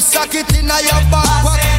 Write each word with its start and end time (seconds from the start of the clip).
socket 0.00 0.50
in 0.56 0.66
your 0.66 1.02
back. 1.10 1.69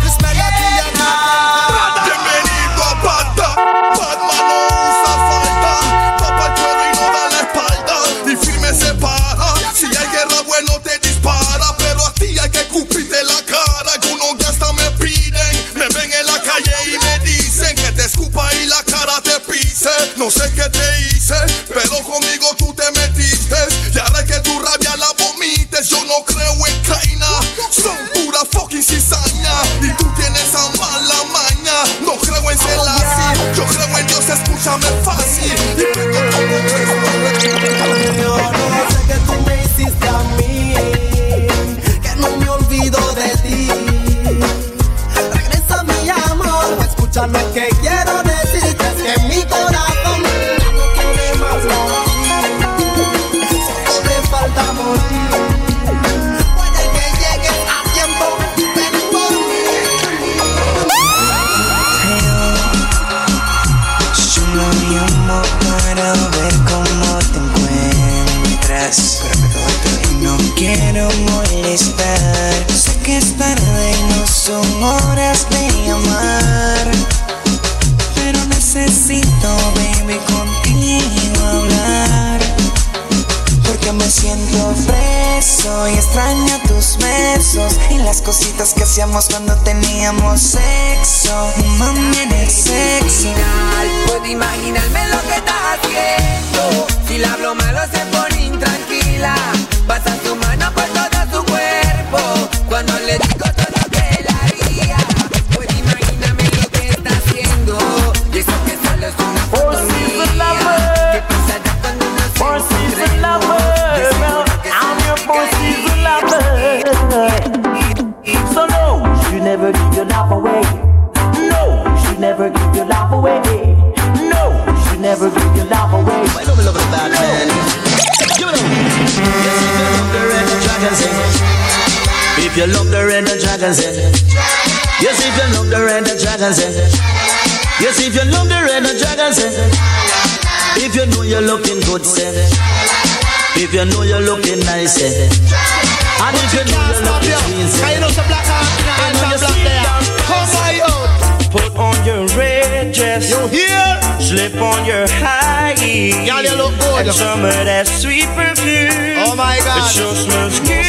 Summer 157.10 157.50
somme 157.50 157.86
sweet 157.86 158.30
perfume 158.38 158.94
Oh 159.26 159.34
my 159.36 159.58
god 159.66 159.90
Chose 159.90 160.28
muscule 160.30 160.86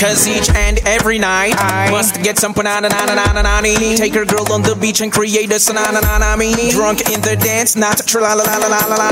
Cause 0.00 0.26
each 0.26 0.48
and 0.56 0.78
every 0.86 1.18
night 1.18 1.52
I 1.58 1.90
must 1.90 2.22
get 2.22 2.38
some 2.38 2.54
banana 2.54 2.88
na 2.88 3.04
na 3.04 3.60
Take 3.60 4.14
her 4.14 4.24
girl 4.24 4.50
on 4.50 4.62
the 4.62 4.74
beach 4.80 5.02
and 5.02 5.12
create 5.12 5.52
a 5.52 5.60
sanana 5.60 6.00
Drunk 6.70 7.10
in 7.12 7.20
the 7.20 7.36
dance, 7.36 7.76
not 7.76 7.98
tra 8.06 8.22
la 8.22 8.32
la 8.32 8.44
la 8.44 8.68
la 8.68 8.80
la 8.88 8.96
la 8.96 9.10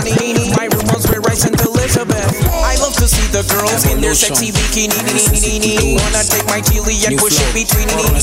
My 0.56 0.64
room 0.72 0.88
was 0.88 1.04
with 1.10 1.26
Rice 1.26 1.44
and 1.44 1.60
Elizabeth. 1.60 2.32
I 2.64 2.76
love 2.80 2.94
to 2.94 3.06
see 3.06 3.26
the 3.28 3.44
girls 3.52 3.84
in 3.92 4.00
their 4.00 4.14
sexy 4.14 4.50
bikini. 4.50 6.00
Wanna 6.00 6.24
take 6.24 6.46
my 6.46 6.62
chili 6.62 6.96
and 7.04 7.18
push 7.18 7.36
it 7.36 7.52
between. 7.52 7.88
When 7.92 8.14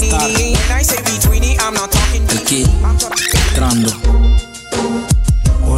I 0.74 0.82
say 0.82 0.98
between, 1.06 1.60
I'm 1.60 1.76
not 1.76 1.92
talking. 1.92 2.26
I'm 2.82 2.98
talking. 2.98 4.33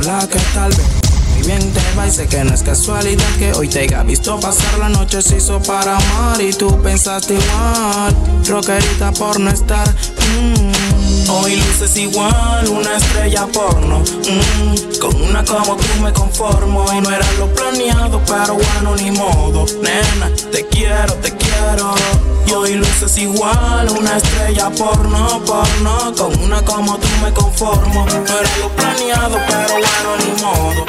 la 0.05 0.27
que 0.27 0.37
tal 0.53 0.69
vez 0.69 0.87
muy 1.31 1.47
bien 1.47 1.73
te 1.73 1.81
va 1.97 2.07
y 2.07 2.11
sé 2.11 2.27
que 2.27 2.43
no 2.43 2.53
es 2.53 2.61
casualidad 2.61 3.25
que 3.39 3.53
hoy 3.53 3.67
te 3.67 3.79
haya 3.79 4.03
visto 4.03 4.39
pasar 4.39 4.77
la 4.77 4.89
noche 4.89 5.21
se 5.21 5.37
hizo 5.37 5.59
para 5.63 5.97
amar 5.97 6.39
y 6.41 6.53
tú 6.53 6.79
pensaste 6.81 7.33
igual, 7.33 8.15
rockerita 8.47 9.11
por 9.13 9.39
no 9.39 9.49
estar. 9.49 9.87
Mm. 9.89 11.29
Hoy 11.29 11.55
luces 11.55 11.97
igual, 11.97 12.67
una 12.67 12.97
estrella 12.97 13.47
porno. 13.47 13.99
Mm. 13.99 14.99
Con 14.99 15.21
una 15.21 15.43
como 15.43 15.75
tú 15.75 16.01
me 16.01 16.13
conformo 16.13 16.85
y 16.93 17.01
no 17.01 17.09
era 17.09 17.25
lo 17.39 17.51
planeado, 17.53 18.21
pero 18.25 18.53
bueno 18.53 18.95
ni 18.95 19.11
modo. 19.11 19.65
Nena, 19.81 20.29
te 20.51 20.67
quiero, 20.67 21.13
te 21.15 21.31
quiero. 21.35 21.95
Y 22.47 22.51
hoy 22.51 22.75
luces 22.75 23.17
igual, 23.17 23.89
una 23.97 24.17
estrella 24.17 24.69
porno, 24.69 25.41
porno. 25.45 26.13
Con 26.15 26.39
una 26.43 26.61
como 26.63 26.97
tú 26.97 27.07
me 27.21 27.31
conformo. 27.33 28.05
No 28.05 28.39
era 28.39 28.57
lo 28.59 28.69
planeado, 28.69 29.37
pero 29.47 29.73
bueno, 29.73 30.17
ni 30.19 30.31
modo. 30.41 30.85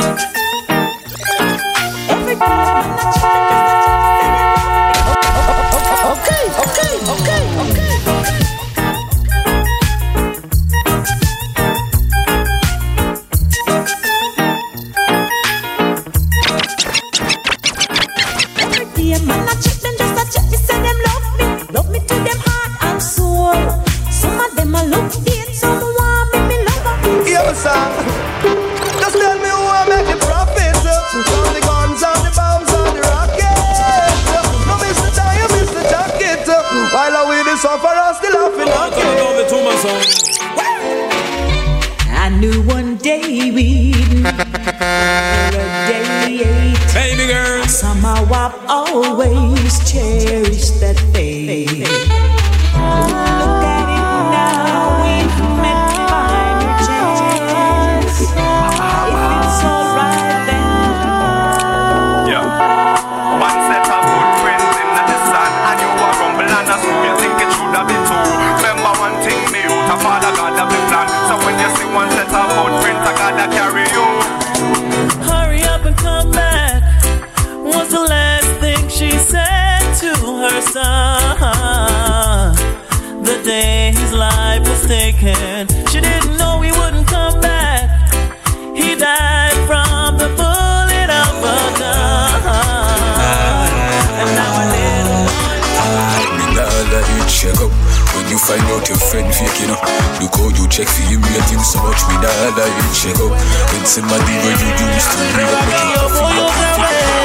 Look 100.21 100.35
how 100.35 100.49
you 100.49 100.67
check 100.69 100.89
for 100.89 101.03
him, 101.03 101.21
him 101.23 101.61
so 101.61 101.83
much 101.83 102.01
Me 102.09 102.15
nah 102.17 102.57
let 102.57 102.73
you 102.73 102.89
check. 102.95 103.17
Up 103.21 103.33
When 103.73 103.85
somebody 103.85 104.33
where 104.41 104.57
you 104.57 104.87
used 104.95 105.11
to 105.13 105.19
be 105.19 105.45
Make 105.45 105.93
you 105.93 106.09
coffee 106.09 107.16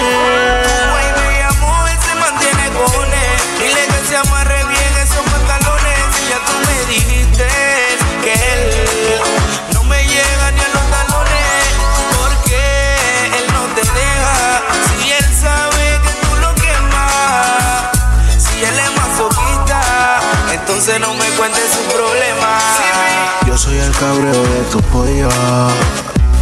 cabreo 24.01 24.43
de 24.43 24.61
tu 24.71 24.81
pollo. 24.89 25.29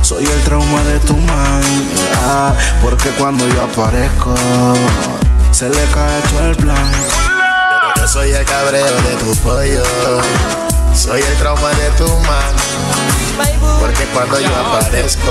Soy 0.02 0.24
el 0.26 0.42
trauma 0.44 0.82
de 0.84 0.98
tu 1.00 1.14
man. 1.18 1.62
ah, 2.24 2.54
porque 2.82 3.10
cuando 3.20 3.46
yo 3.50 3.62
aparezco, 3.64 4.34
se 5.52 5.68
le 5.68 5.84
cae 5.94 6.22
todo 6.30 6.52
el 6.52 6.56
plan. 6.56 6.92
Yo 7.98 8.08
soy 8.08 8.32
el 8.32 8.46
cabreo 8.46 8.86
de 8.86 9.14
tu 9.24 9.36
pollo. 9.44 9.84
Soy 10.96 11.22
el 11.22 11.36
trauma 11.38 11.70
de 11.72 11.90
tu 11.98 12.08
man. 12.30 12.56
Porque 13.82 14.06
cuando 14.14 14.40
yo 14.40 14.56
aparezco. 14.56 15.30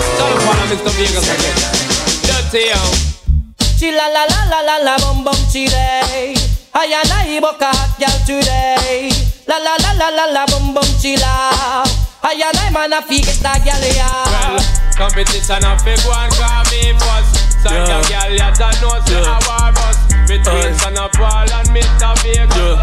Chila 3.78 4.08
la 4.08 4.26
la 4.26 4.44
la 4.50 4.62
la 4.62 4.78
la 4.84 4.96
bum 4.98 5.24
bum 5.24 5.48
chile. 5.50 6.34
I 6.74 6.92
and 6.92 7.12
I 7.12 7.40
book 7.40 7.62
a 7.62 7.72
hot 7.72 7.98
girl 7.98 8.18
today. 8.26 9.10
La 9.46 9.58
la 9.58 9.76
la 9.80 9.92
la 9.94 10.10
la 10.10 10.26
la 10.26 10.46
bum 10.46 10.74
bum 10.74 10.88
chila. 11.00 11.97
I 12.28 12.32
and 12.34 12.58
I 12.58 12.70
man 12.70 12.92
a 12.92 13.00
fi 13.00 13.20
get 13.24 13.40
girl 13.40 13.80
Well, 13.80 13.96
ya. 13.96 14.60
competition 14.98 15.64
a 15.64 15.78
fig 15.80 15.96
one 16.04 16.28
call 16.36 16.60
me 16.68 16.92
first. 16.92 17.32
So 17.64 17.72
Yeah. 17.72 17.88
the 17.88 17.96
girl 18.04 18.30
ya 18.36 18.50
don't 18.52 18.80
know 18.82 19.00
say 19.06 19.16
Yeah. 19.16 19.32
I 19.32 19.40
war 19.48 19.72
bust. 19.72 20.00
Between 20.28 20.68
Aye. 20.68 20.76
Son 20.76 20.98
of 20.98 21.10
Paul 21.12 21.48
and 21.48 21.68
Mr. 21.72 22.12
Vegas. 22.20 22.80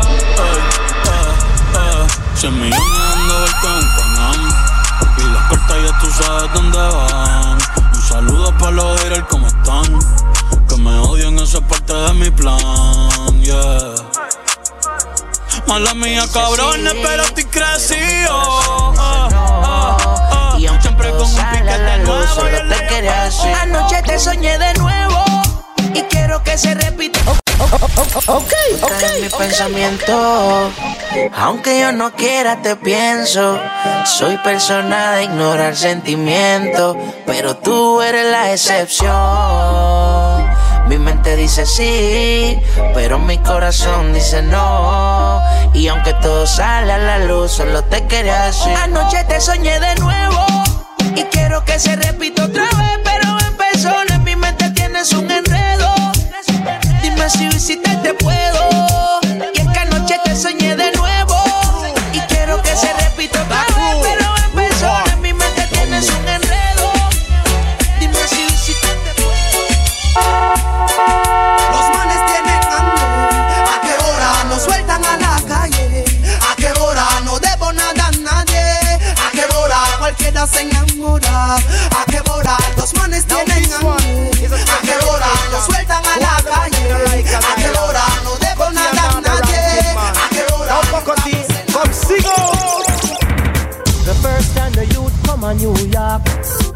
Se 2.35 2.49
me 2.49 2.69
dando 2.71 3.37
vuelta 3.39 3.71
Panam 3.95 4.41
Y 5.19 5.23
las 5.31 5.43
cartas 5.49 5.77
ya 5.85 5.99
tú 5.99 6.07
sabes 6.11 6.53
dónde 6.53 6.77
van 6.77 7.57
Un 7.93 8.01
saludo 8.01 8.57
para 8.57 8.71
los 8.71 8.99
haters, 9.01 9.25
¿cómo 9.29 9.47
están? 9.47 9.99
Que 10.67 10.75
me 10.77 10.97
odian, 10.99 11.37
esa 11.39 11.59
es 11.59 11.63
parte 11.65 11.93
de 11.93 12.13
mi 12.13 12.31
plan, 12.31 13.41
yeah 13.41 13.93
Mala 15.67 15.93
mía, 15.95 16.25
cabrones, 16.31 16.93
pero 17.01 17.23
estoy 17.23 17.45
crecido. 17.45 18.84
Siempre 20.85 21.09
con 21.09 21.21
un 21.21 21.35
piquete 21.35 21.97
nuevo 22.03 22.27
Solo 22.27 22.57
te 22.69 22.87
quería 22.87 23.23
decir. 23.23 23.51
Anoche 23.53 24.03
te 24.03 24.19
soñé 24.19 24.55
de 24.59 24.73
nuevo 24.75 25.23
y 25.95 26.01
quiero 26.03 26.43
que 26.43 26.55
se 26.59 26.75
repita. 26.75 27.19
Ok, 28.27 28.53
ok. 28.83 29.03
Mi 29.19 29.29
pensamiento, 29.29 30.71
aunque 31.35 31.79
yo 31.79 31.91
no 31.91 32.13
quiera, 32.13 32.61
te 32.61 32.75
pienso. 32.75 33.59
Soy 34.05 34.37
persona 34.37 35.13
de 35.13 35.23
ignorar 35.23 35.75
sentimientos, 35.75 36.95
pero 37.25 37.57
tú 37.57 38.03
eres 38.03 38.29
la 38.29 38.51
excepción. 38.51 39.15
Mi 40.87 40.99
mente 40.99 41.35
dice 41.35 41.65
sí, 41.65 42.59
pero 42.93 43.17
mi 43.17 43.39
corazón 43.39 44.13
dice 44.13 44.43
no. 44.43 45.41
Y 45.73 45.87
aunque 45.87 46.13
todo 46.13 46.45
sale 46.45 46.93
a 46.93 46.99
la 46.99 47.19
luz, 47.19 47.53
solo 47.53 47.83
te 47.85 48.05
quería 48.05 48.43
decir. 48.43 48.71
Anoche 48.75 49.23
te 49.23 49.41
soñé 49.41 49.79
de 49.79 49.95
nuevo 49.95 50.44
y 51.15 51.23
quiero 51.25 51.63
que 51.63 51.79
se 51.79 51.95
repita 51.95 52.45
otra 52.45 52.63
vez, 52.63 52.99
pero 53.03 53.37
en 53.47 53.57
persona 53.57 54.15
en 54.15 54.23
mi 54.23 54.35
mente 54.35 54.69
tienes 54.71 55.11
un 55.13 55.29
enredo. 55.31 55.93
Dime 57.01 57.29
si 57.29 57.47
visitarte 57.47 57.84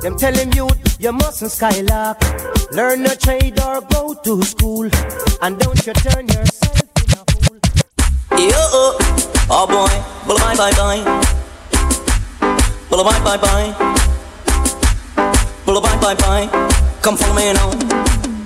them 0.10 0.18
tell 0.18 0.34
him 0.34 0.52
youth 0.54 0.98
you 1.00 1.12
mustn't 1.12 1.52
skylark. 1.52 2.20
Learn 2.72 3.06
a 3.06 3.16
trade 3.16 3.60
or 3.62 3.82
go 3.82 4.14
to 4.14 4.42
school, 4.44 4.90
and 5.42 5.60
don't 5.60 5.86
you 5.86 5.94
turn 5.94 6.28
yourself 6.28 6.82
in 7.02 7.10
a 7.14 7.24
fool. 7.32 7.60
Yo, 8.38 8.64
oh 9.50 9.66
boy, 9.68 9.94
bulla 10.26 10.40
bye 10.40 10.56
bye 10.56 10.72
bye. 10.80 11.02
Bulla 12.90 13.04
bye 13.04 13.24
bye 13.24 13.38
bye. 13.38 13.70
Bulla 15.66 15.82
bye 15.82 16.00
bye 16.02 16.16
bye. 16.16 16.48
Come 17.02 17.18
follow 17.18 17.36
me 17.36 17.54
now. 17.54 17.70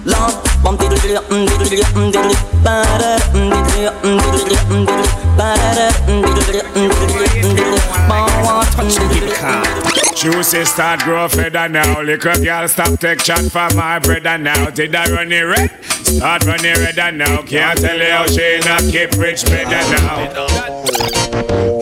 Lord, 0.06 0.34
bum 0.64 0.78
diddly 0.78 0.98
diddly 1.04 1.18
um 1.32 1.46
diddly 1.48 1.68
diddly 1.70 1.84
um 2.00 2.12
diddly 2.12 2.36
ba 2.64 2.76
da 3.02 3.12
um 3.36 3.50
diddly 3.52 3.88
um 4.08 4.18
diddly 4.32 4.58
um 4.72 4.86
diddly 4.88 5.10
ba 5.38 5.50
da 5.60 5.70
da 5.78 5.88
um 6.08 6.24
diddly 6.24 6.62
um 6.64 6.90
diddly 7.00 7.28
um 7.44 7.56
diddly 7.58 7.80
ba 8.10 8.20
wa 8.46 8.56
um 8.80 8.88
diddly 8.88 9.94
Juicy 10.24 10.64
start 10.64 11.02
grow 11.02 11.28
feather 11.28 11.68
now. 11.68 12.02
Liquor 12.02 12.38
girl 12.40 12.66
stop 12.70 12.98
take 12.98 13.20
chat 13.20 13.44
for 13.52 13.68
my 13.76 14.00
brother 14.00 14.38
now. 14.38 14.70
Did 14.70 14.96
I 14.96 15.12
run 15.12 15.32
it 15.34 15.42
red? 15.42 15.70
Start 15.84 16.46
running 16.46 16.80
redder 16.80 17.12
now. 17.12 17.42
Can't 17.42 17.78
tell 17.80 17.98
you 17.98 18.06
how 18.06 18.26
she 18.28 18.60
not 18.64 18.84
keep 18.84 19.12
rich 19.18 19.44
better 19.46 19.84
now. 19.92 20.32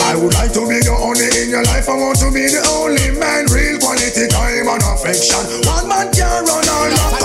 I 0.02 0.16
would 0.16 0.34
like 0.34 0.54
to 0.54 0.66
be 0.68 0.80
the 0.82 0.96
only 0.98 1.30
in 1.38 1.50
your 1.52 1.64
life. 1.64 1.88
I 1.88 1.94
want 1.94 2.18
to 2.20 2.32
be 2.34 2.48
the 2.50 2.66
only 2.72 3.14
man. 3.20 3.46
Real 3.54 3.78
quality 3.78 4.26
time 4.28 4.68
and 4.74 4.84
affection. 4.90 5.46
One 5.70 5.88
man 5.88 6.12
can 6.12 6.46
run 6.46 6.68
all. 6.68 7.21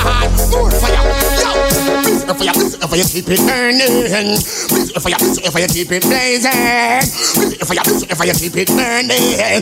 More 0.00 0.70
fire, 0.72 1.04
yo. 1.36 1.52
Please, 2.00 2.24
if 2.24 2.40
you, 2.40 2.52
please, 2.56 2.74
if 2.80 2.88
you 2.88 3.04
keep 3.04 3.28
it 3.28 3.40
burning. 3.44 4.40
Please, 4.72 4.90
if 4.96 5.04
you, 5.04 5.16
please, 5.20 5.38
if 5.44 5.52
you 5.52 5.68
keep 5.68 5.92
it 5.92 6.02
blazing. 6.08 7.04
Please, 7.36 7.60
if 7.60 7.68
you, 7.68 7.82
please, 7.84 8.02
if 8.08 8.16
you 8.16 8.32
keep 8.32 8.56
it 8.56 8.68
burning. 8.72 9.60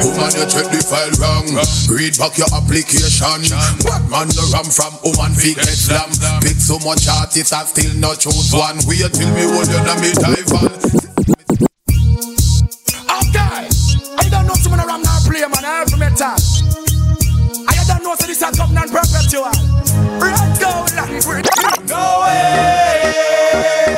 Woman, 0.00 0.32
you 0.32 0.46
check 0.48 0.66
the 0.72 0.80
file 0.80 1.12
wrong. 1.20 1.44
Read 1.92 2.16
back 2.16 2.40
your 2.40 2.48
application. 2.56 3.44
What 3.84 4.00
man 4.08 4.32
the 4.32 4.48
ram 4.48 4.64
from 4.64 4.96
woman 5.04 5.36
fi 5.36 5.52
get 5.52 5.68
slam? 5.68 6.08
Pick 6.40 6.56
so 6.56 6.80
much 6.80 7.04
artists 7.04 7.52
and 7.52 7.68
still 7.68 7.94
not 8.00 8.16
choose 8.16 8.56
one. 8.56 8.80
Wait 8.88 9.04
till 9.12 9.28
me 9.36 9.44
hold 9.44 9.68
you 9.68 9.80
me 10.00 10.10
dive 10.16 10.56
on. 10.56 10.72
Okay. 13.12 13.68
I 14.16 14.24
don't 14.32 14.48
know 14.48 14.56
someone 14.56 14.80
around 14.80 15.04
now 15.04 15.20
play, 15.28 15.44
man. 15.44 15.64
I 15.68 15.84
have 15.84 15.98
metal. 15.98 16.87
Don't 17.88 18.04
know 18.04 18.14
so 18.14 18.26
this 18.26 18.42
is 18.42 18.50
covenant 18.52 18.92
perpetual. 18.92 19.48
Right 20.20 20.52
go, 20.60 20.84
No 21.88 22.20
way. 22.20 23.96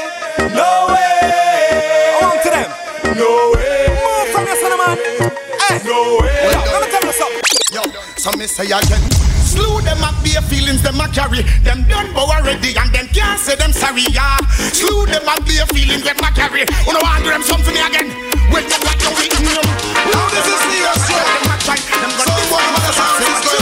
No 0.54 0.70
way. 0.94 2.22
On 2.22 2.36
to 2.38 2.48
them. 2.54 2.70
No 3.18 3.50
way. 3.50 3.90
Move 3.90 4.28
from 4.30 4.46
your 4.46 4.56
son, 4.62 4.78
man. 4.78 4.96
Hey. 5.66 5.82
No 5.82 6.22
way. 6.22 6.54
Yo, 6.54 6.60
let 6.70 6.80
me 6.80 6.88
tell 6.94 7.02
you 7.02 7.12
something. 7.18 7.42
Yo, 7.74 7.82
so 8.14 8.30
me 8.38 8.46
say 8.46 8.70
again. 8.70 9.02
Slew 9.42 9.82
them 9.82 9.98
up 10.06 10.14
bare 10.22 10.40
feelings 10.46 10.82
them 10.82 11.00
a 11.00 11.08
carry. 11.08 11.42
Them 11.66 11.82
done 11.90 12.14
bow 12.14 12.30
already 12.30 12.70
and 12.78 12.94
them 12.94 13.08
can't 13.10 13.40
say 13.40 13.56
them 13.56 13.72
sorry. 13.72 14.06
Yeah. 14.14 14.38
Slew 14.70 15.06
them 15.06 15.26
up 15.26 15.42
bare 15.44 15.66
feelings 15.74 16.04
them 16.04 16.22
a 16.22 16.30
carry. 16.30 16.62
You 16.86 16.92
know 16.94 17.02
want 17.02 17.24
them 17.26 17.42
something 17.42 17.74
again. 17.74 18.14
Well, 18.54 18.62
them 18.62 18.82
like 18.86 19.02
no 19.02 19.10
weak 19.18 19.34
them. 19.34 19.66
Now 20.14 20.30
this 20.30 20.46
is 20.46 20.60
serious 20.62 20.98
shit. 21.10 21.18
Them 21.18 21.50
a 21.50 21.56
try. 21.66 21.74
Them 21.74 22.12
gonna 22.14 22.34
be 22.38 22.44
one 22.54 22.62
of 22.70 22.82
the 22.86 22.90
assassins 22.94 23.40
going 23.42 23.59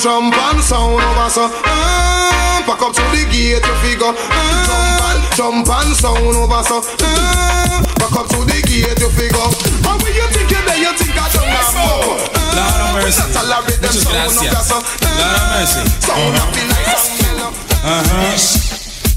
champagne 0.00 0.62
sound 0.62 0.96
over 0.96 1.28
so 1.28 1.44
uh, 1.44 2.62
Pack 2.64 2.80
up 2.80 2.92
to 2.96 3.02
the 3.12 3.20
gate 3.28 3.60
you 3.60 3.76
figure 3.84 4.08
uh, 4.08 5.20
Champagne 5.36 5.92
sound 5.94 6.24
over 6.24 6.62
so 6.64 6.80
uh, 6.80 7.84
Pack 8.00 8.16
up 8.16 8.26
to 8.32 8.38
the 8.48 8.56
gate 8.64 8.96
you 8.96 9.10
figure 9.12 9.48
And 9.84 10.00
when 10.00 10.12
you 10.16 10.26
think 10.32 10.50
you're 10.50 10.64
there 10.64 10.80
you 10.80 10.92
think 10.96 11.12
I 11.12 11.28
don't 11.28 11.52
more 11.76 12.16
Lord 12.56 12.80
of 12.80 12.88
mercy. 12.96 13.20
Muchas 13.80 14.04
gracias. 14.08 14.68
Lord 15.04 15.36
of 15.36 15.52
mercy. 15.52 15.80
Ajá. 17.84 18.59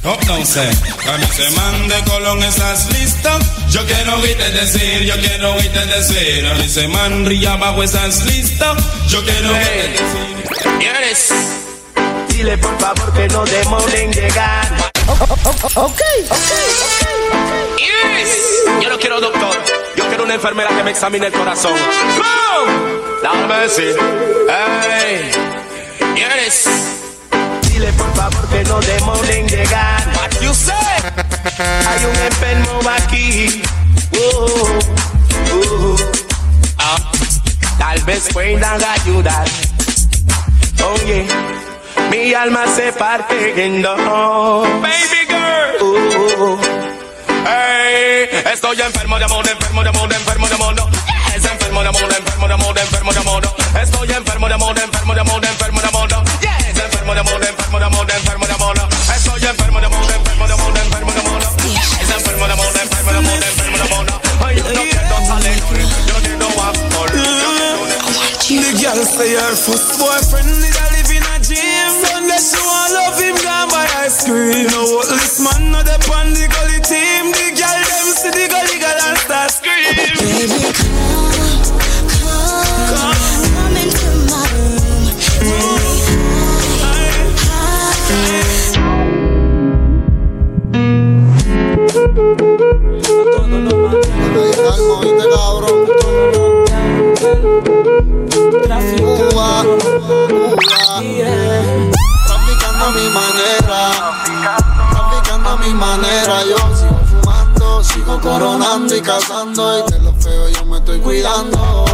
Oh, 0.06 0.18
no 0.28 0.46
sé. 0.46 0.70
A 1.08 1.18
mí 1.18 1.26
se 1.34 1.50
mande 1.52 1.96
Colón, 2.10 2.44
¿estás 2.44 2.92
listo? 3.00 3.30
Yo 3.70 3.86
quiero 3.86 4.16
oírte 4.18 4.52
decir, 4.52 5.04
yo 5.04 5.16
quiero 5.16 5.54
oírte 5.54 5.86
decir. 5.86 6.46
A 6.46 6.56
mí 6.56 6.68
se 6.68 6.88
man 6.90 7.26
Ría 7.26 7.54
abajo, 7.54 7.84
¿estás 7.84 8.26
listo? 8.26 8.66
Yo 9.08 9.24
quiero 9.24 9.50
oírte 9.50 9.90
decir. 9.90 10.44
Dile 12.28 12.58
por 12.58 12.78
favor 12.80 13.14
que 13.14 13.28
no 13.30 13.46
demoren 13.46 14.12
llegar. 14.12 14.92
Ok, 15.08 15.32
ok, 15.76 16.02
Yes. 17.78 18.82
Yo 18.82 18.90
no 18.90 19.00
quiero 19.00 19.22
doctor, 19.22 19.56
yo 19.96 20.08
quiero 20.08 20.24
una 20.24 20.34
enfermera 20.34 20.70
que 20.76 20.84
me 20.84 20.92
examine 20.92 21.28
el 21.28 21.34
corazón. 21.34 21.74
¡Boom! 22.18 23.22
Lord 23.24 23.48
mercy. 23.48 23.84
Hey. 24.50 25.32
¿Quieres? 26.16 27.03
Dile 27.84 27.94
por 27.98 28.16
favor 28.16 28.48
que 28.48 28.64
no 28.64 28.80
demoren 28.80 29.46
llegar. 29.46 30.08
What 30.16 30.42
you 30.42 30.54
say? 30.54 30.74
Hay 31.60 32.06
un 32.06 32.16
enfermo 32.16 32.80
aquí. 32.90 33.62
Uh, 34.14 34.80
uh, 35.54 35.98
ah. 36.78 37.12
Tal 37.78 38.00
vez 38.04 38.30
puedan 38.32 38.82
ayudar. 38.82 39.46
Oye, 40.94 41.28
mi 42.10 42.34
alma 42.34 42.64
se 42.74 42.94
parte 42.94 43.66
en 43.66 43.82
dos. 43.82 44.00
Baby 44.82 45.28
girl. 45.28 45.84
Uh, 45.84 46.58
hey, 47.46 48.30
estoy 48.54 48.80
enfermo 48.80 49.20
de 49.20 49.26
amor, 49.26 49.46
enfermo 49.46 49.84
de 49.84 49.90
amor, 49.90 50.14
enfermo 50.14 50.48
de 50.48 50.56
amor. 50.56 50.76
Es 51.36 51.44
enfermo 51.44 51.82
de 51.82 51.90
amor, 51.90 52.04
enfermo 52.04 52.48
de 52.48 52.54
amor, 52.54 52.80
enfermo 52.80 53.12
de 53.12 53.20
amor. 53.20 53.44
Estoy 53.82 54.10
enfermo 54.10 54.48
de 54.48 54.54
amor, 54.54 54.80
enfermo 54.80 55.14
de 55.14 55.20
amor, 55.20 55.44
enfermo 55.44 55.82
de 55.82 55.83
amor. 55.83 55.83
Yes, 57.14 57.22
enfermo 57.22 57.30
de 57.30 57.30
amor, 57.30 57.46
enfermo 57.46 57.80
de 57.80 57.86
amor, 57.86 58.12
enfermo 58.12 58.46
de 58.48 58.54
amor. 58.54 58.76
Estoy 59.16 59.46
enfermo 59.46 59.80
de 59.80 59.86
amor, 59.86 60.02
enfermo 60.02 60.48
de 60.48 60.54
amor, 60.54 60.78
enfermo 60.78 61.12
de 61.12 61.20
amor. 61.20 61.42
Es 62.02 62.10
enfermo 62.10 62.48
de 62.48 62.54
amor, 62.54 62.68
enfermo 62.82 63.12
de 63.12 63.18
amor, 63.18 63.44
enfermo 63.44 63.78
de 63.78 63.84
amor. 63.84 64.06
Ay, 64.44 64.56
yo 64.58 64.64
no 64.64 64.82
quiero 64.82 65.16
talento, 65.28 65.76
yo 66.08 66.16
quiero 66.24 66.48
amor. 66.48 67.12
The 68.50 68.72
girl 68.82 69.06
say 69.06 69.34
her 69.36 69.56
first 69.56 70.00
boyfriend 70.00 70.50
is 70.50 70.74
a 70.74 70.86
live 70.90 71.12
in 71.14 71.24
a 71.24 71.40
gym. 71.40 71.90
Sunday 72.02 72.42
she 72.42 72.58
want 72.66 72.94
love 72.94 73.20
him 73.22 73.36
gone 73.46 73.70
by 73.70 73.86
ice 74.02 74.26
cream. 74.26 74.68
No 74.74 74.82
what 74.98 75.08
this 75.10 75.40
man 75.40 75.72
not 75.72 75.86
the 75.86 75.98
on 76.18 76.34
the 76.34 76.50
gully 76.50 76.82
team. 76.82 77.30
The 77.30 77.54
girl 77.54 77.78
them 77.78 78.08
see 78.14 78.30
the 78.34 78.50
gully 78.50 78.78
girl 78.82 79.00
and 79.06 79.18
start 79.22 79.52
scream. 79.54 79.94
Baby, 80.18 80.93
coronando 108.24 108.96
y 108.96 109.02
cazando. 109.02 109.80
Y 109.80 109.92
de 109.92 110.00
lo 110.00 110.14
feo 110.14 110.50
yo 110.50 110.66
me 110.66 110.78
estoy 110.78 111.00
cuidando. 111.00 111.86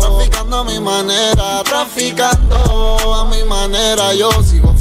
Traficando 0.00 0.58
a 0.58 0.64
mi 0.64 0.80
manera, 0.80 1.62
traficando 1.64 3.14
a 3.14 3.24
mi 3.26 3.42
manera. 3.44 4.12
Yo 4.14 4.30
sigo 4.42 4.74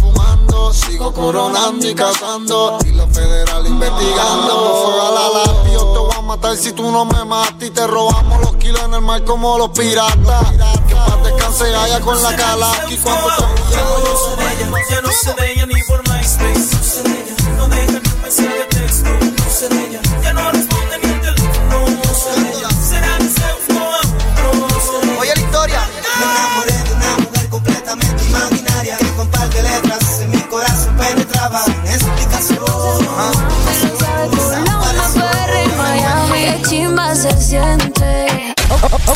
sigo 0.73 1.13
coronando 1.13 1.87
y 1.87 1.95
cazando. 1.95 2.77
Y 2.85 2.91
los 2.91 3.09
federales 3.09 3.69
investigando. 3.69 4.83
Fuego 4.83 5.13
la 5.13 5.39
lápiz, 5.39 5.71
yo 5.71 5.93
te 5.93 5.99
voy 5.99 6.15
a 6.17 6.21
matar 6.21 6.57
si 6.57 6.71
tú 6.73 6.91
no 6.91 7.05
me 7.05 7.23
matas. 7.25 7.61
Y 7.61 7.69
te 7.69 7.85
robamos 7.87 8.41
los 8.41 8.55
kilos 8.57 8.81
en 8.83 8.93
el 8.93 9.01
mar 9.01 9.23
como 9.23 9.57
los 9.57 9.69
piratas. 9.69 10.51
Que 10.87 10.95
paz 10.95 11.23
descanse 11.23 11.75
allá 11.75 11.99
con 12.01 12.21
la 12.21 12.35
cala. 12.35 12.71
Y 12.89 12.97
cuando 12.97 13.27
te 13.27 13.75
Ya 14.89 15.01
no 15.01 15.11
sé 15.11 15.33
de 15.33 15.51
ella 15.51 15.65
ni 15.65 15.83
por 15.83 16.01
MySpace. 16.09 16.75
No 16.75 16.83
sé 16.83 17.03
de 17.03 17.11
ella, 17.11 17.35
no 17.57 17.67
deja 17.67 17.99
ni 17.99 18.09
un 18.09 18.21
mensaje 18.21 18.49
de 18.49 18.65
texto. 18.65 19.09
No 19.09 19.51
sé 19.51 19.69
de 19.69 19.87
ella, 19.87 20.01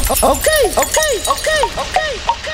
ok, 0.10 0.48
ok, 0.77 0.98
ok, 1.27 1.48
ok, 1.77 1.98
ok. 2.27 2.48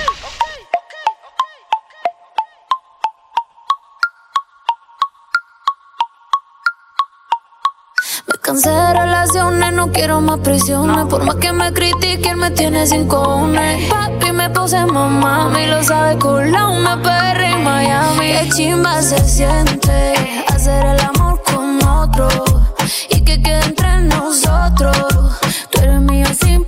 Me 8.27 8.34
cansé 8.42 8.70
de 8.70 8.94
relaciones, 8.94 9.74
no 9.74 9.92
quiero 9.92 10.22
más 10.22 10.39
prisiones. 10.39 11.06
Por 11.08 11.24
más 11.24 11.36
que 11.36 11.54
me 11.54 11.72
critiquen, 11.74 12.38
me 12.38 12.51
tiene 12.51 12.86
sin 12.86 13.08
cojones. 13.08 13.89
Papi 13.89 14.32
me 14.32 14.50
puse 14.50 14.86
mamá, 14.86 15.51
y 15.62 15.68
lo 15.68 15.84
sabe 15.84 16.18
cool, 16.20 16.50
una 16.50 17.01
perra 17.01 17.50
en 17.50 17.63
Miami. 17.63 18.32
Qué 18.34 18.50
chimba 18.50 19.01
se 19.01 19.20
siente 19.27 20.44
hacer 20.48 20.86
el 20.86 21.00
amor 21.00 21.42
con 21.44 21.84
otro 21.88 22.27
y 23.10 23.22
que 23.24 23.42
quede 23.42 23.63
entre 23.66 24.01
nosotros. 24.01 24.98
Tú 25.72 25.80
eres 25.82 26.01
mío 26.01 26.27
sin 26.39 26.66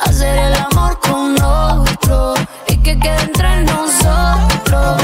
Hacer 0.00 0.38
el 0.38 0.54
amor 0.54 0.98
con 1.00 1.42
otro 1.42 2.34
y 2.68 2.76
que 2.76 2.98
quede 2.98 3.22
entre 3.22 3.62
nosotros. 3.62 5.00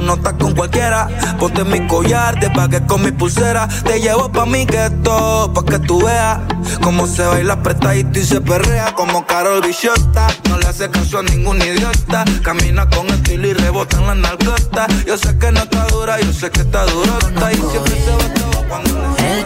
No 0.00 0.14
estás 0.14 0.34
con 0.34 0.54
cualquiera. 0.54 1.08
Ponte 1.38 1.64
mi 1.64 1.86
collar, 1.86 2.38
te 2.38 2.50
pagué 2.50 2.84
con 2.86 3.02
mi 3.04 3.12
pulsera. 3.12 3.68
Te 3.84 4.00
llevo 4.00 4.30
pa' 4.30 4.46
mi 4.46 4.64
gueto, 4.64 5.52
pa' 5.54 5.64
que 5.64 5.78
tú 5.78 6.04
veas 6.04 6.38
cómo 6.82 7.06
se 7.06 7.24
baila 7.24 7.54
apretadito 7.54 8.18
y 8.18 8.24
se 8.24 8.40
perrea 8.40 8.94
como 8.94 9.26
Carol 9.26 9.60
Bichota. 9.60 10.28
No 10.48 10.58
le 10.58 10.66
hace 10.66 10.90
caso 10.90 11.18
a 11.18 11.22
ningún 11.22 11.60
idiota. 11.60 12.24
Camina 12.42 12.88
con 12.88 13.06
estilo 13.08 13.48
y 13.48 13.54
rebota 13.54 13.98
en 13.98 14.06
la 14.06 14.14
nalgota. 14.14 14.86
Yo 15.06 15.16
sé 15.16 15.36
que 15.38 15.52
no 15.52 15.60
está 15.60 15.86
dura, 15.86 16.20
yo 16.20 16.32
sé 16.32 16.50
que 16.50 16.60
está 16.60 16.84
durota. 16.86 17.52
Y 17.52 17.56
siempre 17.56 17.94
se 18.04 18.10
va 18.10 18.30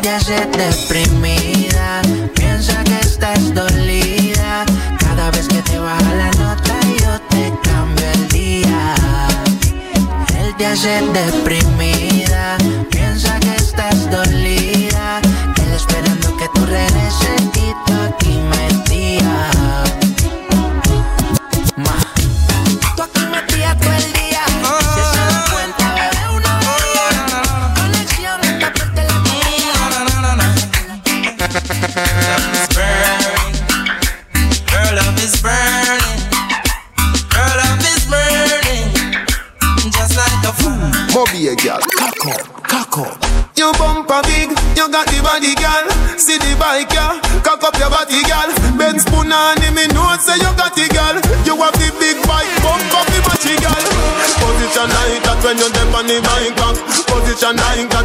te 0.04 0.10
hace 0.10 0.46
deprimida, 0.46 2.02
piensa 2.34 2.84
que 2.84 2.98
estás 3.00 3.54
dolida. 3.54 4.66
Cada 4.98 5.30
vez 5.30 5.48
que 5.48 5.62
te 5.62 5.78
baja 5.78 5.93
gente 10.74 10.88
é 10.88 11.30
deprimir. 11.30 12.03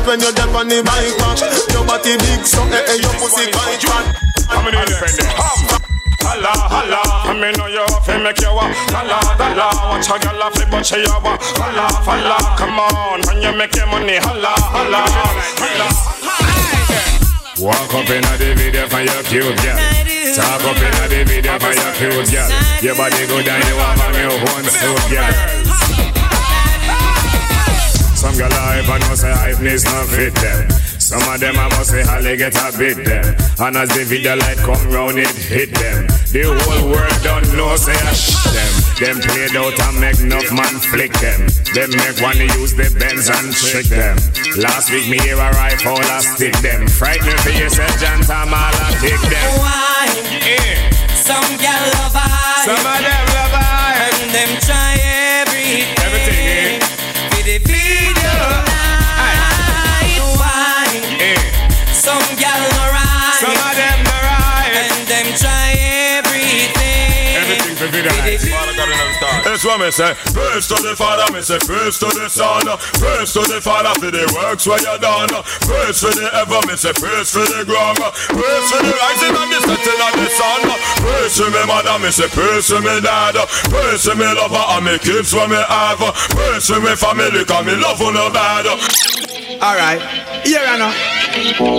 When 0.10 0.20
you're 0.20 0.34
deep 0.34 0.50
on 0.58 0.66
the 0.66 0.82
bike 0.82 1.14
back. 1.22 1.38
Your 1.70 1.86
body 1.86 2.18
big, 2.18 2.42
so 2.42 2.66
eh 2.74 2.82
eh, 2.82 2.98
your 2.98 3.14
pussy 3.22 3.46
quite 3.54 3.78
fat. 3.78 4.06
How 4.50 4.66
many 4.66 4.82
friends? 4.98 5.22
Holla, 6.26 6.50
holla, 6.50 7.02
I 7.30 7.34
mean 7.38 7.54
know 7.54 7.70
you 7.70 7.86
have 7.86 8.06
to 8.10 8.18
make 8.18 8.42
you 8.42 8.50
a 8.50 8.66
Holla, 8.90 9.18
holla, 9.38 9.70
watch 9.90 10.10
a 10.10 10.18
girl 10.18 10.42
off 10.44 10.58
but 10.70 10.84
she 10.86 11.02
a 11.06 11.16
wa 11.22 11.38
Holla, 11.62 11.86
holla, 12.06 12.38
come 12.58 12.82
on, 12.82 13.22
when 13.30 13.42
you 13.42 13.54
make 13.54 13.74
your 13.78 13.86
money 13.88 14.18
Holla, 14.18 14.54
holla, 14.74 15.06
holla. 15.62 15.88
Walk 17.62 17.94
up 17.94 18.10
in 18.10 18.26
a 18.26 18.34
the 18.38 18.56
video 18.58 18.88
for 18.90 19.02
your 19.02 19.22
cute 19.30 19.58
girl. 19.62 19.78
Talk 20.34 20.64
up 20.66 20.80
in 20.80 20.96
a 20.96 21.06
the 21.06 21.22
video 21.28 21.60
for 21.60 21.74
your 21.74 21.92
cute 21.98 22.30
girl. 22.34 22.50
Your 22.82 22.96
body 22.98 23.26
good 23.30 23.48
and 23.48 23.64
you 23.64 23.78
have 23.78 24.02
a 24.02 24.08
new 24.18 24.34
one 24.42 24.66
suit 24.66 25.06
girl 25.14 25.89
Some 28.20 28.36
girl 28.36 28.52
hype 28.52 28.84
and 28.84 29.00
no 29.08 29.16
say 29.16 29.32
hypeness 29.32 29.88
not 29.88 30.12
fit 30.12 30.36
them. 30.44 30.68
Some 31.00 31.24
of 31.24 31.40
them 31.40 31.56
I 31.56 31.72
must 31.72 31.88
say 31.88 32.04
how 32.04 32.20
they 32.20 32.36
get 32.36 32.52
a 32.52 32.68
bit 32.76 33.00
them. 33.08 33.24
And 33.64 33.80
as 33.80 33.88
the 33.96 34.04
video 34.04 34.36
light 34.36 34.60
come 34.60 34.92
round 34.92 35.16
it 35.16 35.32
hit 35.32 35.72
them. 35.72 36.04
The 36.28 36.52
whole 36.52 36.92
world 36.92 37.16
don't 37.24 37.48
know 37.56 37.80
say 37.80 37.96
I 37.96 38.12
sh 38.12 38.36
them. 38.52 38.74
Them 39.00 39.16
played 39.24 39.56
out 39.56 39.72
and 39.72 40.04
make 40.04 40.20
enough 40.20 40.52
man 40.52 40.84
flick 40.92 41.16
them. 41.24 41.48
Them 41.72 41.96
make 41.96 42.20
one 42.20 42.44
use 42.60 42.76
the 42.76 42.92
bends 43.00 43.32
and 43.32 43.56
trick 43.56 43.88
them. 43.88 44.20
Last 44.60 44.92
week 44.92 45.08
me 45.08 45.16
hear 45.24 45.40
a 45.40 45.50
rifle 45.56 45.96
I 45.96 46.20
stick 46.20 46.60
them. 46.60 46.92
Frightening 46.92 47.40
for 47.40 47.56
yourself 47.56 47.96
John 48.04 48.20
Tom 48.28 48.52
all 48.52 48.76
I 48.84 49.00
take 49.00 49.24
them. 49.32 49.48
Why? 49.64 50.12
Yeah. 50.44 50.92
Some 51.16 51.48
gal 51.56 51.88
love 51.96 52.20
I. 52.20 52.68
Some 52.68 52.84
of 52.84 53.00
them 53.00 53.24
love 53.32 53.56
I. 53.56 54.12
And 54.12 54.28
them 54.36 54.52
try 54.60 55.09
That's 69.60 69.76
what 69.76 69.84
me 69.84 69.92
say. 69.92 70.16
Praise 70.32 70.72
to 70.72 70.80
the 70.80 70.96
Father, 70.96 71.28
me 71.36 71.44
say 71.44 71.60
praise 71.60 72.00
to 72.00 72.08
the 72.16 72.32
Son. 72.32 72.64
Praise 72.96 73.36
to 73.36 73.44
the 73.44 73.60
Father 73.60 73.92
for 74.00 74.08
the 74.08 74.24
works 74.32 74.64
where 74.64 74.80
you 74.80 74.96
done. 75.04 75.28
Praise 75.68 76.00
for 76.00 76.16
the 76.16 76.32
ever, 76.32 76.64
me 76.64 76.80
say 76.80 76.96
praise 76.96 77.28
for 77.28 77.44
the 77.44 77.68
ground. 77.68 78.00
Praise 78.00 78.68
for 78.72 78.80
the 78.80 78.96
rising 78.96 79.36
and 79.36 79.52
the 79.52 79.60
setting 79.60 80.00
of 80.00 80.14
the 80.16 80.28
sun. 80.32 80.64
Praise 81.04 81.36
to 81.44 81.52
me 81.52 81.60
mother, 81.68 82.00
me 82.00 82.08
say 82.08 82.32
praise 82.32 82.72
to 82.72 82.80
me 82.80 83.04
dad. 83.04 83.36
Praise 83.68 84.08
to 84.08 84.16
me 84.16 84.32
lover 84.32 84.64
and 84.80 84.86
me 84.88 84.96
kids 84.96 85.36
when 85.36 85.52
me 85.52 85.60
have. 85.60 86.00
Praise 86.32 86.64
to 86.72 86.80
me 86.80 86.96
family, 86.96 87.44
cause 87.44 87.66
me 87.68 87.76
love 87.76 88.00
you 88.00 88.16
no 88.16 88.32
bad. 88.32 88.64
Alright, 89.60 90.00
here 90.48 90.64
I 90.64 90.80
know. 90.80 90.96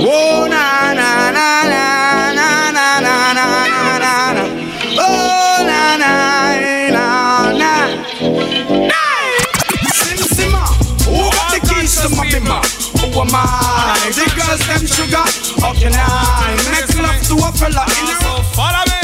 Whoa, 0.04 0.44
na 0.52 0.92
na 0.92 1.32
na 1.32 1.64
na 1.64 2.28
na 2.36 2.68
na 2.76 3.00
na 3.00 3.32
na. 3.32 3.79
Who 13.12 13.22
am 13.22 13.34
I? 13.34 14.06
The 14.14 14.22
girls 14.38 14.62
them 14.70 14.86
sugar. 14.86 15.26
How 15.58 15.74
can 15.74 15.90
I 15.94 16.54
make 16.70 16.94
love 16.94 17.18
to 17.26 17.34
a 17.42 17.50
fella 17.58 17.82
in 17.98 18.06
the 18.06 18.14
So 18.22 18.38
follow 18.54 18.86
me. 18.86 19.02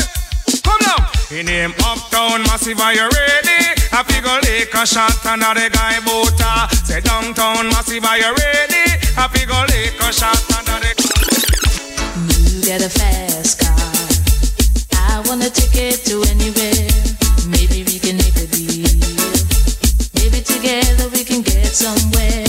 Come 0.62 0.78
now. 0.86 1.10
In 1.34 1.46
him 1.48 1.74
uptown 1.82 2.42
massive, 2.46 2.78
are 2.78 2.94
you 2.94 3.02
ready? 3.02 3.74
I 3.90 4.04
figure 4.06 4.38
lick 4.46 4.72
a 4.74 4.86
shot 4.86 5.26
under 5.26 5.58
the 5.58 5.70
guy 5.74 5.98
boota. 6.06 6.46
Uh, 6.46 6.68
say 6.86 7.00
downtown 7.00 7.66
massive, 7.74 8.04
are 8.04 8.16
you 8.16 8.30
ready? 8.30 8.86
I 9.18 9.26
figure 9.26 9.66
lick 9.74 9.98
a 9.98 10.12
shot 10.14 10.38
under 10.54 10.78
the. 10.86 10.94
You 12.54 12.62
get 12.62 12.82
a 12.82 12.88
fast 12.88 13.58
car. 13.58 13.74
I 15.02 15.18
want 15.26 15.42
a 15.42 15.50
ticket 15.50 16.06
to 16.06 16.22
anywhere. 16.30 16.94
Maybe 17.50 17.82
we 17.82 17.98
can 17.98 18.18
make 18.22 18.38
a 18.38 18.46
deal. 18.54 18.86
Maybe 20.14 20.40
together 20.46 21.08
we 21.10 21.24
can 21.24 21.42
get 21.42 21.74
somewhere. 21.74 22.45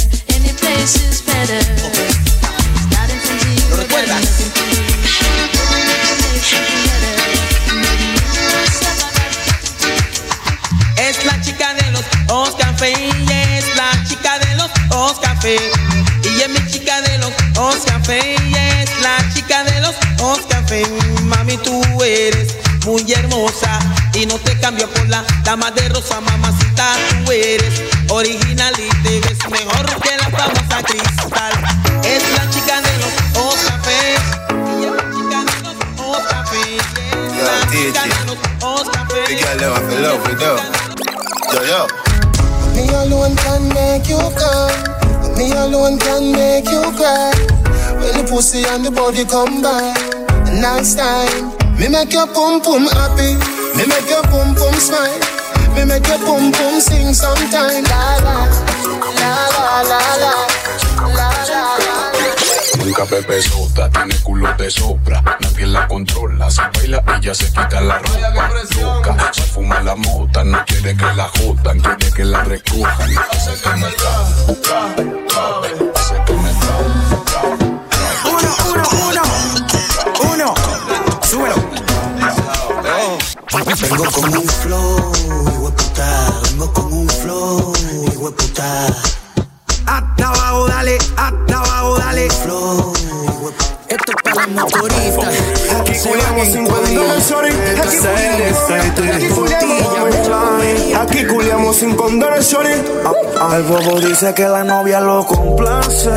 Muy 22.87 23.11
hermosa 23.11 23.79
y 24.13 24.25
no 24.25 24.39
te 24.39 24.57
cambio 24.59 24.89
por 24.89 25.09
la 25.09 25.23
dama 25.43 25.69
de 25.71 25.89
rosa, 25.89 26.21
mamacita. 26.21 26.95
Tú 27.25 27.31
eres 27.33 27.96
original 28.09 28.73
y 28.79 28.89
te 29.03 29.19
ves 29.19 29.37
mejor 29.49 29.85
que 30.01 30.17
la 30.17 30.29
famosa 30.29 30.83
cristal. 30.83 31.53
Es 32.03 32.23
la 32.31 32.49
chica 32.49 32.81
de 32.81 32.97
los 32.99 33.33
dos 33.33 33.55
cafés. 33.67 34.19
Y 34.79 34.85
es 34.85 34.91
la 34.91 35.03
chica 35.11 35.39
de 35.45 35.55
los 35.63 35.97
dos 35.97 36.23
cafés. 36.29 36.81
Es 37.37 37.43
la 37.43 37.71
chica 37.71 38.03
de 38.03 38.25
los 38.25 38.59
dos 38.59 38.89
cafés. 38.89 39.27
The 39.27 39.35
girl 39.35 39.57
them 39.57 39.73
I 39.73 39.79
feel 39.89 40.01
love 40.01 40.27
with 40.27 40.39
them. 40.39 40.57
Yo 41.53 41.63
yo. 41.65 41.87
Me 42.75 42.87
alone 42.95 43.35
can 43.35 43.67
make 43.69 44.07
you 44.07 44.19
come. 44.37 45.37
Me 45.37 45.51
alone 45.51 45.97
can 45.99 46.31
make 46.31 46.69
you 46.69 46.81
cry. 46.95 47.31
When 47.99 48.17
the 48.17 48.27
pussy 48.29 48.63
and 48.65 48.85
the 48.85 48.91
body 48.91 49.25
combine, 49.25 49.93
nice 50.61 50.95
time. 50.95 51.51
Me 51.77 51.87
make 51.89 52.13
your 52.13 52.27
pum 52.27 52.61
pum 52.61 52.87
happy. 52.87 53.35
Me 53.75 53.85
make 53.85 54.09
your 54.09 54.23
pum 54.23 54.55
pum 54.55 54.73
smile. 54.75 55.36
Me 55.77 55.85
make 55.85 56.07
your 56.07 56.17
boom 56.17 56.49
boom 56.49 56.81
sing 56.81 57.13
sometime. 57.13 57.83
La 57.83 58.17
la, 58.25 58.47
la 59.13 59.49
la 59.53 59.83
la 59.83 59.99
la, 60.17 60.33
la 61.13 61.13
la. 61.13 61.29
Nunca 62.83 63.03
bebe 63.03 63.39
sota, 63.43 63.87
tiene 63.91 64.15
culo 64.23 64.51
de 64.57 64.71
sopra, 64.71 65.21
nadie 65.39 65.67
la 65.67 65.87
controla, 65.87 66.49
se 66.49 66.63
baila 66.73 67.03
ella 67.19 67.35
se 67.35 67.45
quita 67.45 67.79
la 67.81 67.99
ropa, 67.99 68.49
loca, 68.81 69.31
se 69.31 69.43
fuma 69.43 69.79
la 69.81 69.95
mota, 69.95 70.43
no 70.43 70.65
quiere 70.65 70.97
que 70.97 71.13
la 71.13 71.29
jodan, 71.37 71.79
quiere 71.79 72.11
que 72.11 72.25
la 72.25 72.43
recojan, 72.43 73.11
hace 73.29 73.53
que 73.61 73.69
me 73.75 73.87
que 76.25 76.33
me 76.33 76.51
Vengo 83.81 84.05
con 84.11 84.37
un 84.37 84.47
flow, 84.47 85.11
hijo 85.51 85.71
puta. 85.71 86.33
Vengo 86.51 86.73
con 86.73 86.93
un 86.93 87.09
flow, 87.09 87.73
hijo 88.11 88.31
puta. 88.31 88.87
Hasta 89.85 90.27
abajo, 90.27 90.67
dale. 90.67 90.97
Hasta 91.15 91.57
abajo, 91.57 91.97
dale. 91.99 92.29
Flow, 92.29 92.93
Esto 93.87 94.11
es 94.11 94.21
para 94.23 94.47
los 94.47 94.55
motoristas. 94.55 95.33
Aquí 95.79 95.93
culiamos 96.03 96.47
sin 96.47 96.67
condones, 96.67 97.23
sorry. 97.23 97.49
Aquí 99.11 99.27
culiamos- 99.29 100.97
Aquí 100.99 101.25
culiamos 101.27 101.75
sin 101.77 101.95
condones, 101.95 102.45
sorry. 102.47 102.73
Ah, 103.39 103.49
Al 103.53 103.63
bobo 103.63 103.99
dice 103.99 104.33
que 104.33 104.43
la 104.47 104.63
novia 104.63 104.99
lo 104.99 105.25
complace. 105.25 106.09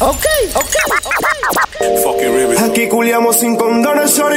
Ok, 0.00 0.24
ok. 0.54 0.74
Aquí 2.64 2.88
culiamos 2.88 3.36
sin 3.40 3.56
condones, 3.56 4.10
sorry. 4.12 4.33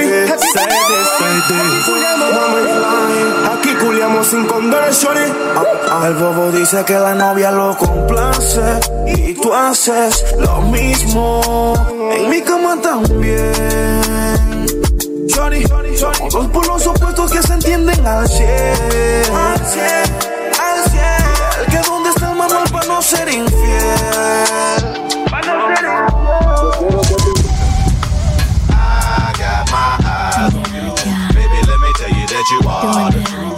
Condones, 4.88 4.98
sorry. 4.98 5.34
Ah, 5.56 6.02
Al 6.06 6.14
bobo 6.16 6.52
dice 6.52 6.84
que 6.86 6.94
la 6.94 7.14
novia 7.16 7.52
lo 7.52 7.76
complace. 7.78 8.80
Y 9.08 9.34
tú 9.36 9.54
haces 9.54 10.24
lo 10.40 10.62
mismo. 10.62 11.74
En 12.14 12.30
mi 12.30 12.42
cama 12.42 12.78
también. 12.82 13.54
Shorty, 15.28 15.64
somos 15.98 16.34
dos 16.34 16.48
polos 16.48 16.88
opuestos 16.88 17.32
que 17.32 17.42
se 17.42 17.54
entienden 17.54 18.06
al 18.06 18.28
cien. 18.28 19.36
Al 19.36 19.60
cien, 19.66 20.06
al 20.62 20.92
cien. 20.92 21.26
El 21.60 21.66
que 21.72 21.80
donde 21.90 22.10
está 22.10 22.32
el 22.32 22.38
manual 22.38 22.70
para 22.72 22.86
no 22.88 23.02
ser 23.02 23.30
infiel. 23.30 23.98
Para 25.30 25.54
no 25.54 25.76
ser 25.76 25.86
I 28.70 29.34
got 29.38 29.72
my 29.72 29.98
eyes 30.06 30.54
on 30.54 30.64
you. 30.74 30.94
Baby, 31.34 31.60
let 31.68 31.80
me 31.80 31.92
tell 31.98 32.10
you 32.10 32.26
that 32.28 32.46
you 32.52 32.60
are 32.70 33.57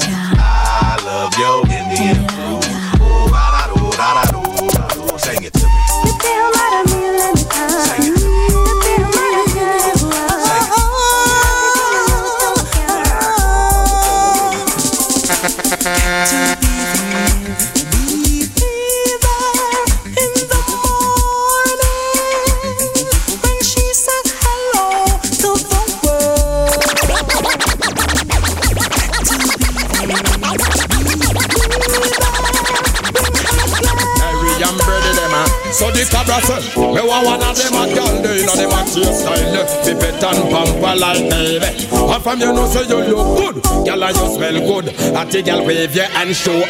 Want 37.20 37.42
one 37.42 37.50
of 37.50 37.58
them 37.58 37.76
a 37.76 37.84
girl, 37.94 38.22
they 38.22 38.46
know 38.46 38.56
them 38.56 38.72
a 38.72 38.80
taste 38.88 39.28
style. 39.28 39.52
Be 39.84 39.92
pet 39.92 40.24
and 40.24 40.40
pamper 40.48 40.96
like 40.96 41.30
baby. 41.30 41.68
And 41.92 42.24
from 42.24 42.40
you 42.40 42.54
know 42.54 42.66
say 42.68 42.88
you 42.88 42.96
look 43.12 43.60
good, 43.60 43.64
girl 43.84 44.04
and 44.04 44.16
you 44.16 44.28
smell 44.32 44.56
good. 44.56 44.88
At 45.16 45.30
the 45.30 45.42
girl 45.44 45.66
wave 45.66 45.94
your 45.94 46.06
hand 46.06 46.34
show. 46.34 46.64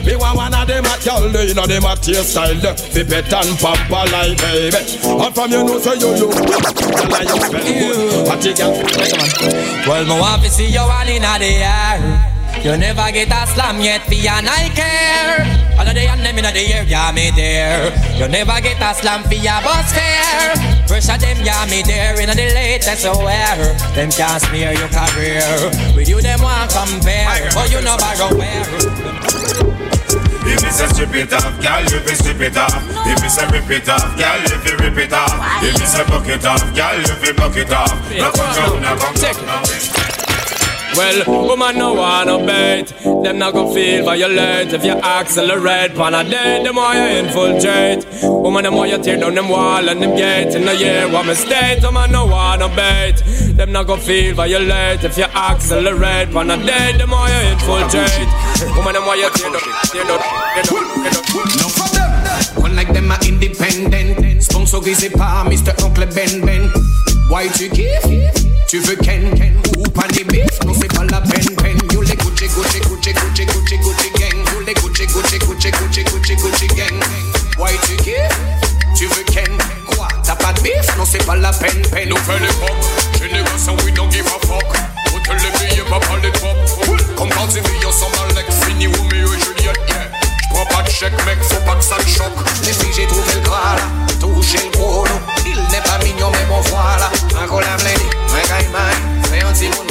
Me 0.00 0.16
want 0.16 0.36
one 0.38 0.54
of 0.54 0.66
them 0.66 0.86
a 0.86 0.96
girl, 1.04 1.28
they 1.28 1.52
know 1.52 1.66
them 1.66 1.84
a 1.84 1.96
taste 1.96 2.32
style. 2.32 2.56
Be 2.56 3.04
pet 3.04 3.28
and 3.28 3.52
pamper 3.60 4.04
like 4.08 4.40
baby. 4.40 4.80
And 5.04 5.34
from 5.34 5.50
you 5.52 5.64
know 5.64 5.78
say 5.78 6.00
you 6.00 6.16
look 6.16 6.32
good, 6.32 6.48
girl 6.48 7.14
and 7.20 7.28
you 7.28 7.36
smell 7.44 7.68
good. 7.68 8.28
At 8.28 8.40
the 8.40 8.52
girl, 8.56 8.72
Well, 9.84 10.04
me 10.06 10.16
want 10.18 10.42
to 10.44 10.48
see 10.48 10.72
you 10.72 10.80
all 10.80 11.08
in 11.08 11.20
the 11.20 11.44
air. 11.60 12.40
You 12.64 12.76
never 12.76 13.12
get 13.12 13.28
a 13.28 13.46
slam 13.52 13.80
yet, 13.80 14.00
for 14.04 14.14
and 14.14 14.48
I 14.48 14.68
care. 14.74 15.49
The 16.00 16.08
and 16.08 16.24
them 16.24 16.38
in 16.38 16.48
the 16.48 16.64
air, 16.64 16.84
yeah, 16.88 17.12
me 17.12 17.28
there. 17.36 17.92
You 18.16 18.26
never 18.26 18.56
get 18.64 18.80
a 18.80 18.96
slam 18.96 19.20
for 19.20 19.36
your 19.36 19.60
bus 19.60 19.92
fare. 19.92 20.56
Pressure 20.88 21.20
them, 21.20 21.36
yeah, 21.44 21.68
me 21.68 21.84
there. 21.84 22.16
In 22.16 22.32
the 22.32 22.40
latest 22.56 23.04
wear. 23.04 23.76
Them 23.92 24.08
can't 24.08 24.40
smear 24.40 24.72
your 24.72 24.88
career. 24.88 25.44
With 25.92 26.08
you, 26.08 26.22
them 26.24 26.40
want 26.40 26.72
compare. 26.72 27.52
But 27.52 27.68
you 27.68 27.84
know 27.84 28.00
borrow 28.00 28.32
where. 28.32 28.64
If 30.48 30.64
it's 30.64 30.80
a 30.80 30.88
strip 30.88 31.12
it 31.12 31.34
off, 31.36 31.52
girl, 31.60 31.84
you 31.84 32.00
strip 32.16 32.40
it 32.40 32.56
off. 32.56 32.80
If 33.04 33.20
it's 33.20 33.36
a 33.36 33.44
rip 33.52 33.68
it 33.68 33.88
off, 33.90 34.16
girl, 34.16 34.40
if 34.40 34.64
you 34.64 34.76
rip 34.80 34.96
it 34.96 35.12
off. 35.12 35.36
If 35.60 35.84
it's 35.84 36.00
a 36.00 36.04
buck 36.08 36.26
it 36.32 36.46
off, 36.46 36.64
girl, 36.72 36.96
if 36.96 37.26
you 37.26 37.34
buck 37.34 37.56
it 37.60 37.72
off. 37.76 37.92
No 38.08 38.32
come 38.32 38.56
down, 38.56 38.80
no 38.80 38.96
come 38.96 39.14
down, 39.20 39.36
no. 39.44 39.99
Well, 40.96 41.46
woman 41.46 41.78
no 41.78 41.94
wanna 41.94 42.38
bait 42.44 42.86
Them 43.22 43.38
not 43.38 43.54
gon' 43.54 43.72
feel 43.72 44.04
violate. 44.04 44.72
If 44.72 44.84
you 44.84 44.92
accelerate 44.92 45.94
Pan 45.94 46.14
a 46.14 46.24
day, 46.24 46.62
the 46.64 46.72
more 46.72 46.92
you 46.94 47.06
infiltrate 47.22 48.06
Woman, 48.22 48.64
them 48.64 48.74
more 48.74 48.86
you 48.86 48.98
tear 48.98 49.18
down 49.18 49.34
them 49.34 49.48
wall 49.48 49.88
and 49.88 50.02
them 50.02 50.16
gate. 50.16 50.54
In 50.54 50.64
the 50.64 50.74
year, 50.76 51.08
what 51.08 51.26
mistake 51.26 51.82
Woman 51.82 52.10
no 52.12 52.26
wanna 52.26 52.68
bait 52.68 53.22
Them 53.56 53.72
not 53.72 53.86
gon' 53.86 54.00
feel 54.00 54.34
violate. 54.34 55.04
If 55.04 55.16
you 55.16 55.24
accelerate 55.24 56.30
Pan 56.32 56.50
a 56.50 56.56
day, 56.56 56.96
the 56.98 57.06
more 57.06 57.28
you 57.28 57.40
infiltrate 57.52 58.30
Woman, 58.76 58.94
the 58.94 59.00
more 59.00 59.16
you 59.16 59.30
tear 59.34 59.50
down 59.50 59.62
Tear 59.92 60.04
down, 60.04 60.20
tear 60.54 60.64
down, 60.64 60.84
tear 61.02 61.12
down. 61.12 62.62
One 62.62 62.76
like 62.76 62.92
them 62.92 63.10
are 63.10 63.18
independent. 63.26 64.42
Sponsor 64.42 64.86
easy 64.88 65.08
pa 65.08 65.44
Mr. 65.46 65.72
Uncle 65.84 66.06
Ben 66.06 66.44
Ben. 66.44 66.70
Why 67.28 67.48
tu 67.48 67.68
kiffes 67.70 68.39
Tu 68.70 68.78
veux 68.78 68.94
Ken 68.94 69.34
Ken 69.34 69.52
Ou 69.78 69.82
des 70.12 70.22
bifs 70.22 70.60
Non 70.64 70.72
c'est 70.80 70.86
pas 70.86 71.02
la 71.02 71.20
peine 71.20 71.56
peine. 71.56 71.76
You 71.92 72.02
les 72.02 72.14
Gucci 72.14 72.46
Gucci 72.46 72.78
Gucci 72.78 73.12
Gucci 73.12 73.44
Gucci 73.44 73.76
Gucci 73.78 74.10
gang. 74.16 74.46
You 74.52 74.60
les 74.64 74.74
Gucci 74.74 75.06
Gucci 75.08 75.38
Gucci 75.40 75.72
Gucci 75.72 76.04
Gucci 76.04 76.36
Gucci 76.36 76.66
gang. 76.68 77.00
Why 77.58 77.72
tu 77.84 77.96
kiffes 77.96 78.38
Tu 78.96 79.06
veux 79.06 79.24
Ken? 79.24 79.58
Quoi? 79.88 80.06
T'as 80.22 80.36
pas 80.36 80.52
de 80.52 80.60
bif? 80.60 80.96
Non 80.96 81.04
c'est 81.04 81.26
pas 81.26 81.34
la 81.34 81.50
peine 81.50 81.82
peine. 81.90 82.10
Nouvelle 82.10 82.44
époque, 82.44 83.18
génération 83.18 83.74
we 83.84 83.92
don't 83.92 84.08
give 84.08 84.26
a 84.28 84.46
fuck. 84.46 84.62
Hôtel 85.16 85.36
les 85.42 85.66
billets, 85.68 85.82
pas 85.90 85.98
de 85.98 86.30
pop. 86.38 86.56
Comme 87.16 87.28
quand 87.30 87.46
vis, 87.46 87.86
on 87.88 87.90
s'en 87.90 88.06
avec 88.30 88.46
Fini, 88.52 88.84
yeah 88.84 88.94
J'prends 89.00 89.39
pas 90.80 90.88
de 90.88 90.92
chèque, 90.92 91.26
mec, 91.26 91.42
faut 91.42 91.60
pas 91.60 91.74
que 91.74 91.84
ça 91.84 91.96
me 91.98 92.06
choque. 92.06 92.32
Les 92.64 92.72
filles 92.72 92.92
j'ai 92.94 93.06
trouvé 93.06 93.34
le 93.34 93.40
Graal 93.40 93.80
Touché 94.18 94.58
le 94.64 94.78
gros 94.78 95.04
Il 95.46 95.56
n'est 95.56 95.80
pas 95.82 95.98
mignon 96.04 96.30
mais 96.32 96.44
bon 96.48 96.60
voilà. 96.60 97.10
Encore 97.42 97.60
la 97.60 97.76
lady 97.84 98.06
I 98.30 98.66
mine 98.66 99.22
Fais 99.24 99.42
un 99.42 99.52
petit 99.52 99.68
monde 99.68 99.90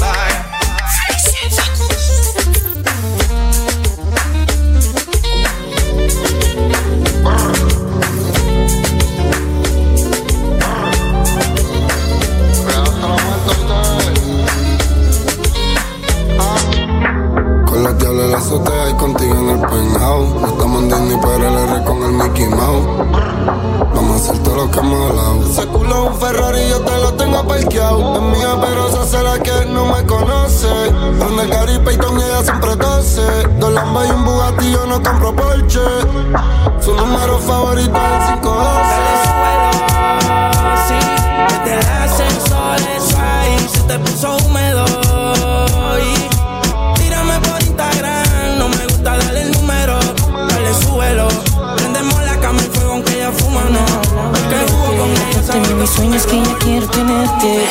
En 18.19 18.31
la 18.31 18.37
azotea 18.37 18.89
y 18.89 18.93
contigo 18.95 19.33
en 19.33 19.49
el 19.49 19.59
penthouse. 19.61 20.41
No 20.41 20.47
estamos 20.47 20.83
en 20.83 20.89
Disney, 20.89 21.17
pero 21.21 21.47
el 21.47 21.57
R 21.69 21.83
con 21.85 22.03
el 22.03 22.11
Mickey 22.11 22.47
Mouse. 22.47 22.85
Vamos 23.95 24.11
a 24.11 24.15
hacer 24.15 24.43
todo 24.43 24.55
lo 24.57 24.71
que 24.71 24.79
hemos 24.79 25.09
hablado. 25.09 25.45
Ese 25.49 25.67
culo 25.67 26.03
es 26.03 26.11
un 26.11 26.19
Ferrari, 26.19 26.69
yo 26.69 26.81
te 26.81 26.97
lo 26.97 27.13
tengo 27.13 27.47
parqueado. 27.47 28.15
Es 28.15 28.37
mía, 28.37 28.57
pero 28.59 28.89
se 28.91 28.97
hace 28.97 29.23
la 29.23 29.39
que 29.39 29.65
no 29.67 29.85
me 29.85 30.05
conoce. 30.05 30.67
Donde 31.17 31.47
Gary 31.47 31.79
Payton 31.79 32.19
y 32.19 32.23
ella 32.23 32.43
siempre 32.43 32.75
tose. 32.75 33.25
Dos 33.57 33.71
Lambas 33.71 34.09
y 34.09 34.11
un 34.11 34.25
Bugatti, 34.25 34.71
yo 34.71 34.85
no 34.85 35.01
compro 35.01 35.33
Porsche. 35.33 35.79
Su 36.81 36.93
número 36.95 37.39
favorito 37.39 37.97
es 37.97 38.29
el 38.29 38.41
512. 38.41 39.29
Sí, 40.87 40.99
desde 41.47 41.73
el 41.73 42.03
ascensor 42.03 42.79
es 42.97 43.15
ahí, 43.15 43.69
se 43.71 43.79
te 43.83 43.97
puso 43.99 44.35
húmedo. 44.45 44.98
Mis 55.79 55.89
sueños 55.89 56.25
que 56.25 56.43
ya 56.43 56.57
quiero 56.57 56.87
tenerte. 56.89 57.65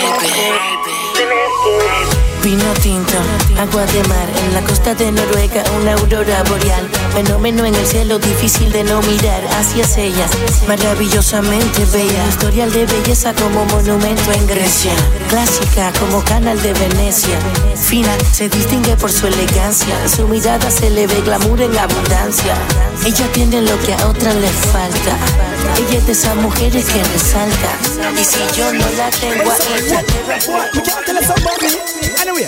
Vino 2.42 2.72
tinto, 2.82 3.18
agua 3.58 3.84
de 3.84 4.02
mar, 4.04 4.28
en 4.46 4.54
la 4.54 4.62
costa 4.62 4.94
de 4.94 5.12
Noruega, 5.12 5.62
una 5.80 5.92
aurora 5.92 6.42
boreal. 6.44 6.88
Fenómeno 7.12 7.66
en 7.66 7.74
el 7.74 7.86
cielo, 7.86 8.18
difícil 8.18 8.72
de 8.72 8.84
no 8.84 9.02
mirar 9.02 9.42
hacia 9.58 9.84
ellas. 10.02 10.30
Maravillosamente 10.66 11.84
bella, 11.92 12.26
historial 12.28 12.72
de 12.72 12.86
belleza 12.86 13.34
como 13.34 13.66
monumento 13.66 14.32
en 14.32 14.46
Grecia. 14.46 14.92
Clásica 15.28 15.92
como 15.98 16.24
canal 16.24 16.60
de 16.62 16.72
Venecia. 16.72 17.38
Fina, 17.76 18.16
se 18.32 18.48
distingue 18.48 18.96
por 18.96 19.12
su 19.12 19.26
elegancia. 19.26 20.08
Su 20.08 20.26
mirada 20.28 20.70
se 20.70 20.88
le 20.88 21.06
ve 21.06 21.20
glamour 21.20 21.60
en 21.60 21.76
abundancia. 21.76 22.54
Ella 23.04 23.30
tiene 23.32 23.60
lo 23.60 23.78
que 23.80 23.92
a 23.92 24.08
otras 24.08 24.34
les 24.36 24.52
falta. 24.52 25.47
Ella 25.76 25.98
es 25.98 26.06
de 26.06 26.12
esas 26.12 26.36
mujeres 26.36 26.84
que 26.86 27.02
resalta. 27.04 27.70
Y 28.20 28.24
si 28.24 28.38
yo 28.56 28.72
no 28.72 28.86
la 28.96 29.10
tengo 29.10 29.50
a 29.50 29.56
ella, 29.76 30.02
We 30.74 30.82
can't 30.82 31.04
tell 31.06 31.16
us 31.18 31.26
somebody. 31.26 31.78
Anyway, 32.20 32.46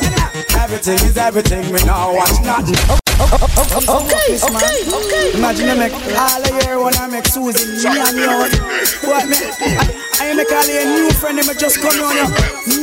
everything 0.58 0.98
is 1.06 1.16
everything. 1.16 1.70
We 1.72 1.82
now 1.84 2.14
watch 2.14 2.40
nothing. 2.42 2.76
Okay, 3.20 4.38
okay, 4.40 4.84
okay. 4.88 5.32
Imagine 5.34 5.68
you 5.68 5.76
make 5.76 5.92
all 5.92 6.40
the 6.42 6.52
year 6.64 6.82
when 6.82 6.94
I 6.96 7.06
make 7.06 7.26
Susie, 7.26 7.66
me 7.88 8.00
and 8.00 8.16
you. 8.16 8.30
What 9.06 9.28
me? 9.28 9.36
I, 9.36 10.30
I 10.30 10.34
make 10.34 10.50
all 10.50 10.64
your 10.66 10.86
new 10.86 11.10
friend, 11.12 11.36
me 11.36 11.54
just 11.54 11.80
come 11.80 12.00
on 12.00 12.16
you. 12.16 12.26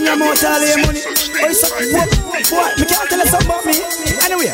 Me 0.01 0.07
I'm 0.09 0.21
out 0.21 0.43
all 0.43 0.61
your 0.61 0.77
money. 0.85 1.01
Oh, 1.41 1.51
so, 1.53 1.67
what? 1.91 2.07
What? 2.51 2.79
Me 2.79 2.85
can't 2.85 3.09
tell 3.09 3.21
us 3.21 3.33
about 3.33 3.65
me. 3.65 3.81
Anyway, 4.23 4.51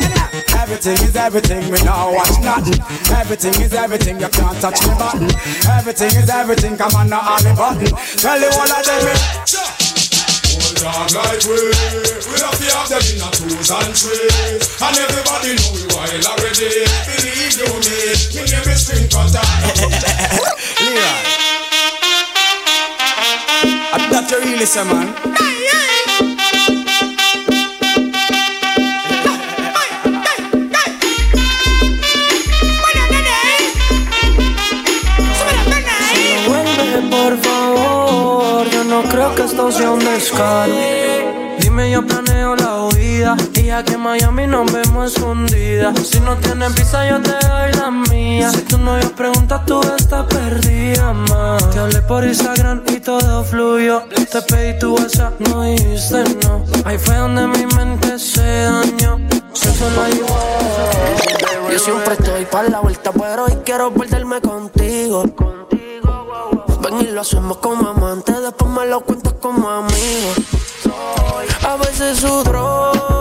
everything 0.60 0.98
is 1.06 1.16
everything. 1.16 1.70
We 1.70 1.78
now 1.82 2.12
watch 2.12 2.38
nothing. 2.40 2.80
Everything 3.14 3.54
is 3.62 3.72
everything. 3.74 4.20
You 4.20 4.28
can't 4.28 4.60
touch 4.60 4.80
me 4.86 4.94
button. 4.98 5.30
Everything 5.70 6.12
is 6.16 6.30
everything. 6.30 6.76
Come 6.76 6.94
on, 6.94 7.08
now 7.10 7.20
all 7.20 7.42
the 7.42 7.54
button. 7.54 7.90
Tell 8.18 8.38
you 8.40 8.50
all 8.52 8.70
of 8.70 8.84
them. 8.84 9.04
Old 10.54 10.76
dog 10.78 11.10
like 11.14 11.42
we, 11.44 11.56
we 11.58 12.36
have 12.40 12.56
to 12.58 12.66
have 12.72 12.88
them 12.88 13.04
in 13.10 13.20
a 13.22 13.28
twos 13.34 13.70
and 13.70 13.94
threes. 13.94 14.64
And 14.80 14.96
everybody 14.96 15.56
know 15.58 15.70
we 15.74 15.82
wild 15.92 16.24
already. 16.30 16.86
Believe 17.10 17.54
you 17.58 17.68
me, 17.84 18.14
me 18.34 18.42
name 18.48 18.68
is 18.70 18.78
String 18.86 19.08
Cutter. 19.10 19.42
Leroy. 20.80 21.44
That's 24.10 24.32
what 24.32 24.44
you 24.44 24.52
really 24.52 24.66
say, 24.66 24.84
man. 24.84 25.83
No 38.94 39.02
creo 39.08 39.34
que 39.34 39.42
esto 39.42 39.72
sea 39.72 39.90
un 39.90 39.98
descaro. 39.98 40.72
Dime, 41.58 41.90
yo 41.90 42.06
planeo 42.06 42.54
la 42.54 42.84
huida 42.84 43.36
y 43.54 43.70
aquí 43.70 43.94
en 43.94 44.00
Miami 44.00 44.46
nos 44.46 44.72
vemos 44.72 45.12
escondidas. 45.12 45.98
Si 46.06 46.20
no 46.20 46.36
tienes 46.36 46.72
visa, 46.76 47.08
yo 47.08 47.20
te 47.20 47.32
doy 47.32 47.72
la 47.72 47.90
mía. 47.90 48.50
Si 48.50 48.60
tu 48.62 48.78
novio 48.78 49.10
pregunta, 49.16 49.64
tú 49.66 49.80
estás 49.98 50.26
perdida, 50.26 51.12
ma. 51.12 51.56
Te 51.72 51.80
hablé 51.80 52.02
por 52.02 52.22
Instagram 52.22 52.82
y 52.86 53.00
todo 53.00 53.42
fluyó. 53.42 54.02
Te 54.30 54.40
pedí 54.42 54.78
tu 54.78 54.94
WhatsApp, 54.94 55.40
no 55.40 55.62
dijiste 55.62 56.22
no. 56.44 56.64
Ahí 56.84 56.98
fue 56.98 57.16
donde 57.16 57.48
mi 57.48 57.66
mente 57.74 58.16
se 58.16 58.42
dañó. 58.42 59.18
Si 59.54 59.68
eso 59.70 59.90
lo 59.90 60.02
ayudó. 60.02 61.72
Yo 61.72 61.78
siempre 61.80 62.14
estoy 62.14 62.44
para 62.44 62.68
la 62.68 62.78
vuelta, 62.78 63.10
pero 63.10 63.46
hoy 63.46 63.58
quiero 63.64 63.92
perderme 63.92 64.40
contigo. 64.40 65.24
Y 67.00 67.06
lo 67.06 67.20
hacemos 67.20 67.58
como 67.58 67.88
amantes, 67.88 68.40
después 68.40 68.70
me 68.70 68.86
lo 68.86 69.00
cuentas 69.00 69.34
como 69.40 69.68
amigo. 69.68 70.32
A 71.66 71.76
veces 71.76 72.18
su 72.18 72.44
droga, 72.44 73.13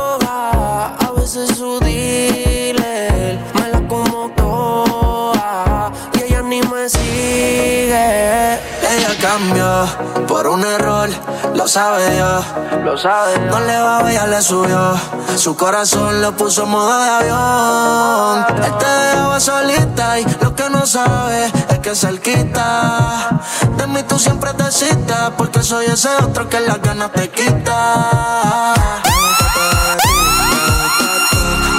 lo 11.64 11.70
sabe 11.70 12.10
Dios. 12.10 12.46
Lo 12.84 12.98
sabe 12.98 13.40
No 13.40 13.58
le 13.62 13.80
va 13.80 14.00
a 14.00 14.12
ya 14.12 14.28
le 14.28 14.42
subió. 14.42 15.00
Su 15.38 15.56
corazón 15.56 16.22
lo 16.22 16.34
puso 16.36 16.64
en 16.64 16.70
modo 16.70 17.02
de 17.02 17.10
avión. 17.10 18.46
Él 18.66 18.78
te 18.78 18.86
dejaba 18.86 19.40
solita 19.40 20.20
y 20.20 20.26
lo 20.42 20.54
que 20.54 20.70
no 20.70 20.86
sabe 20.86 21.46
es 21.70 21.80
que 21.80 21.96
cerquita. 21.96 23.40
De 23.78 23.88
mí 23.88 24.04
tú 24.04 24.20
siempre 24.20 24.54
te 24.56 24.70
citas, 24.72 25.32
porque 25.38 25.64
soy 25.64 25.86
ese 25.86 26.10
otro 26.22 26.50
que 26.50 26.60
las 26.60 26.82
ganas 26.82 27.14
te 27.14 27.30
quita. 27.30 28.74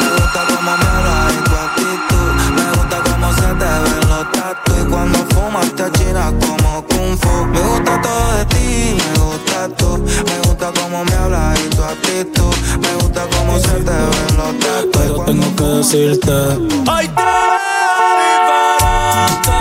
Me 0.01 0.11
gusta 0.17 0.45
cómo 0.49 0.77
me 0.79 0.87
hablas 0.95 1.35
y 1.35 1.43
tu 1.45 1.55
actitud. 1.67 2.33
Me 2.57 2.67
gusta 2.71 2.97
cómo 3.11 3.33
se 3.35 3.49
te 3.61 3.71
ven 3.85 4.09
los 4.09 4.33
tatu. 4.33 4.73
Y 4.81 4.85
cuando 4.91 5.19
fumas 5.35 5.71
te 5.77 5.83
achinas 5.83 6.33
como 6.41 6.83
kung 6.87 7.19
fu. 7.19 7.45
Me 7.53 7.61
gusta 7.61 8.01
todo 8.01 8.33
de 8.39 8.44
actitud. 11.95 12.55
Me 12.81 12.95
gusta 12.97 13.23
cómo 13.37 13.59
se 13.59 13.75
te 13.89 13.91
ven 13.91 14.37
los. 14.37 14.55
Pero 14.93 15.15
tengo 15.25 15.57
que 15.57 15.65
decirte. 15.65 16.33
Ay, 16.87 17.07
te 17.09 17.23
diferente, 18.21 19.54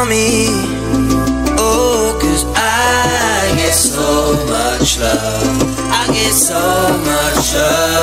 on 0.00 0.08
me. 0.08 0.48
Oh, 1.58 2.16
cause 2.20 2.44
I 2.56 3.52
get 3.56 3.72
so 3.72 4.32
much 4.48 4.98
love. 4.98 5.62
I 5.92 6.06
get 6.12 6.32
so 6.32 6.60
much 7.04 7.54
love. 7.54 8.00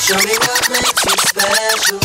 Show 0.00 0.20
me 0.24 0.34
what 0.46 0.70
makes 0.70 1.04
you 1.04 1.16
special. 1.28 1.98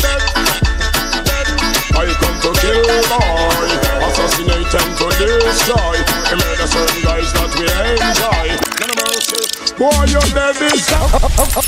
I 1.96 2.04
come 2.20 2.38
to 2.44 2.50
kill 2.60 2.84
boy 3.08 3.70
Assassinate 4.04 4.74
and 4.74 4.92
to 4.98 5.06
destroy 5.16 5.96
We 6.28 6.34
murder 6.36 6.68
certain 6.68 7.00
guys 7.02 7.32
that 7.32 7.50
we 7.56 7.64
enjoy 7.64 8.46
None 8.80 8.90
of 8.90 8.96
mercy 9.00 9.45
Boy, 9.76 9.92
you're 10.08 10.24
dead 10.32 10.56
this 10.56 10.88
time 10.88 11.04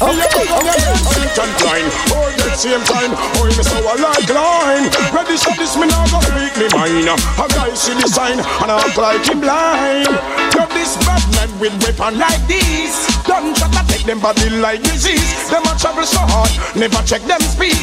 Oh, 0.01 0.17
you're 0.17 0.65
dead 0.65 0.97
sweet 0.97 1.37
and 1.45 1.53
blind 1.61 1.89
Oh, 2.09 2.25
the 2.41 2.57
same 2.57 2.81
time 2.89 3.13
Oh, 3.37 3.45
you 3.45 3.61
so 3.61 3.77
like 3.85 4.25
line 4.33 4.89
Ready, 5.13 5.37
so 5.37 5.53
this 5.61 5.77
me 5.77 5.85
now 5.93 6.09
go 6.09 6.17
speak 6.25 6.57
me 6.57 6.73
mind 6.73 7.05
A 7.05 7.45
guy 7.53 7.69
see 7.77 7.93
the 7.93 8.09
sign 8.09 8.41
And 8.41 8.73
I 8.73 8.81
act 8.81 8.97
like 8.97 9.29
he 9.29 9.37
blind 9.37 10.09
You're 10.57 10.73
this 10.73 10.97
bad 11.05 11.21
man 11.37 11.53
with 11.61 11.77
weapon 11.85 12.17
like 12.17 12.41
this 12.49 12.97
Don't 13.29 13.53
try 13.53 13.69
to 13.77 13.83
take 13.93 14.09
them 14.09 14.21
body 14.21 14.57
like 14.57 14.81
disease 14.81 15.51
Them 15.53 15.69
a 15.69 15.77
travel 15.77 16.09
so 16.09 16.25
hard 16.25 16.49
Never 16.81 17.05
check 17.05 17.21
them 17.29 17.45
speed 17.45 17.77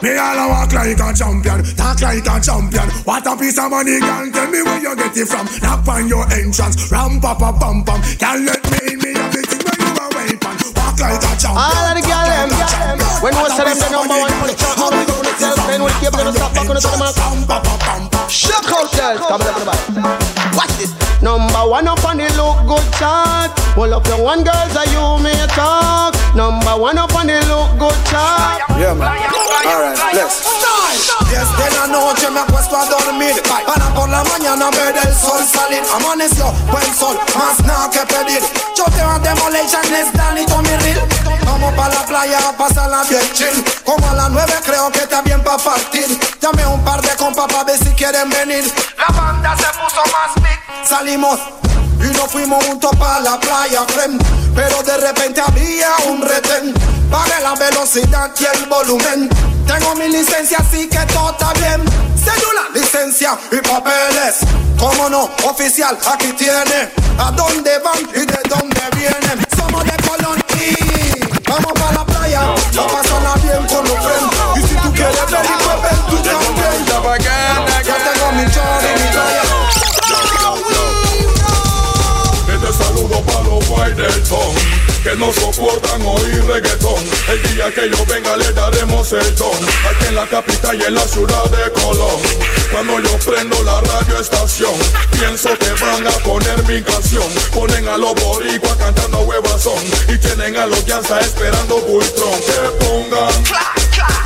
Me 0.00 0.14
all 0.14 0.38
a 0.38 0.46
walk 0.46 0.72
like 0.72 0.94
a 0.94 1.10
champion, 1.10 1.58
talk 1.74 2.00
like 2.00 2.22
a 2.22 2.38
champion. 2.38 2.86
What 3.02 3.26
a 3.26 3.36
piece 3.36 3.58
of 3.58 3.70
money, 3.70 3.98
can 3.98 4.30
tell 4.30 4.46
me 4.46 4.62
where 4.62 4.78
you 4.78 4.94
get 4.94 5.16
it 5.16 5.26
from. 5.26 5.46
Knock 5.58 5.88
on 5.88 6.06
your 6.06 6.22
entrance, 6.30 6.90
ram 6.92 7.20
pa 7.20 7.34
pa 7.34 7.50
pam 7.50 7.82
pam. 7.82 8.00
Can't 8.14 8.46
let 8.46 8.62
me 8.70 8.78
in, 8.94 8.98
me 9.02 9.10
have 9.18 9.34
it 9.34 9.50
where 9.58 9.74
you 9.74 9.90
a 9.98 10.06
weapon. 10.14 10.54
Walk 10.78 11.00
like 11.02 11.18
a 11.18 11.32
champion. 11.34 11.58
All 11.58 11.86
of 11.90 11.94
the 11.98 12.02
girl 12.06 12.26
them, 12.30 12.48
when 13.26 13.34
we 13.34 13.50
say 13.50 13.64
them 13.66 13.74
the 13.74 13.88
number 13.90 14.14
one 14.22 14.34
for 14.38 14.46
the 14.46 14.54
chart, 14.54 14.78
how 14.78 14.90
we 14.94 15.02
gonna 15.02 15.34
tell 15.34 15.56
them 15.66 15.82
when 15.82 15.94
keep 15.98 16.12
gonna 16.14 16.30
stop 16.30 16.54
back 16.54 16.68
on 16.70 16.74
the 16.74 16.80
top 16.80 18.17
Shut 18.28 18.60
out, 18.68 18.92
girls, 18.92 19.20
come 19.24 19.40
on, 19.40 19.48
everybody. 19.48 19.78
Watch 20.56 20.76
this. 20.76 20.92
Number 21.22 21.64
one 21.64 21.88
up 21.88 22.04
on 22.04 22.18
the 22.18 22.28
look 22.36 22.60
good 22.68 22.92
chart. 23.00 23.50
Pull 23.74 23.92
up 23.94 24.06
your 24.06 24.22
one 24.22 24.44
girls, 24.44 24.76
are 24.76 24.86
you 24.92 25.22
may 25.22 25.46
talk. 25.48 26.14
Number 26.36 26.76
one 26.76 26.98
up 26.98 27.14
on 27.14 27.26
the 27.26 27.40
look 27.48 27.72
good 27.80 27.98
chart. 28.06 28.62
Yeah, 28.76 28.92
man. 28.92 29.16
Alright, 29.68 29.98
let's 30.14 30.46
Desde 31.28 31.76
la 31.76 31.86
noche 31.88 32.30
me 32.30 32.40
acuesto 32.40 32.76
a 32.76 32.86
dormir 32.86 33.42
Para 33.42 33.92
por 33.92 34.08
la 34.08 34.22
mañana 34.24 34.70
ver 34.70 34.96
el 34.96 35.14
sol 35.14 35.44
salir 35.44 35.82
Amaneció, 35.94 36.52
buen 36.70 36.94
sol, 36.94 37.18
más 37.36 37.58
nada 37.66 37.90
que 37.90 38.00
pedir 38.06 38.40
Choteo 38.74 39.10
a 39.10 39.18
Demolition, 39.18 39.82
es 39.92 40.12
Danny 40.14 40.46
Tommy 40.46 40.74
Real 40.76 41.06
Vamos 41.44 41.74
pa' 41.74 41.88
la 41.88 42.06
playa 42.06 42.38
a 42.48 42.52
pasarla 42.52 43.02
bien 43.10 43.30
chill 43.34 43.64
Como 43.84 44.08
a 44.08 44.14
las 44.14 44.30
nueve 44.30 44.54
creo 44.64 44.90
que 44.90 45.00
está 45.00 45.20
bien 45.22 45.42
pa' 45.42 45.58
partir 45.58 46.18
a 46.40 46.68
un 46.68 46.84
par 46.84 47.02
de 47.02 47.10
compas 47.16 47.46
pa' 47.46 47.64
ver 47.64 47.78
si 47.78 47.92
La 48.18 49.14
banda 49.16 49.56
se 49.56 49.66
puso 49.78 50.02
más 50.10 50.34
big. 50.42 50.84
Salimos 50.84 51.38
y 52.00 52.16
nos 52.16 52.28
fuimos 52.32 52.64
juntos 52.64 52.90
pa' 52.98 53.20
la 53.20 53.38
playa, 53.38 53.84
friend. 53.86 54.20
Pero 54.56 54.82
de 54.82 54.96
repente 54.96 55.40
había 55.40 55.86
un 56.08 56.22
retén. 56.22 56.74
Pagué 57.12 57.40
la 57.40 57.54
velocidad 57.54 58.32
y 58.36 58.44
el 58.56 58.66
volumen. 58.66 59.28
Tengo 59.68 59.94
mi 59.94 60.08
licencia, 60.08 60.58
así 60.58 60.88
que 60.88 60.98
todo 61.14 61.30
está 61.30 61.52
bien. 61.52 61.84
Cédula, 62.16 62.62
licencia 62.74 63.38
y 63.52 63.58
papeles. 63.58 64.38
Cómo 64.80 65.08
no, 65.08 65.30
oficial, 65.44 65.96
aquí 66.12 66.32
tiene. 66.32 66.90
A 67.18 67.30
dónde 67.30 67.78
van 67.78 68.00
y 68.14 68.26
de 68.26 68.40
dónde 68.48 68.80
vienen 68.96 69.46
Somos 69.56 69.84
de 69.84 69.96
Colón 70.08 70.40
y 70.54 71.48
Vamos 71.48 71.72
pa' 71.72 71.92
la 71.92 72.04
playa 72.04 72.54
que 83.96 85.16
no 85.16 85.32
soportan 85.32 86.02
oír 86.04 86.44
reggaetón. 86.44 87.02
El 87.28 87.54
día 87.54 87.72
que 87.72 87.88
yo 87.88 88.04
venga 88.06 88.36
le 88.36 88.52
daremos 88.52 89.12
el 89.12 89.34
don. 89.36 89.56
Aquí 89.90 90.06
en 90.08 90.14
la 90.14 90.26
capital 90.26 90.78
y 90.78 90.84
en 90.84 90.94
la 90.94 91.06
ciudad 91.06 91.44
de 91.44 91.72
Colón. 91.72 92.20
Cuando 92.70 93.00
yo 93.00 93.18
prendo 93.18 93.62
la 93.62 93.80
radio 93.80 94.20
estación, 94.20 94.74
pienso 95.12 95.56
que 95.58 95.70
van 95.82 96.06
a 96.06 96.10
poner 96.24 96.62
mi 96.64 96.82
canción. 96.82 97.24
Ponen 97.54 97.88
a 97.88 97.96
los 97.96 98.14
boricuas 98.14 98.76
cantando 98.76 99.20
huevazón 99.20 99.82
y 100.08 100.18
tienen 100.18 100.56
a 100.56 100.66
los 100.66 100.84
Yanza 100.84 101.20
esperando 101.20 101.80
Bultron. 101.80 102.40
Que 102.40 102.84
pongan 102.84 103.44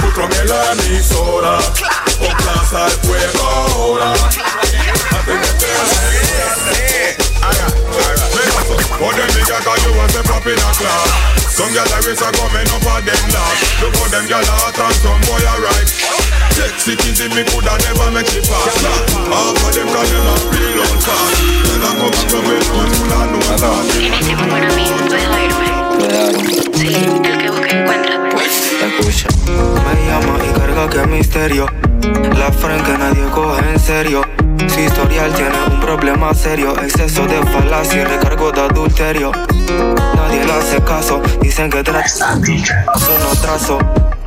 Bultron 0.00 0.32
en 0.32 0.48
la 0.48 0.72
emisora. 0.72 1.58
Con 2.18 2.36
plaza 2.36 2.86
el 2.86 3.40
ahora. 3.40 4.14
But 9.02 9.18
them 9.18 9.26
nigga 9.34 9.58
cause 9.66 9.82
you 9.82 9.98
want 9.98 10.14
to 10.14 10.22
pop 10.22 10.46
in 10.46 10.54
a 10.54 10.70
class. 10.78 11.42
Some 11.50 11.74
gyal 11.74 11.90
a 11.90 11.98
race 12.06 12.22
a 12.22 12.30
coming 12.30 12.70
up 12.70 12.86
a 12.86 13.02
them 13.02 13.24
last 13.34 13.82
Look 13.82 13.98
how 13.98 14.06
them 14.14 14.30
gyal 14.30 14.46
a 14.46 14.54
hot 14.62 14.78
and 14.78 14.94
some 15.02 15.18
boy 15.26 15.42
a 15.42 15.54
right. 15.58 15.90
Sexy 16.54 16.94
easy 17.10 17.26
me 17.34 17.42
coulda 17.50 17.74
never 17.82 18.14
make 18.14 18.30
it 18.30 18.46
pass 18.46 18.78
Half 18.78 19.58
of 19.58 19.74
them 19.74 19.90
cause 19.90 20.06
them 20.06 20.22
a 20.22 20.34
real 20.54 20.86
on 20.86 21.02
fast 21.02 21.34
Then 21.66 21.82
I 21.82 21.98
come 21.98 22.14
back 22.14 22.30
from 22.30 22.46
it 22.46 22.62
on 22.72 22.88
full 22.94 23.10
of 23.10 23.26
no 23.26 23.42
Escucha, 28.82 29.28
me 29.84 29.94
llama 30.06 30.34
y 30.44 30.52
carga 30.58 30.88
que 30.88 31.06
misterio. 31.06 31.66
La 32.36 32.50
frente 32.50 32.90
que 32.90 32.98
nadie 32.98 33.24
coge 33.30 33.60
en 33.72 33.78
serio. 33.78 34.41
Su 34.68 34.80
historial 34.80 35.32
tiene 35.34 35.56
un 35.70 35.80
problema 35.80 36.32
serio. 36.34 36.74
Exceso 36.82 37.26
de 37.26 37.42
falacia 37.46 38.02
y 38.02 38.04
recargo 38.04 38.52
de 38.52 38.60
adulterio. 38.60 39.32
Nadie 40.16 40.44
le 40.44 40.52
hace 40.52 40.82
caso. 40.82 41.20
Dicen 41.40 41.70
que 41.70 41.82
trata 41.82 42.36
no 42.36 43.40
trazo. 43.40 43.78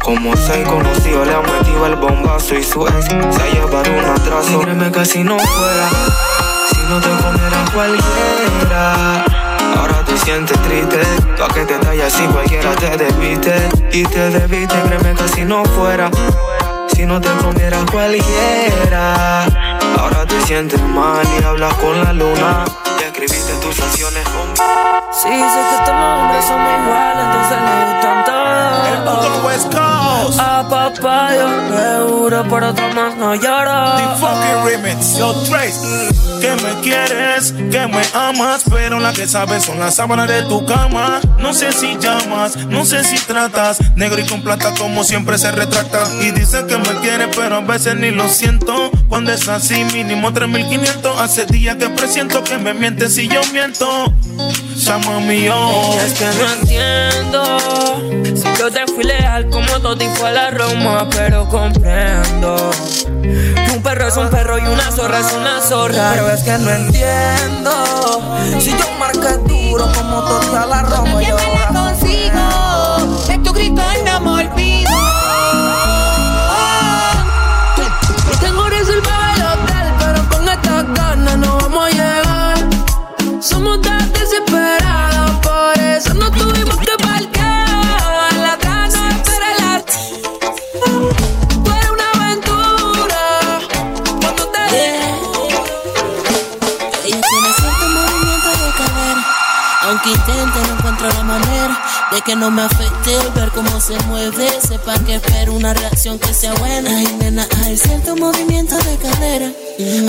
Como 0.04 0.36
soy 0.38 0.64
conocido, 0.64 1.26
le 1.26 1.34
han 1.34 1.42
metido 1.42 1.86
el 1.88 1.96
bombazo 1.96 2.56
y 2.56 2.64
su 2.64 2.88
ex 2.88 3.06
se 3.06 3.16
ha 3.16 3.52
llevado 3.54 3.92
un 3.92 4.06
atraso. 4.06 4.60
Créeme 4.60 4.92
que 4.92 5.06
si 5.06 5.24
no 5.24 5.38
fuera, 5.40 5.90
si 6.70 6.82
no 6.90 7.00
te 7.02 7.10
comiera 7.24 7.66
cualquiera. 7.74 9.26
Ahora 9.78 10.04
te 10.06 10.18
sientes 10.18 10.62
triste, 10.62 11.02
pa' 11.38 11.48
que 11.54 11.66
te 11.66 11.74
tallas 11.80 12.14
si 12.14 12.24
cualquiera 12.28 12.72
te 12.76 12.98
despiste 12.98 13.70
Y 13.92 14.04
te 14.04 14.30
debiste, 14.30 14.76
créeme 14.84 15.14
que 15.16 15.28
si 15.28 15.44
no 15.44 15.66
fuera 15.66 16.10
si 16.96 17.06
no 17.06 17.20
te 17.20 17.30
comiera 17.44 17.86
cualquiera. 17.92 19.75
Ahora 19.98 20.26
te 20.26 20.42
sientes 20.46 20.82
mal 20.82 21.26
y 21.40 21.44
hablas 21.44 21.74
con 21.76 22.04
la 22.04 22.14
luna. 22.14 22.66
Ya 23.00 23.08
escribiste 23.08 23.54
tus 23.62 23.80
canciones 23.80 24.24
con. 24.30 24.56
Sí, 25.12 25.30
sé 25.30 25.30
que 25.30 25.92
los 25.92 26.20
hombres 26.20 26.46
somos 26.46 26.70
iguales, 26.80 27.26
entonces 27.26 27.58
le 27.66 27.94
gustan 27.94 28.26
todos. 28.26 28.88
El 28.88 28.98
puto 29.04 29.48
West 29.48 29.74
Coast. 29.74 30.40
A 30.40 30.68
papá 30.70 31.30
yo 31.36 31.48
seguro, 31.78 32.44
por 32.48 32.64
otro 32.64 32.94
más 32.94 33.16
no 33.16 33.36
lloro. 33.36 33.96
The 33.98 34.20
fucking 34.20 34.66
remix, 34.66 35.18
yo 35.18 35.34
Trace. 35.44 36.35
Que 36.46 36.52
me 36.52 36.80
quieres, 36.82 37.54
que 37.72 37.88
me 37.88 38.04
amas, 38.14 38.66
pero 38.70 39.00
la 39.00 39.14
que 39.14 39.28
sabes 39.28 39.64
son 39.64 39.80
las 39.80 39.96
sábanas 39.96 40.28
de 40.28 40.44
tu 40.44 40.64
cama. 40.64 41.20
No 41.40 41.56
sé 41.56 41.72
si 41.72 41.98
llamas, 41.98 42.56
no 42.68 42.86
sé 42.86 43.04
si 43.04 43.18
tratas, 43.26 43.80
negro 43.96 44.22
y 44.22 44.28
con 44.28 44.44
plata 44.44 44.72
como 44.78 45.04
siempre 45.04 45.40
se 45.40 45.52
retrata. 45.52 46.04
Y 46.22 46.30
dice 46.30 46.68
que 46.68 46.78
me 46.78 47.00
quiere, 47.02 47.30
pero 47.30 47.56
a 47.56 47.62
veces 47.62 47.96
ni 47.96 48.12
lo 48.12 48.30
siento. 48.30 48.92
Cuando 49.10 49.32
es 49.34 49.48
así, 49.48 49.86
mínimo 49.86 50.34
3500. 50.34 51.20
Hace 51.20 51.48
días 51.48 51.78
que 51.78 51.90
presiento 51.90 52.44
que 52.44 52.60
me 52.60 52.76
mientes 52.76 53.16
si 53.16 53.28
yo 53.28 53.42
miento. 53.52 54.14
Llama 54.76 55.22
mío. 55.22 55.56
Es 56.06 56.14
que 56.14 56.26
no 56.26 56.54
entiendo 56.54 57.58
Si 58.36 58.60
yo 58.60 58.70
te 58.70 58.86
fui 58.86 59.04
leal 59.04 59.50
como 59.50 59.80
Toti 59.80 60.06
fue 60.16 60.32
la 60.34 60.52
Roma 60.52 61.08
Pero 61.10 61.48
comprendo 61.48 62.72
Que 63.22 63.72
un 63.74 63.82
perro 63.82 64.08
es 64.08 64.18
un 64.18 64.30
perro 64.30 64.60
y 64.60 64.64
una 64.64 64.92
zorra 64.92 65.20
es 65.20 65.34
una 65.34 65.62
zorra 65.62 66.35
es 66.36 66.44
que 66.44 66.58
no 66.58 66.70
entiendo. 66.70 67.72
Si 68.60 68.72
yo 68.72 68.92
marqué 69.00 69.38
duro 69.48 69.90
como 69.94 70.22
Toti 70.26 70.56
a 70.56 70.66
la 70.66 70.82
Roma 70.84 71.24
y 71.24 71.32
De 102.16 102.22
que 102.22 102.36
no 102.38 102.50
me 102.50 102.62
afecte 102.62 103.18
ver 103.36 103.52
cómo 103.52 103.82
se 103.82 104.00
mueve. 104.06 104.48
Sepa 104.66 104.98
que 105.00 105.16
espero 105.16 105.52
una 105.54 105.74
reacción 105.74 106.18
que 106.18 106.34
sea 106.34 106.54
buena. 106.54 106.90
Ay 106.96 107.08
nena, 107.20 107.46
hay 107.66 107.78
movimiento 108.18 108.78
de 108.78 108.96
cadera. 108.96 109.52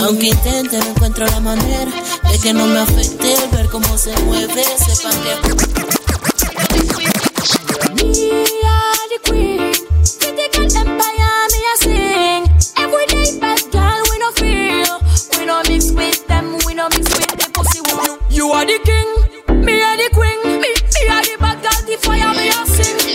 Aunque 0.05 0.29
intente 0.29 0.79
no 0.79 0.87
encuentro 0.87 1.27
la 1.27 1.41
manera 1.41 1.91
De 2.31 2.39
que 2.39 2.55
no 2.55 2.65
me 2.67 2.79
afecte 2.79 3.35
ver 3.51 3.67
cómo 3.71 3.99
se 3.99 4.17
mueve. 4.21 4.63
Sepa 4.79 5.11
que 5.11 5.35
me 5.49 5.67
we 15.39 15.45
no 15.45 15.61
mix 15.69 15.91
with 15.91 16.27
them, 16.29 16.57
we 16.67 16.75
no 16.75 16.89
mix 16.89 17.09
with 17.19 17.37
the 17.37 17.51
pussy. 17.53 17.81
You 18.31 18.53
are 18.53 18.65
the 18.65 18.79
king, 18.85 19.26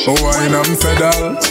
Oh, 0.07 0.15
wine 0.23 0.53
and 0.53 0.79
pedal. 0.81 1.35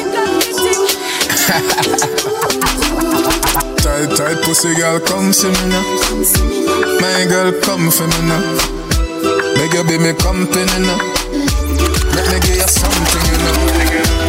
Tight, 3.80 4.10
tight 4.16 4.38
pussy 4.44 4.74
girl, 4.74 5.00
come 5.00 5.32
see 5.32 5.48
me 5.48 5.64
now. 5.68 5.82
My 7.00 7.24
girl, 7.28 7.52
come 7.62 7.90
for 7.90 8.06
me 8.06 8.20
now. 8.28 8.40
Make 9.56 9.72
you 9.72 9.84
be 9.84 9.98
me 9.98 10.12
company 10.14 10.64
now. 10.82 10.98
Let 12.14 12.26
me 12.30 12.38
give 12.40 12.56
you 12.56 12.68
something, 12.68 13.24
you 13.30 13.38
know. 13.38 13.56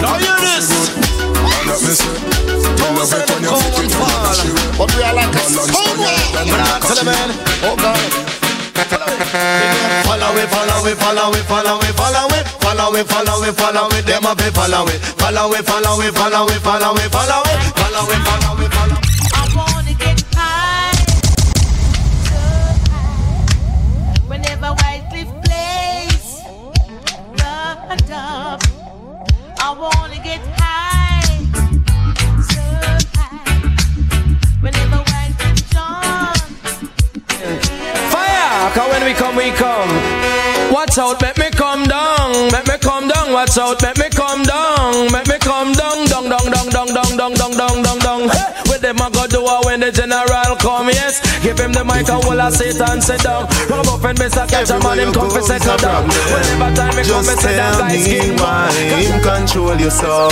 Now 0.02 0.16
hear 0.18 0.36
this. 0.40 0.70
And 0.70 1.70
that 1.70 1.80
me 1.82 1.94
say, 1.94 2.08
you 2.08 2.90
love 2.96 3.14
it 3.14 3.30
when 3.30 3.44
you 3.44 3.50
fit 3.58 3.86
it 3.86 3.94
on 3.98 4.02
the 4.24 4.32
shoe. 4.38 4.56
But 4.78 4.88
we 4.96 5.00
are 5.04 5.14
like 5.14 5.30
a 5.30 5.32
Balance 5.34 5.58
on 5.58 5.68
your 6.00 6.08
head 6.08 6.36
and 6.42 6.50
Bra, 6.50 6.58
like 6.62 6.78
a 6.78 6.80
tell 6.88 6.96
the 6.96 7.04
man. 7.06 7.30
Oh 7.64 7.76
God. 7.76 8.31
Follow 8.72 10.36
it, 10.38 10.50
follow 10.50 10.88
it, 10.88 10.98
follow 10.98 11.32
it, 11.34 11.46
follow 11.46 11.80
it, 11.82 11.94
follow 11.96 12.28
it, 12.36 12.48
follow 12.62 12.96
it, 12.96 13.08
follow 13.08 13.44
it, 13.44 13.54
follow 13.56 13.90
it. 13.98 14.06
Them 14.06 14.26
a 14.26 14.36
be 14.36 14.48
follow 14.52 14.88
it, 14.88 15.00
follow 15.20 15.52
it, 15.54 15.66
follow 15.66 16.02
it, 16.02 16.14
follow 16.14 16.48
it, 16.48 16.62
follow 16.62 16.96
it, 16.96 17.12
follow 17.12 17.42
it, 17.44 17.62
follow 17.76 18.10
it, 18.12 18.22
follow 18.24 18.66
it. 18.66 18.81
Cause 38.74 38.90
when 38.92 39.04
we 39.04 39.14
come, 39.14 39.36
we 39.36 39.52
come. 39.52 39.90
Watch 40.72 40.98
out, 40.98 41.22
make 41.22 41.38
me 41.38 41.50
come 41.52 41.84
down. 41.84 42.52
Make 42.52 42.68
me 42.68 42.78
come 42.78 43.08
down. 43.08 43.34
Watch 43.34 43.58
out, 43.58 43.82
make 43.84 43.98
me 43.98 44.10
come 44.10 44.44
down. 44.44 45.12
Make 45.12 45.28
me 45.28 45.38
come 45.40 45.74
down, 45.74 46.06
down, 46.08 46.30
down, 46.30 46.46
down, 46.52 46.70
down, 46.70 46.88
down, 46.88 47.18
down, 47.18 47.34
down, 47.36 47.84
down, 47.84 48.00
down. 48.00 48.30
Hey, 48.30 48.61
them 48.92 49.08
a 49.08 49.10
go 49.12 49.28
do 49.28 49.42
when 49.66 49.80
the 49.80 49.92
general 49.92 50.56
come? 50.60 50.90
Yes, 50.90 51.24
give 51.42 51.58
him 51.58 51.72
the 51.72 51.84
mic 51.84 52.10
and 52.10 52.24
will 52.28 52.40
I 52.42 52.50
sit 52.52 52.80
and 52.82 53.02
sit 53.02 53.24
down. 53.24 53.48
Run 53.72 53.88
up 53.88 54.04
and 54.04 54.18
Mr. 54.20 54.44
Catch 54.48 54.70
a 54.70 54.80
man, 54.84 55.00
him 55.00 55.14
come 55.14 55.30
for 55.32 55.42
second 55.42 55.80
down. 55.80 56.08
Whenever 56.28 56.76
time 56.76 56.96
me 56.96 57.04
come, 57.08 57.24
me 57.24 57.32
Just 57.32 57.42
say 57.42 57.56
that 57.56 57.72
tell 57.72 57.88
guy's 57.88 58.04
me 58.04 58.20
king. 58.20 58.36
why 58.36 58.68
him 59.00 59.16
control 59.24 59.78
your 59.80 59.92
soul. 59.92 60.32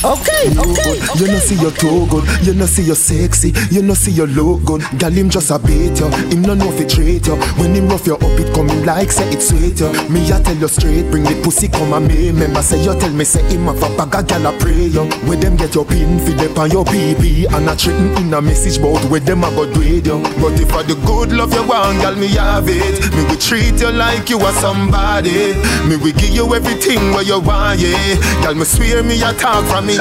Okay, 0.00 0.48
okay. 0.56 0.96
You 1.20 1.26
know 1.28 1.40
see 1.44 1.60
you 1.60 1.70
too 1.76 2.06
good, 2.08 2.24
you 2.46 2.54
know 2.54 2.66
see 2.66 2.82
you 2.88 2.94
sexy, 2.96 3.52
you 3.70 3.82
know 3.82 3.94
see 3.94 4.12
you 4.12 4.26
look 4.26 4.64
good. 4.64 4.82
Gal 4.98 5.12
him 5.12 5.28
just 5.28 5.50
a 5.50 5.58
bait 5.58 5.98
you, 6.00 6.08
him 6.32 6.42
no 6.42 6.54
know 6.54 6.70
fi 6.72 6.84
treat 6.88 7.26
you. 7.26 7.36
When 7.60 7.74
him 7.74 7.88
rough 7.88 8.06
you 8.06 8.16
up, 8.16 8.38
it 8.40 8.48
coming 8.54 8.84
like 8.84 9.12
say 9.12 9.28
it 9.28 9.42
sweet 9.42 9.80
you. 9.80 9.92
Me 10.08 10.24
a 10.32 10.40
tell 10.40 10.56
you 10.56 10.68
straight, 10.68 11.10
bring 11.10 11.24
the 11.24 11.36
pussy 11.44 11.68
come 11.68 11.92
and 11.92 12.08
me. 12.08 12.30
Remember 12.30 12.62
say 12.62 12.80
you 12.82 12.94
tell 12.98 13.12
me 13.12 13.24
say 13.24 13.42
him 13.52 13.66
have 13.68 13.82
a 13.82 13.88
bag 13.96 14.14
of 14.14 14.26
gal 14.26 14.46
a 14.46 14.58
pray 14.58 14.88
you. 14.88 15.04
Where 15.28 15.36
them 15.36 15.56
get 15.56 15.74
your 15.74 15.84
pin 15.84 16.18
fi 16.20 16.32
dep 16.34 16.56
on 16.58 16.70
your 16.70 16.84
BB 16.86 17.52
and 17.52 17.68
a 17.68 17.73
written 17.74 18.16
in 18.18 18.34
a 18.34 18.40
message 18.40 18.80
bout 18.80 19.02
where 19.10 19.20
them 19.20 19.42
a 19.42 19.50
go 19.50 19.70
do 19.72 19.82
you. 19.82 20.00
But 20.00 20.60
if 20.60 20.72
I 20.72 20.82
the 20.82 20.94
good 21.06 21.32
love 21.32 21.52
you 21.52 21.66
want, 21.66 22.00
gal 22.00 22.14
me 22.14 22.28
have 22.28 22.68
it. 22.68 23.12
Me 23.14 23.24
will 23.24 23.36
treat 23.36 23.80
you 23.80 23.90
like 23.90 24.30
you 24.30 24.38
are 24.38 24.52
somebody. 24.54 25.54
Me 25.88 25.96
will 25.96 26.12
give 26.12 26.30
you 26.30 26.54
everything 26.54 27.12
where 27.12 27.22
you 27.22 27.40
want, 27.40 27.80
yeah. 27.80 28.42
Gal 28.42 28.54
me 28.54 28.64
swear 28.64 29.02
me 29.02 29.20
a 29.22 29.32
talk 29.34 29.64
from 29.66 29.86
me. 29.86 29.96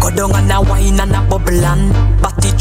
Go 0.00 0.10
down 0.14 0.36
and 0.36 0.52
a 0.52 0.60
wine 0.60 1.00
and 1.00 1.16
a 1.16 1.20
bubble 1.28 1.64
and 1.64 1.91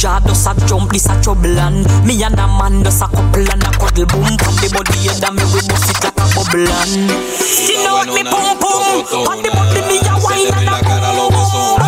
Jaw 0.01 0.17
does 0.25 0.47
a 0.47 0.55
jump, 0.65 0.91
this 0.91 1.05
a 1.05 1.21
trouble 1.21 1.59
and 1.59 1.85
Me 2.07 2.23
and 2.23 2.33
a 2.33 2.47
man 2.47 2.81
does 2.81 3.03
a 3.03 3.05
couple 3.05 3.45
and 3.45 3.61
a 3.61 3.69
cuddle 3.77 4.09
boom. 4.09 4.33
From 4.41 4.57
the 4.57 4.67
body 4.73 4.97
head 5.05 5.21
and 5.21 5.37
me 5.37 5.45
we 5.53 5.61
bust 5.69 5.93
it 5.93 6.01
like 6.01 6.17
a 6.17 6.25
bubble. 6.33 6.65
And 6.65 7.05
You 7.69 7.85
know 7.85 8.01
me 8.09 8.25
pum 8.25 8.57
pum. 8.57 9.05
From 9.05 9.45
the 9.45 9.53
body 9.53 9.81
me 9.85 10.01
a 10.01 10.17
wine 10.17 10.49
and 10.57 10.73
a 10.73 10.81
cara 10.81 11.80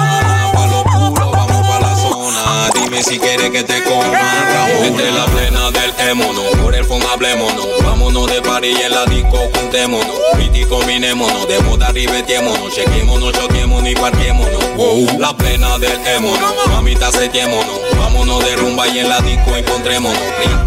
si 3.04 3.20
quieres 3.20 3.50
que 3.52 3.64
te 3.64 3.84
coman 3.84 4.12
Ramón. 4.12 4.86
Entre 4.86 5.12
la 5.12 5.26
plena 5.26 5.72
del 5.72 5.94
émono, 6.10 6.42
por 6.62 6.74
el 6.74 6.86
fondo 6.86 7.08
hablémonos. 7.10 7.68
Vámonos 7.84 8.28
de 8.32 8.42
party 8.42 8.68
y 8.68 8.82
en 8.82 8.92
la 8.92 9.06
disco 9.06 9.38
juntémonos. 9.56 10.16
Piti 10.38 10.64
combinémonos, 10.66 11.48
de 11.48 11.60
moda 11.60 11.90
ribetémonos. 11.90 12.74
Chequémonos, 12.74 13.34
choquémonos 13.34 13.90
y 13.90 13.96
parquémonos. 13.96 14.76
Wow. 14.76 15.20
La 15.20 15.36
plena 15.36 15.78
del 15.80 16.00
émono, 16.08 16.54
mamita 16.70 17.12
setémonos. 17.12 17.80
Vámonos 17.98 18.44
de 18.44 18.56
rumba 18.56 18.88
y 18.88 19.00
en 19.00 19.10
la 19.10 19.20
disco 19.22 19.56
encontrémonos. 19.56 20.18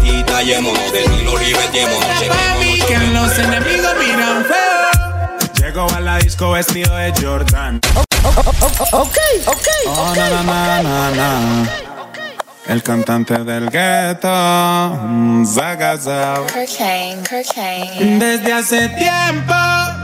Piti 0.01 0.23
tallémonos, 0.23 0.91
de 0.91 1.03
estilo 1.03 1.37
ribetémonos. 1.37 2.19
Chequémonos, 2.19 2.85
Que 2.87 2.97
los 2.97 3.39
enemigos 3.39 3.93
miran 3.99 4.45
feo. 4.45 5.57
Llego 5.59 5.87
a 5.95 5.99
la 5.99 6.17
disco 6.19 6.51
vestido 6.51 6.95
de 6.95 7.13
Jordan. 7.19 7.81
Ok, 8.91 9.17
ok, 9.47 9.67
Oh, 9.87 10.13
na, 10.15 10.29
na, 10.29 10.43
na, 10.43 10.83
na, 10.83 11.09
na. 11.11 11.86
El 12.67 12.83
cantante 12.83 13.37
del 13.45 13.69
gueto, 13.69 14.27
Zagazao. 15.45 16.45
Desde 18.19 18.53
hace 18.53 18.89
tiempo 18.89 19.53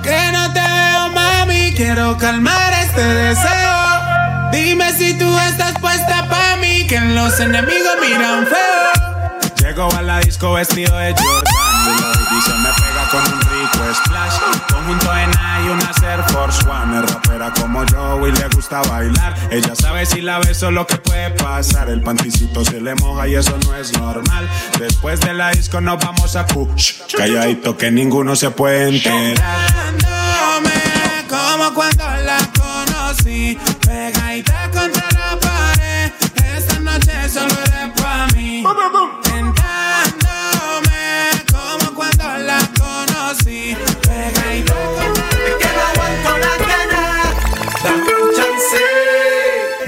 que 0.01 0.31
no 0.31 0.53
te 0.53 0.61
veo, 0.61 1.09
mami. 1.09 1.73
Quiero 1.75 2.17
calmar 2.17 2.73
este 2.81 3.03
deseo. 3.03 4.49
Dime 4.53 4.93
si 4.93 5.13
tú 5.17 5.37
estás 5.39 5.77
puesta 5.79 6.29
pa' 6.29 6.55
mí, 6.57 6.87
que 6.87 6.99
los 7.01 7.37
enemigos 7.41 7.97
miran 8.01 8.47
feo. 8.47 9.41
Llego 9.57 9.89
a 9.93 10.01
la 10.01 10.19
disco 10.19 10.53
vestido 10.53 10.97
de 10.97 11.13
Jordan 11.13 12.13
y 12.37 12.41
se 12.41 12.53
me 12.53 12.69
pega 12.69 13.09
con 13.11 13.33
un 13.33 13.41
rico 13.41 13.93
splash. 13.93 14.52
Conjunto 14.93 15.17
en 15.17 15.65
y 15.65 15.69
una 15.69 15.91
Air 16.03 16.23
Force 16.31 16.67
One. 16.67 16.99
Es 16.99 17.11
rapera 17.11 17.51
como 17.59 17.83
yo 17.85 18.27
y 18.27 18.31
le 18.31 18.47
gusta 18.49 18.81
bailar. 18.83 19.33
Ella 19.49 19.75
sabe 19.75 20.05
si 20.05 20.21
la 20.21 20.39
beso 20.39 20.69
lo 20.69 20.85
que 20.85 20.97
puede 20.97 21.31
pasar. 21.31 21.89
El 21.89 22.01
panticito 22.01 22.63
se 22.63 22.79
le 22.79 22.93
moja 22.95 23.27
y 23.27 23.35
eso 23.35 23.57
no 23.65 23.75
es 23.75 23.97
normal. 23.97 24.47
Después 24.77 25.19
de 25.21 25.33
la 25.33 25.51
disco 25.51 25.81
nos 25.81 25.97
vamos 25.99 26.35
a 26.35 26.45
push. 26.45 26.93
Calladito 27.15 27.75
que 27.75 27.91
ninguno 27.91 28.35
se 28.35 28.51
puede 28.51 28.89
enterar. 28.89 29.37
como 31.27 31.73
cuando 31.73 32.03
la 32.23 32.37
conocí. 32.55 33.57
Pegadita 33.85 34.69
contra 34.71 35.07
la 35.11 35.39
pared. 35.39 36.11
Esta 36.55 36.79
noche 36.79 37.29
solo 37.29 37.53
eres 37.65 38.01
para 38.01 38.27
mí. 38.35 38.61
Cuando 38.61 39.23
conocí. 43.05 43.75
Pegadita 44.01 44.73
contra 44.73 45.25
Es 45.47 45.55
que 45.59 45.69
no 45.75 45.81
aguanto 45.91 46.37
la 46.37 46.53
gana. 46.67 47.03
Dame 47.83 48.11
un 48.21 48.35
chance. 48.35 48.83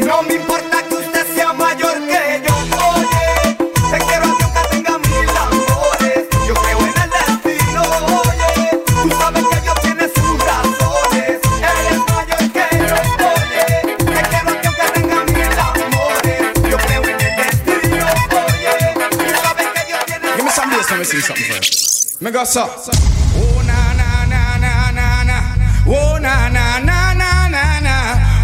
No 0.05 0.24
me 0.24 0.34
importa 0.36 0.84
que 0.88 0.95
usted 0.95 1.36
sea 1.36 1.53
mayor 1.53 1.95
que 2.07 2.41
yo. 2.45 2.55
Oye, 2.95 3.57
te 3.91 3.97
quiero 4.05 4.26
a 4.26 4.38
Dios 4.38 4.51
que 4.55 4.68
tenga 4.70 4.97
mil 4.97 5.30
amores. 5.30 6.20
Yo 6.47 6.53
creo 6.53 6.80
en 6.80 6.95
el 7.03 7.09
destino. 7.09 7.82
Oye, 8.22 8.84
tú 8.86 9.09
sabes 9.20 9.43
que 9.51 9.61
Dios 9.61 9.82
tiene 9.82 10.03
sus 10.16 10.34
razones. 10.49 11.39
Eres 11.70 11.99
mayor 12.09 12.43
que 12.55 12.66
yo. 12.89 12.95
Oye, 13.32 13.66
te 13.97 14.22
quiero 14.30 14.49
a 14.49 14.61
Dios 14.61 14.76
que 14.76 14.88
tenga 14.99 15.24
mil 15.24 15.59
amores. 15.70 16.41
Yo 16.70 16.78
creo 16.78 17.03
en 17.03 17.22
el 17.22 17.36
destino. 17.38 18.07
Oye, 18.45 18.76
tú 19.09 19.26
sabes 19.43 19.68
que 19.74 19.86
Dios 19.86 20.05
tiene 20.05 20.28
Give 20.36 20.43
me 20.43 20.51
some 20.51 20.70
bass, 20.70 20.91
let 20.91 20.97
me 20.99 21.05
see 21.05 21.22
something 21.22 21.45
first. 21.45 21.85
Me 22.22 22.32
go 22.32 22.43
so. 22.45 22.63
Oh 22.63 23.63
na 23.68 23.93
na 23.99 24.26
na 24.26 24.57
na 24.57 24.91
na 24.91 25.24
na. 25.24 25.38
Oh 25.86 26.18
na 26.18 26.47
na 26.49 26.80
na 26.80 27.13
na 27.13 27.47
na 27.49 27.80
na. 27.82 27.95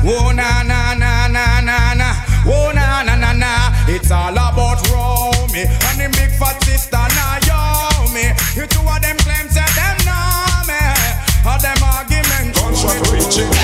Oh 0.04 0.32
na 0.34 0.62
na 0.64 0.94
na 0.94 1.28
na 1.28 1.62
na 1.62 1.94
na. 1.94 2.10
Oh 2.46 2.72
na 2.74 3.02
na 3.04 3.16
na 3.16 3.32
na. 3.34 3.72
It's 3.88 4.12
all 4.12 4.34
about 4.34 4.86
Romy 4.90 5.64
and 5.64 5.98
the 6.00 6.10
big 6.18 6.32
fat 6.38 6.62
sister 6.64 6.98
Naomi. 7.16 8.34
You 8.56 8.68
two 8.68 8.82
of 8.84 9.02
them 9.02 9.18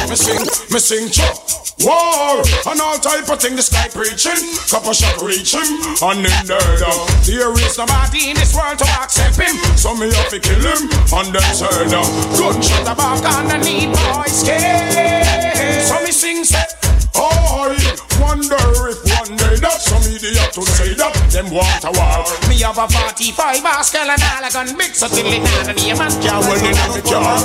me 0.09 0.15
sing, 0.15 0.39
me 0.71 0.79
sing 0.79 1.09
chop. 1.09 1.35
War 1.85 2.41
and 2.41 2.81
all 2.81 2.97
type 2.97 3.29
of 3.29 3.39
thing 3.39 3.55
the 3.55 3.61
sky 3.61 3.87
preaching. 3.87 4.39
Couple 4.65 4.93
shot 4.93 5.21
reaching 5.21 5.67
and 6.01 6.25
then 6.25 6.45
dead. 6.47 6.81
There 7.21 7.53
is 7.53 7.77
nobody 7.77 8.31
in 8.31 8.35
this 8.35 8.55
world 8.55 8.79
to 8.79 8.87
accept 8.97 9.37
him. 9.37 9.55
So 9.77 9.93
me 9.93 10.09
have 10.09 10.29
to 10.29 10.39
kill 10.39 10.57
him 10.57 10.89
and 10.89 11.29
then 11.29 11.49
turn 11.53 11.93
up. 11.93 12.09
Gunshot 12.33 12.97
back 12.97 13.21
and 13.21 13.51
the 13.51 13.57
need 13.61 13.93
boys 13.93 14.41
skin. 14.41 15.85
So 15.85 16.01
me 16.03 16.11
sing 16.11 16.43
say, 16.43 16.65
oh, 17.15 17.75
wonder 18.19 18.57
if 18.89 19.06
one 19.19 19.35
day 19.37 19.55
that 19.57 19.81
some 19.81 20.03
idiot 20.03 20.51
to 20.53 20.61
say 20.61 20.93
that 20.93 21.13
them 21.31 21.49
want 21.49 21.83
a 21.83 21.91
war. 21.91 22.25
Me 22.49 22.59
have 22.61 22.77
a 22.77 22.87
45 22.87 23.63
Pascal 23.63 24.09
and 24.09 24.21
all 24.21 24.43
a 24.45 24.49
gun 24.51 24.75
mix 24.77 24.99
so 24.99 25.07
till 25.07 25.25
it 25.25 25.43
down 25.43 25.69
and 25.69 25.77
the 25.77 25.93
man 25.97 26.11
Yeah, 26.21 26.39
well, 26.39 26.57
in 26.57 26.75
the 26.93 27.01
jar. 27.05 27.37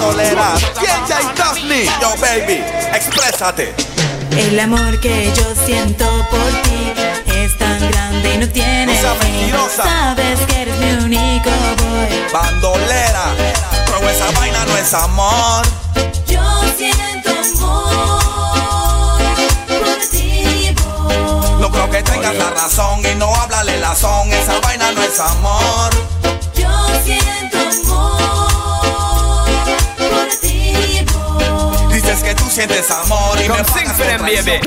DJ 0.77 1.12
Daphne. 1.37 1.89
Yo, 2.01 2.11
baby, 2.20 2.61
exprésate. 2.93 3.75
El 4.37 4.59
amor 4.61 4.99
que 5.01 5.33
yo 5.37 5.45
siento 5.66 6.07
por 6.31 6.51
ti 6.62 6.93
es 7.27 7.57
tan 7.59 7.79
grande 7.91 8.35
y 8.35 8.39
no 8.39 8.49
tiene 8.49 8.95
fin. 8.97 9.09
mentirosa. 9.20 9.83
Sabes 9.83 10.41
que 10.47 10.62
eres 10.62 10.79
mi 10.79 11.05
único 11.05 11.51
boy. 11.51 12.33
Bandolera. 12.33 13.35
Pero 13.87 14.09
esa 14.09 14.31
vaina 14.33 14.64
no 14.64 14.77
es 14.77 14.95
amor. 14.95 15.82
Tengas 22.23 22.37
la 22.37 22.51
razón 22.51 23.01
y 23.05 23.14
no 23.16 23.35
háblale 23.35 23.79
la 23.79 23.95
son. 23.95 24.33
Esa 24.33 24.61
vaina 24.61 24.93
no 24.93 25.03
es 25.03 25.18
amor. 25.18 25.91
Yo 26.55 26.68
siento 27.05 27.59
amor 27.59 29.51
por 29.99 30.29
ti, 30.41 31.05
boy. 31.12 31.95
Dices 31.95 32.23
que 32.23 32.35
tú 32.35 32.45
sientes 32.49 32.91
amor 32.91 33.39
y 33.41 33.49
me 33.49 33.64
pagas 33.64 33.97
con 33.97 34.18
traición. 34.18 34.61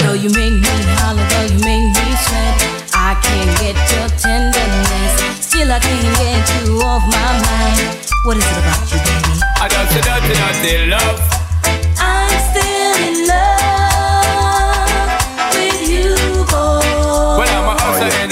Though 0.00 0.14
you 0.14 0.30
make 0.30 0.50
me 0.50 0.68
holler, 0.98 1.26
though 1.28 1.46
you 1.46 1.60
make 1.60 1.88
me 1.94 2.16
sweat, 2.24 2.56
I 2.94 3.14
can't 3.22 3.58
get 3.60 3.76
your 3.94 4.08
tenderness. 4.18 5.20
Still, 5.40 5.70
I 5.70 5.78
can't 5.78 6.18
get 6.18 6.64
you 6.64 6.80
off 6.82 7.02
my 7.06 7.32
mind. 7.44 7.88
What 8.24 8.36
is 8.36 8.44
it 8.44 8.58
about 8.58 8.90
you, 8.90 8.98
baby? 8.98 9.40
I 9.60 9.68
don't 9.68 9.88
say 9.90 10.00
dirty, 10.00 10.34
dirty 10.34 10.86
love. 10.86 11.20
I'm 11.98 12.30
still 12.50 13.08
in 13.08 13.28
love 13.28 13.59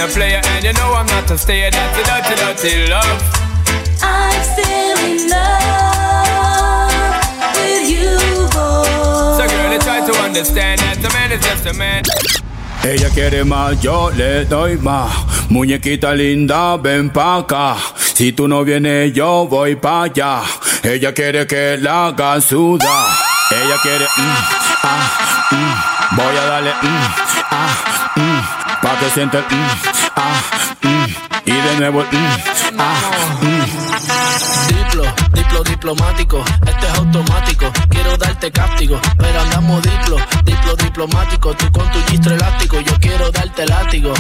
a 0.09 0.15
player, 0.15 0.41
and 0.53 0.65
you 0.65 0.73
know 0.73 0.93
I'm 0.95 1.07
not 1.07 1.31
a 1.31 1.39
stayer. 1.39 1.71
That's 1.71 1.99
a 1.99 2.03
dirty, 2.05 2.35
dirty 2.41 2.91
love. 2.91 3.21
I'm 4.03 4.43
still 4.53 4.99
in 5.09 5.29
love 5.29 6.93
with 7.57 7.89
you, 7.93 8.17
boy. 8.55 9.37
So, 9.37 9.45
girl, 9.53 9.73
I 9.73 9.79
try 9.81 10.01
to 10.07 10.15
understand 10.27 10.81
that 10.81 10.99
a 10.99 11.11
man 11.13 11.33
is 11.33 11.41
just 11.45 11.67
a 11.67 11.73
man. 11.75 12.03
Ella 12.85 13.11
quiere 13.11 13.45
más, 13.45 13.81
yo 13.83 14.11
le 14.11 14.45
doy 14.45 14.79
más. 14.79 15.11
Muñequita 15.51 16.15
linda, 16.15 16.77
ven 16.77 17.11
pa' 17.11 17.39
acá. 17.39 17.77
Si 18.15 18.33
tú 18.33 18.49
no 18.49 18.65
vienes, 18.65 19.13
yo 19.13 19.47
voy 19.49 19.77
pa' 19.77 20.05
allá. 20.05 20.43
Ella 20.83 21.13
quiere 21.13 21.47
que 21.47 21.77
la 21.79 22.07
haga 22.07 22.41
sudar. 22.41 23.09
Ella 23.51 23.77
quiere, 23.83 24.05
mm, 24.05 24.37
ah, 24.85 25.49
mm. 25.51 26.17
Voy 26.17 26.37
a 26.37 26.45
darle, 26.45 26.71
mm, 26.83 27.07
ah, 27.51 28.13
mm. 28.17 28.68
Pa' 28.89 28.99
que 29.01 29.11
sienta 29.11 29.37
el, 29.37 29.45
mm, 29.45 29.69
ah, 30.17 30.41
mm. 30.81 31.07
Y 31.45 31.53
de 31.53 31.77
nuevo 31.77 32.01
el, 32.01 32.09
mm, 32.09 32.81
ah, 32.81 33.39
mm. 33.43 34.69
Diplo, 34.69 35.05
diplo 35.35 35.63
diplomático, 35.63 36.43
este 36.67 36.87
es 36.87 36.95
automático. 36.95 37.71
Quiero 37.91 38.17
darte 38.17 38.51
cáptico, 38.51 38.99
pero 39.19 39.41
andamos 39.43 39.83
diplo, 39.83 40.17
diplo 40.43 40.75
diplomático. 40.77 41.55
Tú 41.55 41.71
con 41.71 41.87
tu 41.91 42.03
gistro 42.05 42.35
elástico, 42.35 42.81
yo 42.81 42.99
quiero 42.99 43.31
darte 43.31 43.67
látigo. 43.67 44.15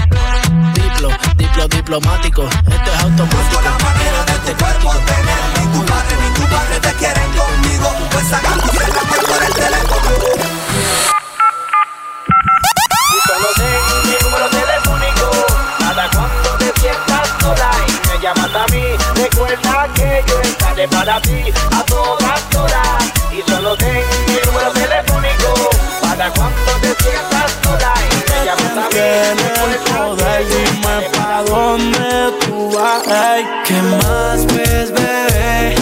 Diplo, 0.74 1.08
diplo 1.38 1.68
diplomático, 1.68 2.42
este 2.44 2.90
es 2.92 3.00
automático. 3.04 3.60
Quiero 3.96 4.24
darte 4.26 4.52
cáptico. 4.52 4.94
Ni 5.56 5.66
tu 5.72 5.86
padre 5.86 6.16
ni 6.22 6.34
tu 6.34 6.46
padre 6.46 6.80
te 6.82 6.92
quieren 6.92 7.30
conmigo. 7.30 7.88
Pues 8.12 8.26
tu 8.28 8.36
llame 8.36 9.26
por 9.26 9.42
el 9.44 9.54
teléfono. 9.54 10.48
Y 17.56 18.08
me 18.08 18.22
llamas 18.22 18.54
a 18.54 18.66
mí 18.72 18.82
Recuerda 19.14 19.88
que 19.94 20.24
yo 20.26 20.40
estaré 20.40 20.88
para 20.88 21.20
ti 21.22 21.44
a 21.72 21.82
todas 21.84 22.40
horas 22.56 23.04
Y 23.32 23.50
solo 23.50 23.76
ten 23.76 24.02
mi 24.26 24.36
número 24.46 24.70
telefónico 24.72 25.70
Para 26.02 26.30
cuando 26.30 26.72
te 26.80 26.94
sientas 27.02 27.52
sola 27.62 27.94
me 28.28 28.44
llamas 28.44 28.76
a 28.76 28.88
mí 28.88 29.08
Tienes 29.36 29.82
poder, 29.96 30.46
dime 30.48 31.10
pa' 31.16 31.42
dónde 31.44 32.32
tú 32.44 32.70
vas. 32.72 33.06
Ey, 33.06 33.46
¿Qué 33.66 33.82
más 33.82 34.46
ves, 34.46 34.90
bebé? 34.92 35.74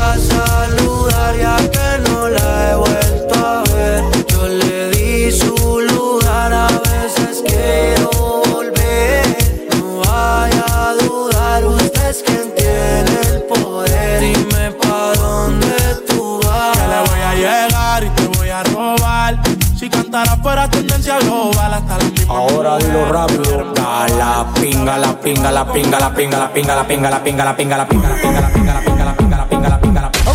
A 0.00 0.16
saludar 0.18 1.36
ya 1.36 1.56
que 1.56 2.10
no 2.10 2.28
la 2.28 2.70
he 2.70 2.76
vuelto 2.76 3.03
Cantara 20.14 20.40
fuera 20.40 20.70
tendencia 20.70 21.18
global 21.18 21.74
hasta 21.74 21.98
la 21.98 22.04
misma. 22.04 22.34
Ahora 22.36 22.78
dilo 22.78 23.04
rápido. 23.10 23.74
La 24.16 24.46
pinga, 24.54 24.96
la 24.96 25.20
pinga, 25.20 25.50
la 25.50 25.66
pinga, 25.72 25.98
la 25.98 26.14
pinga, 26.14 26.38
la 26.38 26.52
pinga, 26.52 26.76
la 26.76 26.84
pinga, 26.86 27.10
la 27.10 27.24
pinga, 27.24 27.44
la 27.44 27.56
pinga, 27.56 27.76
la 27.76 27.84
pinga, 27.88 28.06
la 28.06 28.14
pinga, 28.14 28.38
la 28.38 28.50
pinga, 28.52 28.74
la 28.74 28.82
pinga, 28.84 29.04
la 29.04 29.16
pinga, 29.16 29.36
la 29.36 29.48
pinga, 29.48 29.68
la 29.68 29.80
pinga, 29.80 30.00
la 30.02 30.12
pinga. 30.12 30.30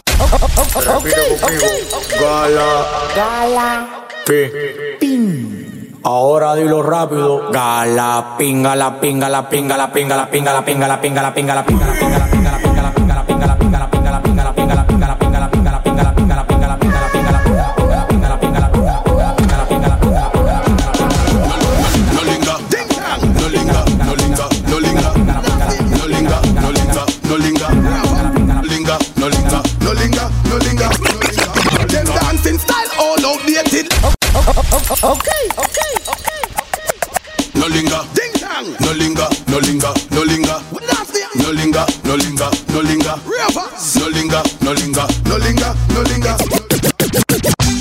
Repite 0.83 1.23
conmigo. 1.39 1.97
Gala. 2.19 2.69
Gala. 3.15 3.87
Pin. 4.99 5.95
Ahora 6.03 6.55
dilo 6.55 6.83
rápido. 6.83 7.49
Gala, 7.49 8.35
pinga, 8.37 8.75
la 8.75 8.99
pinga, 8.99 9.29
la 9.29 9.47
pinga, 9.47 9.77
la 9.77 9.89
pinga, 9.89 10.17
la 10.17 10.29
pinga, 10.29 10.51
la 10.51 10.65
pinga, 10.65 10.87
la 10.89 10.99
pinga, 10.99 11.23
la 11.23 11.23
pinga, 11.23 11.23
la 11.23 11.31
pinga, 11.31 11.55
la 11.55 11.63
pinga, 11.63 11.85
la 11.85 11.95
pinga, 11.95 12.19
la 12.19 12.27
pinga, 12.27 12.51
la 12.51 12.59
pinga, 12.59 13.15
la 13.15 13.23
pinga, 13.23 13.47
la 13.47 13.57
pinga, 13.57 13.79
la 13.79 13.89
pinga, 13.89 13.98
Okay, 34.69 34.93
okay, 35.01 35.43
okay. 35.57 35.93
okay. 36.13 36.41
No 37.55 37.65
linger, 37.67 38.01
ding 38.13 38.33
dong. 38.37 38.69
No 38.79 38.91
linger, 38.93 39.27
no 39.49 39.57
linger, 39.57 39.93
no 40.11 40.21
linger. 40.21 40.61
No 41.35 41.49
linger, 41.51 41.85
no 42.05 42.13
linger, 42.15 42.49
no 42.69 42.81
linger. 42.85 43.15
No 43.97 44.05
linger, 44.13 44.43
no 44.61 44.71
linger, 44.73 45.07
no 45.25 45.37
linger, 45.41 45.73
no 45.89 46.01
linger. 46.05 46.35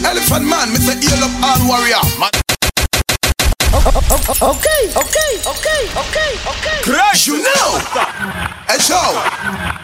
Elephant 0.04 0.46
man, 0.48 0.68
Mr. 0.72 0.96
Ear 0.96 1.20
up 1.20 1.32
all 1.44 1.60
warrior. 1.68 2.00
Man. 2.18 2.32
Okay, 4.40 4.88
okay, 4.96 5.32
okay, 5.44 5.82
okay, 5.92 6.32
okay. 6.48 6.78
Crash, 6.82 7.26
you 7.26 7.42
know. 7.42 7.78
Hey, 8.66 8.78
show. 8.80 9.77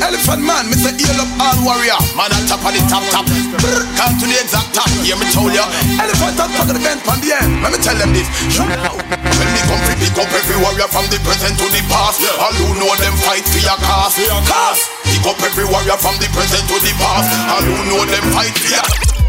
Elephant 0.00 0.42
man, 0.42 0.64
Mr. 0.72 0.90
Ear 0.96 1.16
up 1.20 1.30
all 1.36 1.58
warrior. 1.64 1.96
Man 2.16 2.32
on 2.32 2.42
top 2.48 2.64
of 2.64 2.72
the 2.72 2.80
top 2.88 3.04
top. 3.12 3.28
Brr, 3.60 3.84
Come 3.96 4.16
to 4.16 4.26
the 4.26 4.36
exact 4.40 4.72
top. 4.72 4.88
Hear 5.04 5.16
me 5.20 5.28
told 5.30 5.52
ya. 5.52 5.68
Elephant 6.00 6.40
on 6.40 6.48
top 6.56 6.68
of 6.68 6.74
the 6.74 6.80
vent 6.80 7.04
on 7.04 7.20
the 7.20 7.36
end. 7.36 7.60
Let 7.60 7.70
me 7.72 7.78
tell 7.78 7.96
them 7.96 8.16
this. 8.16 8.26
You 8.56 8.64
know. 8.64 8.96
When 8.96 9.48
me 9.52 9.60
come 9.68 9.80
free, 9.84 9.98
pick 10.00 10.16
up 10.16 10.30
every 10.32 10.58
warrior 10.58 10.88
from 10.88 11.04
the 11.12 11.20
present 11.20 11.54
to 11.60 11.66
the 11.68 11.82
past. 11.92 12.24
All 12.40 12.54
who 12.56 12.80
know 12.80 12.92
them 12.96 13.14
fight 13.20 13.44
for 13.44 13.60
your 13.60 13.76
cause. 13.84 14.16
Cause. 14.48 14.80
Pick 15.04 15.24
up 15.28 15.38
every 15.44 15.68
warrior 15.68 15.98
from 16.00 16.16
the 16.16 16.28
present 16.32 16.64
to 16.64 16.76
the 16.80 16.92
past. 16.96 17.28
All 17.52 17.64
who 17.64 17.76
know 17.92 18.02
them 18.08 18.24
fight 18.32 18.56
for 18.56 18.72
your 18.72 19.19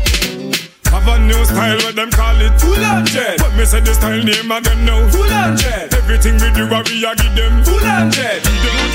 Have 0.92 1.08
a 1.08 1.20
new 1.20 1.40
style, 1.46 1.80
what 1.88 1.96
them 1.96 2.12
call 2.12 2.36
it. 2.42 2.52
Full 2.60 2.84
on 2.84 3.06
jet. 3.06 3.40
But 3.40 3.56
me 3.56 3.64
say 3.64 3.80
the 3.80 3.94
style 3.96 4.20
name 4.24 4.52
again 4.52 4.84
now. 4.84 5.08
Full 5.08 5.24
on 5.32 5.56
jet. 5.56 5.94
Everything 5.96 6.36
we 6.36 6.52
do, 6.52 6.68
what 6.68 6.84
we 6.92 7.00
a 7.08 7.16
give 7.16 7.32
them. 7.32 7.64
Full 7.64 7.80
on 7.80 8.12
jet. 8.12 8.44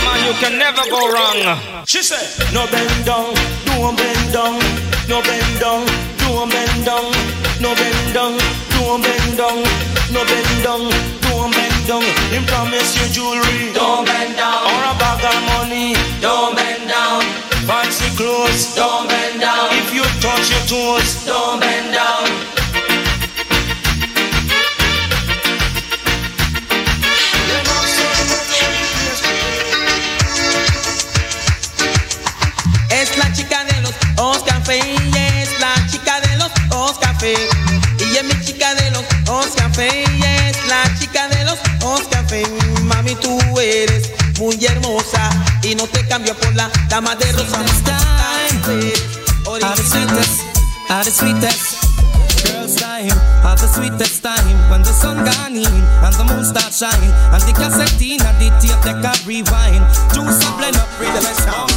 Man, 0.04 0.20
you 0.28 0.34
can 0.36 0.58
never 0.60 0.84
go 0.92 1.00
wrong. 1.08 1.40
She 1.86 2.02
said 2.02 2.52
No 2.52 2.68
bend 2.68 3.04
down, 3.08 3.32
don't 3.64 3.96
bend 3.96 4.32
down, 4.32 4.60
no 5.08 5.22
bend 5.24 5.54
down, 5.56 5.88
don't 6.20 6.52
bend 6.52 6.84
down, 6.84 7.08
no 7.64 7.72
bend 7.72 8.12
down, 8.12 8.36
don't 8.76 9.00
bend 9.00 9.36
down, 9.40 9.56
no 10.12 10.20
bend 10.20 10.56
down, 10.60 10.84
don't 11.24 11.48
bend 11.48 11.80
down. 11.88 12.04
Him 12.28 12.44
promise 12.44 12.92
you 13.00 13.08
jewelry, 13.08 13.72
don't 13.72 14.04
bend 14.04 14.36
down, 14.36 14.68
or 14.68 14.80
a 14.84 14.92
bag 15.00 15.24
of 15.24 15.40
money, 15.56 15.96
don't 16.20 16.54
bend 16.54 16.88
down. 16.88 17.22
Fancy 17.64 18.14
clothes, 18.16 18.74
don't 18.76 19.08
bend 19.08 19.40
down. 19.40 19.75
If 20.28 20.32
you 20.32 20.42
touch 20.42 20.50
your 20.50 20.98
toes, 20.98 21.24
don't 21.24 21.60
bend 21.60 21.94
down. 21.94 22.26
Es 32.90 33.16
la 33.16 33.32
chica 33.32 33.64
de 33.64 33.80
los 33.82 33.92
ojos 34.16 34.42
café, 34.42 34.80
es 34.80 35.60
la 35.60 35.74
chica 35.88 36.20
de 36.20 36.36
los 36.38 36.50
ojos 36.70 36.98
café. 36.98 37.34
Ella 38.00 38.20
es 38.20 38.24
mi 38.24 38.44
chica 38.44 38.74
de 38.74 38.90
los 38.90 39.04
ojos 39.28 39.52
café, 39.54 40.02
es 40.02 40.56
la 40.66 40.98
chica 40.98 41.28
de 41.28 41.44
los 41.44 41.58
ojos 41.82 42.08
café. 42.10 42.42
Mami, 42.82 43.14
tú 43.14 43.38
eres 43.60 44.10
muy 44.40 44.58
hermosa 44.64 45.30
y 45.62 45.76
no 45.76 45.86
te 45.86 46.04
cambio 46.08 46.36
por 46.36 46.52
la 46.56 46.68
dama 46.88 47.14
de 47.14 47.30
rosa. 47.30 47.64
Are 49.56 49.74
the 49.74 49.82
sweetest, 49.82 50.44
are 50.90 51.02
the 51.02 51.10
sweetest. 51.10 51.80
Girls 52.44 52.76
time, 52.76 53.08
are 53.40 53.56
the 53.56 53.66
sweetest 53.66 54.22
time 54.22 54.70
when 54.70 54.82
the 54.82 54.92
sun 54.92 55.16
gone 55.24 55.56
in 55.56 55.64
and 56.04 56.14
the 56.14 56.24
moon 56.28 56.44
start 56.44 56.74
shining 56.76 57.08
and 57.32 57.40
the 57.40 57.56
cassette 57.56 57.96
in 58.04 58.20
and 58.20 58.36
the 58.36 58.52
tape 58.60 58.76
deck 58.84 59.00
a 59.00 59.16
rewind. 59.24 59.80
Juice 60.12 60.44
a 60.44 60.52
blend 60.60 60.76
up, 60.76 60.84
read 61.00 61.08
the 61.16 61.24
best 61.24 61.48
song. 61.48 61.72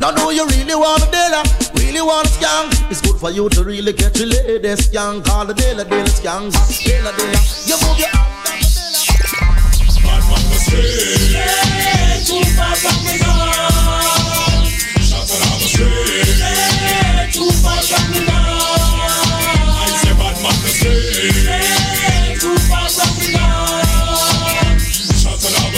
Now 0.00 0.10
know 0.12 0.28
you 0.28 0.44
really 0.52 0.74
want 0.76 1.00
a 1.00 1.08
dealer, 1.08 1.40
really 1.80 2.04
want 2.04 2.28
a 2.28 2.36
skang. 2.36 2.68
It's 2.92 3.00
good 3.00 3.16
for 3.16 3.30
you 3.30 3.48
to 3.48 3.64
really 3.64 3.94
get 3.94 4.18
your 4.18 4.28
lady 4.28 4.76
skang. 4.76 5.22
Call 5.22 5.46
the 5.46 5.54
dealer, 5.54 5.84
dealer 5.84 6.12
skangs. 6.12 6.52
Dealer, 6.84 7.16
dealer. 7.16 7.40
You 7.64 7.80
move 7.80 7.96
your 7.96 8.12
arm 8.12 8.36
down 8.44 8.60
the 8.60 8.76
dealer. 10.68 11.40
Too 12.20 12.44
far 12.52 12.76
from 12.76 13.00
me 13.00 13.16
now 13.24 14.15
mistake. 15.84 17.32
Too 17.32 17.50
far. 17.62 17.76
I 17.76 17.78
say 20.00 20.14
bad 20.16 20.36
man 20.42 20.56
mistake. 20.62 22.40
Too 22.40 22.56
far 22.68 22.88
from 22.88 23.12
the 23.20 23.28
north. 23.36 24.82
Shots 25.20 25.44
and 25.46 25.56
all 25.56 25.70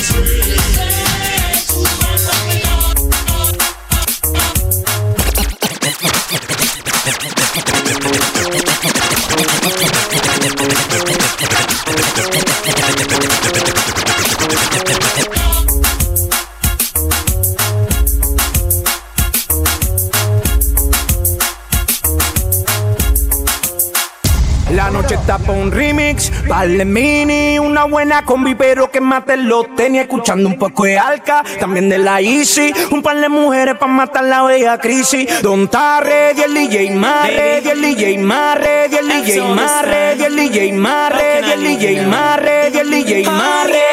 Pa' 25.28 25.52
un 25.52 25.70
remix, 25.70 26.32
vale 26.48 26.86
mini, 26.86 27.58
una 27.58 27.84
buena 27.84 28.24
combi, 28.24 28.54
pero 28.54 28.90
que 28.90 28.98
mate 28.98 29.36
los 29.36 29.74
tenis, 29.76 30.00
escuchando 30.00 30.48
un 30.48 30.58
poco 30.58 30.84
de 30.84 30.98
Alca, 30.98 31.44
también 31.60 31.90
de 31.90 31.98
la 31.98 32.22
Easy, 32.22 32.72
un 32.90 33.02
par 33.02 33.20
de 33.20 33.28
mujeres 33.28 33.74
pa' 33.76 33.86
matar 33.86 34.24
la 34.24 34.42
bella 34.44 34.78
crisis. 34.78 35.42
Don 35.42 35.64
está 35.64 36.00
ready, 36.00 36.40
el 36.40 36.54
DJ 36.54 36.92
más 36.92 37.28
ready, 37.28 37.68
el 37.68 37.82
DJ 37.82 38.16
más 38.20 38.56
ready, 38.56 38.96
el 38.96 39.06
DJ 39.06 39.42
más 39.54 39.84
ready, 39.84 40.24
el 40.24 40.34
DJ 40.34 40.72
más 40.72 41.12
ready, 41.12 41.50
el 41.52 41.62
DJ 41.62 42.06
más 42.06 42.40
ready, 42.40 42.78
el 42.78 42.90
DJ 42.90 43.24
más 43.24 43.66
ready. 43.66 43.88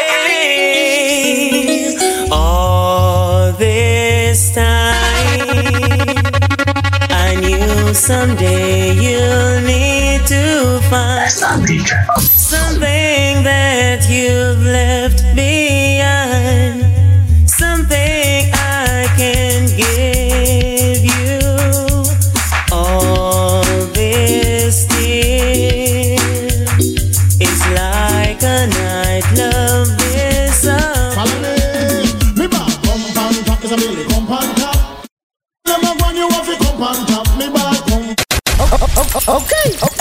All 2.32 3.52
this 3.58 4.54
time, 4.54 4.64
I 7.10 7.36
knew 7.36 7.94
someday 7.94 8.94
you'll 8.96 9.60
need 9.66 9.85
to 10.28 10.80
find 10.90 11.30
something 11.30 11.84
that 13.44 14.08
you've 14.10 14.64
left 14.64 15.24
behind, 15.36 16.84
something 17.48 18.50
I 18.54 19.08
can 19.18 19.68
give 19.78 21.06
you. 21.06 21.40
All 22.72 23.62
this 23.94 24.86
dear 24.88 26.18
is 27.40 27.62
like 27.78 28.42
a 28.42 28.66
night 28.66 29.26
love 29.38 29.90
is 30.02 30.66
a 30.66 30.80
Me 32.36 32.48
back, 32.48 32.82
come 32.84 33.04
pan 33.14 33.34
top, 33.46 33.64
is 33.64 33.72
a 33.72 33.76
Billy, 33.78 34.04
come 34.06 34.26
pan 34.26 34.56
top. 34.56 35.06
Them 35.66 35.84
a 35.84 36.14
you 36.16 36.28
off, 36.30 36.48
you 36.48 36.58
come 36.58 36.78
pan 36.78 37.06
top. 37.06 37.28
Me 37.38 37.48
back, 37.54 37.86
come. 37.86 38.16
Okay, 38.58 38.78
okay, 39.28 39.76
okay, 39.84 39.95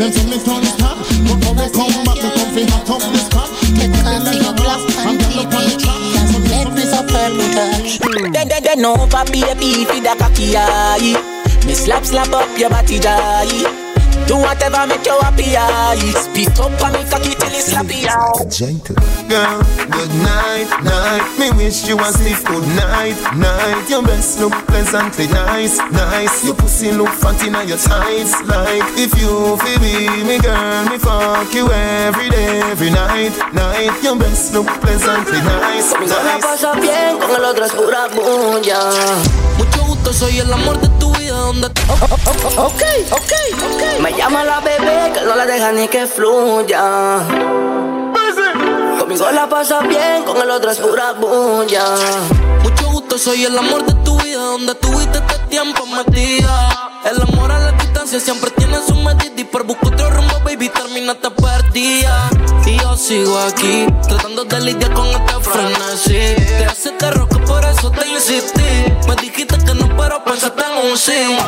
Them 0.00 0.10
see 0.12 0.24
me 0.30 0.38
turn 0.42 0.64
stop. 0.64 0.96
But 0.96 1.44
how 1.44 1.52
we 1.52 1.68
come 1.76 2.04
back, 2.08 2.16
me 2.16 2.30
come 2.32 2.50
fi 2.56 2.64
hot 2.72 2.88
up 2.88 3.02
this 3.12 3.28
pot. 3.28 3.50
Get 3.76 3.92
coffee, 4.00 4.40
black 4.56 4.80
and 5.04 5.20
TV. 5.20 5.76
Cause 6.16 6.40
red 6.48 6.78
is 6.78 6.92
a 6.94 7.02
purple 7.04 7.48
touch. 7.52 7.98
Then, 8.32 8.48
then, 8.48 8.62
then 8.62 8.84
over, 8.86 9.24
baby, 9.30 9.84
fi 9.84 10.00
da 10.00 10.14
cocky 10.16 10.56
eye. 10.56 11.20
Me 11.66 11.74
slap, 11.74 12.06
slap 12.06 12.32
up 12.32 12.58
your 12.58 12.70
body, 12.70 12.98
die. 12.98 13.79
Do 14.30 14.36
whatever 14.38 14.86
make 14.86 15.04
you 15.04 15.18
happy 15.26 15.56
eye. 15.58 15.98
Spit 16.14 16.54
up 16.60 16.70
on 16.86 16.92
me 16.94 17.02
cocky 17.10 17.34
till 17.34 17.50
it's 17.50 17.74
slappy 17.74 18.06
eye. 18.06 18.46
Gentle. 18.46 18.94
Girl, 19.26 19.58
good 19.90 20.12
night, 20.22 20.70
night. 20.86 21.26
Me 21.34 21.50
wish 21.58 21.82
you 21.88 21.98
a 21.98 22.04
sleep 22.14 22.38
good 22.46 22.62
night, 22.78 23.18
night. 23.34 23.90
Your 23.90 24.04
best 24.06 24.38
look 24.38 24.54
pleasantly 24.70 25.26
nice, 25.34 25.78
nice. 25.90 26.44
Your 26.44 26.54
pussy 26.54 26.92
look 26.92 27.10
fat 27.10 27.42
in 27.42 27.54
your 27.66 27.76
tights. 27.76 28.38
Like 28.46 28.86
if 28.94 29.18
you 29.18 29.58
feel 29.58 29.78
be 29.82 30.22
me 30.22 30.38
girl, 30.38 30.84
me 30.86 30.96
fuck 30.98 31.52
you 31.52 31.66
every 31.66 32.30
day, 32.30 32.62
every 32.70 32.90
night, 32.90 33.34
night. 33.52 33.90
Your 34.04 34.14
best 34.16 34.54
look 34.54 34.68
pleasantly 34.80 35.40
nice, 35.42 35.90
Conmigo 35.90 36.14
la 36.14 36.34
nice. 36.34 36.46
pasas 36.46 36.80
bien, 36.80 37.18
con 37.18 37.34
el 37.34 37.44
otro 37.44 37.64
es 37.64 37.72
pura 37.72 38.06
bulla. 38.14 38.78
Mucho 39.58 39.84
gusto, 39.86 40.12
soy 40.12 40.38
el 40.38 40.52
amor 40.52 40.80
de 40.80 40.88
tu 40.99 40.99
vida. 41.52 41.68
donde 41.68 41.80
Ok, 42.56 42.82
ok, 43.10 43.32
ok. 43.62 44.00
Me 44.00 44.12
llama 44.12 44.44
la 44.44 44.60
bebé 44.60 45.12
que 45.12 45.20
no 45.22 45.34
la 45.34 45.46
deja 45.46 45.72
ni 45.72 45.88
que 45.88 46.06
fluya. 46.06 47.18
Conmigo 48.98 49.30
la 49.32 49.48
pasa 49.48 49.80
bien, 49.80 50.24
con 50.24 50.36
el 50.40 50.50
otro 50.50 50.70
es 50.70 50.78
pura 50.78 51.12
bulla. 51.12 51.84
Mucho 52.62 52.90
gusto, 52.90 53.18
soy 53.18 53.44
el 53.44 53.58
amor 53.58 53.84
de 53.84 53.94
tu 54.04 54.18
vida, 54.20 54.38
donde 54.38 54.74
tuviste 54.76 55.18
este 55.18 55.38
tiempo 55.48 55.86
metida. 55.86 56.90
El 57.04 57.22
amor 57.22 57.50
a 57.50 57.58
la 57.58 57.76
siempre 58.18 58.50
tiene 58.50 58.76
su 58.84 58.94
medida 58.96 59.40
y 59.40 59.44
por 59.44 59.62
buscar 59.64 59.92
otro 59.92 60.10
rumbo, 60.10 60.40
baby, 60.42 60.68
terminaste 60.68 61.30
perdida. 61.30 62.28
Y 62.66 62.76
yo 62.76 62.96
sigo 62.96 63.38
aquí, 63.38 63.86
tratando 64.08 64.44
de 64.44 64.60
lidiar 64.60 64.92
con 64.94 65.06
este 65.06 65.34
frenesí. 65.40 66.34
Te 66.58 66.64
hace 66.64 66.90
terror 66.92 67.28
que 67.28 67.38
por 67.38 67.64
eso 67.64 67.90
te 67.90 68.08
insistí. 68.08 68.92
Me 69.06 69.14
dijiste 69.16 69.56
que 69.58 69.74
no, 69.74 69.96
pero 69.96 70.24
pensaste 70.24 70.62
en 70.62 70.90
un 70.90 70.98
sí. 70.98 71.38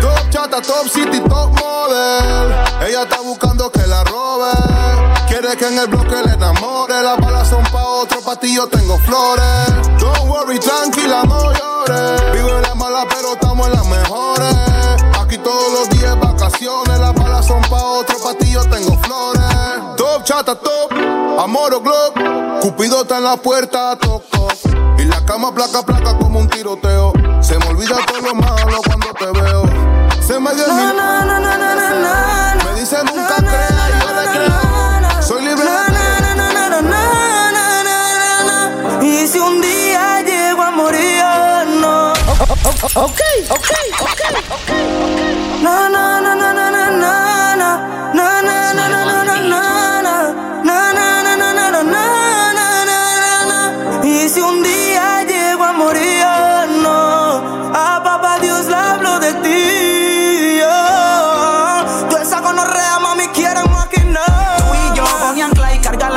Top 0.00 0.30
chata, 0.30 0.62
top 0.62 0.88
city, 0.88 1.20
top 1.20 1.50
model. 1.58 2.54
Ella 2.86 3.02
está 3.02 3.20
buscando 3.20 3.72
que 3.72 3.84
la 3.88 4.04
robe. 4.04 4.52
Quiere 5.26 5.56
que 5.56 5.66
en 5.66 5.78
el 5.78 5.88
bloque 5.88 6.16
le 6.26 6.34
enamore. 6.34 7.02
Las 7.02 7.18
balas 7.18 7.48
son 7.48 7.64
pa' 7.64 7.84
otro, 7.84 8.20
pa' 8.20 8.36
ti 8.36 8.54
yo 8.54 8.68
tengo 8.68 8.98
flores. 8.98 9.88
Don't 9.98 10.28
worry, 10.28 10.60
tranquila, 10.60 11.24
no 11.24 11.52
llores. 11.52 12.32
Vivo 12.34 12.50
en 12.50 12.62
la 12.62 12.74
mala, 12.76 13.06
pero 13.08 13.32
estamos 13.32 13.66
en 13.66 13.72
las 13.72 13.86
mejores. 13.86 14.59
Todos 15.60 15.72
los 15.74 15.88
días 15.90 16.18
vacaciones. 16.18 16.98
Las 16.98 17.12
balas 17.12 17.46
son 17.46 17.60
pa' 17.62 17.82
otro, 17.82 18.16
pa' 18.24 18.32
ti 18.32 18.50
yo 18.50 18.62
tengo 18.64 18.96
flores. 19.02 19.44
Top 19.98 20.24
chata, 20.24 20.54
top. 20.54 20.90
Amor 21.38 21.74
o 21.74 21.80
glock. 21.82 22.18
Cupido 22.62 23.02
está 23.02 23.18
en 23.18 23.24
la 23.24 23.36
puerta, 23.36 23.94
toco. 23.96 24.48
Y 24.96 25.04
la 25.04 25.22
cama 25.26 25.54
placa, 25.54 25.82
placa 25.82 26.16
como 26.16 26.38
un 26.38 26.48
tiroteo. 26.48 27.12
Se 27.42 27.58
me 27.58 27.66
olvida 27.66 27.98
todo 28.06 28.22
lo 28.22 28.34
malo 28.36 28.80
cuando 28.86 29.12
te 29.12 29.26
veo. 29.26 29.64
Se 30.26 30.40
me 30.40 30.54
dio 30.54 30.64
el 30.64 30.72
mil- 30.72 30.94
Me 32.64 32.80
dice 32.80 32.96
nunca 33.04 33.36
creas, 33.36 33.90
yo 34.00 34.14
le 34.18 34.28
creo. 34.32 35.22
Soy 35.22 35.42
libre 35.44 35.64
de 39.00 39.06
Y 39.06 39.26
si 39.28 39.38
un 39.38 39.60
día 39.60 40.22
llego 40.22 40.62
a 40.62 40.70
morir, 40.70 41.22
no. 41.80 42.12
Ok, 42.94 43.20
ok, 43.50 43.70
ok, 44.00 44.20
ok 44.52 45.29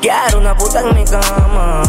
Quiero 0.00 0.38
una 0.38 0.56
puta 0.56 0.80
en 0.80 0.94
mi 0.94 1.04
cama. 1.04 1.82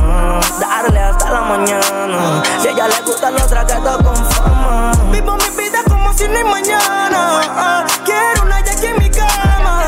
Darle 0.59 0.99
hasta 0.99 1.29
la 1.31 1.41
mañana. 1.41 2.43
Si 2.61 2.67
a 2.67 2.71
ella 2.71 2.87
le 2.87 3.01
gusta 3.01 3.31
lo 3.31 3.45
traqueto 3.45 3.97
con 4.03 4.15
fama. 4.31 4.91
Vivo 5.11 5.37
mi 5.37 5.49
vida 5.57 5.79
como 5.87 6.13
si 6.13 6.27
no 6.27 6.37
hay 6.37 6.43
mañana. 6.43 7.41
Ah, 7.55 7.85
Quiero 8.05 8.43
una 8.43 8.59
Jackie 8.63 8.87
en 8.87 8.97
mi 8.97 9.09
cama. 9.09 9.83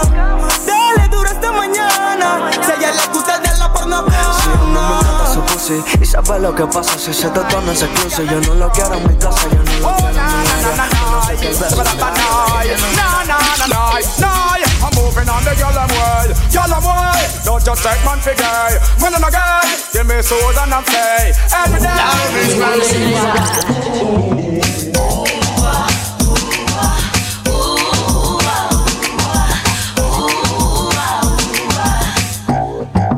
Dale 0.65 1.07
duro 1.09 1.29
hasta 1.29 1.51
mañana. 1.51 2.49
Si 2.63 2.71
a 2.71 2.75
ella 2.75 2.91
le 2.91 3.07
gusta 3.13 3.39
de 3.39 3.57
la 3.57 3.73
porno. 3.73 4.05
Y 5.99 6.05
sabe 6.05 6.39
lo 6.39 6.53
que 6.53 6.65
pasa 6.67 6.97
si 6.99 7.11
se 7.13 7.27
te 7.29 7.39
torna 7.39 7.71
ese 7.71 7.87
cruce 7.89 8.23
Yo 8.27 8.39
no 8.41 8.53
lo 8.53 8.71
quiero 8.71 8.93
en 8.93 9.07
mi 9.07 9.15
casa, 9.17 9.47
yo 9.49 9.63
no 9.63 9.89
lo 9.89 9.95
quiero 9.95 10.09
en 10.09 10.15
mi 10.15 10.47
área 10.47 10.89
Yo 11.01 11.11
no 11.11 11.23
sé 11.25 11.37
si 11.37 11.45
el 11.47 11.55
beso 11.57 11.77
me 11.77 11.83
pasa, 11.83 12.63
yo 12.63 12.77
no- 12.77 12.95
Nah, 12.95 13.23
nah, 13.25 13.39
nah, 13.39 13.67
nah, 13.67 13.99
nah. 14.19 14.74
I'm 14.85 14.93
moving 14.93 15.27
on 15.27 15.41
the 15.43 15.55
girl 15.57 15.73
I'm 15.73 15.89
way. 15.89 16.29
Don't 17.43 17.65
just 17.65 17.81
take 17.81 18.05
man 18.05 18.19
for 18.19 18.35
gay. 18.37 18.77
When 19.01 19.15
I'm 19.15 19.23
a 19.23 19.31
gay, 19.31 19.65
give 19.93 20.05
me 20.05 20.21
soul 20.21 20.53
and 20.61 20.73
I'm 20.73 20.83
play. 20.83 21.33
Every 21.57 21.79
day. 21.79 21.89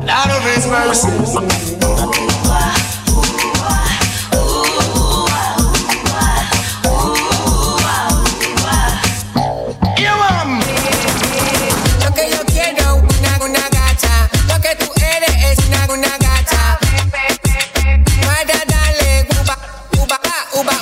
Out 0.10 0.30
of 0.32 0.44
his 0.44 0.66
mercy. 0.68 2.27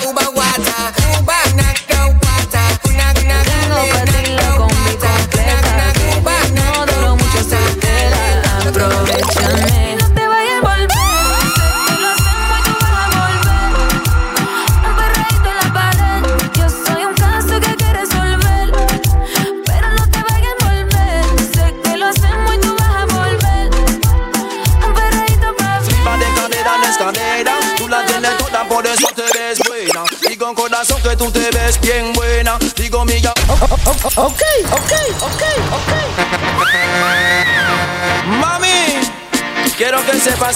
uba 0.05 0.29
water. 0.35 1.04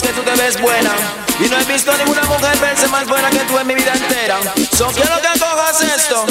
Que 0.02 0.10
tú 0.10 0.22
te 0.22 0.32
ves 0.32 0.60
buena. 0.62 0.92
Y 1.40 1.48
no 1.48 1.58
he 1.60 1.64
visto 1.66 1.96
ninguna 1.98 2.24
mujer 2.24 2.58
verse 2.60 2.88
más 2.88 3.08
buena 3.08 3.30
que 3.30 3.40
tú 3.40 3.58
en 3.58 3.68
mi 3.68 3.76
vida 3.76 3.94
entera. 3.94 4.40
So 4.78 4.88
quiero 4.88 5.16
que 5.22 5.40
cojas 5.40 5.82
esto. 5.82 6.26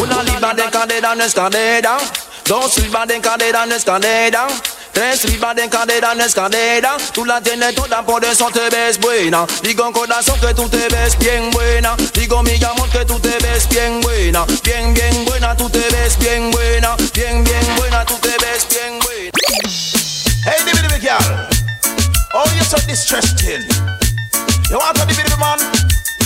Una 0.00 0.22
libra 0.22 0.54
de 0.54 0.70
cadera 0.70 1.14
no 1.14 1.24
es 1.24 1.34
cadera. 1.34 1.98
Dos 2.44 2.78
libras 2.78 3.08
de 3.08 3.20
cadera 3.20 3.66
no 3.66 3.74
es 3.74 3.84
cadera. 3.84 4.46
Tres 4.92 5.24
libras 5.24 5.54
de 5.54 5.68
cadera 5.68 6.14
no 6.14 6.24
es 6.24 6.34
cadera. 6.34 6.96
Tú 7.12 7.24
la 7.24 7.40
tienes 7.40 7.74
toda, 7.74 8.02
por 8.02 8.24
eso 8.24 8.48
te 8.50 8.70
ves 8.70 8.98
buena. 8.98 9.44
Digo 9.62 9.92
corazón 9.92 10.40
que 10.40 10.54
tú 10.54 10.68
te 10.68 10.88
ves 10.88 11.18
bien 11.18 11.50
buena. 11.50 11.96
Digo 12.14 12.42
mi 12.42 12.54
amor 12.64 12.88
que 12.90 13.04
tú 13.04 13.20
te 13.20 13.36
ves 13.38 13.68
bien 13.68 14.00
buena. 14.00 14.46
Bien, 14.62 14.94
bien 14.94 15.24
buena, 15.26 15.54
tú 15.56 15.68
te 15.68 15.80
ves 15.90 16.18
bien 16.18 16.50
buena. 16.50 16.96
Bien, 17.12 17.44
bien 17.44 17.76
buena, 17.76 18.04
tú 18.06 18.14
te 18.18 18.30
ves 18.38 18.66
bien 18.70 18.98
buena. 19.00 19.16
Oh, 22.36 22.44
you're 22.52 22.68
so 22.68 22.76
distressing. 22.84 23.64
You 24.68 24.76
want 24.76 24.92
to 25.00 25.08
be 25.08 25.16
baby 25.16 25.32
man? 25.40 25.56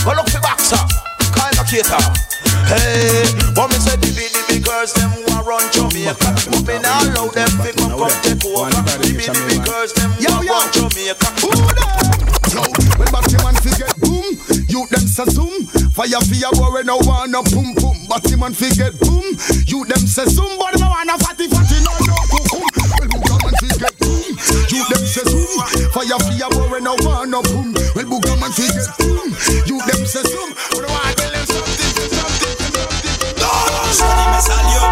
Go 0.03 0.11
look 0.11 0.27
for 0.27 0.43
boxer. 0.43 0.75
Kind 1.31 1.55
of 1.55 1.63
cater. 1.71 2.03
Hey, 2.67 3.31
what 3.55 3.71
me 3.71 3.79
say 3.79 3.95
the 3.95 4.11
big, 4.11 4.27
the 4.51 4.59
girls, 4.59 4.91
them 4.91 5.07
who 5.15 5.23
run 5.47 5.63
Jamaica. 5.71 6.19
But 6.51 6.67
me 6.67 6.75
not 6.83 7.07
allow 7.07 7.31
them 7.31 7.47
to 7.63 7.71
come 7.79 7.95
come 7.95 8.11
take 8.27 8.43
over. 8.43 8.67
The 8.67 9.07
big, 9.07 9.23
the 9.23 9.57
girls, 9.63 9.95
them 9.95 10.11
who 10.19 10.27
a 10.27 10.51
run 10.51 10.67
Jamaica. 10.75 11.27
Who 11.47 11.51
Yo, 12.51 12.59
when 12.99 13.07
batty 13.15 13.39
man 13.39 13.55
fi 13.63 13.71
get 13.79 13.95
boom, 14.03 14.35
you 14.67 14.83
them 14.91 15.07
say 15.07 15.23
zoom. 15.31 15.63
Fire 15.95 16.19
fi 16.27 16.43
a 16.43 16.51
boy 16.51 16.83
no 16.83 16.99
wanna 17.07 17.39
pum 17.55 17.71
pum. 17.79 17.95
Batty 18.11 18.35
man 18.35 18.51
fi 18.51 18.67
get 18.75 18.99
boom, 18.99 19.23
you 19.63 19.87
them 19.87 20.03
say 20.03 20.27
zoom. 20.27 20.59
But 20.59 20.75
no 20.75 20.91
wanna 20.91 21.15
fatty 21.23 21.47
fatty 21.47 21.79
no 21.87 22.10
you 24.71 24.83
them 24.89 25.05
say 25.05 25.23
zoom. 25.29 25.45
Fire 25.91 26.17
fire 26.19 26.49
boy 26.51 26.69
when 26.71 26.83
no 26.83 26.95
one 27.03 27.29
no 27.29 27.41
boom. 27.41 27.73
Well 27.95 28.05
Bugaman 28.05 28.51
fi 28.55 28.67
get 28.71 28.89
boom. 28.97 29.29
You 29.67 29.77
them 29.85 30.05
say 30.05 30.23
zoom. 30.23 30.49
But 30.71 30.85
I 30.89 31.13
tell 31.15 31.31
them 31.31 31.45
something, 31.45 31.91
something, 32.09 32.55
something. 32.73 33.37
No, 33.37 33.49
no, 33.51 33.81
no, 33.81 34.07
no, 34.09 34.25
no, 34.25 34.39
no, 34.39 34.61
no, 34.65 34.81
no, 34.81 34.90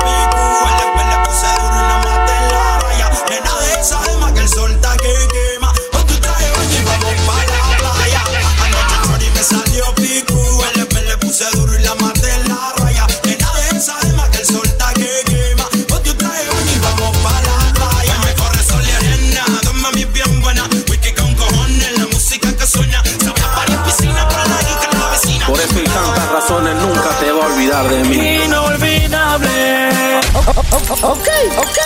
Ok, 30.92 31.04
ok, 31.04 31.78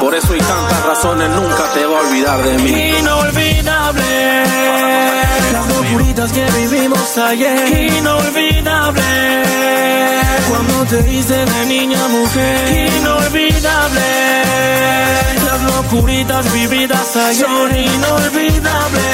Por 0.00 0.14
eso 0.14 0.34
y 0.34 0.38
tantas 0.38 0.82
razones 0.86 1.28
nunca 1.28 1.64
te 1.74 1.84
va 1.84 1.98
a 1.98 2.00
olvidar 2.00 2.42
de 2.42 2.56
mí. 2.58 2.96
Inolvidable. 3.00 4.44
Las 5.52 5.66
locuritas 5.68 6.32
que 6.32 6.46
vivimos 6.52 7.18
ayer. 7.18 7.92
Inolvidable. 7.98 9.02
Cuando 10.50 10.84
te 10.86 10.98
hice 11.12 11.36
de 11.46 11.66
niña 11.66 12.08
mujer. 12.08 12.90
Inolvidable. 12.98 14.00
Las 15.46 15.62
locuritas 15.62 16.52
vividas 16.52 17.16
ayer. 17.16 17.46
Son 17.46 17.70
inolvidables. 17.70 19.06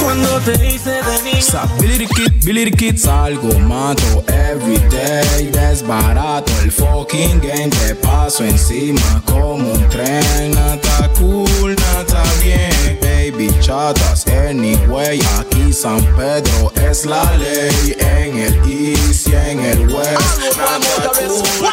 Cuando 0.00 0.40
te 0.40 0.52
hice 0.66 0.90
de 0.90 1.22
niña. 1.24 1.36
Billy 1.80 1.98
the 1.98 2.06
Kid, 2.06 2.44
Billy 2.44 2.64
the 2.70 2.76
Kid 2.76 2.96
Salgo, 2.96 3.58
mato 3.60 4.24
everyday 4.28 5.50
Desbarato 5.50 6.52
el 6.62 6.70
fucking 6.70 7.40
game 7.40 7.70
Te 7.70 7.94
paso 7.94 8.44
encima 8.44 9.22
como 9.24 9.72
un 9.72 9.88
tren 9.88 10.50
Nata 10.52 11.10
cool, 11.18 11.74
nata 11.74 12.22
bien 12.42 13.05
Baby 13.26 13.48
chatas 13.60 14.24
anyway 14.28 15.18
Aquí 15.40 15.72
San 15.72 15.98
Pedro 16.14 16.70
es 16.76 17.04
la 17.06 17.24
ley 17.36 17.96
En 17.98 18.38
el 18.38 18.54
east 18.70 19.26
y 19.26 19.34
en 19.34 19.58
el 19.58 19.92
west 19.92 20.56
Nata 20.56 21.10
cool 21.26 21.68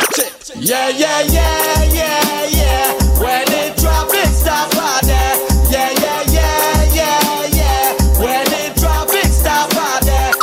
Yeah, 0.55 0.89
yeah, 0.89 1.21
yeah, 1.21 1.83
yeah, 1.93 2.45
yeah. 2.49 2.93
When 3.21 3.45
the 3.45 3.71
traffic 3.79 4.33
stop 4.33 4.73
out 4.77 5.03
there. 5.03 5.37
Yeah, 5.69 5.91
yeah, 6.01 6.23
yeah, 6.33 6.95
yeah, 6.95 7.45
yeah. 7.45 7.93
When 8.17 8.45
the 8.49 8.73
traffic 8.79 9.29
stop 9.29 9.69
out 9.75 10.01
there. 10.01 10.33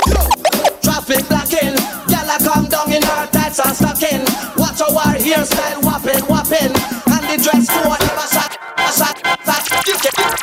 Traffic 0.80 1.26
blocking. 1.26 1.74
Gyal 2.06 2.30
a 2.30 2.38
come 2.38 2.66
down 2.66 2.92
in 2.92 3.02
her 3.02 3.26
tights 3.32 3.58
and 3.58 3.74
stocking. 3.74 4.22
Watch 4.56 4.80
our 4.80 5.16
hairstyle 5.18 5.82
whopping, 5.82 6.22
whopping. 6.30 6.70
And 7.11 7.24
the 7.26 7.36
dress 7.42 7.66
code 7.68 7.98
never 7.98 8.28
shot, 8.30 8.54
shot, 8.94 9.18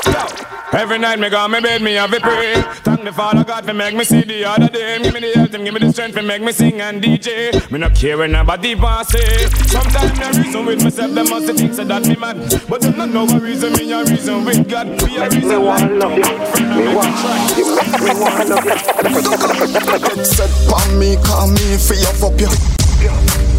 shot. 0.03 0.36
Every 0.73 0.99
night 0.99 1.17
me 1.19 1.29
go 1.29 1.37
on 1.37 1.51
me 1.51 1.61
bed, 1.61 1.81
me 1.81 1.93
have 1.93 2.13
a 2.13 2.19
pray. 2.19 2.61
Thank 2.83 3.03
the 3.03 3.13
Father 3.13 3.43
God 3.43 3.65
for 3.65 3.73
make 3.73 3.95
me 3.95 4.03
see 4.03 4.23
the 4.23 4.43
other 4.43 4.67
day. 4.67 5.01
Give 5.01 5.13
me 5.13 5.21
the 5.21 5.31
health 5.33 5.53
and 5.53 5.63
give 5.63 5.73
me 5.73 5.79
the 5.79 5.93
strength 5.93 6.15
for 6.15 6.21
make 6.21 6.41
me 6.41 6.51
sing 6.51 6.81
and 6.81 7.01
DJ. 7.01 7.71
Me 7.71 7.79
not 7.79 7.95
care 7.95 8.17
when 8.17 8.33
nobody 8.33 8.75
pass 8.75 9.07
say. 9.07 9.47
Sometimes 9.67 10.19
me 10.19 10.43
reason 10.43 10.65
with 10.65 10.83
myself, 10.83 11.11
them 11.13 11.29
must 11.29 11.47
think 11.53 11.73
so 11.73 11.83
that 11.85 12.05
me 12.05 12.15
mad. 12.15 12.37
But 12.67 12.81
them 12.81 12.97
not 12.97 13.09
know 13.09 13.25
what 13.25 13.41
reason 13.41 13.73
me 13.73 13.91
a 13.93 14.03
reason 14.03 14.43
with 14.43 14.69
God. 14.69 14.87
We 15.03 15.17
a 15.17 15.29
reason 15.29 15.63
like 15.63 15.89
love 15.91 16.17
you. 16.17 16.65
Me 16.75 16.95
want 16.95 17.15
you. 17.55 17.65
Me 18.03 18.11
want 18.19 18.49
love 18.49 18.65
you. 18.65 20.15
Get 20.15 20.25
set 20.27 20.51
pon 20.67 20.99
me, 20.99 21.15
call 21.23 21.47
me 21.47 21.77
free 21.77 22.03
of 22.03 22.23
up 22.23 22.39
you. 22.39 22.86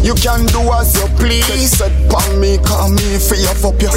You 0.01 0.15
can 0.15 0.45
do 0.47 0.61
as 0.71 0.95
you 0.95 1.07
please. 1.17 1.77
Set 1.77 1.91
pon 2.09 2.39
me, 2.39 2.57
call 2.59 2.89
me 2.89 3.19
free 3.19 3.45
of 3.47 3.65
up 3.65 3.81
you. 3.81 3.91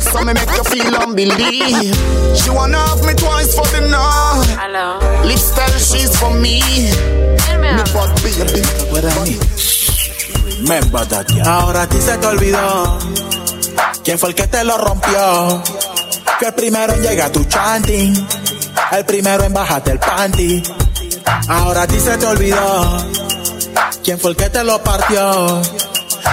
So 0.00 0.24
me 0.24 0.32
make 0.32 0.48
you 0.48 0.64
feel 0.64 0.96
and 0.96 1.14
believe. 1.14 1.94
She 2.36 2.50
wanna 2.50 2.78
have 2.78 3.04
me 3.04 3.14
twice 3.14 3.54
for 3.54 3.66
the 3.68 3.82
night. 3.88 4.48
Hello. 4.56 4.98
Lips 5.26 5.54
tell 5.54 5.70
she's 5.78 6.18
for 6.18 6.32
me. 6.34 6.60
Me 7.60 7.82
bad 7.92 8.10
baby. 8.24 8.62
Remember 10.60 11.04
that, 11.04 11.30
yeah. 11.34 11.44
Ahora 11.44 11.82
a 11.82 11.86
ti 11.86 12.00
se 12.00 12.16
te 12.18 12.26
olvidó 12.26 12.98
quién 14.04 14.18
fue 14.18 14.30
el 14.30 14.34
que 14.34 14.46
te 14.46 14.64
lo 14.64 14.76
rompió. 14.78 15.62
Que 16.38 16.46
el 16.46 16.54
primero 16.54 16.94
en 16.94 17.02
llegar 17.02 17.28
a 17.28 17.32
tu 17.32 17.44
chanting, 17.44 18.14
el 18.92 19.04
primero 19.04 19.44
en 19.44 19.52
bajarte 19.52 19.90
el 19.90 19.98
panty. 19.98 20.62
Ahora 21.48 21.82
a 21.82 21.86
ti 21.86 22.00
se 22.00 22.16
te 22.16 22.26
olvidó 22.26 23.29
quién 24.02 24.18
fue 24.18 24.30
el 24.30 24.36
que 24.36 24.50
te 24.50 24.64
lo 24.64 24.82
partió. 24.82 25.62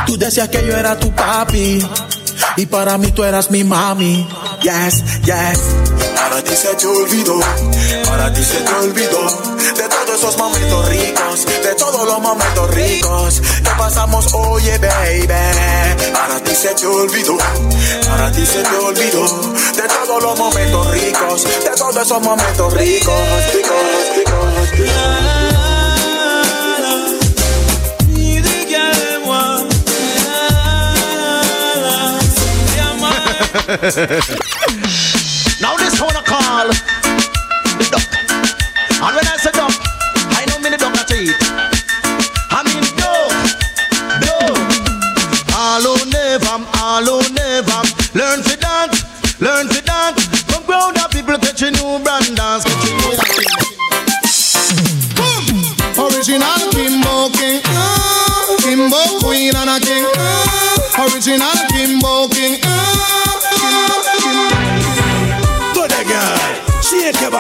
Tú 0.06 0.18
decías 0.18 0.50
que 0.50 0.66
yo 0.66 0.76
era 0.76 0.98
tu 0.98 1.12
papi 1.14 1.86
y 2.58 2.66
para 2.66 2.98
mí 2.98 3.12
tú 3.12 3.24
eras 3.24 3.52
mi 3.52 3.64
mami. 3.64 4.28
Yes, 4.62 5.04
yes. 5.24 5.60
Ahora 6.24 6.38
a 6.38 6.44
ti 6.44 6.56
se 6.56 6.74
te 6.76 6.88
olvidó, 6.88 7.40
ahora 8.10 8.26
a 8.26 8.34
ti 8.34 8.44
se 8.44 8.58
te 8.58 8.74
olvidó 8.74 9.22
de 9.78 9.84
todos 9.88 10.18
esos 10.18 10.38
momentos 10.38 10.90
ricos, 10.90 11.46
de 11.46 11.76
todos 11.76 12.06
los 12.06 12.20
momentos 12.20 12.74
ricos 12.74 13.42
que 13.64 13.70
pasamos, 13.78 14.34
oye 14.34 14.78
baby. 14.80 15.34
Ahora 16.16 16.36
a 16.36 16.44
ti 16.44 16.56
se 16.56 16.70
te 16.70 16.86
olvidó, 16.88 17.38
ahora 18.10 18.28
a 18.28 18.32
ti 18.32 18.46
se 18.46 18.64
te 18.64 18.76
olvidó 18.78 19.52
de 19.76 19.84
todos 19.88 20.24
los 20.24 20.40
momentos 20.40 20.92
ricos, 20.92 21.44
de 21.44 21.70
todos 21.78 21.96
esos 21.96 22.22
momentos 22.22 22.74
ricos, 22.74 23.14
ricos, 23.54 24.72
ricos. 24.76 25.37
now 35.62 35.78
this 35.78 36.02
one 36.02 36.18
I 36.18 36.24
call 36.26 36.66
the 37.78 37.86
duck. 37.94 38.10
And 39.06 39.14
when 39.14 39.22
I 39.22 39.38
say 39.38 39.54
duck, 39.54 39.70
I 40.34 40.50
mean 40.50 40.74
the 40.74 40.82
duck 40.82 40.98
at 40.98 41.14
it. 41.14 41.38
I 42.50 42.66
mean 42.66 42.82
duck, 42.98 43.30
duck. 44.26 44.58
All 45.54 45.86
who 45.86 46.10
never, 46.10 46.58
all 46.82 47.22
never 47.38 47.86
learn 48.18 48.42
to 48.50 48.58
dance, 48.58 48.98
learn 49.40 49.70
to 49.70 49.82
dance. 49.86 50.26
From 50.50 50.66
ground 50.66 50.98
up 50.98 51.12
people 51.12 51.38
catch 51.38 51.62
a 51.62 51.70
new 51.70 52.02
brand 52.02 52.34
dance, 52.34 52.66
catch 52.66 52.82
a 52.82 52.98
new 52.98 53.14
Original 56.02 56.66
Kimbo 56.74 57.30
King. 57.38 57.62
Kimbo 58.66 59.22
Queen 59.22 59.54
and 59.54 59.70
a 59.70 59.78
King. 59.86 60.02
Original 60.98 61.67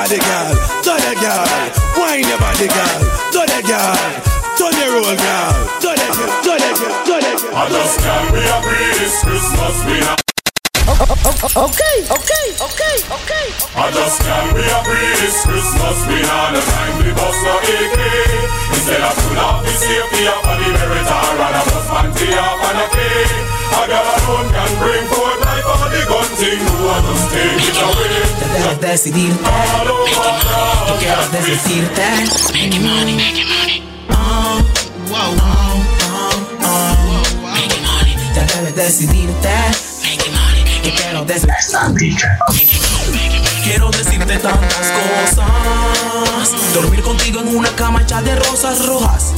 body, 0.07 0.23
girl. 0.23 0.55
Do 0.83 0.93
the 0.95 1.13
girl, 1.19 1.43
wine 1.99 2.23
your 2.23 2.39
body, 2.39 2.67
girl. 2.71 2.95
Do 3.31 3.43
the 3.43 3.59
girl, 3.67 3.95
turn 4.55 4.71
your 4.79 4.95
roll, 4.95 5.15
girl. 5.19 5.51
Do 5.83 5.91
the 5.91 6.07
girl, 6.15 6.31
do 6.47 6.53
the 6.55 6.71
girl, 6.79 6.95
do 7.03 7.15
the 7.19 7.31
girl. 7.35 7.55
I 7.55 7.67
just 7.67 7.99
can't 7.99 8.31
be 8.31 8.39
a 8.39 8.57
this 8.63 9.19
Christmas 9.23 9.75
we 9.83 9.99
not. 9.99 10.21
Okay, 10.87 11.97
okay, 12.07 12.47
okay, 12.55 12.95
okay. 13.03 13.47
I 13.75 13.91
just 13.91 14.23
can't 14.23 14.55
be 14.55 14.63
a 14.63 14.79
this 14.87 15.43
Christmas 15.43 15.97
we 16.07 16.23
not 16.23 16.55
the 16.55 16.61
time 16.63 16.93
we 17.03 17.11
bust 17.11 17.43
no 17.43 17.59
AK. 17.59 17.99
Instead 18.79 19.03
of 19.03 19.11
pull 19.11 19.39
off 19.43 19.59
the 19.65 19.71
safety 19.75 20.23
up 20.31 20.47
on 20.47 20.55
the 20.63 20.69
meritor 20.71 21.35
and 21.35 21.51
a 21.51 21.63
bust 21.67 21.89
panty 21.91 22.31
off 22.39 22.63
on 22.63 22.79
a 22.79 22.87
K. 22.95 22.97
A 23.75 23.81
girl 23.91 24.07
alone 24.07 24.47
can 24.55 24.71
bring 24.79 25.03
forth 25.11 25.26
on 26.37 26.45
the 26.45 26.45
gun 26.45 26.45
thing. 26.45 26.59
No 26.59 26.73
one 26.85 27.03
just 27.03 27.31
take 27.31 27.45
it. 27.45 28.27
Debes 28.53 28.79
decidirte. 28.79 29.47
All 29.47 29.87
over 29.87 30.05
Yo 30.87 30.93
quiero 30.99 31.23
the 31.31 31.39
decirte. 31.39 32.09
Making 32.53 32.83
money, 32.83 33.13
money. 33.13 33.83
Ya 38.35 38.43
debes 38.45 38.75
decidirte. 38.75 39.55
Yo 40.83 40.91
quiero 40.95 41.25
decirte. 41.25 42.27
Quiero 43.63 43.89
decirte 43.89 44.37
tantas 44.37 44.91
cosas. 44.97 46.73
Dormir 46.73 47.01
contigo 47.01 47.41
en 47.41 47.57
una 47.57 47.69
cama 47.75 48.01
hecha 48.01 48.21
de 48.21 48.35
rosas 48.35 48.85
rojas. 48.85 49.33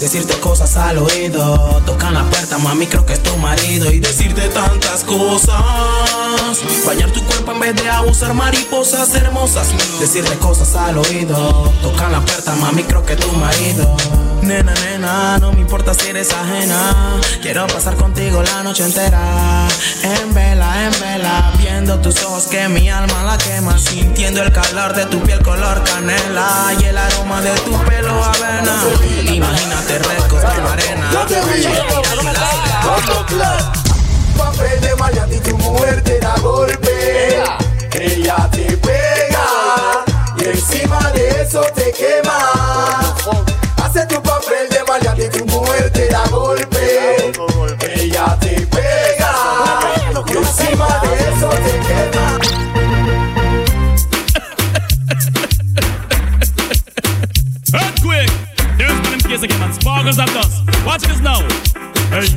Decirte 0.00 0.38
cosas 0.40 0.76
al 0.76 0.98
oído. 0.98 1.80
Tocan 1.86 2.14
la 2.14 2.24
puerta, 2.24 2.58
mami, 2.58 2.86
creo 2.86 3.06
que 3.06 3.14
es 3.14 3.22
tu 3.22 3.36
marido. 3.36 3.90
Y 3.90 4.00
decirte 4.00 4.48
tantas 4.48 5.04
cosas. 5.04 5.62
Bañar 6.86 7.10
tu 7.10 7.22
cuerpo 7.24 7.52
en 7.52 7.60
vez 7.60 7.76
de 7.76 7.88
abusar 7.88 8.34
mariposas 8.34 9.14
hermosas. 9.14 9.68
Decirte 10.00 10.36
cosas 10.38 10.74
al 10.76 10.98
oído. 10.98 11.72
Tocan 11.82 12.12
la 12.12 12.20
puerta, 12.20 12.54
mami, 12.56 12.82
creo 12.84 13.04
que 13.04 13.14
es 13.14 13.20
tu 13.20 13.32
marido. 13.32 13.96
Nena, 14.42 14.74
nena, 14.74 15.38
no 15.38 15.52
me 15.52 15.60
importa 15.60 15.94
si 15.94 16.08
eres 16.08 16.30
ajena. 16.32 17.18
Quiero 17.40 17.66
pasar 17.66 17.96
contigo 17.96 18.42
la 18.42 18.62
noche 18.62 18.84
entera. 18.84 19.66
En 20.02 20.34
vela, 20.34 20.63
en 20.82 21.00
vela, 21.00 21.52
viendo 21.58 21.98
tus 22.00 22.22
ojos 22.24 22.46
que 22.46 22.68
mi 22.68 22.88
alma 22.90 23.22
la 23.22 23.38
quema. 23.38 23.78
Sintiendo 23.78 24.42
el 24.42 24.52
calor 24.52 24.94
de 24.94 25.06
tu 25.06 25.20
piel 25.22 25.42
color 25.42 25.82
canela 25.84 26.72
y 26.78 26.84
el 26.84 26.98
aroma 26.98 27.40
de 27.40 27.52
tu 27.60 27.72
pelo 27.84 28.22
avena. 28.22 28.82
Imagínate 29.24 30.00
la 30.00 30.72
arena. 30.72 31.10
Papel 34.36 34.80
de 34.80 34.96
Mariachi, 34.96 35.40
tu 35.40 35.56
mujer 35.58 36.02
te 36.02 36.18
da 36.18 36.34
golpe. 36.40 37.42
Ella 37.92 38.48
te 38.50 38.76
pega 38.78 40.04
y 40.38 40.44
encima 40.44 40.98
de 41.12 41.42
eso 41.42 41.62
te 41.74 41.92
quema. 41.92 43.14
Hace 43.82 44.06
tu 44.06 44.20
papel 44.22 44.68
de 44.70 44.82
Mariachi, 44.88 45.38
tu 45.38 45.46
mujer 45.46 45.90
te 45.92 46.08
da 46.08 46.24
golpe. 46.30 47.32
quema, 50.74 51.00
de 51.02 51.14
eso 51.28 51.50
se 51.50 51.78
quema. 51.86 52.38
Here's 58.78 59.00
one 59.00 59.14
in 59.14 59.20
case 59.20 59.42
again 59.42 59.62
and 59.62 59.74
sparkles 59.74 60.18
at 60.18 60.28
us. 60.30 60.60
Watch 60.84 61.02
this 61.02 61.20
now. 61.20 61.40
Hey, 62.10 62.28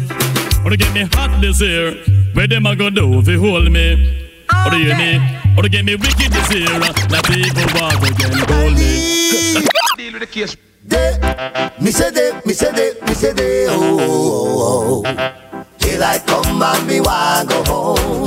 wanna 0.63 0.77
get 0.77 0.93
me 0.93 1.07
hot 1.13 1.39
this 1.41 1.61
year? 1.61 1.95
Where 2.33 2.47
them 2.47 2.65
a 2.65 2.75
go 2.75 2.89
do 2.89 3.19
if 3.19 3.27
you 3.27 3.39
hold 3.39 3.71
me? 3.71 4.27
What 4.49 4.71
do 4.71 4.77
you 4.77 4.95
mean? 4.95 5.21
Or 5.57 5.63
to 5.63 5.69
get 5.69 5.85
me 5.85 5.95
wicked 5.95 6.31
this 6.31 6.53
year? 6.53 6.79
Now 6.79 7.21
people 7.21 7.65
walk 7.79 8.01
again, 8.03 8.37
hold 8.49 8.73
me. 8.73 9.65
Deal 9.97 10.13
with 10.13 10.21
the 10.21 10.27
case. 10.27 10.55
De, 10.87 11.73
me 11.81 11.91
say 11.91 12.11
de, 12.11 12.41
me 12.45 12.53
say 12.53 12.71
de, 12.71 13.05
me 13.05 13.13
say 13.13 13.33
de, 13.33 13.67
oh, 13.69 13.97
oh, 13.99 15.03
oh. 15.05 15.27
oh. 15.53 15.65
Till 15.79 16.03
I 16.03 16.19
come 16.19 16.61
and 16.61 16.87
me 16.87 17.01
want 17.01 17.49
go 17.49 17.63
home. 17.63 18.26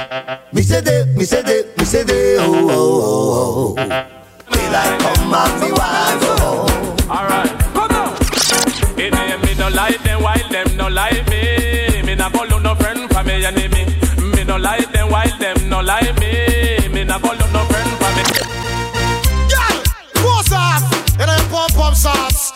De, 0.00 0.40
me 0.52 0.62
say 0.62 0.80
de, 0.80 1.04
me 1.14 1.24
say 1.24 1.42
de, 1.42 1.66
me 1.76 1.84
say 1.84 2.04
de, 2.04 2.36
oh, 2.38 2.54
oh, 2.54 2.70
oh, 2.70 3.74
oh. 3.76 4.06
Till 4.50 4.74
I 4.74 4.96
come 4.96 5.30
back, 5.30 5.60
me 5.60 5.72
want 5.76 6.20
go 6.22 6.32
home. 6.40 7.10
Alright, 7.10 7.50
come 7.74 7.92
on. 7.92 8.16
In 8.98 9.12
them, 9.12 9.40
me 9.42 9.54
no 9.56 9.68
like 9.68 10.02
them, 10.02 10.22
while 10.22 10.48
them 10.48 10.74
no 10.78 10.88
like 10.88 11.28
me. 11.28 12.00
Me 12.02 12.14
not 12.14 12.32
follow 12.32 12.58
no 12.58 12.74
friend 12.76 13.10
for 13.12 13.22
me 13.24 13.44
enemy. 13.44 13.84
Me 14.34 14.42
no 14.44 14.56
like 14.56 14.90
them, 14.90 15.10
while 15.10 15.38
them 15.38 15.68
no 15.68 15.80
like 15.82 16.18
me. 16.18 16.88
Me 16.88 17.04
not 17.04 17.20
follow 17.20 17.46
no 17.52 17.64
friend 17.68 17.90
for 18.00 18.10
me. 18.16 18.24
Girl, 19.52 19.82
close 20.14 20.52
off. 20.52 20.80
You 21.20 21.26
know 21.26 21.36
you 21.36 21.48
pump 21.52 21.74
pump 21.74 21.96
sauce. 21.96 22.52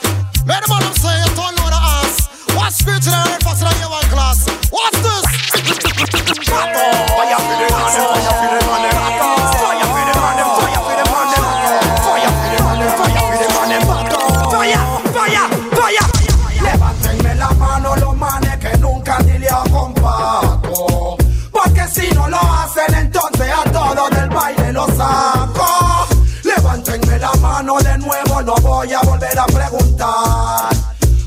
Make 0.47 0.65
the 0.65 0.69
man 0.73 0.95
say 0.97 1.13
you 1.21 1.29
turn 1.37 1.61
on 1.61 1.69
the 1.69 1.77
ass. 1.77 2.27
What's 2.57 2.79
spiritual 2.79 3.13
and 3.13 3.43
faster 3.43 3.69
than 3.69 3.77
you 3.83 3.91
one 3.91 4.09
class? 4.09 4.49
What's 4.71 4.99
this? 5.03 5.74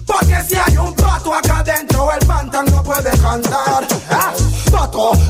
Porque 0.06 0.42
si 0.48 0.56
hay 0.56 0.78
un 0.78 0.94
pato 0.94 1.34
acá 1.34 1.60
adentro, 1.60 2.12
el 2.12 2.26
pantan 2.26 2.66
no 2.66 2.84
puede 2.84 3.12
cantar. 3.18 3.88
Ah, 4.10 4.34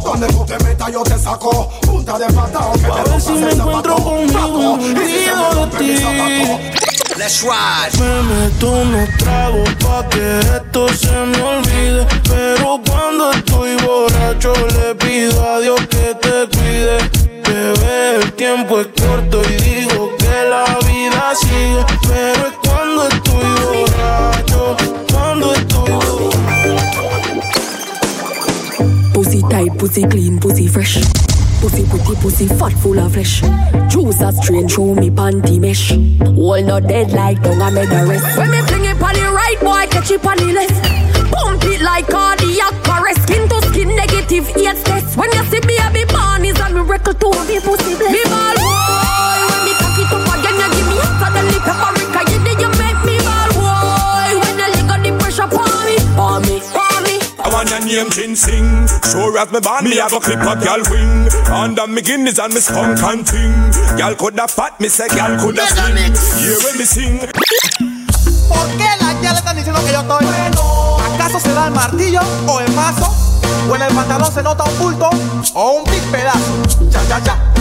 donde 0.08 0.28
tú 0.28 0.46
te 0.46 0.58
metas 0.64 0.92
yo 0.92 1.04
te 1.04 1.18
saco. 1.20 1.70
Punta 1.82 2.18
de 2.18 2.28
patao 2.28 2.72
que 2.74 2.80
te 2.80 2.92
A 2.92 3.04
ver 3.04 3.22
si 3.22 3.32
me 3.34 3.52
encuentro 3.52 3.96
conmigo 3.96 4.72
un 4.74 4.94
día 4.94 5.50
de 5.56 5.68
ti. 5.78 6.04
Let's 7.18 7.42
ride. 7.42 7.92
Me 8.00 8.22
meto 8.24 8.72
unos 8.72 9.10
tragos 9.18 9.70
pa' 9.84 10.08
que 10.10 10.40
esto 10.40 10.88
se 10.94 11.12
me 11.12 11.42
olvide. 11.42 12.08
Pero 12.30 12.80
cuando 12.88 13.32
estoy 13.32 13.76
borracho 13.86 14.54
le 14.76 14.96
pido 14.96 15.44
a 15.44 15.60
Dios 15.60 15.80
que 15.88 16.16
te 16.22 16.48
cuide. 16.56 16.98
Bebé, 17.44 18.16
el 18.22 18.34
tiempo 18.34 18.80
es 18.80 18.88
corto 19.02 19.42
y 19.50 19.56
digo 19.56 20.12
que 20.18 20.50
la 20.50 20.78
vida 20.86 21.34
sigue. 21.36 21.86
Pero 22.08 22.48
es 22.48 22.54
cuando 22.64 23.08
estoy 23.08 23.50
borracho, 23.66 23.87
Pussy 29.38 29.50
tight, 29.50 29.78
pussy 29.78 30.04
clean, 30.08 30.40
pussy 30.40 30.68
fresh. 30.68 30.96
Pussy 31.62 31.86
pretty, 31.86 32.16
pussy 32.22 32.48
fat, 32.48 32.74
full 32.74 32.98
of 32.98 33.14
flesh. 33.14 33.42
Juice 33.88 34.22
a 34.22 34.32
strain 34.32 34.68
through 34.68 34.96
me 34.96 35.12
panty 35.12 35.60
mesh. 35.60 35.92
All 36.36 36.60
not 36.64 36.88
dead 36.88 37.12
like 37.12 37.44
tongue 37.44 37.62
I 37.62 37.70
made 37.70 37.88
the 37.88 38.08
rest. 38.10 38.36
When 38.36 38.50
me 38.50 38.62
fling 38.62 38.86
it 38.86 39.00
on 39.00 39.34
right, 39.36 39.58
boy 39.62 39.86
catch 39.92 40.10
it 40.10 40.26
on 40.26 40.38
the 40.38 40.54
left. 40.54 41.32
Pump 41.32 41.64
it 41.66 41.82
like 41.82 42.08
cardiac 42.08 42.74
arrest. 42.88 43.22
Skin 43.24 43.48
to 43.48 43.62
skin, 43.68 43.96
negative 43.96 44.50
eight 44.58 44.84
test. 44.84 45.16
When 45.16 45.32
you 45.32 45.44
see 45.46 45.60
baby 45.60 46.06
born 46.10 46.44
is 46.44 46.60
a 46.60 46.70
miracle 46.72 47.14
to 47.14 47.30
me 47.46 47.60
pussy 47.60 47.96
bless. 47.96 48.12
Me 48.12 48.24
ball 48.24 48.67
name 57.88 58.10
Jin 58.10 58.36
Sing 58.36 58.88
Sure 59.12 59.38
as 59.40 59.52
me 59.52 59.60
born 59.60 59.84
me 59.86 59.98
have 59.98 60.14
a 60.14 60.20
clip 60.20 60.40
a 60.40 60.56
gal 60.60 60.82
wing 60.92 61.28
Under 61.48 61.88
me 61.88 62.02
Guinness 62.02 62.40
and 62.40 62.54
me 62.54 62.60
skunk 62.60 63.02
and 63.02 63.26
ting 63.26 63.54
Gal 63.98 64.16
coulda 64.16 64.48
fat 64.48 64.80
me 64.80 64.90
say 64.90 65.08
gal 65.08 65.40
coulda 65.40 65.66
slim 65.68 65.96
Hear 65.96 66.58
when 66.64 66.78
me 66.78 66.86
sing 66.86 67.20
¿Por 68.48 68.68
qué 68.78 68.90
las 69.00 69.22
ya 69.22 69.32
le 69.32 69.40
están 69.40 69.56
diciendo 69.56 69.84
que 69.86 69.92
yo 69.92 70.02
estoy 70.02 70.26
bueno? 70.26 70.98
¿Acaso 71.16 71.40
se 71.40 71.54
da 71.54 71.68
el 71.68 71.74
martillo 71.74 72.22
o 72.48 72.60
el 72.60 72.72
mazo? 72.74 73.14
¿O 73.70 73.76
en 73.76 73.82
el 73.82 73.94
pantalón 73.94 74.34
se 74.34 74.44
nota 74.44 74.64
un 74.64 74.78
bulto 74.80 75.10
o 75.54 75.72
un 75.72 75.84
big 75.86 76.02
pedazo? 76.12 76.40
Ya, 76.90 77.04
ya, 77.04 77.20
ya. 77.20 77.54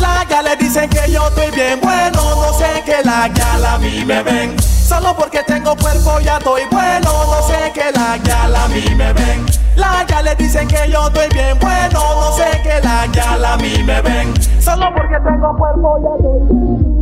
Las 0.00 0.28
ya 0.28 0.42
le 0.42 0.56
dicen 0.56 0.88
que 0.88 1.10
yo 1.10 1.28
estoy 1.28 1.50
bien 1.50 1.78
bueno, 1.80 2.22
no 2.34 2.52
sé 2.54 2.82
que 2.84 3.02
la 3.04 3.28
ya 3.28 3.74
a 3.74 3.78
mí 3.78 4.04
me 4.04 4.22
ven. 4.22 4.56
Solo 4.60 5.14
porque 5.16 5.42
tengo 5.46 5.76
cuerpo 5.76 6.18
ya 6.20 6.38
estoy 6.38 6.62
bueno, 6.70 7.10
no 7.26 7.46
sé 7.46 7.70
que 7.72 7.92
la 7.92 8.16
ya 8.16 8.44
a 8.64 8.68
mí 8.68 8.82
me 8.96 9.12
ven. 9.12 9.46
Las 9.76 10.06
ya 10.06 10.22
le 10.22 10.34
dicen 10.34 10.66
que 10.66 10.90
yo 10.90 11.06
estoy 11.06 11.28
bien 11.32 11.58
bueno, 11.60 12.00
no 12.20 12.32
sé 12.32 12.60
que 12.62 12.80
la 12.82 13.06
ya 13.12 13.52
a 13.52 13.56
mí 13.56 13.82
me 13.84 14.00
ven. 14.02 14.34
Solo 14.60 14.86
porque 14.94 15.16
tengo 15.20 15.56
cuerpo 15.56 15.98
ya 16.02 16.10
estoy 16.16 17.00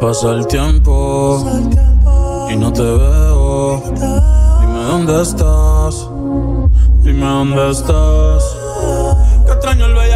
Pasa 0.00 0.30
el 0.32 0.46
tiempo 0.46 1.42
y 2.50 2.56
no 2.56 2.72
te 2.72 2.82
veo. 2.82 3.82
Dime 4.60 4.84
dónde 4.88 5.22
estás. 5.22 6.08
Dime 7.02 7.26
dónde 7.26 7.70
estás. 7.70 8.56
Que 9.46 9.52
extraño 9.52 9.86
el 9.86 9.94
bellacao. 9.94 10.13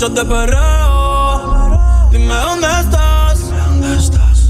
Noches 0.00 0.14
de 0.14 0.24
perreo. 0.24 2.08
Dime 2.10 2.34
dónde 2.34 2.66
estás. 2.80 3.50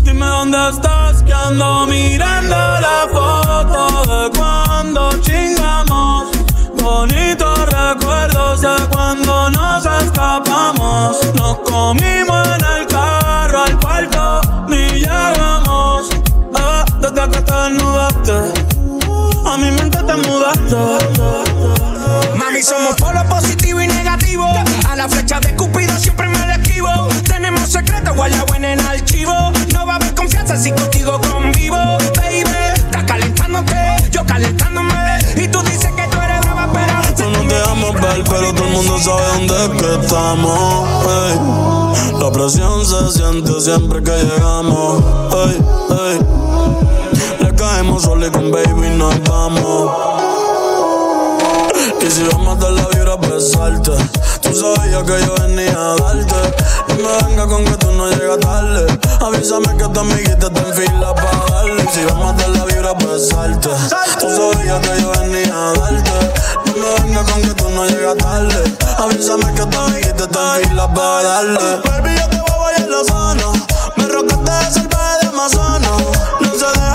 Dime 0.04 0.26
dónde 0.26 0.68
estás. 0.70 1.24
Que 1.24 1.32
ando 1.32 1.88
mirando 1.88 2.54
la 2.54 3.08
foto 3.10 4.04
de 4.06 4.38
cuando 4.38 5.10
chingamos. 5.22 6.28
Bonitos 6.80 7.58
recuerdos 7.66 8.60
de 8.60 8.76
cuando 8.92 9.50
nos 9.50 9.84
escapamos. 9.86 11.18
Nos 11.34 11.58
comimos 11.68 12.46
en 12.46 12.64
el 12.64 12.86
carro 12.86 13.64
al 13.64 13.80
cuarto, 13.80 14.40
ni 14.68 15.00
llegamos. 15.00 16.10
Ah, 16.54 16.84
desde 17.00 17.28
que 17.28 17.42
te 17.42 17.54
desnudaste, 17.54 18.59
mi 19.60 19.70
mente 19.70 19.98
te 19.98 20.16
mudaste. 20.16 20.76
Mami, 22.36 22.62
somos 22.62 22.96
polo 22.96 23.22
positivo 23.28 23.80
y 23.80 23.86
negativo. 23.86 24.46
A 24.88 24.96
la 24.96 25.08
flecha 25.08 25.38
de 25.40 25.54
Cupido 25.54 25.96
siempre 25.98 26.28
me 26.28 26.46
la 26.46 26.54
esquivo. 26.54 26.88
Tenemos 27.26 27.68
secretos 27.70 28.16
guardado 28.16 28.54
en 28.54 28.64
el 28.64 28.80
archivo. 28.80 29.34
No 29.72 29.86
va 29.86 29.94
a 29.94 29.96
haber 29.96 30.14
confianza 30.14 30.56
si 30.56 30.72
contigo 30.72 31.20
convivo. 31.30 31.76
Baby, 32.16 32.44
estás 32.74 33.04
calentándote, 33.04 33.74
yo 34.10 34.24
calentándome. 34.24 35.18
Y 35.36 35.48
tú 35.48 35.60
dices 35.62 35.92
que 35.92 36.06
tú 36.08 36.18
eres 36.20 36.40
brava, 36.40 36.68
pero. 36.72 37.30
No 37.30 37.38
nos 37.38 37.48
dejamos 37.48 37.94
ver, 37.94 38.24
pero 38.24 38.54
todo 38.54 38.64
el 38.64 38.72
mundo 38.72 38.98
sabe 38.98 39.22
dónde 39.34 39.64
es 39.64 39.82
que 39.82 39.94
estamos. 40.06 41.04
ey. 41.06 42.20
La 42.20 42.30
presión 42.32 42.86
se 42.86 43.18
siente 43.18 43.60
siempre 43.60 44.02
que 44.02 44.10
llegamos. 44.10 45.02
ey, 45.34 45.58
ey. 45.90 46.69
Le 48.00 48.02
caemos 48.02 48.02
solo 48.02 48.26
y 48.26 48.30
con 48.30 48.50
baby 48.50 48.90
nos 48.96 49.22
vamos. 49.24 49.90
Y 52.00 52.10
si 52.10 52.22
vamos 52.24 52.56
a 52.56 52.60
dar 52.60 52.72
la 52.72 52.88
vibra, 52.88 53.16
besarte. 53.16 53.92
Tú 54.40 54.54
sabías 54.54 55.02
que 55.02 55.24
yo 55.24 55.34
venía 55.40 55.72
a 55.72 55.96
darte. 55.96 56.34
No 56.88 56.94
me 56.96 57.28
venga 57.28 57.46
con 57.46 57.64
que 57.64 57.76
tú 57.76 57.92
no 57.92 58.08
llegas 58.08 58.38
tarde. 58.40 58.98
Avísame 59.20 59.76
que 59.76 59.88
tu 59.88 60.00
amiguita 60.00 60.46
está 60.46 60.60
en 60.60 60.74
fila 60.74 61.14
para 61.14 61.44
darle. 61.52 61.86
Si 61.92 62.04
vamos 62.04 62.32
a 62.32 62.36
dar 62.36 62.48
la 62.50 62.64
vibra, 62.64 62.94
besarte. 62.94 63.68
Tú 64.20 64.28
sabías 64.30 64.80
que 64.80 65.02
yo 65.02 65.10
venía 65.20 65.54
a 65.54 65.72
darte. 65.74 66.32
No 66.66 66.72
me 66.72 67.02
venga 67.02 67.24
con 67.24 67.42
que 67.42 67.54
tú 67.54 67.68
no 67.70 67.86
llegas 67.86 68.16
tarde. 68.16 68.76
Avísame 68.98 69.52
que 69.54 69.66
tu 69.66 69.78
amiguita 69.78 70.24
está 70.24 70.58
en 70.58 70.68
fila 70.68 70.94
para 70.94 71.22
darle. 71.22 71.80
Baby, 71.84 72.16
yo 72.18 72.28
te 72.28 72.40
voy 72.40 72.50
a 72.50 72.58
bailar 72.58 72.88
la 72.88 73.04
zona. 73.04 73.46
Me 73.96 74.04
rocaste 74.06 74.50
de 74.50 74.70
salvaje 74.72 75.18
de 75.22 75.28
Amazonas. 75.28 75.90
No 76.40 76.58
se 76.58 76.89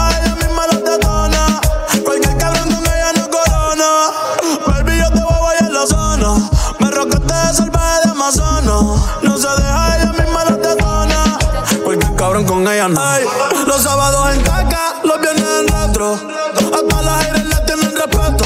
Ey, 12.85 13.25
los 13.65 13.81
sábados 13.81 14.35
en 14.35 14.41
caca, 14.43 14.93
los 15.03 15.19
viernes 15.19 15.43
en 15.59 15.67
retro. 15.67 16.13
Hasta 16.13 17.01
las 17.01 17.25
aires 17.25 17.45
le 17.45 17.55
tienen 17.65 17.95
respeto. 17.95 18.45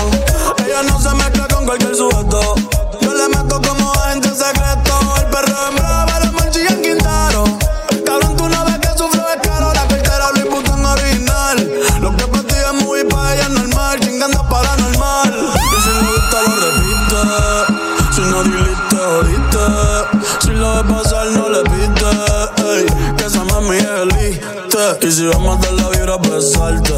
Ella 0.66 0.84
no 0.84 0.98
se 1.02 1.14
mezcla 1.14 1.46
con 1.50 1.66
cualquier 1.66 1.94
sujeto. 1.94 2.56
Yo 3.02 3.14
le 3.16 3.28
meto 3.28 3.62
como 3.62 3.92
agente 3.96 4.30
secreto. 4.30 4.69
Y 25.02 25.12
si 25.12 25.26
vamos 25.26 25.58
a 25.58 25.62
dar 25.62 25.74
la 25.74 25.90
vibra, 25.90 26.18
besarte. 26.18 26.94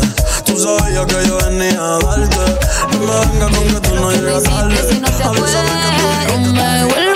Tú 0.45 0.57
sabías 0.57 1.05
que 1.05 1.27
yo 1.27 1.37
venía 1.37 1.79
a 1.79 1.99
darte. 1.99 2.35
No 2.93 2.99
me 2.99 3.13
vengas 3.25 3.57
con 3.57 3.67
que 3.67 3.87
tú 3.87 3.95
no 3.95 4.11
llegas 4.11 4.43
tarde. 4.43 4.75
Avísame 5.23 5.69
que 6.27 6.33
tú 6.33 6.53
me 6.53 7.10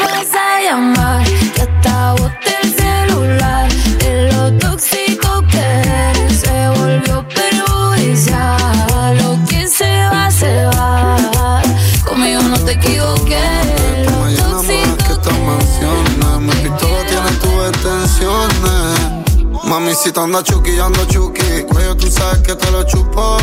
te 19.93 20.19
anda 20.19 20.41
chuki, 20.43 20.79
ando 20.79 21.05
chuki. 21.05 21.63
Cuello, 21.69 21.95
tú 21.95 22.07
sabes 22.09 22.39
que 22.39 22.55
te 22.55 22.71
lo 22.71 22.83
chupo. 22.83 23.38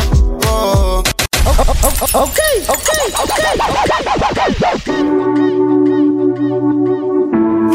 Oh. 0.47 1.03
Ok, 2.13 2.37
ok, 2.67 2.89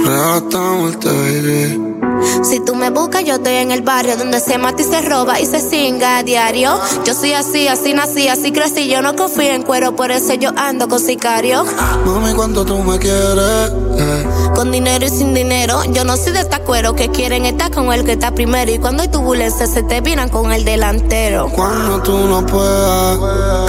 Real 0.04 0.36
esta 0.36 0.58
muerte, 0.58 1.08
baby. 1.08 1.97
Si 2.42 2.60
tú 2.60 2.74
me 2.74 2.90
buscas, 2.90 3.24
yo 3.24 3.34
estoy 3.34 3.54
en 3.54 3.70
el 3.70 3.82
barrio 3.82 4.16
donde 4.16 4.40
se 4.40 4.58
mata 4.58 4.82
y 4.82 4.84
se 4.84 5.00
roba 5.02 5.40
y 5.40 5.46
se 5.46 5.60
singa 5.60 6.18
a 6.18 6.22
diario. 6.22 6.78
Yo 7.04 7.14
soy 7.14 7.32
así, 7.32 7.68
así 7.68 7.94
nací, 7.94 8.28
así 8.28 8.52
crecí. 8.52 8.88
Yo 8.88 9.02
no 9.02 9.14
confío 9.16 9.52
en 9.52 9.62
cuero, 9.62 9.94
por 9.96 10.10
eso 10.10 10.34
yo 10.34 10.50
ando 10.56 10.88
con 10.88 11.00
sicario. 11.00 11.64
Mami, 12.04 12.32
¿cuánto 12.34 12.64
tú 12.64 12.78
me 12.78 12.98
quieres? 12.98 13.72
Eh. 13.98 14.26
Con 14.54 14.70
dinero 14.70 15.04
y 15.04 15.10
sin 15.10 15.34
dinero, 15.34 15.82
yo 15.92 16.04
no 16.04 16.16
soy 16.16 16.32
de 16.32 16.40
esta 16.40 16.60
cuero 16.60 16.94
que 16.94 17.10
quieren 17.10 17.44
estar 17.44 17.70
con 17.70 17.92
el 17.92 18.04
que 18.04 18.12
está 18.12 18.32
primero. 18.32 18.70
Y 18.70 18.78
cuando 18.78 19.02
hay 19.02 19.08
turbulencia, 19.08 19.66
se 19.66 19.82
te 19.82 20.00
viran 20.00 20.28
con 20.28 20.52
el 20.52 20.64
delantero. 20.64 21.48
Cuando 21.54 22.02
tú 22.02 22.16
no 22.16 22.44
puedas 22.44 23.18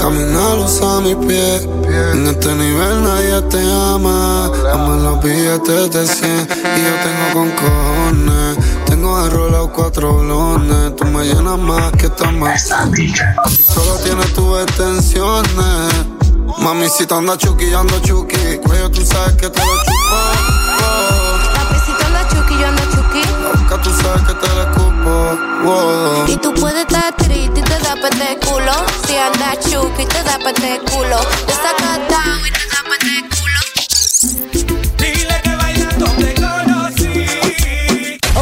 caminar, 0.01 0.57
usa 0.57 1.01
mis 1.01 1.15
pies. 1.27 1.67
En 2.13 2.27
este 2.27 2.55
nivel 2.55 3.03
nadie 3.03 3.41
te 3.49 3.59
ama. 3.59 4.51
Ama 4.73 4.97
los 4.97 5.23
billetes 5.23 5.91
de 5.91 6.07
100 6.07 6.47
y 6.77 6.81
yo 6.81 6.93
tengo 7.03 7.33
con 7.33 7.51
cojones. 7.51 8.38
Tengo 8.85 9.15
arrolado 9.17 9.71
cuatro 9.71 10.19
blones. 10.19 10.95
Tú 10.95 11.05
me 11.05 11.23
llenas 11.25 11.57
más 11.57 11.91
que 11.93 12.07
esta 12.07 12.31
más. 12.31 12.67
Solo 12.67 13.95
tienes 14.03 14.33
tus 14.33 14.61
extensiones. 14.61 15.93
Mami, 16.57 16.89
si 16.89 17.05
te 17.05 17.13
anda 17.13 17.37
chuki, 17.37 17.69
yo 17.69 17.79
ando 17.79 17.99
chuki. 17.99 18.57
Cuello, 18.65 18.89
tú 18.91 19.05
sabes 19.05 19.33
que 19.33 19.49
te 19.49 19.59
lo 19.59 19.75
chupo. 19.83 20.17
Papi, 21.55 21.75
si 21.85 21.91
tú 21.93 22.05
andas 22.05 22.27
chuki, 22.33 22.57
yo 22.59 22.67
ando 22.67 22.83
chuki. 22.83 23.21
Nunca 23.55 23.81
tú 23.81 23.89
sabes 24.01 24.21
que 24.23 24.33
te 24.33 24.47
lo 24.47 24.61
escupo. 24.63 25.37
Y 26.27 26.37
tú 26.37 26.53
puedes 26.59 26.81
estar 26.81 27.15
triste 27.15 27.59
y 27.59 27.63
te 27.63 27.79
da 27.79 27.95
pete 28.01 28.37
culo. 28.45 28.73
Si 29.07 29.15
andas 29.15 29.59
chuki, 29.69 30.05
te 30.05 30.23
da 30.23 30.37
pete 30.39 30.81
culo. 30.91 31.19
Te 31.47 31.53
sacas 31.53 31.99
down 32.09 32.39
y 32.45 32.51
te 32.51 32.67
da 32.67 32.83
pete 32.89 33.05
de 33.05 33.21
culo. 33.21 33.38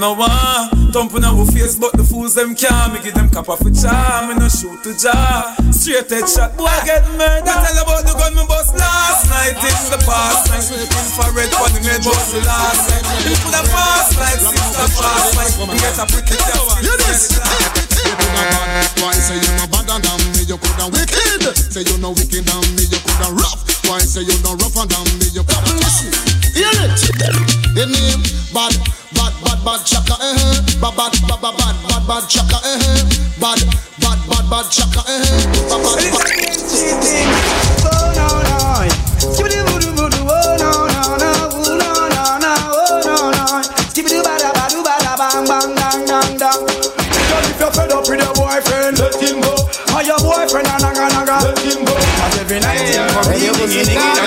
No 0.00 0.16
want. 0.16 0.72
Thumping 0.96 1.22
our 1.22 1.44
face, 1.52 1.76
but 1.76 1.92
the 1.92 2.02
fools 2.02 2.34
them 2.34 2.56
can't. 2.56 2.96
Me 2.96 2.98
give 3.04 3.14
them 3.14 3.28
cap 3.28 3.52
off 3.52 3.60
a 3.60 3.70
charm, 3.70 4.32
me 4.32 4.34
no 4.40 4.48
shoot 4.48 4.80
to 4.82 4.96
jar. 4.96 5.54
Straight 5.70 6.08
head 6.08 6.26
shot, 6.26 6.56
boy 6.56 6.66
I 6.66 6.80
get 6.88 7.04
murdered. 7.20 7.44
Me 7.44 7.52
Tell 7.52 7.78
about 7.84 8.02
the 8.08 8.16
gun 8.16 8.32
me 8.32 8.42
bust 8.48 8.72
last 8.80 9.28
night 9.28 9.60
in 9.60 9.76
the 9.92 10.00
past 10.08 10.48
night. 10.48 10.64
Infrared 10.72 11.52
for 11.52 11.68
the 11.68 11.80
head 11.84 12.00
bust 12.00 12.32
the 12.32 12.40
last 12.48 12.88
night. 12.88 13.04
You 13.28 13.36
put 13.44 13.54
a 13.54 13.62
fast 13.68 14.16
like 14.16 14.40
sister 14.40 14.88
fast 14.96 15.36
like. 15.36 15.54
Me 15.68 15.76
get 15.76 16.00
a 16.00 16.08
pretty 16.08 16.36
girl. 16.48 16.64
You 16.80 16.96
this. 17.04 17.36
Why 19.04 19.12
say 19.12 19.36
you 19.36 19.52
no 19.60 19.68
bad 19.68 19.84
than 19.84 20.20
me? 20.32 20.48
You 20.48 20.56
coulda 20.56 20.88
wicked. 20.90 21.44
Say 21.54 21.84
you 21.84 22.00
no 22.00 22.16
wicked 22.16 22.48
than 22.48 22.64
me. 22.74 22.88
You 22.88 22.98
coulda 23.04 23.36
rough. 23.36 23.68
Why 23.84 24.00
say 24.00 24.24
you 24.24 24.34
no 24.42 24.56
rougher 24.56 24.88
than 24.88 25.04
me? 25.20 25.28
You 25.36 25.44
coulda 25.44 25.76
listen. 25.76 26.10
Hear 26.56 26.72
it. 26.88 26.98
The 27.76 27.84
name 27.86 28.24
bad, 28.50 28.74
bad, 29.64 29.80
chaka 29.84 30.14
eh 30.20 30.34
eh. 30.36 30.60
Bad, 30.80 30.96
bad, 30.96 31.12
bad, 31.28 31.40
bad, 31.40 31.56
bad, 31.56 31.76
bad, 31.88 32.02
bad 32.06 32.24
chaka 32.28 32.58
eh 32.64 32.78
eh. 32.80 33.04
Bad, 33.40 33.60
bad, 34.00 34.18
bad, 34.28 34.44
bad 34.50 34.66
chaka 34.70 35.02
eh 35.08 35.20
eh. 35.20 35.46
Bad, 35.68 35.80
bad, 35.82 35.98
bad. 36.12 37.30
Oh 37.86 38.12
no 38.16 38.26
no. 38.46 38.58
Skibidi 39.18 39.60
voodoo 39.66 39.92
voodoo. 39.96 40.24
Oh 40.28 40.56
no 40.60 40.70
no 40.86 41.02
no. 41.22 41.30
Oh 41.52 41.76
no 41.80 41.90
no 42.08 42.24
no. 42.38 42.52
Oh 42.72 43.00
no 43.04 43.16
no. 43.30 43.44
Skibidi 43.90 44.18
bada 44.22 44.50
bada 44.56 44.80
bada 44.86 45.12
bang 45.20 45.44
bang 45.48 45.70
dang 45.74 46.00
dang 46.06 46.32
dang. 46.38 46.60
Girl, 47.28 47.44
if 47.50 47.60
you're 47.60 47.72
fed 47.72 47.92
up 47.92 48.08
with 48.08 48.20
your 48.20 48.34
boyfriend, 48.34 48.98
let 48.98 49.14
him 49.20 49.40
go. 49.40 49.54
Or 49.94 50.02
your 50.02 50.18
boyfriend 50.18 50.68
naga 50.68 51.06
naga, 51.14 51.36
let 51.44 51.58
him 51.60 51.84
go. 51.84 51.94
'Cause 51.94 52.36
every 52.40 52.60
night 52.60 52.88
him 52.88 53.06
come 53.12 53.32
in, 53.32 53.40
ding 53.40 53.86
ding 53.86 53.96
Ras, 53.96 54.19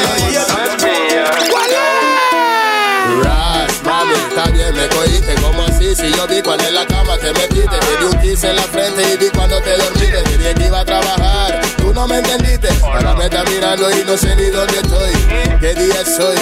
Si 6.04 6.12
yo 6.12 6.28
vi 6.28 6.42
cuando 6.42 6.68
en 6.68 6.76
la 6.76 6.86
cama 6.86 7.18
te 7.18 7.32
metiste 7.32 7.78
Te 7.80 7.98
di 7.98 8.04
un 8.12 8.22
kiss 8.22 8.44
en 8.44 8.58
la 8.58 8.64
frente 8.64 9.02
y 9.14 9.16
vi 9.16 9.30
cuando 9.30 9.62
te 9.62 9.78
dormiste. 9.78 10.22
Te 10.22 10.38
dije 10.38 10.54
que 10.54 10.66
iba 10.66 10.82
a 10.82 10.86
trabajar, 10.86 11.62
tú 11.78 11.94
no 11.94 12.06
me 12.06 12.18
entendiste. 12.18 12.68
Ahora 12.84 13.16
me 13.16 13.24
estás 13.24 13.50
mirando 13.50 13.90
y 13.90 14.04
no 14.04 14.18
sé 14.18 14.36
ni 14.36 14.48
dónde 14.48 14.80
estoy. 14.80 15.14
¿Qué 15.62 15.74
día 15.74 16.04
soy? 16.04 16.36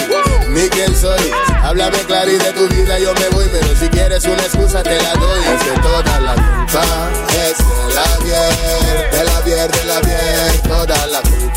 Ni 0.48 0.68
quién 0.68 0.94
soy 0.94 1.30
Háblame 1.62 1.96
claro 2.00 2.30
y 2.30 2.38
de 2.38 2.52
tu 2.52 2.66
vida 2.68 2.98
yo 2.98 3.14
me 3.14 3.28
voy 3.28 3.46
Pero 3.52 3.68
si 3.78 3.88
quieres 3.88 4.24
una 4.24 4.42
excusa 4.42 4.82
te 4.82 5.00
la 5.00 5.14
doy. 5.14 5.40
Es 5.44 5.62
que 5.62 5.80
toda 5.80 6.20
la 6.20 6.34
culpa 6.34 6.82
es 7.46 7.58
de 7.58 7.94
la 7.94 8.18
bier 8.24 9.10
De 9.12 9.24
la 9.24 9.40
bier, 9.42 9.70
de 9.70 9.84
la 9.84 10.00
bier 10.00 10.62
Toda 10.62 11.06
la 11.06 11.20
culpa 11.22 11.51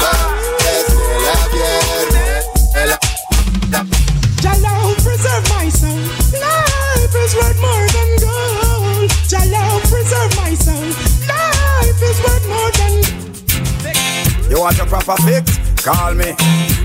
You 14.56 14.62
want 14.62 14.80
a 14.80 14.86
proper 14.86 15.18
fix? 15.24 15.60
Call 15.84 16.14
me. 16.16 16.32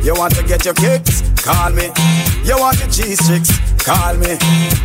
You 0.02 0.12
want 0.14 0.34
to 0.34 0.42
get 0.42 0.64
your 0.64 0.74
kicks? 0.74 1.22
Call 1.38 1.70
me. 1.70 1.86
You 2.42 2.58
want 2.58 2.80
your 2.80 2.90
cheese 2.90 3.22
chicks? 3.22 3.54
Call 3.78 4.14
me. 4.18 4.34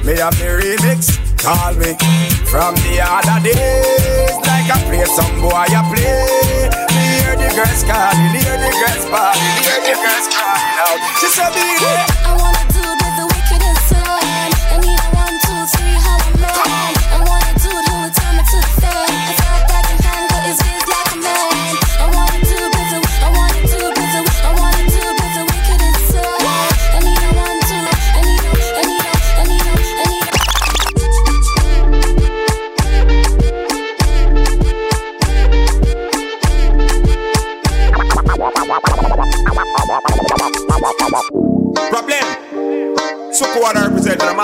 Me 0.05 0.13
have 0.21 0.37
the 0.37 0.53
remix? 0.61 1.17
Call 1.41 1.73
me. 1.81 1.97
From 2.45 2.75
the 2.85 3.01
other 3.01 3.41
days, 3.41 4.37
like 4.45 4.69
I 4.69 4.77
play 4.85 5.03
some 5.05 5.41
boy, 5.41 5.65
I 5.65 5.81
play. 5.89 6.69
Me 6.93 7.25
hear 7.25 7.33
the 7.33 7.49
girls 7.57 7.81
calling, 7.89 8.37
hear 8.37 8.53
the 8.53 8.69
girls 8.69 9.05
calling, 9.09 9.41
hear 9.65 9.81
the 9.81 9.93
girls 9.97 10.27
crying 10.29 10.77
out. 10.85 11.01
Problem. 11.33 12.74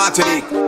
Martinique. 0.01 0.60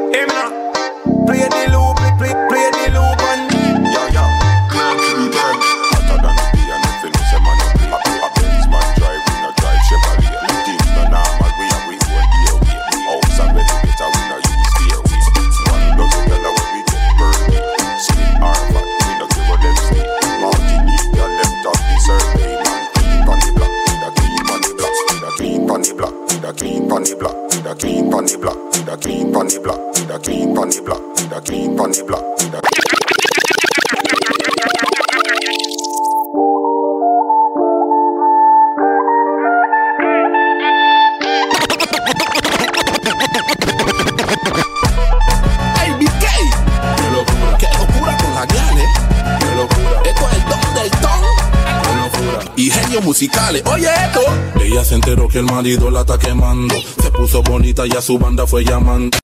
El 55.43 55.51
marido 55.51 55.91
la 55.91 56.01
está 56.01 56.17
quemando. 56.17 56.75
Se 57.01 57.11
puso 57.11 57.41
bonita 57.43 57.85
y 57.85 57.91
a 57.91 58.01
su 58.01 58.17
banda 58.17 58.47
fue 58.47 58.63
llamando. 58.63 59.17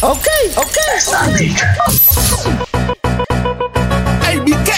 Ok, 0.00 0.26
ok. 0.56 0.76
Hey, 4.22 4.38
BK. 4.38 4.70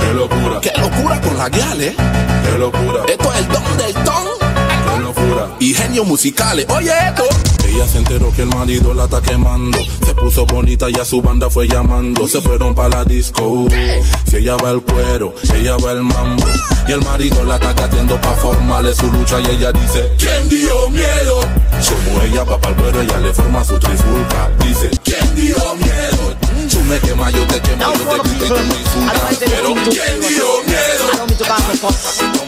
Qué 0.00 0.14
locura. 0.14 0.60
Qué 0.60 0.72
locura 0.78 1.20
con 1.20 1.36
la 1.38 1.48
gale. 1.48 1.94
Qué 2.44 2.58
locura. 2.58 3.04
Esto 3.08 3.32
es 3.32 3.38
el 3.40 3.48
don 3.48 3.76
del 3.76 3.94
ton. 4.04 4.43
Y 5.64 5.72
genios 5.72 6.06
musicales. 6.06 6.66
Oye 6.68 6.92
esto. 7.08 7.24
Ella 7.66 7.88
se 7.88 7.96
enteró 7.96 8.30
que 8.34 8.42
el 8.42 8.48
marido 8.48 8.92
la 8.92 9.04
está 9.04 9.22
quemando. 9.22 9.78
Se 10.04 10.14
puso 10.14 10.44
bonita 10.44 10.90
y 10.90 10.94
a 11.00 11.06
su 11.06 11.22
banda 11.22 11.48
fue 11.48 11.66
llamando. 11.66 12.28
Se 12.28 12.42
fueron 12.42 12.74
para 12.74 12.90
la 12.90 13.04
disco. 13.06 13.66
Si 14.28 14.36
ella 14.36 14.56
va 14.56 14.72
el 14.72 14.82
cuero, 14.82 15.34
ella 15.54 15.78
va 15.78 15.92
el 15.92 16.02
mambo. 16.02 16.44
Y 16.86 16.92
el 16.92 17.00
marido 17.00 17.42
la 17.44 17.54
está 17.54 17.74
cateando 17.74 18.20
pa' 18.20 18.34
formarle 18.34 18.94
su 18.94 19.10
lucha. 19.10 19.40
Y 19.40 19.56
ella 19.56 19.72
dice: 19.72 20.12
¿Quién 20.18 20.50
dio 20.50 20.90
miedo? 20.90 21.40
Como 21.40 22.20
ella 22.20 22.44
va 22.44 22.60
para 22.60 22.74
el 22.76 22.82
cuero, 22.82 23.00
ella 23.00 23.18
le 23.20 23.32
forma 23.32 23.64
su 23.64 23.78
trifulca. 23.78 24.50
Dice: 24.58 24.90
¿Quién 25.02 25.34
dio 25.34 25.56
miedo? 25.76 26.36
Tú 26.70 26.80
me 26.80 26.98
quemas, 26.98 27.32
yo 27.32 27.42
te 27.46 27.58
quemo, 27.62 27.84
yo 27.84 28.22
te 28.22 28.28
grito 28.28 28.44
y 28.44 28.68
te 28.68 28.80
insulta. 28.80 29.30
Pero 29.40 29.74
¿quién 29.90 30.20
dio 30.20 30.62
miedo? 30.66 32.43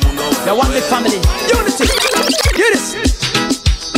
They 0.46 0.52
one 0.52 0.70
big 0.70 0.84
family. 0.84 1.18
Unity. 1.50 1.88
Unity. 2.56 3.25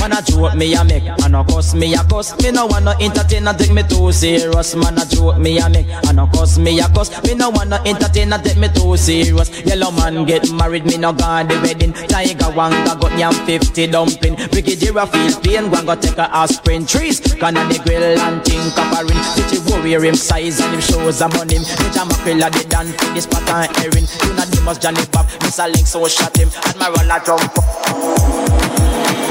Man 0.08 0.16
a 0.16 0.22
joke 0.22 0.54
me 0.54 0.72
a 0.72 0.82
make, 0.84 1.04
and 1.04 1.36
a 1.36 1.44
cuss 1.44 1.74
me 1.74 1.92
a 1.92 2.02
cuss. 2.04 2.32
Me 2.42 2.50
no 2.50 2.64
wanna 2.64 2.96
entertain 2.98 3.46
and 3.46 3.58
take 3.58 3.72
me 3.72 3.82
too 3.82 4.10
serious. 4.10 4.74
Man 4.74 4.96
a 4.96 5.04
joke 5.04 5.36
me 5.36 5.58
a 5.58 5.68
make, 5.68 5.86
and 6.08 6.18
a 6.18 6.26
cuss 6.32 6.56
me 6.56 6.80
a 6.80 6.88
cuss. 6.88 7.10
Me 7.24 7.34
no 7.34 7.50
wanna 7.50 7.78
entertain 7.84 8.32
and 8.32 8.42
take 8.42 8.56
me 8.56 8.68
too 8.68 8.96
serious. 8.96 9.50
Yellow 9.66 9.90
man 9.90 10.24
get 10.24 10.50
married, 10.50 10.86
me 10.86 10.96
no 10.96 11.12
gone 11.12 11.46
the 11.46 11.60
wedding. 11.60 11.92
Tiger 11.92 12.48
Wanga 12.56 12.98
got 12.98 13.18
yam 13.18 13.34
50 13.44 13.86
dumpling. 13.88 14.36
Brigadier 14.48 15.04
feel 15.12 15.40
pain, 15.40 15.68
go 15.68 15.94
take 15.94 16.16
a 16.16 16.34
aspirin. 16.34 16.86
Trees, 16.86 17.20
can 17.20 17.54
the 17.54 17.78
grill 17.84 18.02
and 18.02 18.42
think 18.46 18.78
of 18.78 18.88
a 18.96 19.04
ring. 19.04 19.22
City 19.36 19.60
warrior 19.68 20.02
him 20.04 20.14
size 20.14 20.58
and 20.60 20.72
him 20.72 20.80
shows 20.80 21.20
a 21.20 21.28
money. 21.28 21.58
Me 21.58 21.88
jam 21.92 22.08
a 22.08 22.16
a 22.16 22.48
the 22.48 22.64
dan 22.70 22.86
for 22.96 23.12
this 23.12 23.26
pattern 23.26 23.68
erin. 23.84 24.08
You 24.24 24.32
know 24.32 24.48
the 24.48 24.62
must 24.64 24.80
Johnny 24.80 25.04
Pop, 25.12 25.26
Miss 25.42 25.58
a 25.58 25.68
link 25.68 25.86
so 25.86 26.08
shot 26.08 26.34
him. 26.34 26.48
And 26.64 26.78
my 26.78 26.88
roller 26.88 27.20
jump 27.26 28.67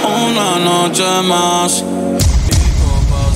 Una 0.08 0.58
noche 0.60 1.22
más 1.24 1.84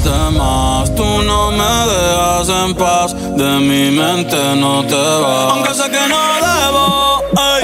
y 0.04 0.38
más. 0.38 0.96
Tú 0.96 1.04
no 1.04 1.52
me 1.52 1.64
dejas 1.64 2.50
en 2.50 2.76
paz, 2.76 3.14
de 3.14 3.60
mi 3.60 3.92
mente 3.92 4.56
no 4.56 4.84
te 4.86 4.96
vas. 4.96 5.52
Aunque 5.52 5.74
sé 5.74 5.84
que 5.90 6.08
no 6.08 6.18
debo 6.48 7.22
ey, 7.56 7.64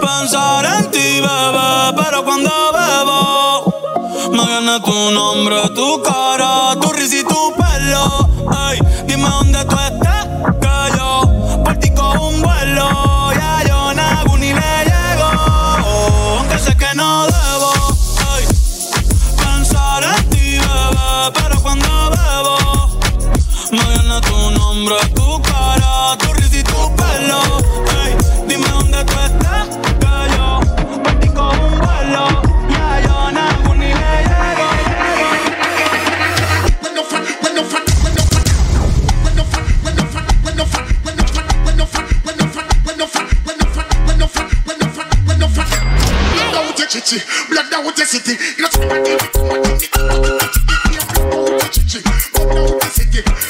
pensar 0.00 0.64
en 0.64 0.90
ti, 0.90 1.20
bebé, 1.20 1.92
pero 1.96 2.24
cuando 2.24 2.50
bebo 2.72 4.30
me 4.32 4.46
viene 4.46 4.80
tu 4.80 5.10
nombre, 5.10 5.56
tu 5.74 6.02
cara, 6.02 6.76
tu 6.80 6.92
risa 6.92 7.16
y 7.16 7.24
tu 7.24 7.52
pelo. 7.56 8.28
Ey, 8.70 8.78
dime 9.06 9.28
dónde 9.28 9.64
tú 9.64 9.76
estás, 9.78 9.99
nombre, 24.90 25.08
tu 25.14 25.42
cara, 25.42 26.16
tu 26.18 26.32
risa 26.34 26.56
y 26.56 26.62
tu 26.62 26.96
pelo. 26.96 27.40
Ey, 28.02 28.16
dime 28.48 28.68
dónde 28.68 29.04
tú 29.04 29.12
estás, 29.12 29.68
que 30.00 30.12
yo 30.36 30.60
por 31.02 31.20
ti 31.20 31.28
cojo 31.28 31.66
un 31.66 31.78
vuelo. 31.78 32.42
Ya 32.68 33.00
yo 33.00 33.30
nago 33.30 33.74
ni 33.74 33.86
le 33.86 33.94
llego. 33.94 34.68
Blood 47.48 47.70
down 47.70 47.84
with 47.86 47.96
the 47.96 48.04
city. 48.04 48.36
Ok, 53.10 53.49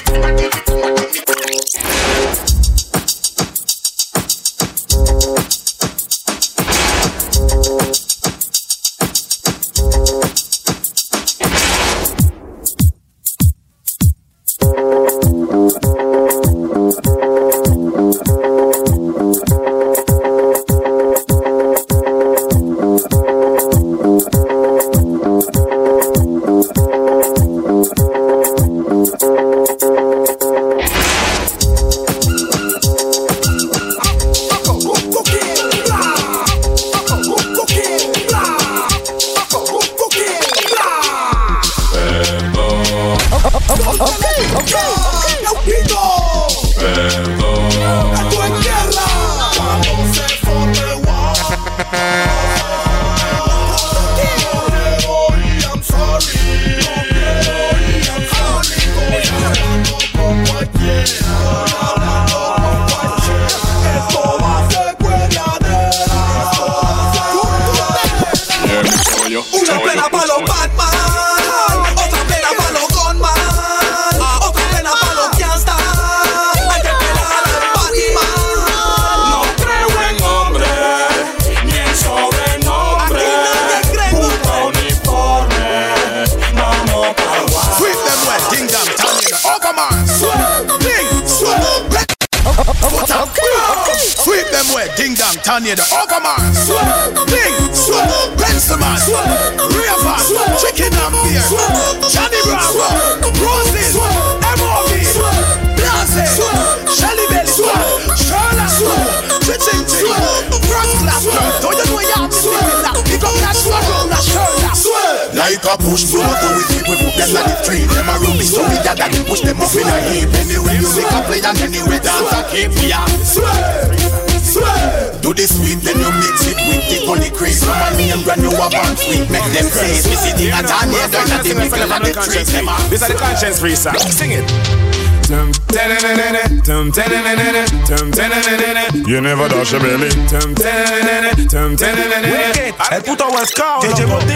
never 139.40 139.54
dash 139.54 139.72
a 139.72 139.78
belly. 139.78 140.10
Tum, 140.28 140.54
tenene, 140.54 141.46
tum, 141.48 141.76
tenene. 141.76 142.30
Wicked. 142.30 142.74
Elle 142.90 143.02
on 143.32 143.80
DJ 143.80 144.06
Bob 144.06 144.29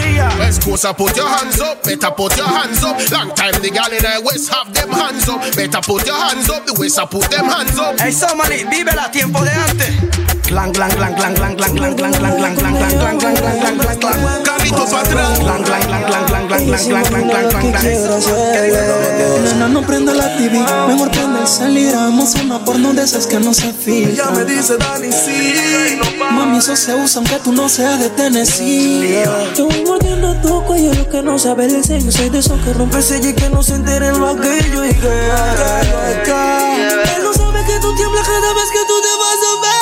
I 0.67 0.93
put 0.93 1.15
your 1.15 1.27
hands 1.27 1.61
up, 1.61 1.83
better 1.83 2.11
put 2.11 2.35
your 2.37 2.47
hands 2.47 2.83
up. 2.83 2.97
Long 3.11 3.29
time 3.35 3.53
the 3.61 3.69
gal 3.69 3.91
in 3.91 4.01
the 4.01 4.21
West 4.25 4.49
have 4.49 4.73
them 4.73 4.89
hands 4.89 5.29
up, 5.29 5.39
better 5.55 5.81
put 5.81 6.05
your 6.05 6.17
hands 6.17 6.49
up. 6.49 6.65
The 6.65 6.73
West, 6.73 6.99
I 6.99 7.05
put 7.05 7.29
them 7.29 7.45
hands 7.45 7.77
up. 7.77 7.99
Hey 7.99 8.11
Somali, 8.11 8.65
vívela 8.65 9.09
tiempo 9.11 9.43
de 9.45 9.51
antes. 9.51 9.93
Clan, 10.45 10.71
clan, 10.73 10.91
clan, 10.91 11.13
clan, 11.15 11.33
clan, 11.33 11.55
clan, 11.55 11.75
clan, 11.75 11.95
clan, 11.95 12.13
clan, 12.13 12.33
clan, 12.33 12.55
clan, 12.55 12.55
clan, 12.55 12.75
clan, 12.77 13.17
clan, 13.17 13.17
clan, 13.17 13.57
clan, 13.57 13.77
clan, 13.77 13.97
clan. 13.99 14.43
Carlitos 14.43 14.93
atrás. 14.93 15.39
Clan, 15.39 15.63
clan, 15.63 15.81
clan, 15.81 16.03
clan, 16.05 16.25
clan, 16.25 16.47
clan, 16.47 16.65
clan, 16.65 16.85
clan, 16.85 17.07
clan, 17.09 17.29
clan, 17.29 17.49
clan, 17.49 17.71
clan. 17.71 19.43
Nena, 19.43 19.67
no 19.67 19.81
prende 19.81 20.13
la 20.13 20.35
TV, 20.37 20.59
mejor 20.87 21.11
prende 21.11 21.41
el 21.41 21.47
salir. 21.47 21.89
Hagamos 21.89 22.35
una 22.35 22.63
porno 22.63 22.93
de 22.93 23.03
esas 23.03 23.27
que 23.27 23.39
no 23.39 23.53
se 23.53 23.73
filtra. 23.73 24.25
Ella 24.25 24.31
me 24.31 24.45
dice 24.45 24.77
Dani, 24.77 25.11
sí. 25.11 25.99
Mami, 26.31 26.57
eso 26.57 26.75
se 26.75 26.95
usa 26.95 27.19
aunque 27.19 27.39
tú 27.39 27.51
no 27.51 27.69
seas 27.69 27.99
de 27.99 28.09
Tennessee. 28.09 29.23
Voy 29.85 30.14
cuello, 30.75 30.93
lo 30.93 31.09
que 31.09 31.21
no 31.21 31.39
sabe 31.39 31.65
el 31.65 31.83
sello. 31.83 32.11
Soy 32.11 32.29
de 32.29 32.39
esos 32.39 32.59
que 32.61 32.73
rompe 32.73 32.97
el 32.97 33.03
sello 33.03 33.29
y 33.29 33.33
que 33.33 33.49
no 33.49 33.63
se 33.63 33.75
entere 33.75 34.07
el 34.07 34.19
vaquillo. 34.19 34.85
Y 34.85 34.93
que, 34.93 35.07
Él 37.15 37.23
no 37.23 37.33
sabe 37.33 37.65
que 37.65 37.79
tú 37.79 37.95
tiemblas 37.95 38.27
cada 38.27 38.53
vez 38.53 38.69
que 38.71 38.79
tú 38.87 39.01
te 39.01 39.13
vas 39.21 39.39
a 39.49 39.53
ver. 39.61 39.75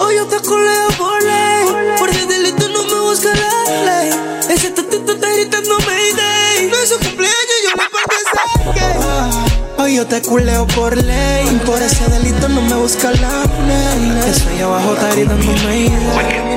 Hoy 0.00 0.16
yo 0.16 0.26
te 0.26 0.40
coleo 0.40 0.88
por 0.98 1.22
ley. 1.22 1.96
Por 1.98 2.10
el 2.10 2.28
delito 2.28 2.68
no 2.68 2.84
me 2.84 3.00
busca 3.00 3.28
la 3.28 3.84
ley. 3.84 4.10
Ese 4.48 4.70
tatito 4.70 5.12
está 5.12 5.30
gritando 5.30 5.78
Mayday. 5.78 6.68
No 6.70 6.76
es 6.76 6.88
su 6.88 6.98
cumpleaños, 6.98 7.60
yo 7.64 7.70
le 7.70 7.76
parto 7.90 8.16
Hoy 9.78 9.96
yo 9.96 10.06
te 10.06 10.20
culeo 10.22 10.66
por 10.68 10.96
ley. 10.96 11.60
Por 11.64 11.80
ese 11.80 12.08
delito 12.08 12.48
no 12.48 12.62
me 12.62 12.74
busca 12.76 13.10
la 13.12 13.44
ley. 13.66 14.12
Ahí 14.50 14.60
abajo 14.62 14.94
está 14.94 15.10
gritando 15.10 15.52
Mayday. 15.64 16.50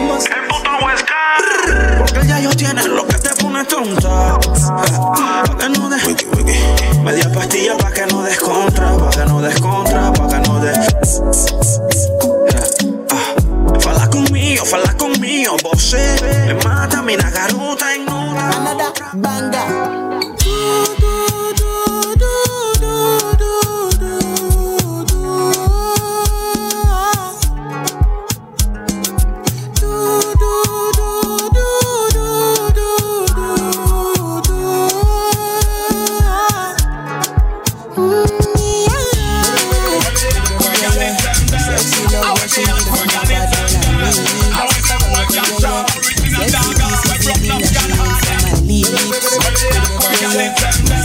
Ya 2.27 2.39
yo 2.39 2.49
tiene 2.55 2.83
lo 2.87 3.05
que 3.07 3.17
te 3.17 3.29
pone 3.35 3.63
tonta. 3.65 4.39
Pa' 4.39 5.57
que 5.57 5.69
no 5.69 5.89
des. 5.89 6.03
Media 7.03 7.31
pastilla 7.31 7.77
pa' 7.77 7.91
que 7.91 8.05
no 8.07 8.21
des 8.23 8.39
contra. 8.39 8.97
Pa' 8.97 9.09
que 9.09 9.25
no 9.25 9.41
des 9.41 9.59
contra. 9.59 10.13
Pa' 10.13 10.27
que 10.27 10.39
no 10.47 10.59
des. 10.59 10.77
Ah, 13.09 13.79
Fala 13.79 14.09
conmigo, 14.09 14.65
fala 14.65 14.93
conmigo, 14.97 15.55
vos 15.63 15.95
Me 16.47 16.53
mata 16.63 17.01
mi 17.01 17.15
garota 17.15 17.93
en 17.93 18.05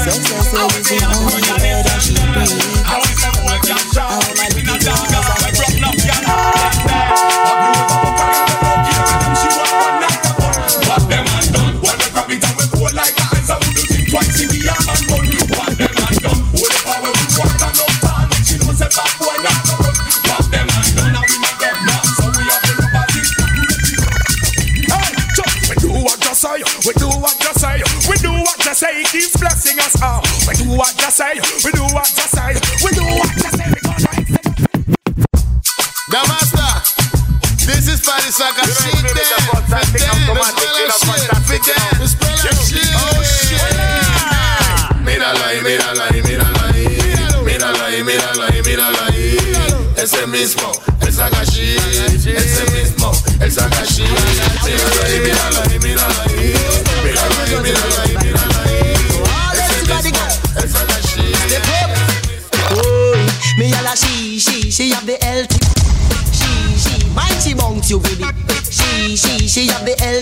Just 0.08 0.54
as 0.54 0.90
easy 0.90 1.17
side. 31.18 31.42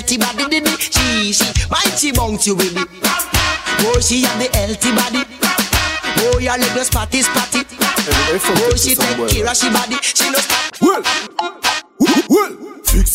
Healthy 0.07 0.19
body, 0.19 0.51
did 0.51 0.69
it. 0.69 0.81
She, 0.81 1.33
she, 1.33 1.69
mind 1.69 1.99
she 1.99 2.13
bounce 2.13 2.47
you 2.47 2.55
with 2.55 2.77
it. 2.77 2.89
Oh, 3.83 4.01
she 4.01 4.23
have 4.23 4.39
the 4.39 4.49
healthy 4.57 4.95
body. 4.95 5.25
Oh, 6.19 6.39
your 6.39 6.57
little 6.59 6.85
spotty, 6.85 7.23
spotty. 7.23 7.63
Oh, 8.31 8.77
she 8.77 8.95
take 8.95 9.17
care 9.29 9.51
of 9.51 9.57
she 9.57 9.71
body. 9.71 9.97
She 10.03 10.31
no 10.31 10.39
spot. 10.39 11.56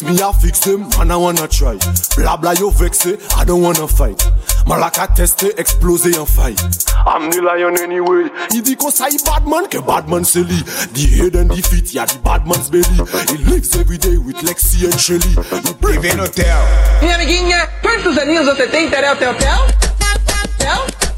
Well, 0.04 0.16
well, 0.16 0.34
fix 0.34 0.42
me, 0.42 0.42
I 0.42 0.42
fix 0.42 0.60
them, 0.62 0.90
man, 0.98 1.12
I 1.12 1.18
wanna 1.18 1.48
try. 1.48 1.78
Blah 2.16 2.38
blah, 2.38 2.52
you 2.54 2.72
vex 2.72 3.06
it, 3.06 3.22
I 3.38 3.46
don't 3.46 3.62
wanna 3.62 3.88
fight. 3.88 4.18
Malaka 4.66 5.08
teste, 5.16 5.54
explose 5.58 6.06
en 6.08 6.26
fight. 6.26 6.60
I'm 7.06 7.30
the 7.30 7.42
lion 7.42 7.78
anyway. 7.78 8.30
Il 8.52 8.62
dit 8.64 8.76
qu'on 8.76 8.92
say 8.92 9.18
bad 9.26 9.48
man, 9.48 9.68
que 9.68 9.80
bad 9.80 10.08
man 10.10 10.24
c'est 10.24 10.44
lui. 10.44 10.64
The 10.94 11.08
head 11.18 11.36
and 11.36 11.50
the 11.50 11.62
feet, 11.62 11.94
yeah, 11.94 12.06
the 12.06 12.18
bad 12.20 12.48
man's 12.48 12.70
belly. 12.70 12.84
He 13.30 13.38
lives 13.46 13.76
every 13.76 13.98
day 13.98 14.18
with 14.18 14.38
Lexi 14.44 14.86
and 14.86 15.00
Shelly. 15.00 15.36
Vive 15.82 16.16
no 16.18 16.24
hotel. 16.24 16.62
Minha 17.02 17.16
amiguinha, 17.16 17.68
quantos 17.82 18.18
aninhos 18.18 18.46
você 18.46 18.68
tem, 18.68 18.90
Terel 18.90 19.16
Tel 19.18 19.36
Tel? 19.36 19.68
Tel? 20.58 20.78
Tel? 21.00 21.11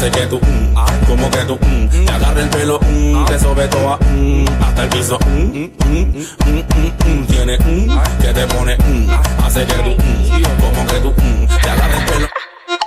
Hace 0.00 0.10
que 0.12 0.26
tú 0.28 0.40
ah, 0.76 0.86
como 1.06 1.30
que 1.30 1.38
tú 1.40 1.58
un 1.60 1.88
te 1.90 2.10
agarre 2.10 2.42
el 2.44 2.48
pelo 2.48 2.78
un 2.88 3.22
te 3.26 3.38
sobe 3.38 3.68
toda 3.68 3.98
hasta 4.62 4.84
el 4.84 4.88
piso 4.88 5.18
mm, 5.26 5.30
mm, 5.30 5.70
mm, 5.86 6.24
mm, 6.46 6.92
mm. 7.04 7.26
tiene 7.26 7.58
que 7.58 8.32
te 8.32 8.46
pone 8.46 8.78
hace 9.44 9.66
que 9.66 9.74
tú 9.74 9.96
como 10.58 10.86
que 10.86 11.00
tú 11.00 11.14
te 11.62 11.68
agarre 11.68 11.98
el 11.98 12.04
pelo 12.06 12.28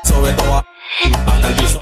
sobe 0.03 0.31
toda 0.33 0.65
hasta 1.27 1.47
el 1.49 1.53
piso 1.53 1.81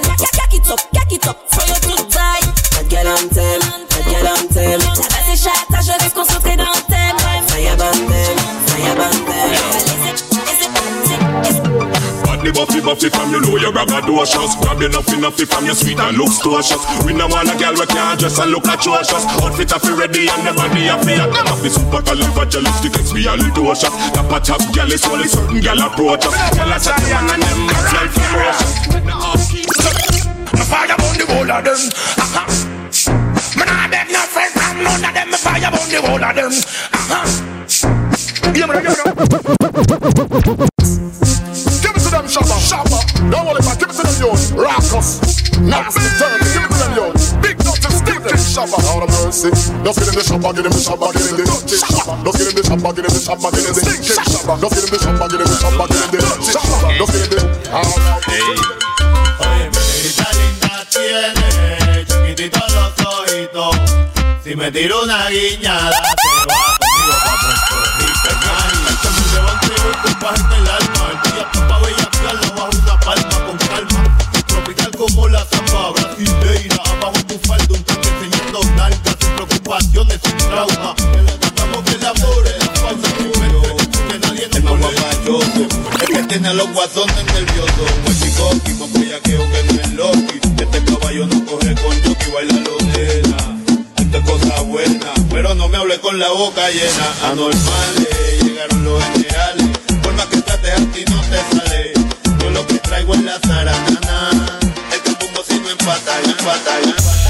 The 12.41 12.49
buffy 12.49 12.81
buffy 12.81 13.09
from 13.13 13.29
you 13.29 13.41
know 13.41 13.57
you're 13.61 13.69
braggadocious 13.69 14.57
Grab 14.65 14.81
enough 14.81 15.05
enough 15.13 15.37
from 15.37 15.65
your 15.65 15.77
sweet 15.77 15.99
and 16.01 16.17
looks 16.17 16.41
tortuous 16.41 16.81
We 17.05 17.13
no 17.13 17.29
want 17.29 17.53
a 17.53 17.55
girl 17.57 17.77
we 17.77 17.85
can't 17.85 18.17
dress 18.17 18.41
and 18.41 18.49
look 18.49 18.65
atrocious 18.65 19.21
Outfit 19.45 19.69
have 19.69 19.85
ready 19.93 20.25
and 20.25 20.41
the 20.41 20.53
body 20.57 20.89
have 20.89 21.05
fi 21.05 21.21
Them 21.21 21.45
have 21.45 21.61
the 21.61 21.69
super 21.69 22.01
califragilistic 22.01 22.97
expialidocious 22.97 23.93
Top 24.17 24.33
a 24.33 24.41
top 24.41 24.63
girl 24.73 24.89
is 24.89 25.05
only 25.05 25.29
certain 25.29 25.61
girl 25.61 25.85
approach 25.85 26.25
us 26.25 26.33
Girl 26.57 26.73
a 26.73 26.77
chat 26.81 26.97
man 27.13 27.29
and 27.29 27.41
them 27.45 27.59
must 27.69 27.93
like 27.93 28.09
ferocious 28.09 28.81
Me 30.57 30.63
fire 30.65 30.97
burn 30.97 31.17
the 31.17 31.25
whole 31.29 31.51
of 31.51 31.63
them. 31.63 31.77
Uh-huh. 32.17 32.45
Me 33.57 33.63
nah 33.65 33.87
beg 33.89 34.09
no 34.11 34.19
friend 34.19 34.53
from 34.53 34.83
none 34.83 35.05
of 35.05 35.13
them. 35.13 35.29
Me 35.29 35.37
fire 35.37 35.71
burn 35.71 35.89
the 35.89 36.01
whole 36.01 36.23
of 36.23 36.35
them. 36.35 36.51
Uh-huh. 36.93 37.51
Yeah, 38.53 38.65
man, 38.65 38.83
yeah, 38.83 38.95
man. 40.67 40.80
Shabba. 42.31 42.55
Shabba. 42.63 42.99
Don't 43.29 43.45
worry 43.45 43.59
about. 43.59 43.75
Give 43.79 43.89
it 43.91 43.95
to 43.99 44.03
them, 44.07 44.15
yo. 44.23 44.31
Raucous. 44.55 45.19
Nasty, 45.59 46.07
dirty. 46.15 46.47
Give 46.55 46.63
it 46.63 46.71
to 46.71 46.77
them, 46.79 46.91
yo. 46.95 47.05
Big 47.43 47.57
Dr. 47.59 47.91
Steve 47.91 48.23
King 48.23 48.39
Shabba. 48.39 48.79
Out 48.87 49.03
of 49.03 49.11
mercy. 49.19 49.51
Just 49.51 49.99
get 49.99 50.07
in 50.07 50.15
the 50.15 50.23
Shabba, 50.23 50.55
get 50.55 50.65
in 50.65 50.71
the 50.71 50.79
Shabba, 50.79 51.11
get 51.11 51.27
in 51.27 51.35
the 51.35 51.43
dirty 51.43 51.75
Shabba. 51.75 52.23
Just 52.23 52.37
get 52.39 52.47
in 52.47 52.55
the 52.55 52.63
Shabba, 52.63 52.89
get 52.95 53.03
in 53.03 53.11
the 53.11 53.19
Shabba, 53.19 53.47
get 53.51 53.67
in 53.67 53.75
the 53.75 53.83
Stinking 53.83 54.15
Shabba. 54.31 54.53
Just 54.63 54.73
get 54.75 54.83
in 54.87 54.91
the 54.91 54.99
Shabba, 55.03 55.25
get 55.27 55.43
in 55.43 55.47
the 55.51 55.57
Shabba, 55.59 55.83
get 55.91 55.99
in 55.99 56.07
the 56.07 56.17
dirty 56.23 56.55
Shabba. 56.55 56.87
Just 56.97 57.11
get 57.11 57.27
in 57.27 57.35
the... 57.35 57.43
Alright. 57.71 58.81
tiene 60.91 62.05
chiquititos 62.05 62.73
los 62.73 62.93
ojitos. 63.07 63.75
Si 64.43 64.55
me 64.55 64.71
tiro 64.71 65.03
una 65.03 65.29
guiñada, 65.29 65.91
Es 85.39 86.09
que 86.09 86.23
tiene 86.23 86.49
a 86.49 86.53
los 86.53 86.71
guasones 86.73 87.23
nerviosos. 87.33 87.91
Un 88.05 88.19
chico 88.19 88.49
y 88.65 88.73
con 88.77 88.91
bellaqueo 88.93 89.49
que 89.49 89.63
no 89.63 89.81
es 89.81 89.93
Loki. 89.93 90.39
Este 90.61 90.83
caballo 90.83 91.25
no 91.27 91.45
corre 91.45 91.73
con 91.75 92.01
Yuki, 92.01 92.31
baila 92.31 92.53
lo 92.53 92.77
nena. 92.87 93.37
Esta 93.95 94.17
es 94.17 94.29
cosa 94.29 94.61
buena, 94.61 95.11
pero 95.29 95.55
no 95.55 95.69
me 95.69 95.77
hable 95.77 95.99
con 96.01 96.19
la 96.19 96.29
boca 96.31 96.69
llena. 96.69 97.31
Anormales, 97.31 98.43
llegaron 98.43 98.83
los 98.83 99.03
generales. 99.05 99.67
Por 100.03 100.13
más 100.15 100.25
que 100.25 100.41
trates 100.41 100.71
a 100.73 100.75
ti 100.91 101.05
no 101.09 101.21
te 101.21 101.37
sale. 101.55 101.93
Yo 102.39 102.49
lo 102.49 102.67
que 102.67 102.77
traigo 102.79 103.13
es 103.13 103.23
la 103.23 103.39
zaranana. 103.39 104.59
El 104.93 105.01
campo 105.01 105.43
si 105.47 105.59
no 105.59 105.69
empata, 105.69 106.19
empata, 106.25 106.77
empata. 106.79 107.21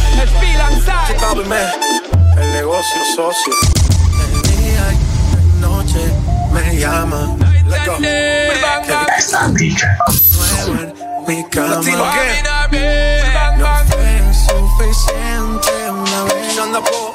El 2.41 2.51
negocio 2.53 3.01
socio. 3.15 3.53
El 4.23 4.41
día 4.49 4.85
y 4.91 5.61
la 5.61 5.67
noche 5.67 6.01
me 6.51 6.75
llama. 6.77 7.37
rico. 7.99 9.11
San 9.19 9.53
DJ. 9.53 9.87
Latino 11.55 12.03
que. 12.11 12.51
No 16.71 16.81
fue 16.83 17.11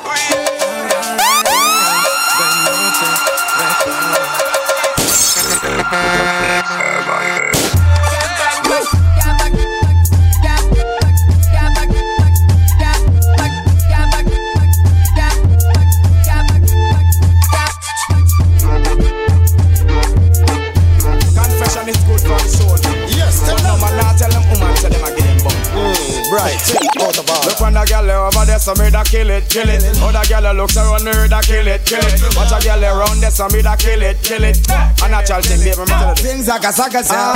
Look 27.56 27.72
when 27.72 27.76
a 27.76 27.86
girl 27.86 28.10
over 28.10 28.44
there, 28.44 28.58
so 28.58 28.74
me 28.74 28.90
da 28.90 29.02
kill 29.02 29.30
it, 29.30 29.48
kill 29.48 29.68
it. 29.68 29.82
Other 30.02 30.28
girl 30.28 30.52
looks 30.52 30.76
around 30.76 31.04
me, 31.04 31.12
da 31.26 31.40
kill 31.40 31.66
it, 31.66 31.86
kill 31.86 32.04
it. 32.04 32.36
Watch 32.36 32.52
a 32.52 32.60
girl 32.62 32.84
around 32.84 33.20
there, 33.20 33.30
so 33.30 33.48
me 33.48 33.62
da 33.62 33.76
kill 33.76 34.02
it, 34.02 34.20
kill 34.22 34.44
it. 34.44 34.60
A 34.68 35.08
natural 35.08 35.40
thing, 35.40 35.60
baby, 35.64 35.80
me 35.80 35.86
tell. 35.86 36.14
Things 36.14 36.48
like 36.48 36.64
a 36.64 36.72
sucker 36.72 37.00
ah. 37.08 37.32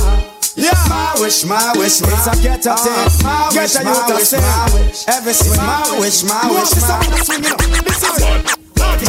yeah, 0.57 0.77
my 0.91 1.17
wish, 1.21 1.45
my 1.47 1.73
wish, 1.75 2.03
it's 2.03 2.27
a 2.27 2.37
get 2.43 2.67
up 2.67 2.77
ah. 2.81 2.85
thing. 2.85 3.57
Get 3.57 3.77
a 3.77 3.83
youth 3.83 4.07
to 4.09 4.27
sing. 4.27 5.09
Every 5.09 5.33
swing, 5.33 5.57
my 5.57 5.89
wish, 5.99 6.23
my 6.25 6.53
wish, 6.53 6.77
my 6.85 7.01
wish. 7.09 7.29
Bad 8.45 8.60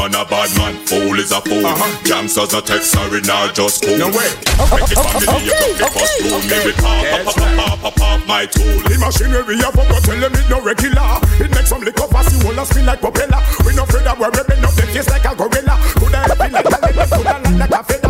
man 0.02 0.18
a 0.18 0.26
bad 0.26 0.50
man, 0.58 0.74
fool 0.90 1.14
is 1.22 1.32
a 1.32 1.42
fool. 1.42 1.62
Uh-huh. 1.62 1.86
Gangsters 2.02 2.54
a 2.58 2.62
text 2.62 2.90
sorry, 2.92 3.22
not 3.22 3.54
just 3.54 3.86
cool. 3.86 3.98
No 4.02 4.10
way. 4.10 4.34
Make 4.74 4.90
it 4.90 4.98
family, 4.98 5.46
you 5.46 5.54
okay, 5.54 5.78
okay, 5.78 5.94
bust 5.94 6.18
okay. 6.26 6.50
Me 6.50 6.58
with 6.66 6.80
pop, 6.82 7.06
pop, 7.06 7.38
pop, 7.38 7.38
pop, 7.38 7.80
pop, 7.82 7.96
pop, 8.02 8.20
my 8.26 8.46
tool. 8.50 8.82
The 8.90 8.98
machinery 8.98 9.62
up, 9.62 9.78
but 9.78 10.02
tell 10.02 10.18
them 10.18 10.34
it 10.34 10.48
no 10.50 10.58
regular. 10.58 11.22
It 11.38 11.54
makes 11.54 11.70
some 11.70 11.86
liquor 11.86 12.10
fast, 12.10 12.34
you 12.34 12.42
will 12.42 12.66
spin 12.66 12.86
like 12.90 13.02
propeller. 13.02 13.42
We 13.62 13.78
no 13.78 13.86
afraid 13.86 14.10
that 14.10 14.18
we're 14.18 14.34
ripping 14.34 14.66
up 14.66 14.74
the 14.74 14.90
face 14.90 15.10
like 15.10 15.26
a 15.26 15.38
gorilla. 15.38 15.78
Could 16.02 16.16
I 16.18 16.26
have 16.26 16.40
like 16.40 16.50
a 16.50 16.74
leopard, 16.74 17.10
could 17.14 17.28
I 17.30 17.38
like 17.62 17.70
a 17.70 17.82
feather? 17.86 18.10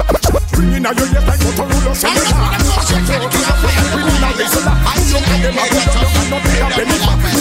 Ringing 0.55 0.85
out 0.88 0.95
your 0.95 1.11
ears 1.11 1.27
like 1.27 1.43
Motorola 1.43 1.91
Cellular. 1.91 2.39
I'm 2.39 2.63
so 2.63 2.80
good, 2.88 3.03
I'm 3.03 3.03
so 3.03 3.27
good, 3.27 3.43
I'm 3.43 3.59
so 3.59 3.68
I'm 3.68 4.23
not 4.23 4.39
good, 4.39 4.47
I'm 4.47 4.51
so 4.51 4.63
good, 4.63 4.80
I'm 4.80 5.03
so 5.03 5.19
good, 5.19 5.27
I'm 5.27 5.27
so 5.27 5.27
good, 5.27 5.27
I'm 5.27 5.27
so 5.27 5.27
good, 5.27 5.43
I'm 5.43 5.59
I'm 5.59 5.68
so 5.68 5.89
good, 5.91 5.99
I'm 5.99 6.23
so 6.23 6.39
good, 6.39 7.35
I'm 7.35 7.40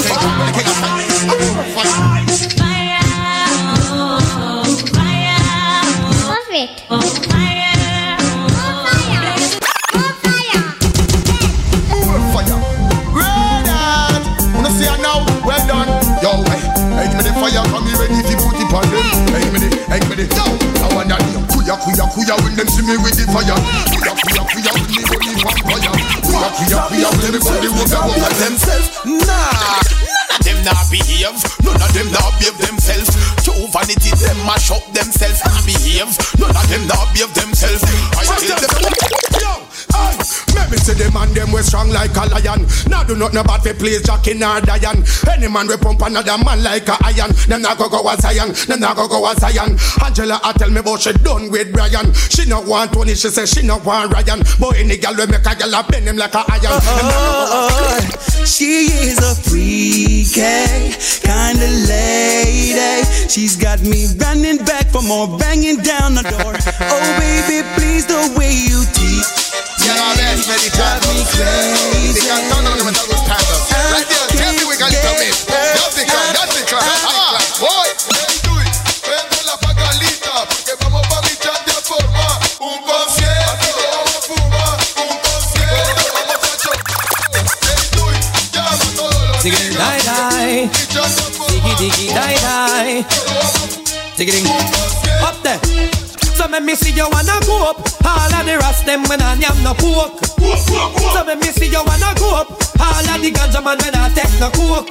hey, 20.21 20.29
give 20.29 20.45
me 20.45 20.57
the. 20.61 20.81
Yo, 20.81 20.85
I 20.85 20.95
wanna 20.95 21.17
hear 21.25 21.41
kuya, 21.49 21.75
kuya, 21.81 22.05
kuya 22.13 22.35
when 22.45 22.55
them 22.57 22.69
see 22.69 22.85
me 22.85 22.97
with 23.01 23.17
the 23.17 23.25
fire. 23.33 23.57
Kuya, 23.89 24.13
kuya, 24.13 24.43
kuya 24.45 24.71
when 24.77 24.87
me 24.91 25.01
it 25.01 25.45
on 25.45 25.57
fire. 25.65 25.93
Kuya, 26.21 26.49
kuya, 26.57 26.79
kuya 26.89 27.09
when 27.09 27.25
everybody 27.25 27.69
walk 27.73 27.93
out 27.97 28.11
over 28.11 28.33
themselves. 28.41 28.89
Nah. 29.05 29.81
None 30.21 30.37
of 30.37 30.45
them 30.45 30.59
not 30.65 30.85
behave, 30.91 31.37
none 31.65 31.81
of 31.81 31.91
them 31.93 32.09
not 32.13 32.33
behave 32.39 32.59
themselves. 32.59 33.11
True 33.45 33.67
vanity, 33.73 34.11
them 34.21 34.39
mash 34.45 34.71
up 34.71 34.85
themselves. 34.93 35.41
Not 35.45 35.65
behave, 35.65 36.11
none 36.39 36.57
of 36.57 36.67
them 36.69 36.87
not 36.87 37.13
behave 37.13 37.33
themselves. 37.35 37.83
I 38.17 38.25
tell 38.25 38.61
them, 38.61 39.00
them 41.01 41.17
and 41.17 41.33
them 41.33 41.53
we 41.53 41.63
strong 41.63 41.89
like 41.89 42.13
a 42.13 42.29
lion. 42.29 42.69
Now 42.87 43.03
do 43.03 43.17
not 43.17 43.33
know 43.33 43.41
about 43.41 43.65
the 43.65 43.73
place 43.73 44.03
Jack 44.05 44.29
in 44.29 44.45
or 44.45 44.61
Diane. 44.61 45.01
Any 45.25 45.49
man 45.49 45.67
we 45.67 45.77
pump 45.81 46.03
another 46.05 46.37
man 46.45 46.63
like 46.63 46.89
a 46.89 46.97
iron. 47.01 47.33
Them 47.49 47.63
not 47.63 47.79
go 47.79 47.89
go 47.89 48.05
a 48.05 48.17
Zion. 48.21 48.53
Them 48.69 48.81
not 48.81 48.97
go 48.97 49.09
go 49.09 49.25
a 49.25 49.33
Zion. 49.35 49.81
Angela 50.05 50.41
I 50.45 50.53
tell 50.53 50.69
me 50.69 50.81
about 50.85 51.01
she 51.01 51.13
done 51.25 51.51
with 51.51 51.73
Brian. 51.73 52.13
She 52.29 52.45
not 52.45 52.67
want 52.67 52.93
Tony. 52.93 53.15
She 53.17 53.33
say 53.33 53.47
she 53.47 53.65
not 53.65 53.85
want 53.85 54.13
Ryan. 54.13 54.45
But 54.61 54.77
any 54.77 54.99
girl 54.99 55.17
we 55.17 55.27
make 55.27 55.47
a 55.47 55.57
girl 55.57 55.73
a 55.73 55.81
bend 55.89 56.05
him 56.05 56.17
like 56.17 56.35
a 56.35 56.45
iron. 56.45 56.77
A 56.85 58.45
She 58.45 58.93
is 59.09 59.19
a 59.25 59.35
freak, 59.35 60.37
eh, 60.37 60.93
kind 61.25 61.57
of 61.57 61.73
lady. 61.89 63.09
She's 63.29 63.57
got 63.57 63.81
me 63.81 64.07
running 64.21 64.59
back 64.65 64.93
for 64.93 65.03
more, 65.03 65.39
banging 65.39 65.81
down 65.81 66.15
the 66.15 66.23
door. 66.29 66.55
Oh, 66.93 67.01
baby, 67.21 67.67
please, 67.77 68.05
the 68.07 68.37
way 68.37 68.53
you 68.53 69.00
all 70.01 70.17
that. 70.17 70.41
They 70.41 70.69
drive 70.73 71.05
me 71.13 71.25
crazy. 71.29 72.25
They. 72.25 72.97
Right 73.93 74.07
there, 74.09 74.27
tell 74.33 74.53
me 74.57 74.65
we. 74.65 74.75
Nothing 74.81 76.09
come, 76.09 76.33
nothing 76.33 76.67
come. 76.67 76.81
Diggy 91.81 92.09
die 92.13 92.37
die, 92.45 93.05
diggy 94.19 94.45
up 95.25 95.43
there. 95.43 96.00
So 96.41 96.49
make 96.49 96.65
me 96.65 96.75
see 96.75 96.97
you 96.97 97.05
wanna 97.05 97.37
go 97.45 97.69
up. 97.69 97.77
All 98.01 98.33
of 98.33 98.47
the 98.49 98.57
rest 98.57 98.87
them 98.87 99.05
when 99.13 99.21
I 99.21 99.37
am 99.37 99.61
no 99.63 99.75
pork. 99.77 100.25
So 100.41 101.21
make 101.29 101.37
me 101.37 101.53
see 101.53 101.69
you 101.69 101.85
wanna 101.85 102.17
go 102.17 102.33
up. 102.33 102.49
All 102.81 103.05
of 103.13 103.21
the 103.21 103.29
ganja 103.29 103.61
man 103.61 103.77
when 103.77 103.93
I 103.93 104.09
take 104.17 104.33
no 104.41 104.49
coke. 104.49 104.89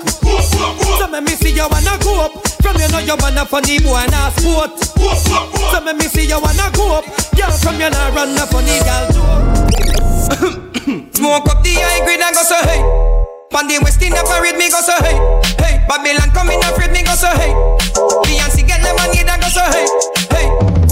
So 1.01 1.07
make 1.09 1.25
me 1.25 1.33
see 1.41 1.49
you 1.49 1.65
wanna 1.65 1.97
go 2.05 2.21
up. 2.21 2.37
From 2.61 2.77
you 2.77 2.87
know 2.93 2.99
you 3.01 3.17
wanna 3.17 3.49
funny 3.49 3.79
boy 3.81 3.97
and 3.97 4.13
a 4.13 4.29
sport. 4.37 4.77
So 5.73 5.81
make 5.81 5.97
me 5.97 6.05
see 6.05 6.29
you 6.29 6.37
wanna 6.37 6.69
go 6.77 7.01
up. 7.01 7.05
Girl 7.33 7.49
from 7.57 7.81
you 7.81 7.89
nah 7.89 8.13
run 8.13 8.35
no 8.37 8.45
funny 8.45 8.77
girl. 8.85 9.09
Smoke 11.17 11.49
up 11.49 11.63
the 11.65 11.73
high 11.81 12.05
grade 12.05 12.21
and 12.21 12.35
go 12.37 12.43
so 12.45 12.61
hey. 12.61 12.85
Pon 13.49 13.65
the 13.65 13.81
West 13.81 13.97
Indian 14.05 14.21
parade 14.21 14.53
me 14.53 14.69
go 14.69 14.81
so 14.85 14.93
hey. 15.01 15.17
Hey, 15.57 15.81
Babylon 15.89 16.29
coming 16.29 16.61
afraid 16.61 16.93
me 16.93 17.01
go 17.01 17.17
so 17.17 17.33
hey. 17.41 17.57
Beyonce 18.29 18.61
get 18.69 18.85
the 18.85 18.93
money 18.93 19.25
and 19.25 19.41
go 19.41 19.49
so 19.49 19.65
hey. 19.73 19.89
Hey, 20.29 20.45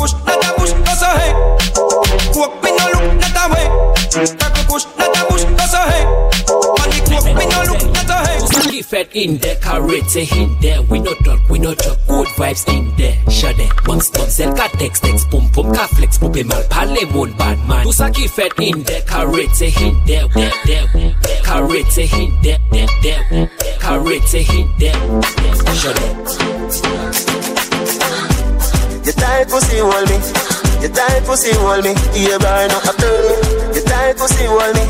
push 0.07 0.25
not 0.25 0.45
a 0.45 0.53
push 0.53 0.71
go 0.71 0.93
so 0.95 1.09
hey. 1.19 1.34
Coke 2.34 2.63
me 2.63 2.71
no 2.77 2.85
look 2.93 3.05
not 3.19 3.38
a 3.38 3.45
way. 3.51 3.67
Tackle 4.38 4.63
push 4.65 4.85
not 4.97 5.17
a 5.17 5.21
go 5.29 5.65
so 5.67 5.81
hey. 5.89 6.05
On 6.07 6.89
the 6.89 6.99
coke 7.09 7.31
me 7.35 7.45
no 7.45 7.59
look 7.67 7.84
not 7.93 8.09
a 8.09 8.17
hey. 8.27 8.71
Keep 8.71 8.85
fed 8.85 9.09
in 9.13 9.38
there, 9.38 9.55
carrots 9.57 10.15
in 10.15 10.59
there. 10.61 10.81
We 10.84 10.99
no 10.99 11.13
talk, 11.15 11.49
we 11.49 11.59
no 11.59 11.73
talk. 11.73 11.97
Good 12.07 12.27
vibes 12.27 12.67
in 12.67 12.95
there. 12.95 13.17
It. 13.27 13.85
Bounce, 13.85 14.09
bounce, 14.09 14.39
el 14.39 14.53
text, 14.53 15.03
text, 15.03 15.29
pum, 15.29 15.49
pum, 15.49 15.73
ka 15.73 15.88
flex, 15.88 16.17
pupe 16.17 16.43
mal, 16.45 16.63
pale 16.69 17.05
mon 17.11 17.31
bad 17.38 17.57
man. 17.67 17.85
Tu 17.85 18.27
fed 18.27 18.51
in 18.59 18.84
there, 18.84 19.01
carrots 19.01 19.61
in 19.61 20.05
there, 20.05 20.27
there, 20.34 20.51
there. 20.65 21.15
Carrots 21.43 21.97
in 21.97 22.41
there, 22.41 22.59
there, 22.71 22.88
there. 23.03 23.49
Carrots 23.79 24.34
in 24.34 24.73
there. 24.77 25.21
Shut 25.75 27.66
it. 29.07 29.15
You 29.15 29.21
tight 29.23 29.47
pussy 29.47 29.79
hold 29.79 30.09
me. 30.09 30.19
You 30.84 30.89
tight 30.89 31.23
pussy 31.23 31.53
hold 31.55 31.84
me. 31.84 31.95
You 32.13 32.38
burn 32.39 32.71
up 32.71 32.84
a 32.84 32.93
You 33.73 33.81
tight 33.81 34.17
pussy 34.17 34.45
hold 34.45 34.75
me. 34.75 34.84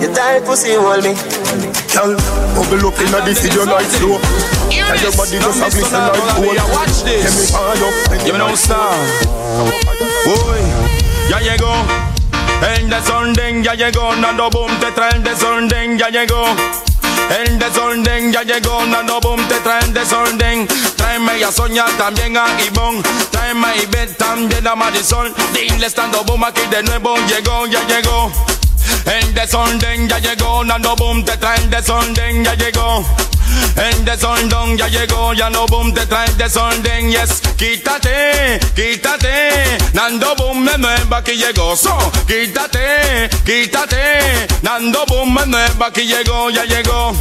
You 0.00 0.14
tight 0.14 0.44
pussy 0.44 0.74
hold 0.74 1.02
me. 1.02 1.14
Girl, 1.90 2.14
bubble 2.54 2.86
up 2.86 2.98
inna 3.02 3.18
the 3.26 3.34
video 3.34 3.64
like 3.66 3.90
slow. 3.98 4.18
And 4.70 5.00
your 5.02 5.12
body 5.18 5.38
just 5.42 5.58
a 5.58 5.68
glisten 5.74 6.02
like 6.06 6.22
gold. 6.38 6.54
Watch 6.70 7.02
this. 7.02 7.26
Let 7.26 7.34
me 7.34 7.44
find 7.50 7.82
up. 7.82 8.24
Give 8.24 8.34
me 8.34 8.38
no 8.38 8.54
star. 8.54 8.94
Uy, 10.26 10.62
ya 11.30 11.40
llegó. 11.40 11.74
El 12.62 12.90
desorden 12.90 13.62
ya 13.62 13.74
llegó, 13.74 14.16
Nando 14.16 14.50
Boom 14.50 14.70
te 14.80 14.90
trae 14.92 15.14
el 15.14 15.22
desorden, 15.22 15.98
ya 15.98 16.08
llegó. 16.08 16.44
El 17.30 17.58
desorden 17.58 18.32
ya 18.32 18.42
llegó, 18.42 18.84
Nando 18.86 19.20
Boom 19.20 19.46
te 19.48 19.56
trae 19.60 19.84
el 19.84 19.92
desorden. 19.92 20.66
Tráeme 20.96 21.44
a 21.44 21.52
Soña, 21.52 21.84
también 21.96 22.36
a 22.36 22.46
Ivonne. 22.64 23.02
Tráeme 23.30 23.66
a 23.66 23.76
Ivette, 23.76 24.16
también 24.16 24.66
a 24.66 24.74
Marisol. 24.74 25.34
Dile 25.52 25.86
estando 25.86 26.24
boom 26.24 26.44
aquí 26.44 26.62
de 26.70 26.82
nuevo, 26.82 27.16
llegó, 27.26 27.66
ya 27.66 27.86
llegó. 27.86 28.32
El 29.04 29.34
desorden 29.34 30.08
ya 30.08 30.18
llegó, 30.18 30.64
Nando 30.64 30.96
Boom 30.96 31.24
te 31.24 31.36
trae 31.36 31.58
el 31.58 31.70
desorden, 31.70 32.44
ya 32.44 32.54
llegó. 32.54 33.04
El 33.76 34.04
desorden 34.04 34.76
ya 34.76 34.88
llegó, 34.88 35.32
ya 35.34 35.48
no 35.50 35.66
boom 35.66 35.94
te 35.94 36.06
trae 36.06 36.28
desorden, 36.34 37.10
yes. 37.10 37.40
Quítate, 37.56 38.58
quítate, 38.74 39.78
Nando 39.92 40.34
Boom 40.36 40.64
me 40.64 40.76
nueva 40.78 41.18
aquí 41.18 41.32
llegó, 41.32 41.76
so. 41.76 41.96
Quítate, 42.26 43.28
quítate, 43.44 44.48
Nando 44.62 45.04
Boom 45.06 45.34
me 45.34 45.46
nueva 45.46 45.86
aquí 45.86 46.02
llegó, 46.02 46.50
ya 46.50 46.64
llegó. 46.64 47.12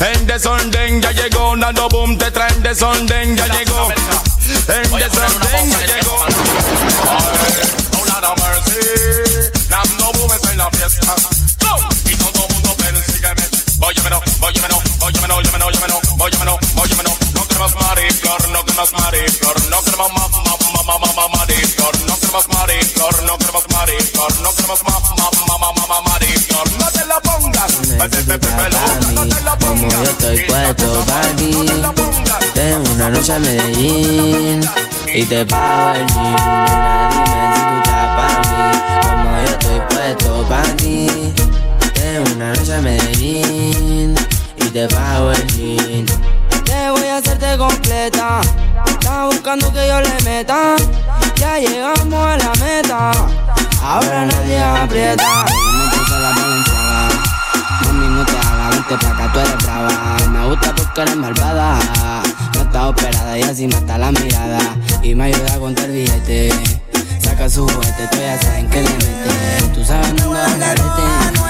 El 0.00 0.26
desorden 0.26 1.02
ya 1.02 1.12
llegó, 1.12 1.56
Nando 1.56 1.88
Boom 1.88 2.16
te 2.16 2.30
trae 2.30 2.52
desorden, 2.60 3.36
ya 3.36 3.46
llegó. 3.46 3.88
El 4.68 4.90
desorden 4.90 5.70
ya 5.70 5.86
llegó. 5.86 6.26
Lord 8.20 8.38
mercy, 8.38 9.68
Nando 9.68 10.12
Boom 10.12 10.32
está 10.32 10.52
en 10.52 10.58
la 10.58 10.70
fiesta. 10.70 11.39
Óyemelo, 13.90 14.22
óyemelo, 14.40 14.76
óyemelo, 15.02 15.34
óyemelo, 15.34 15.66
óyemelo, 15.66 16.00
óyemelo, 16.20 16.58
óyemelo. 16.76 17.10
No 17.34 17.42
queremos 17.48 17.74
mariflor, 17.74 18.48
no 18.50 18.64
queremos 18.64 18.92
mariflor, 18.92 19.56
no 19.68 19.82
queremos 19.82 20.10
ma, 20.14 20.28
ma, 20.28 20.38
ma, 20.38 20.82
ma, 20.86 20.98
ma, 21.00 21.12
ma, 21.16 21.28
mariflor, 21.36 21.98
no 22.06 22.14
queremos 22.20 22.46
mariflor, 22.54 23.22
no 23.24 23.36
queremos 23.38 23.64
mariflor, 23.74 24.32
no 24.42 24.50
queremos 24.54 24.80
ma, 24.84 24.92
ma, 25.18 25.30
ma, 25.48 25.58
ma, 25.58 25.72
ma, 25.74 25.86
ma, 25.88 26.00
mariflor. 26.08 26.70
No 26.78 26.86
te 26.92 27.04
la 27.04 27.18
pongas, 27.20 27.72
pe, 27.98 28.08
pe, 28.08 28.22
pe, 28.22 28.38
pe, 28.38 29.12
no 29.12 29.26
te 29.26 29.40
la 29.42 29.56
Como 29.58 29.74
pongas. 29.74 29.92
yo 29.92 30.02
estoy 30.04 30.38
puesto 30.46 31.04
para 31.06 31.36
ti 31.36 31.50
Tengo 32.54 32.90
una 32.92 33.10
noche 33.10 33.32
a 33.32 33.38
Medellín 33.40 34.60
Y 35.12 35.24
te 35.24 35.44
pago 35.46 35.94
el 35.94 36.06
gym 36.06 36.34
dime 37.10 37.46
si 37.54 37.60
tú 37.66 37.76
estás 37.82 38.08
para 38.16 38.38
mí 38.50 38.62
Como 39.02 39.30
yo 39.40 39.50
estoy 39.50 39.80
puesto 39.90 40.46
para 40.48 40.76
ti 40.76 41.49
una 42.34 42.52
noche 42.52 42.74
a 42.74 42.80
Medellín 42.80 44.14
Y 44.56 44.64
te 44.66 44.88
pago 44.88 45.32
el 45.32 45.46
gym 45.48 46.06
Te 46.64 46.90
voy 46.90 47.06
a 47.06 47.16
hacerte 47.16 47.56
completa. 47.56 48.40
Estás 48.86 49.26
buscando 49.26 49.72
que 49.72 49.88
yo 49.88 50.00
le 50.00 50.20
meta. 50.24 50.76
Ya 51.36 51.58
llegamos 51.58 52.14
a 52.14 52.36
la 52.36 52.52
meta. 52.64 53.12
Ahora 53.82 54.26
nadie 54.26 54.58
aprieta. 54.60 55.46
No 58.20 58.26
te 58.26 58.36
hagas, 58.36 58.70
vente 58.70 59.06
pa' 59.06 59.12
acá, 59.12 59.32
tú 59.32 59.38
eres 59.38 59.56
brava. 59.62 60.16
Me 60.30 60.46
gusta 60.48 60.74
porque 60.74 61.00
eres 61.02 61.16
malvada. 61.16 61.78
No 62.54 62.62
está 62.62 62.88
operada 62.88 63.38
y 63.38 63.42
así 63.42 63.66
mata 63.66 63.98
la 63.98 64.12
mirada. 64.12 64.60
Y 65.02 65.14
me 65.14 65.24
ayuda 65.24 65.54
a 65.54 65.58
contar 65.58 65.90
billete. 65.90 66.52
Saca 67.18 67.48
su 67.48 67.66
juguete, 67.66 68.08
tú 68.10 68.18
ya 68.18 68.38
saben 68.40 68.68
que 68.68 68.82
le 68.82 68.90
mete. 68.90 69.74
Tú 69.74 69.84
sabes 69.84 70.14
dónde 70.16 70.38
agarrarte 70.38 70.80
Ven, 71.10 71.10
hagamos 71.10 71.10
las 71.10 71.10
6, 71.10 71.10
9 71.10 71.10
y 71.10 71.10
sensual, 71.10 71.40
bebé. 71.40 71.49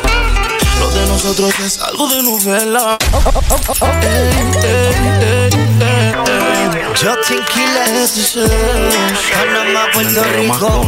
Nosotros 1.23 1.59
es 1.59 1.79
algo 1.79 2.07
de 2.07 2.23
novela. 2.23 2.97
Justin 6.95 7.43
Quiles, 7.53 8.37
Panamá, 9.31 9.85
Puerto 9.93 10.23
Rico. 10.23 10.81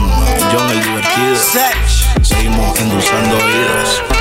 John 0.51 0.71
el 0.71 0.83
divertido. 0.83 1.35
Seguimos 2.23 2.79
endulzando 2.79 3.35
oídos. 3.35 4.12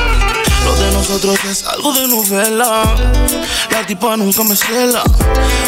Lo 0.72 0.78
de 0.78 0.92
nosotros 0.92 1.38
es 1.50 1.64
algo 1.64 1.92
de 1.92 2.08
novela. 2.08 2.94
La 3.70 3.86
tipa 3.86 4.16
nunca 4.16 4.42
me 4.42 4.56
cela. 4.56 5.02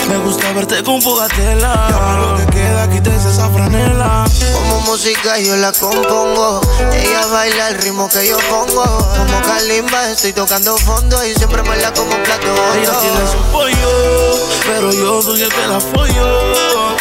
Me 0.08 0.16
gusta 0.16 0.50
verte 0.52 0.82
con 0.82 1.02
poca 1.02 1.28
tela. 1.28 2.16
Lo 2.18 2.36
que 2.36 2.46
queda, 2.46 2.88
quítese 2.88 3.28
esa 3.28 3.50
franela. 3.50 4.24
Como 4.54 4.80
música 4.80 5.38
yo 5.38 5.56
la 5.56 5.72
compongo. 5.72 6.62
Ella 6.92 7.26
baila 7.26 7.68
el 7.68 7.78
ritmo 7.82 8.08
que 8.08 8.26
yo 8.26 8.38
pongo. 8.48 8.82
Como 8.82 9.42
Kalimba 9.42 10.10
estoy 10.10 10.32
tocando 10.32 10.74
fondo 10.78 11.22
y 11.26 11.34
siempre 11.34 11.60
baila 11.60 11.92
como 11.92 12.14
un 12.14 12.22
plato 12.22 12.46
Ella 12.74 12.98
tiene 13.00 13.26
su 13.30 13.38
pollo, 13.52 14.48
pero 14.66 14.90
yo 14.90 15.20
soy 15.20 15.42
el 15.42 15.52
que 15.52 15.66
la 15.66 15.76
apoyo. 15.76 16.94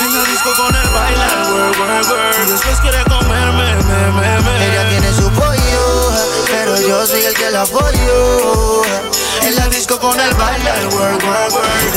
En 0.00 0.14
la 0.14 0.24
disco 0.30 0.50
con 0.56 0.74
el 0.74 0.88
bailar, 0.90 1.52
work, 1.52 1.78
work, 1.80 2.10
work. 2.10 2.36
Y 2.46 2.50
después 2.52 2.78
quiere 2.80 3.02
comerme, 3.04 3.74
me, 3.82 4.12
me, 4.12 4.40
me. 4.42 4.66
Ella 4.66 4.88
tiene 4.90 5.12
su 5.12 5.30
pollo, 5.30 5.61
yo 6.86 7.06
soy 7.06 7.24
el 7.24 7.34
que 7.34 7.50
la 7.50 7.62
apoyo. 7.62 8.82
En 9.42 9.56
la 9.56 9.68
disco 9.68 9.98
con 9.98 10.18
el 10.18 10.34
bailar, 10.34 10.86
work, 10.86 11.22
work, 11.24 11.52
work. 11.52 11.92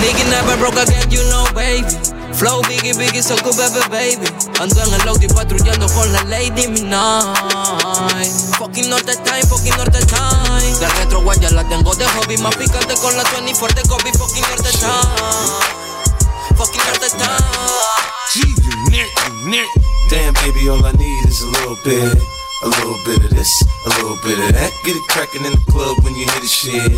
Nigga 0.00 0.24
never 0.30 0.56
broke 0.58 0.78
again, 0.78 1.10
you 1.10 1.22
know, 1.30 1.44
baby. 1.54 1.86
Flow 2.32 2.62
biggie, 2.62 2.94
biggie, 2.94 3.22
so 3.22 3.36
cool, 3.38 3.54
baby, 3.56 3.80
baby. 3.90 4.26
Ando 4.60 4.82
en 4.82 4.94
el 4.94 5.08
Audi 5.08 5.28
patrullando 5.28 5.88
con 5.88 6.12
la 6.12 6.22
Lady 6.24 6.68
Midnight. 6.68 8.30
Fucking 8.58 8.88
Norte 8.88 9.16
Time, 9.24 9.42
fucking 9.42 9.76
Norte 9.76 9.98
Time. 10.06 10.78
De 10.78 10.88
retro 11.00 11.20
guaya 11.22 11.50
la 11.50 11.68
tengo 11.68 11.94
de 11.94 12.06
hobby. 12.06 12.38
Más 12.38 12.54
picante 12.56 12.94
con 12.96 13.16
la 13.16 13.24
24 13.24 13.82
de 13.82 13.88
Kobe. 13.88 14.12
Fucking 14.12 14.42
Norte 14.42 14.70
Time. 14.78 16.56
Fucking 16.56 16.82
Norte 16.86 17.10
Time. 17.10 17.68
Damn, 20.10 20.32
baby, 20.34 20.68
all 20.68 20.84
I 20.86 20.92
need 20.92 21.28
is 21.28 21.42
a 21.42 21.46
little 21.46 21.76
bit. 21.84 22.37
A 22.58 22.68
little 22.68 22.98
bit 23.06 23.22
of 23.22 23.30
this, 23.30 23.52
a 23.86 23.90
little 24.02 24.18
bit 24.26 24.34
of 24.34 24.50
that. 24.50 24.74
Get 24.82 24.98
it 24.98 25.06
crackin' 25.06 25.46
in 25.46 25.54
the 25.54 25.62
club 25.70 25.94
when 26.02 26.10
you 26.18 26.26
hear 26.26 26.42
the 26.42 26.50
shit. 26.50 26.90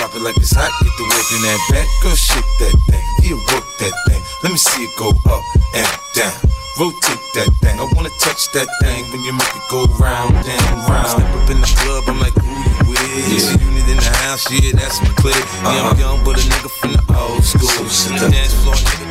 Drop 0.00 0.16
it 0.16 0.24
like 0.24 0.32
it's 0.40 0.56
hot, 0.56 0.72
get 0.80 0.96
the 0.96 1.04
work 1.04 1.28
in 1.28 1.40
that 1.44 1.60
back. 1.68 1.88
Girl, 2.00 2.16
shake 2.16 2.52
that 2.64 2.72
thing, 2.88 3.04
yeah, 3.20 3.36
work 3.52 3.68
that 3.84 3.92
thing. 4.08 4.22
Let 4.40 4.56
me 4.56 4.56
see 4.56 4.80
it 4.80 4.96
go 4.96 5.12
up 5.28 5.44
and 5.76 5.84
down, 6.16 6.32
Rotate 6.80 7.20
that 7.36 7.52
thing. 7.60 7.76
I 7.76 7.84
wanna 7.92 8.08
touch 8.16 8.48
that 8.56 8.64
thing 8.80 9.04
when 9.12 9.20
you 9.28 9.36
make 9.36 9.52
it 9.52 9.66
go 9.68 9.84
round 10.00 10.40
and 10.40 10.64
round. 10.88 11.12
Step 11.12 11.28
up 11.36 11.52
in 11.52 11.60
the 11.60 11.68
club, 11.84 12.08
I'm 12.08 12.18
like, 12.24 12.32
who 12.40 12.48
you 12.48 12.96
with? 12.96 13.04
Yeah. 13.28 13.60
unit 13.60 13.84
in 13.84 14.00
the 14.00 14.12
house, 14.24 14.48
yeah, 14.48 14.72
that's 14.72 15.04
my 15.04 15.12
clique. 15.20 15.36
Yeah, 15.36 15.68
I'm 15.68 15.92
uh-huh. 15.92 16.00
young, 16.00 16.18
but 16.24 16.40
a 16.40 16.44
nigga 16.48 16.72
from 16.80 16.96
the 16.96 17.04
old 17.12 17.44
school. 17.44 17.68
So 17.92 18.08
the 18.16 18.32
dance 18.32 18.56
floor, 18.64 18.72
nigga. 18.72 19.04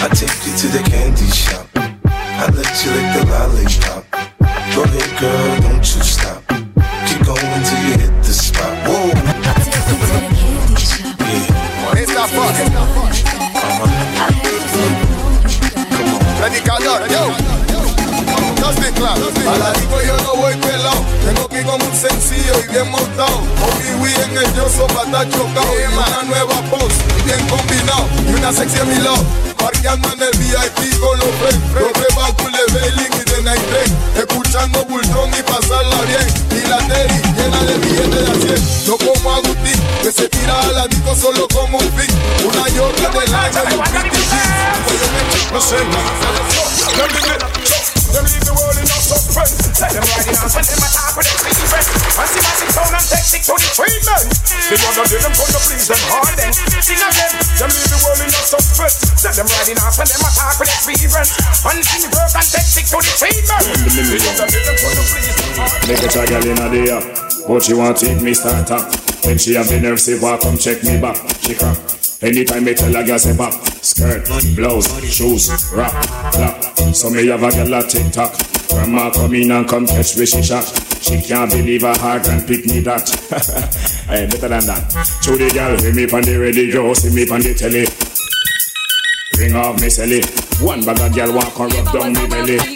I 0.00 0.06
take 0.14 0.38
you 0.46 0.54
to 0.54 0.66
the 0.70 0.82
candy 0.86 1.26
shop. 1.34 1.66
I 1.74 2.46
let 2.54 2.70
you 2.86 2.94
lick 2.94 3.10
the 3.10 3.22
lollipop. 3.26 4.35
Go 4.76 4.82
ahead, 4.84 5.08
girl, 5.18 5.56
don't 5.64 5.80
you 5.80 6.02
stop. 6.04 6.44
Keep 7.08 7.24
going 7.24 7.62
till 7.64 7.80
you 7.80 7.96
hit 7.96 8.12
the 8.20 8.28
spot. 8.28 8.76
Whoa. 8.84 9.08
Yeah. 9.08 9.24
It's 11.96 12.12
not 12.12 12.28
fun. 12.28 12.52
It's 12.60 12.68
not 12.76 12.84
fun. 12.92 13.08
Predicador, 16.36 17.08
yo. 17.08 17.32
Justin 18.60 18.92
Clark. 18.96 19.16
A 19.48 19.56
la 19.56 19.72
disco 19.72 19.96
yo 20.04 20.16
no 20.24 20.36
voy 20.42 20.54
pelado. 20.56 21.00
Tengo 21.24 21.48
que 21.48 21.60
ir 21.60 21.64
con 21.64 21.80
un 21.80 21.96
sencillo 21.96 22.52
y 22.62 22.72
bien 22.72 22.90
montado. 22.90 23.38
Obi 23.64 24.12
en 24.12 24.36
el 24.36 24.54
yo 24.54 24.68
sopa 24.68 25.04
está 25.06 25.26
chocado. 25.30 25.72
Y 25.72 25.86
una 25.88 26.22
nueva 26.24 26.60
voz, 26.68 26.92
bien 27.24 27.40
combinado. 27.48 28.04
Y 28.28 28.34
una 28.34 28.52
sexy 28.52 28.78
a 28.78 28.84
mi 28.84 28.96
lado. 28.96 29.45
Parqueando 29.56 30.12
en 30.12 30.22
el 30.22 30.38
VIP 30.38 31.00
con 31.00 31.18
los 31.18 31.28
friends. 31.40 31.72
Los 31.74 31.92
rebatos, 31.92 32.52
leveling 32.52 33.12
y 33.12 33.30
de 33.30 33.42
night 33.42 33.62
train. 33.70 33.96
Escuchando 34.16 34.84
Bulldog 34.84 35.30
y 35.38 35.42
pasarla 35.42 36.02
bien. 36.02 36.26
Y 36.50 36.68
la 36.68 36.78
Terry 36.78 37.22
llena 37.36 37.62
de 37.64 37.78
billetes 37.78 38.24
de 38.24 38.52
a 38.52 38.56
100. 38.56 38.86
No 38.86 38.96
como 38.98 39.34
Agustín, 39.34 39.80
que 40.02 40.12
se 40.12 40.28
tira 40.28 40.60
a 40.60 40.66
la 40.72 40.86
disco 40.88 41.14
solo 41.14 41.48
con 41.48 41.74
un 41.74 41.92
fin. 41.92 42.12
Una 42.44 42.64
Jordan 42.76 43.12
del 43.12 43.34
año 43.34 43.78
un 43.78 43.84
pretty 43.90 44.22
jeans. 44.30 45.52
No 45.52 45.60
sé, 45.60 45.76
leave 49.22 50.00
the 50.00 50.08
world 50.08 50.26
in 50.26 50.34
suspense. 50.34 50.66
Let 50.66 50.66
them 50.66 50.66
them 50.66 50.80
attack 50.82 51.12
with 51.16 51.26
them 51.26 51.38
secret. 51.52 51.86
Massive, 52.16 52.44
massive 52.44 52.70
sound 52.72 52.92
and 52.96 53.06
take 53.06 53.26
sick 53.26 53.42
to 53.46 53.54
the 53.56 53.70
treatment. 53.72 54.26
The 54.66 54.76
one 54.82 54.94
that 54.96 55.06
did 55.08 55.22
them 55.22 55.34
come 55.36 55.50
to 55.52 55.60
please 55.64 55.86
them 55.88 56.02
hard. 56.10 56.36
Sing 56.82 57.00
again. 57.00 57.32
Them 57.56 57.70
leave 57.72 57.90
the 57.90 57.98
world 58.04 58.20
in 58.20 58.30
no 58.30 58.40
suspense. 58.44 58.96
Let 59.24 59.34
them 59.36 59.48
riding 59.48 59.78
on 59.80 59.92
when 59.96 60.08
them 60.08 60.22
attack 60.24 60.54
with 60.60 60.70
experience. 60.72 61.30
And 61.64 61.78
see 61.80 62.00
the 62.04 62.10
work 62.12 62.32
and 62.36 62.46
take 62.46 62.68
sick 62.68 62.86
to 62.92 62.98
the 63.00 63.12
treatment. 63.16 63.64
The 63.66 64.16
one 64.20 64.36
that 64.36 64.48
did 64.52 64.64
them 64.64 64.76
come 64.76 64.94
to 64.96 65.04
please 65.08 65.34
them 65.36 65.52
hard. 65.56 65.80
Make 65.88 66.04
a 66.04 66.08
girl 66.12 66.44
in 66.44 66.58
a 66.60 66.66
day, 66.68 66.88
but 67.46 67.60
she 67.62 67.72
want 67.72 67.96
to 67.96 68.06
take 68.06 68.20
me 68.20 68.32
start 68.34 68.70
up. 68.70 68.84
When 69.24 69.38
she 69.38 69.54
have 69.54 69.68
the 69.68 69.80
nerve, 69.80 69.98
say, 69.98 70.18
walk, 70.20 70.42
come 70.42 70.58
check 70.58 70.82
me 70.84 71.00
back. 71.00 71.16
She 71.40 71.54
crack. 71.54 72.05
Anytime 72.22 72.64
me 72.64 72.74
tell 72.74 72.96
a 72.96 73.04
girl 73.04 73.18
say 73.18 73.36
pop, 73.36 73.52
skirt, 73.84 74.24
blouse, 74.56 74.88
shoes, 75.04 75.70
rap, 75.74 75.92
clap. 76.32 76.64
So 76.94 77.10
me 77.10 77.26
have 77.26 77.42
a 77.42 77.50
girl 77.50 77.74
a 77.74 77.82
tick 77.86 78.10
tock. 78.10 78.32
Grandma 78.70 79.10
come 79.10 79.34
in 79.34 79.50
and 79.50 79.68
come 79.68 79.86
catch 79.86 80.16
me 80.16 80.24
she 80.24 80.42
shot. 80.42 80.64
She 81.02 81.20
can't 81.20 81.50
believe 81.50 81.82
her 81.82 81.96
heart 81.98 82.26
and 82.28 82.46
pick 82.46 82.64
me 82.64 82.80
that. 82.80 83.06
hey, 84.08 84.26
better 84.26 84.48
than 84.48 84.64
that. 84.64 85.20
Show 85.22 85.36
the 85.36 85.50
girl, 85.50 85.78
hear 85.78 85.94
me 85.94 86.04
on 86.04 86.22
the 86.22 86.38
radio, 86.38 86.94
see 86.94 87.14
me 87.14 87.28
on 87.28 87.40
the 87.42 87.52
telly. 87.52 87.84
Ring 89.38 89.54
off 89.54 89.78
me 89.80 89.88
celly. 89.88 90.24
One 90.64 90.84
bag 90.86 90.98
of 90.98 91.14
girl 91.14 91.34
walk 91.34 91.58
and 91.58 91.74
rub 91.74 91.92
down 91.92 92.12
me 92.14 92.26
belly. 92.28 92.75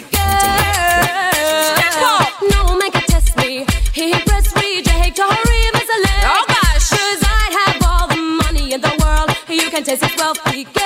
You 9.81 9.97
can 9.97 10.13
wealthy 10.15 10.63
girl. 10.65 10.85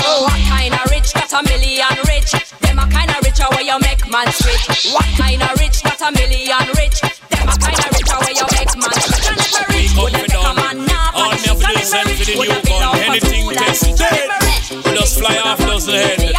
Oh, 0.00 0.24
what 0.24 0.40
kind 0.48 0.72
of 0.72 0.80
rich 0.88 1.12
got 1.12 1.28
a 1.28 1.44
million 1.44 1.92
rich? 2.08 2.32
Them 2.64 2.78
a 2.80 2.88
kind 2.88 3.12
of 3.12 3.20
richer 3.20 3.44
where 3.52 3.60
you 3.60 3.76
make 3.84 4.00
man 4.08 4.32
switch. 4.32 4.96
What 4.96 5.04
kind 5.20 5.42
of 5.44 5.60
rich 5.60 5.84
got 5.84 6.00
a 6.00 6.08
million 6.16 6.64
rich? 6.72 7.04
Them 7.28 7.52
a 7.52 7.56
kind 7.60 7.76
of 7.76 7.92
richer 7.92 8.16
where 8.16 8.32
you 8.32 8.48
make 8.48 8.72
man 8.80 8.96
switch. 8.96 9.28
And 9.28 9.36
if 9.36 9.60
a 9.60 9.68
rich 9.76 9.92
would 9.92 10.16
have 10.16 10.24
take 10.24 10.40
a 10.40 10.54
man 10.56 10.88
now. 10.88 11.12
All 11.12 11.36
me 11.36 11.44
have 11.44 11.60
to 11.60 11.68
do 11.68 11.76
is 11.76 11.84
send 11.84 12.08
for 12.16 12.24
the 12.24 12.32
new 12.32 12.64
gun. 12.64 12.96
Anything 12.96 13.44
tested. 13.52 14.32
We 14.80 14.96
just 14.96 15.20
fly 15.20 15.36
off 15.44 15.60
those 15.60 15.84
head. 15.92 16.32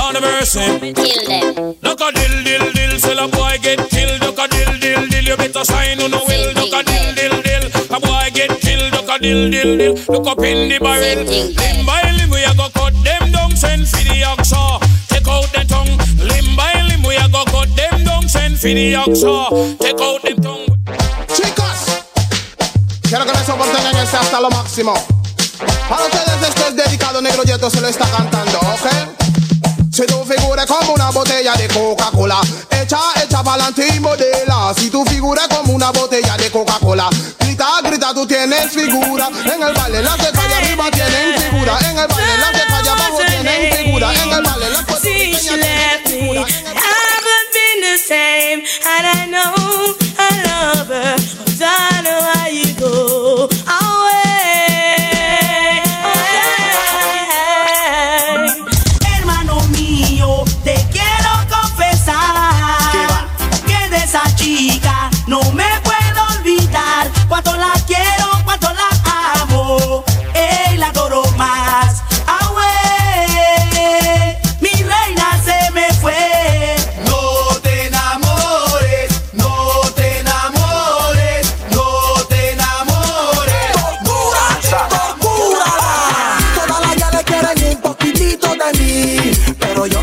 On 0.00 0.16
the 0.16 0.20
mercy. 0.24 0.64
Kill 0.96 1.28
them. 1.28 1.76
Look 1.84 2.00
a 2.00 2.08
dill 2.08 2.36
dill 2.40 2.72
dill, 2.72 2.96
sell 2.96 3.20
a 3.20 3.28
boy 3.28 3.60
get 3.60 3.84
killed. 3.92 4.16
Look 4.24 4.40
a 4.40 4.48
dill 4.48 4.80
dill 4.80 5.04
dill, 5.12 5.24
you 5.28 5.36
better 5.36 5.60
sign 5.62 6.00
on 6.00 6.10
no 6.10 6.24
will. 6.24 6.56
Look 6.56 6.72
a 6.72 6.80
dill 6.88 7.12
dill 7.12 7.36
dill, 7.36 7.44
a 7.44 7.44
boy 7.44 7.44
get 7.44 7.49
dill 9.20 9.50
dill 9.50 9.76
dill, 9.76 9.94
look 10.08 10.26
up 10.26 10.42
in 10.42 10.68
the 10.68 10.78
barrel. 10.78 11.24
Limb 11.24 11.86
by 11.86 12.10
limb 12.16 12.30
we 12.30 12.42
a 12.44 12.54
go 12.54 12.68
cut 12.72 12.94
them 13.04 13.30
down, 13.32 13.54
send 13.56 13.86
for 13.86 14.02
the 14.02 14.24
oxa. 14.24 14.80
Take 15.08 15.28
out 15.28 15.46
the 15.52 15.64
tongue. 15.68 15.94
Limb 16.18 16.56
by 16.56 16.74
limb 16.88 17.02
we 17.04 17.16
a 17.16 17.28
go 17.28 17.44
cut 17.44 17.68
them 17.76 18.04
down, 18.04 18.28
send 18.28 18.58
for 18.58 18.68
the 18.68 18.94
oxa. 18.94 19.78
Take 19.78 20.00
out 20.00 20.22
the 20.22 20.34
tongue. 20.40 20.66
Chicos, 21.28 21.80
quiero 23.02 23.24
que 23.26 23.32
me 23.32 23.44
soporten 23.44 23.86
en 23.86 23.96
ese 23.96 24.16
hasta 24.16 24.40
lo 24.40 24.50
máximo. 24.50 24.94
Para 25.88 26.04
ustedes 26.04 26.48
esto 26.48 26.68
es 26.68 26.76
dedicado, 26.76 27.20
Negro 27.20 27.42
Yeto 27.44 27.68
se 27.68 27.80
lo 27.80 27.88
está 27.88 28.06
cantando, 28.06 28.58
¿ok? 28.58 29.49
Si 30.00 30.06
tu 30.06 30.24
figura 30.24 30.62
es 30.62 30.66
como 30.66 30.94
una 30.94 31.10
botella 31.10 31.52
de 31.56 31.68
Coca-Cola, 31.68 32.40
echa, 32.70 33.00
echa 33.22 33.44
pa'lante 33.44 33.86
y 33.86 34.00
modela. 34.00 34.72
Si 34.74 34.88
tu 34.88 35.04
figura 35.04 35.42
es 35.42 35.54
como 35.54 35.74
una 35.74 35.90
botella 35.90 36.38
de 36.38 36.50
Coca-Cola, 36.50 37.10
grita, 37.38 37.66
grita, 37.82 38.14
tú 38.14 38.26
tienes 38.26 38.72
figura. 38.72 39.28
En 39.44 39.62
el 39.62 39.74
baile 39.74 40.02
las 40.02 40.16
de 40.16 40.32
calle 40.32 40.54
arriba 40.54 40.90
tienen 40.90 41.38
figura. 41.42 41.78
En 41.80 41.98
el 41.98 42.06
baile 42.06 42.38
las 42.38 42.52
de 42.52 42.66
calle 42.66 42.88
abajo 42.88 43.18
tienen 43.26 43.76
figura. 43.76 44.14
En 44.14 44.30
el 44.30 44.42
baile 44.42 44.70
las 44.70 44.86
de 44.86 44.94
See, 45.02 45.34
she 45.34 45.56
left 45.58 46.08
me. 46.08 46.38
Haven't 46.38 47.52
been 47.52 47.80
the 47.82 47.98
same, 47.98 48.64
and 48.86 49.06
I 49.06 49.26
know 49.26 49.99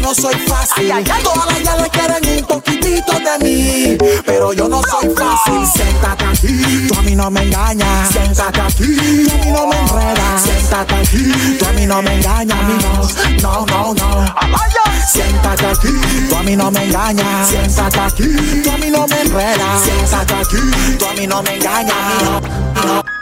no 0.07 0.13
soy 0.15 0.35
fácil. 0.47 0.89
Todas 1.21 1.45
las 1.47 1.63
ya 1.63 1.75
le 1.75 1.89
quieren 1.89 2.39
un 2.39 2.45
poquitito 2.45 3.11
de 3.11 3.43
mí, 3.43 3.97
pero 4.25 4.53
yo 4.53 4.67
no 4.69 4.81
soy 4.83 5.09
fácil. 5.13 5.67
Siéntate 5.67 6.23
aquí, 6.23 6.87
tú 6.87 6.97
a 6.97 7.01
mí 7.01 7.13
no 7.15 7.29
me 7.29 7.41
engañas. 7.43 8.09
Siéntate 8.09 8.61
aquí, 8.61 9.25
tú 9.25 9.33
a 9.33 9.37
mí 9.43 9.51
no 9.51 9.67
me 9.67 9.77
enredas. 9.77 10.41
Siéntate 10.41 10.95
aquí, 10.95 11.57
tú 11.59 11.65
a 11.65 11.71
mí 11.73 11.85
no 11.85 12.01
me 12.01 12.15
engañas. 12.15 12.57
No, 13.41 13.65
no, 13.65 13.93
no, 13.93 13.93
no. 13.93 14.35
Siéntate 15.11 15.65
aquí, 15.65 15.89
tú 16.29 16.35
a 16.37 16.43
mí 16.43 16.55
no 16.55 16.71
me 16.71 16.85
engañas. 16.85 17.49
Siéntate 17.49 17.99
aquí, 17.99 18.61
tú 18.63 18.71
a 18.71 18.77
mí 18.77 18.89
no 18.89 19.07
me 19.07 19.21
enredas. 19.21 19.83
Siéntate 19.83 20.33
aquí, 20.35 20.97
tú 20.97 21.05
a 21.05 21.13
mí 21.15 21.27
no 21.27 21.43
me 21.43 21.55
engañas. 21.55 21.95
No, 22.23 22.93
no. 22.93 23.16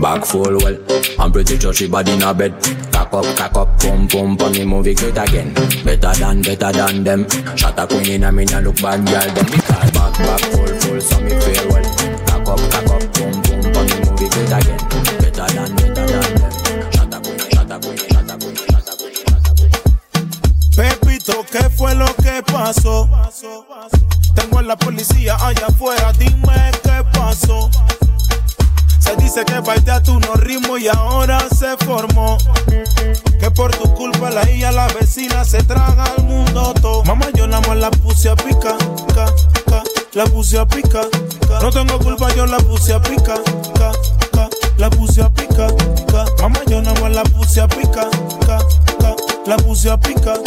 Back 0.00 0.26
full 0.26 0.58
well, 0.58 0.76
I'm 1.18 1.32
pretty 1.32 1.58
sure 1.58 1.72
she 1.72 1.88
body 1.88 2.12
in 2.12 2.22
a 2.22 2.34
bed. 2.34 2.52
Cock 2.92 3.14
up, 3.14 3.36
cock 3.36 3.56
up, 3.56 3.80
pum 3.80 4.08
pum, 4.08 4.36
pum 4.36 4.52
me 4.52 4.64
movie 4.64 4.94
great 4.94 5.16
again. 5.16 5.54
Better 5.84 6.12
than, 6.18 6.42
better 6.42 6.72
than 6.72 7.04
them. 7.04 7.28
Shot 7.56 7.78
a 7.78 7.86
queen 7.86 8.10
in 8.10 8.24
a 8.24 8.32
me 8.32 8.44
look 8.44 8.76
bad 8.82 9.06
girl. 9.06 9.34
Them 9.34 9.46
me 9.46 9.58
call 9.62 9.90
back, 9.92 10.18
back 10.18 10.40
full, 10.40 10.66
full, 10.66 11.00
so 11.00 11.20
me 11.20 11.30
feel 11.30 11.68
well. 11.70 11.84
Cock 12.26 12.48
up, 12.48 12.60
cock 12.70 12.90
up, 12.90 13.02
pum 13.14 13.32
pum, 13.42 13.72
pum 13.72 13.86
me 13.86 13.96
movie 14.04 14.28
great 14.28 14.52
again. 14.52 14.78
Better 15.22 15.46
than, 15.54 15.76
better 15.76 16.06
than 16.06 16.34
them. 16.36 16.52
Shot 16.92 17.14
a 17.14 17.20
queen, 17.20 17.38
shot 17.38 17.70
a 17.70 17.78
queen, 17.80 17.96
shot 17.96 18.30
a 18.30 18.36
queen, 18.36 18.56
shot 18.56 18.88
a 18.88 18.96
queen, 18.98 19.14
shot 19.14 19.48
a 19.48 19.54
queen. 19.54 19.72
Pepito, 20.76 21.46
¿qué 21.50 21.70
fue 21.70 21.94
lo 21.94 22.06
que 22.16 22.42
pasó? 22.52 23.08
Tengo 24.34 24.58
a 24.58 24.62
la 24.62 24.76
policía 24.76 25.36
allá 25.40 25.66
afuera, 25.68 26.12
dime 26.18 26.72
qué 26.82 27.04
pasó. 27.12 27.70
Se 29.04 29.14
dice 29.16 29.44
que 29.44 29.90
a 29.90 30.02
tu 30.02 30.18
no 30.18 30.32
ritmo 30.34 30.78
y 30.78 30.88
ahora 30.88 31.38
se 31.50 31.76
formó. 31.84 32.38
Que 33.38 33.50
por 33.50 33.70
tu 33.76 33.92
culpa 33.92 34.30
la 34.30 34.50
hija, 34.50 34.72
la 34.72 34.86
vecina 34.88 35.44
se 35.44 35.62
traga 35.62 36.04
al 36.04 36.24
mundo 36.24 36.72
todo. 36.80 37.04
Mamá, 37.04 37.26
yo 37.34 37.46
nada 37.46 37.60
más 37.68 37.76
la 37.76 37.90
puse 37.90 38.30
a 38.30 38.34
pica, 38.34 38.74
ca, 39.14 39.26
ca, 39.66 39.82
la 40.14 40.24
puse 40.24 40.58
a 40.58 40.66
pica. 40.66 41.02
ca. 41.46 41.60
No 41.60 41.70
tengo 41.70 41.98
culpa, 41.98 42.34
yo 42.34 42.46
la 42.46 42.56
puse 42.56 42.94
a 42.94 43.02
pica, 43.02 43.34
ca, 43.78 43.92
ca, 44.32 44.48
la 44.78 44.88
puse 44.88 45.20
a 45.20 45.28
pica. 45.28 45.66
ca. 46.10 46.24
Mamá, 46.40 46.60
yo 46.66 46.80
nada 46.80 46.98
más 47.02 47.12
la 47.12 47.24
puse 47.24 47.60
a 47.60 47.68
pica, 47.68 48.08
ca, 48.46 48.58
ca, 49.00 49.14
la 49.44 49.56
puse 49.58 49.90
a 49.90 49.98
picar. 49.98 50.40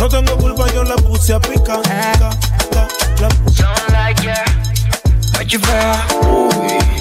No 0.00 0.08
tengo 0.08 0.36
culpa, 0.36 0.66
yo 0.74 0.82
la 0.82 0.96
puse 0.96 1.32
a. 1.32 1.38
Pica, 1.38 1.80
pica, 1.80 2.30
la 3.20 3.28
puse 3.28 3.62
Me 5.40 5.46
chifea, 5.46 6.06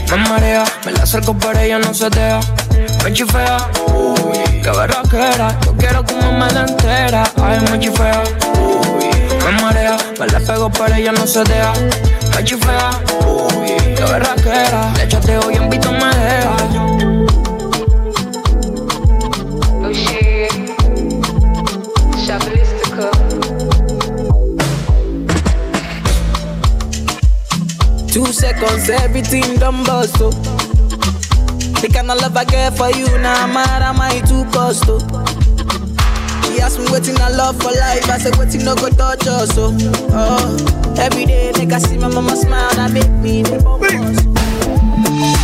me 0.09 0.15
marea, 0.29 0.63
me 0.85 0.93
la 0.93 1.03
acerco 1.03 1.33
para 1.33 1.61
ella 1.61 1.77
no 1.77 1.93
se 1.93 2.09
deja. 2.09 2.39
Me 3.03 3.11
chifea, 3.11 3.57
que 4.63 4.69
berraquera, 4.69 5.59
yo 5.65 5.75
quiero 5.75 6.05
como 6.05 6.31
me 6.31 6.49
la 6.53 6.61
entera. 6.61 7.29
Ay, 7.43 7.59
me 7.69 7.77
chifea, 7.77 8.23
me 9.43 9.61
marea, 9.61 9.97
me 10.17 10.27
la 10.27 10.39
pego 10.39 10.69
para 10.69 10.97
ella 10.97 11.11
no 11.11 11.27
se 11.27 11.43
deja. 11.43 11.73
Me 12.33 12.41
chifea, 12.45 12.91
que 13.97 14.03
berraquera, 14.03 14.93
le 14.95 15.03
echaste 15.03 15.37
hoy 15.37 15.55
en 15.55 15.69
vito 15.69 15.91
me 15.91 16.05
deja. 16.05 16.78
Two 28.11 28.25
seconds, 28.33 28.89
everything 28.89 29.55
done 29.57 29.83
bust, 29.83 30.15
oh. 30.19 30.31
The 31.81 31.89
kind 31.93 32.09
of 32.11 32.19
love 32.19 32.35
I 32.35 32.43
get 32.43 32.75
for 32.75 32.89
you, 32.89 33.05
now 33.19 33.45
nah, 33.45 33.53
mad 33.53 33.81
am 33.83 34.01
I 34.01 34.19
too 34.21 34.43
cost, 34.51 34.83
oh. 34.87 34.99
She 36.43 36.59
asked 36.59 36.79
me 36.79 36.85
waiting 36.91 37.17
I 37.21 37.29
love 37.29 37.57
for 37.61 37.71
life, 37.71 38.09
I 38.09 38.17
said 38.17 38.35
waiting 38.37 38.65
no 38.65 38.75
go 38.75 38.89
touch 38.89 39.27
us, 39.27 39.55
oh. 39.57 39.75
oh. 40.11 40.95
Every 40.99 41.25
day, 41.25 41.51
make 41.57 41.71
I 41.71 41.77
see 41.77 41.97
my 41.97 42.07
mama 42.07 42.35
smile, 42.35 42.73
that 42.75 42.91
make 42.91 43.09
me 43.11 43.43
the 43.43 43.61
bump 43.61 43.83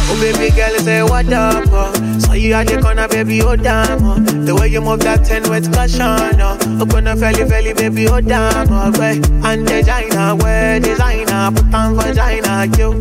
Oh 0.07 0.17
baby 0.21 0.55
girl, 0.55 0.77
say 0.79 1.03
what 1.03 1.31
up, 1.33 1.65
oh. 1.69 2.19
So 2.19 2.33
you 2.33 2.53
at 2.53 2.67
the 2.67 2.79
corner, 2.81 3.07
baby, 3.07 3.41
oh 3.41 3.55
damn, 3.55 4.03
oh. 4.05 4.19
The 4.19 4.55
way 4.55 4.67
you 4.69 4.81
move 4.81 4.99
that 5.01 5.25
ten 5.25 5.43
with 5.49 5.73
caution, 5.73 6.39
oh. 6.41 6.57
Oh 6.81 6.85
gonna 6.85 7.15
felly 7.15 7.45
felly, 7.49 7.73
baby, 7.73 8.07
oh 8.07 8.21
damn, 8.21 8.67
oh. 8.71 8.91
Way 8.99 9.21
and 9.43 9.65
designer, 9.67 10.35
where 10.35 10.79
designer, 10.79 11.51
put 11.51 11.73
on 11.73 11.95
vagina, 11.95 12.65
you. 12.77 12.93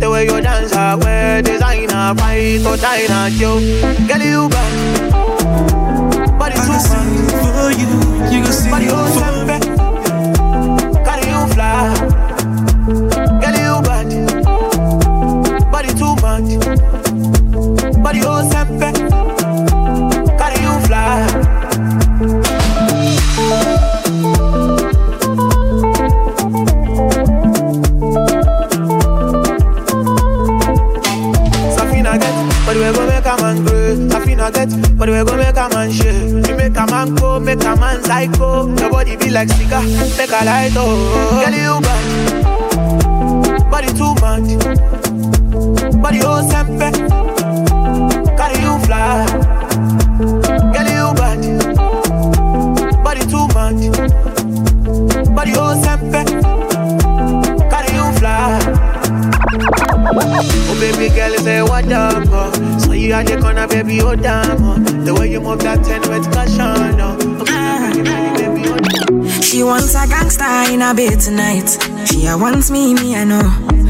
The 0.00 0.08
way 0.10 0.24
you 0.24 0.40
dance, 0.40 0.72
ah, 0.74 0.96
where 0.96 1.42
designer, 1.42 2.14
fight 2.16 2.64
or 2.66 2.76
diner, 2.76 3.28
you. 3.28 3.60
Girl, 4.08 4.22
you 4.24 4.48
back. 4.48 4.72
Body 6.38 6.54
too 6.54 6.80
fast. 6.80 6.88
For 7.54 7.70
you, 7.76 7.88
you 8.32 8.42
can 8.42 8.52
see 8.52 8.70
Body 8.70 8.86
oh 8.88 9.06
sempe. 9.12 9.69
Safina 34.50 34.80
get, 34.88 34.98
but 34.98 35.08
we 35.08 35.24
go 35.24 35.36
make 35.36 35.56
a 35.56 35.68
man 35.68 35.90
shake. 35.92 36.46
We 36.46 36.52
make 36.54 36.76
a 36.76 36.86
man 36.86 37.14
go, 37.14 37.38
make 37.40 37.62
a 37.62 37.76
man 37.76 38.02
psycho. 38.04 38.68
Your 38.76 38.90
body 38.90 39.16
be 39.16 39.30
like 39.30 39.48
cigar, 39.50 39.82
make 39.82 40.30
a 40.30 40.44
light 40.44 40.72
oh. 40.76 41.42
Girl 41.44 41.54
you 41.54 41.80
bad, 41.80 43.70
body 43.70 43.88
too 43.88 44.14
much. 44.20 44.50
Body 46.02 46.20
oh 46.22 46.42
sempe, 46.48 46.90
carry 48.36 48.60
you 48.62 48.78
fly. 48.86 49.26
Girl 50.72 50.88
you 50.88 51.14
bad, 51.14 51.42
body 53.04 53.20
too 53.26 53.46
much. 53.54 53.82
Body 55.34 55.52
oh 55.56 55.74
sempe, 55.82 56.24
carry 57.70 57.94
you 57.94 58.12
fly. 58.18 58.79
Oh 60.12 60.76
baby 60.80 61.14
girl, 61.14 61.32
say 61.38 61.62
what 61.62 61.90
up, 61.92 62.24
oh. 62.30 62.78
So 62.78 62.92
you 62.92 63.12
at 63.12 63.26
the 63.26 63.38
corner, 63.40 63.66
baby, 63.68 64.00
oh 64.00 64.16
damn, 64.16 64.62
oh. 64.64 64.74
The 65.04 65.14
way 65.14 65.30
you 65.30 65.40
move 65.40 65.60
that 65.60 65.84
ten 65.84 66.00
with 66.02 66.30
caution, 66.32 67.00
oh. 67.00 67.16
Oh, 67.20 67.44
damn. 67.44 69.42
She 69.42 69.62
wants 69.62 69.94
a 69.94 70.06
gangster 70.06 70.44
in 70.72 70.82
a 70.82 70.94
bed 70.94 71.20
tonight. 71.20 71.68
She 72.06 72.26
a 72.26 72.36
wants 72.36 72.70
me, 72.70 72.94
me 72.94 73.14
I 73.16 73.24
know. 73.24 73.40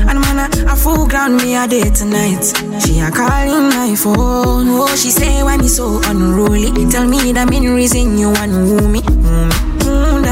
And 0.09 0.19
man, 0.21 0.39
a, 0.69 0.73
a 0.73 0.77
full 0.77 1.07
ground 1.07 1.37
me 1.37 1.55
a 1.55 1.67
day 1.69 1.89
tonight. 1.91 2.43
She 2.85 2.99
a 3.01 3.11
calling 3.11 3.69
my 3.69 3.95
phone. 3.95 4.69
Oh, 4.69 4.95
she 4.97 5.11
say 5.11 5.43
why 5.43 5.57
me 5.59 5.69
so 5.69 6.01
unruly. 6.05 6.71
Tell 6.91 7.07
me 7.07 7.33
the 7.33 7.47
main 7.49 7.69
reason 7.75 8.19
you 8.19 8.31
want 8.31 8.53
me. 8.53 8.59
Woo 8.59 8.89
me. 8.89 9.70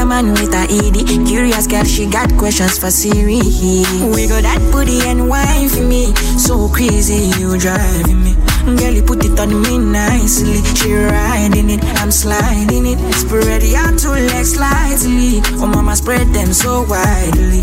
Man 0.09 0.31
with 0.31 0.49
a 0.57 0.65
ED. 0.65 1.05
Curious 1.27 1.67
girl, 1.67 1.83
she 1.83 2.09
got 2.09 2.35
questions 2.35 2.79
for 2.79 2.89
Siri. 2.89 3.45
We 4.09 4.25
got 4.25 4.41
that 4.41 4.57
booty 4.73 5.05
and 5.05 5.29
wine 5.29 5.69
for 5.69 5.85
me. 5.85 6.15
So 6.33 6.67
crazy, 6.67 7.29
you 7.37 7.59
driving 7.59 8.23
me. 8.25 8.33
Girl, 8.65 8.89
you 8.89 9.03
put 9.03 9.23
it 9.23 9.39
on 9.39 9.61
me 9.61 9.77
nicely. 9.77 10.65
She 10.73 10.95
riding 10.97 11.69
it, 11.69 11.85
I'm 12.01 12.09
sliding 12.09 12.87
it. 12.87 12.97
Spread 13.13 13.61
your 13.61 13.85
two 14.01 14.17
legs 14.33 14.57
slightly. 14.57 15.45
Oh, 15.61 15.67
mama, 15.67 15.95
spread 15.95 16.25
them 16.33 16.53
so 16.53 16.89
widely. 16.89 17.61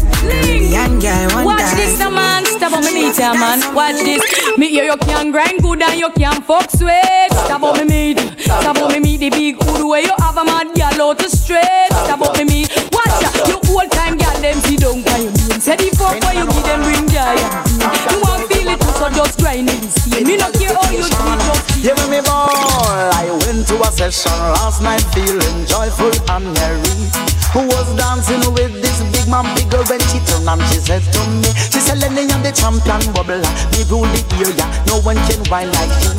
And 0.70 1.02
girl, 1.02 1.43
one 1.43 1.47
Watch 1.47 1.74
this, 1.74 1.98
man. 1.98 2.47
Stop 2.47 2.74
on 2.74 2.85
me 2.85 2.94
meet 2.94 3.18
ya, 3.18 3.35
man. 3.35 3.74
Watch 3.74 3.98
this. 4.06 4.23
Me 4.56 4.68
hear 4.68 4.85
you 4.85 4.97
can 4.98 5.32
grind 5.32 5.60
good 5.62 5.82
and 5.82 5.98
you 5.98 6.10
can 6.10 6.40
fuck 6.43 6.70
sweet. 6.70 7.27
Stop 7.32 7.64
on 7.64 7.89
me 7.89 8.14
meet. 8.14 8.15
Stop 8.47 8.78
me 9.02 9.16
the 9.16 9.31
big 9.31 9.56
hood 9.62 9.86
where 9.86 10.02
you 10.02 10.14
have 10.18 10.36
a 10.36 10.44
mad 10.44 10.78
out 10.81 11.18
the 11.18 11.28
straight. 11.28 11.90
Stop 11.90 12.20
me. 12.47 12.66
Watch 12.94 13.23
ya. 13.23 13.31
You 13.51 13.59
old 13.74 13.90
time 13.90 14.16
them 14.47 14.59
see 14.62 14.77
don't 14.77 15.02
can 15.05 15.23
you 15.23 15.31
mean. 15.31 15.60
Say 15.60 15.77
the 15.77 15.90
fuck 15.98 16.14
you 16.14 16.47
give 16.47 16.64
them 16.64 16.81
bring 16.86 17.06
joy. 17.10 17.35
You 18.10 18.18
want 18.23 18.47
feel 18.47 18.68
it 18.70 18.78
too, 18.81 18.94
so 18.94 19.09
just 19.10 19.39
grind 19.40 19.68
it. 19.68 19.82
See 19.90 20.24
me 20.24 20.36
not 20.36 20.55
care 20.55 20.74
how 20.74 20.86
you 20.90 21.02
do 21.02 21.23
it. 21.35 21.40
Just 21.43 21.82
Give 21.82 21.98
me 22.10 22.20
ball. 22.23 22.51
I 23.18 23.27
went 23.43 23.66
to 23.68 23.77
a 23.82 23.90
session 23.90 24.39
last 24.55 24.82
night 24.82 25.02
feeling 25.14 25.66
joyful 25.66 26.14
and 26.31 26.47
merry. 26.55 26.94
Who 27.52 27.66
was 27.66 27.89
dancing 27.97 28.44
with 28.55 28.74
this 28.82 29.01
big 29.27 29.31
man 29.31 29.55
bigger 29.55 29.82
when 29.90 30.01
she 30.09 30.19
turned 30.20 30.48
and 30.48 30.62
she 30.70 30.78
said 30.78 31.03
to 31.03 31.20
me, 31.31 31.51
She 31.70 31.81
said, 31.81 31.98
Lenny, 31.98 32.31
I'm 32.31 32.43
the 32.43 32.53
champion 32.53 33.01
bubbler. 33.12 33.43
Me 33.74 33.82
rule 33.90 34.07
the 34.07 34.23
area, 34.39 34.66
no 34.86 35.01
one 35.03 35.16
can 35.27 35.43
whine 35.51 35.70
like 35.73 35.90
you. 36.03 36.15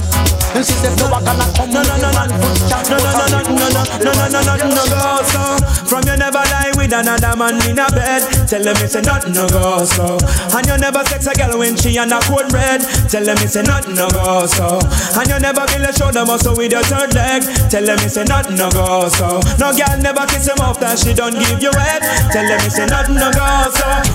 And 0.56 0.66
she 0.66 0.74
said, 0.74 0.98
No, 1.00 1.08
I 1.08 1.24
gonna 1.24 1.46
come 1.56 1.72
No, 1.72 1.82
no, 1.84 1.96
no, 1.98 2.10
no, 2.12 2.26
no, 2.28 2.36
no, 2.36 2.98
no, 2.98 3.28
no, 3.28 3.40
no, 3.40 3.48
no, 3.48 3.84
no, 4.04 4.28
no, 4.28 4.42
no, 4.44 4.56
no, 4.56 4.68
no, 4.76 4.84
go 4.92 5.24
so. 5.24 5.68
From 5.88 6.04
you 6.04 6.18
never 6.20 6.44
lie 6.52 6.72
with 6.76 6.92
another 6.92 7.32
man 7.40 7.56
in 7.64 7.80
a 7.80 7.88
bed. 7.88 8.28
Tell 8.48 8.60
them 8.60 8.76
it's 8.84 8.96
a 8.96 9.02
nothing 9.02 9.34
no 9.34 9.48
go 9.48 9.86
so. 9.88 10.20
And 10.52 10.68
you 10.68 10.78
never 10.78 11.00
sex 11.08 11.28
a 11.28 11.34
girl 11.34 11.60
when 11.60 11.76
she 11.78 11.96
on 11.98 12.12
a 12.12 12.20
cold 12.28 12.52
red. 12.52 12.84
Tell 13.08 13.24
them 13.24 13.38
it's 13.40 13.56
a 13.56 13.64
nothing 13.64 13.96
no 13.96 14.10
go 14.12 14.46
so. 14.48 14.84
And 15.16 15.28
you 15.32 15.40
never 15.40 15.64
feel 15.72 15.86
a 15.88 15.94
shoulder 15.96 16.26
muscle 16.26 16.56
with 16.56 16.72
your 16.72 16.84
third 16.84 17.16
leg. 17.16 17.44
Tell 17.72 17.86
them 17.86 18.00
it's 18.04 18.18
a 18.18 18.26
nothing 18.26 18.58
no 18.58 18.68
go 18.72 19.08
so. 19.08 19.40
No 19.56 19.72
girl 19.72 19.96
never 20.04 20.26
kiss 20.28 20.48
him 20.48 20.60
off 20.60 20.80
that 20.84 21.00
she 21.00 21.14
don't 21.14 21.40
give 21.40 21.64
you 21.64 21.72
head. 21.72 22.04
Tell 22.36 22.44
them 22.44 22.60
it's 22.68 22.80
a 22.80 22.86
nothing 22.98 23.22
no 23.22 23.30
go. 23.30 23.46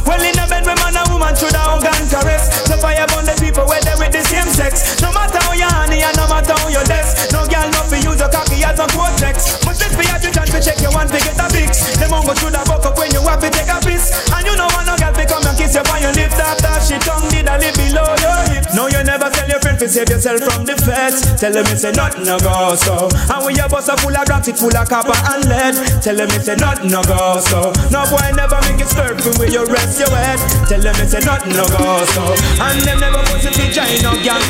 Well 0.06 0.22
in 0.22 0.34
a 0.34 0.44
bed, 0.50 0.66
we 0.66 0.74
man 0.74 0.98
and 0.98 1.08
woman 1.14 1.34
should 1.38 1.54
have 1.54 1.78
and 1.78 2.06
caress. 2.10 2.66
So 2.66 2.74
fire 2.82 3.06
burn 3.14 3.24
the 3.26 3.36
people 3.38 3.66
where 3.70 3.82
they 3.82 3.94
with 3.94 4.10
the 4.10 4.22
same 4.26 4.48
sex. 4.50 4.98
No 4.98 5.14
matter 5.14 5.38
how 5.38 5.54
you 5.54 5.70
honey 5.70 6.02
and 6.02 6.16
no 6.18 6.26
matter 6.26 6.54
how 6.58 6.66
you 6.66 6.82
less. 6.90 7.30
No 7.30 7.46
girl 7.46 7.68
no 7.70 7.82
fi 7.86 8.02
use 8.02 8.18
your 8.18 8.30
cocky 8.30 8.58
as 8.66 8.78
a 8.78 8.86
cortex. 8.90 9.62
But 9.62 9.78
this 9.78 9.94
be 9.94 10.06
a 10.10 10.16
chance 10.18 10.50
to 10.50 10.58
check 10.58 10.82
your 10.82 10.92
one 10.92 11.06
to 11.06 11.18
get 11.18 11.38
a 11.38 11.46
fix. 11.54 11.94
Them 11.98 12.12
on 12.12 12.26
go 12.26 12.34
through 12.34 12.54
the 12.54 12.62
buck 12.66 12.82
up 12.82 12.98
when 12.98 13.10
you 13.14 13.22
have 13.22 13.40
to 13.40 13.50
take 13.50 13.70
a 13.70 13.78
piss. 13.78 14.10
And 14.34 14.42
you 14.46 14.54
know 14.58 14.66
want 14.74 14.86
no 14.90 14.94
girl 14.98 15.14
fi 15.14 15.24
come 15.30 15.46
and 15.46 15.56
kiss 15.58 15.78
you 15.78 15.84
on 15.86 15.98
your 16.02 16.14
lips 16.18 16.38
after 16.42 16.74
she 16.82 16.98
tongue 17.06 17.28
did 17.30 17.46
a 17.46 17.54
lip 17.62 17.74
below 17.78 18.10
your. 18.18 18.51
No 18.74 18.88
you 18.88 19.04
never 19.04 19.28
tell 19.28 19.48
your 19.48 19.60
friend 19.60 19.78
to 19.80 19.88
save 19.88 20.08
yourself 20.08 20.40
from 20.40 20.64
the 20.64 20.72
feds. 20.80 21.20
Tell 21.38 21.52
them 21.52 21.66
it's 21.68 21.84
a 21.84 21.92
nothing 21.92 22.24
no 22.24 22.38
go 22.38 22.74
so. 22.74 23.08
And 23.28 23.44
when 23.44 23.54
your 23.56 23.68
bus 23.68 23.88
a 23.88 23.96
full 23.96 24.16
of 24.16 24.28
rocks, 24.28 24.48
it 24.48 24.56
full 24.56 24.74
of 24.74 24.88
copper 24.88 25.12
and 25.12 25.44
lead. 25.44 25.76
Tell 26.00 26.16
them 26.16 26.28
it's 26.32 26.48
a 26.48 26.56
nothing 26.56 26.90
no 26.90 27.02
go 27.04 27.36
so. 27.44 27.72
No 27.92 28.08
boy 28.08 28.24
never 28.32 28.56
make 28.64 28.80
it 28.80 28.88
slurping 28.88 29.36
where 29.38 29.50
you 29.52 29.64
rest 29.68 30.00
your 30.00 30.08
head. 30.08 30.40
Tell 30.68 30.80
them 30.80 30.96
it's 30.96 31.12
a 31.12 31.20
nothing 31.20 31.52
no 31.52 31.68
go 31.68 32.04
so. 32.16 32.24
And 32.64 32.80
them 32.80 32.98
never 33.00 33.20
put 33.28 33.44
it 33.44 33.58
in 33.60 33.68
China 33.72 34.16
gang. 34.24 34.40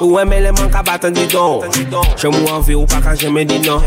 Ou 0.00 0.18
eme 0.20 0.38
le 0.40 0.52
man 0.52 0.70
ka 0.70 0.82
batan 0.82 1.10
di 1.10 1.26
don 1.26 1.60
Je 2.14 2.28
mou 2.28 2.46
anve 2.54 2.76
ou 2.76 2.86
pa 2.86 3.00
kan 3.02 3.16
jeme 3.18 3.42
di 3.44 3.58
nan 3.58 3.82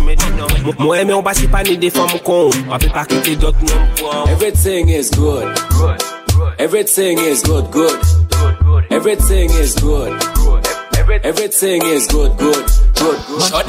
Mou 0.77 0.91
eme 0.93 1.13
ou 1.15 1.21
basi 1.23 1.47
pa 1.47 1.63
ni 1.63 1.77
de 1.77 1.89
fam 1.89 2.11
kon 2.25 2.51
Wape 2.67 2.91
pa 2.91 3.05
kite 3.07 3.39
dot 3.39 3.55
nan 3.63 3.87
pou 3.95 4.27
Everything 4.27 4.89
is 4.89 5.09
good. 5.09 5.47
Everything 6.59 7.17
is 7.19 7.41
good, 7.41 7.71
good. 7.71 7.99
Everything 8.89 9.49
is 9.51 9.75
good. 9.75 10.21
Everything 11.23 11.81
is 11.85 12.07
good, 12.07 12.37
good, 12.37 12.65
good. 12.95 13.19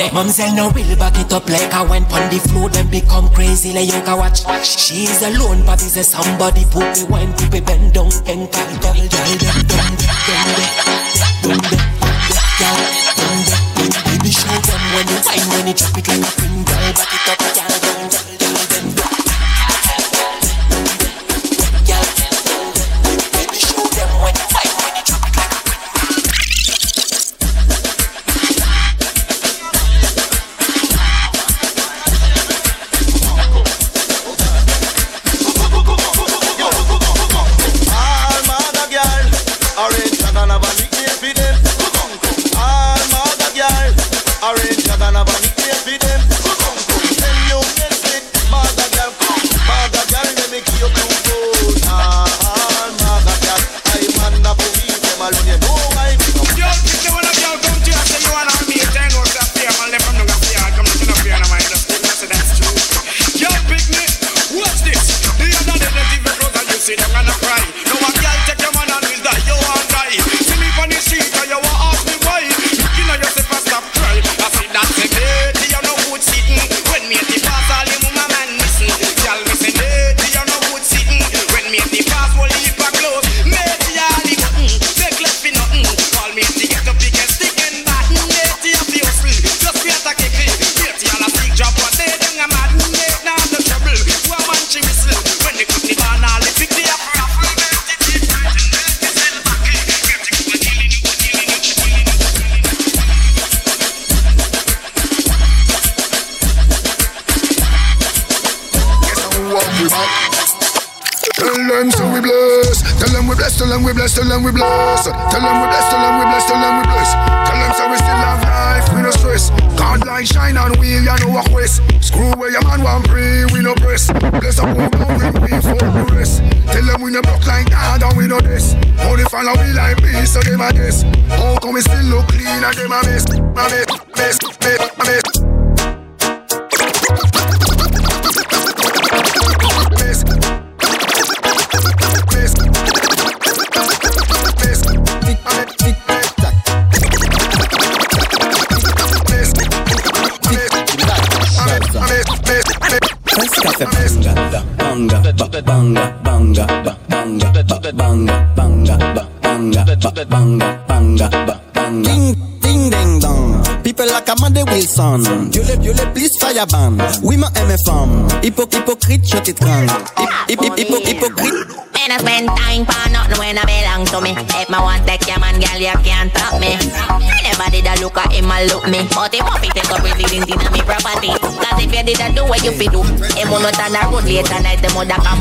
It. 0.00 0.12
Mamselle 0.12 0.54
no 0.54 0.70
will 0.70 0.96
back 0.96 1.18
it 1.18 1.32
up 1.32 1.48
like 1.48 1.72
I 1.72 1.82
went 1.82 2.12
on 2.12 2.30
the 2.30 2.38
floor 2.48 2.68
Then 2.68 2.90
become 2.90 3.28
crazy 3.30 3.72
like 3.72 3.86
you 3.86 4.00
can 4.02 4.18
watch 4.18 4.44
She's 4.64 5.22
alone 5.22 5.64
but 5.64 5.82
is 5.82 6.06
somebody 6.06 6.64
put 6.70 6.84
me 6.96 7.04
wine 7.08 7.32
to 7.36 7.50
be 7.50 7.60
bend 7.60 7.94
down 7.94 8.12
and 8.26 8.50
call 8.52 8.68
dum 8.82 8.96
dum 9.08 9.58
dum 9.68 9.96
dum 9.96 10.20
dum 11.42 11.60
dum 11.60 11.82
Baby 14.04 14.30
show 14.30 14.54
them 14.54 14.82
Fine 15.24 15.48
when 15.50 15.66
you 15.66 15.74
drop 15.74 15.98
it 15.98 16.06
like 16.06 16.20
a 16.20 16.30
queen, 16.36 16.62
girl. 16.62 16.92
Back 16.92 17.12
it 17.12 17.28
up, 17.32 17.51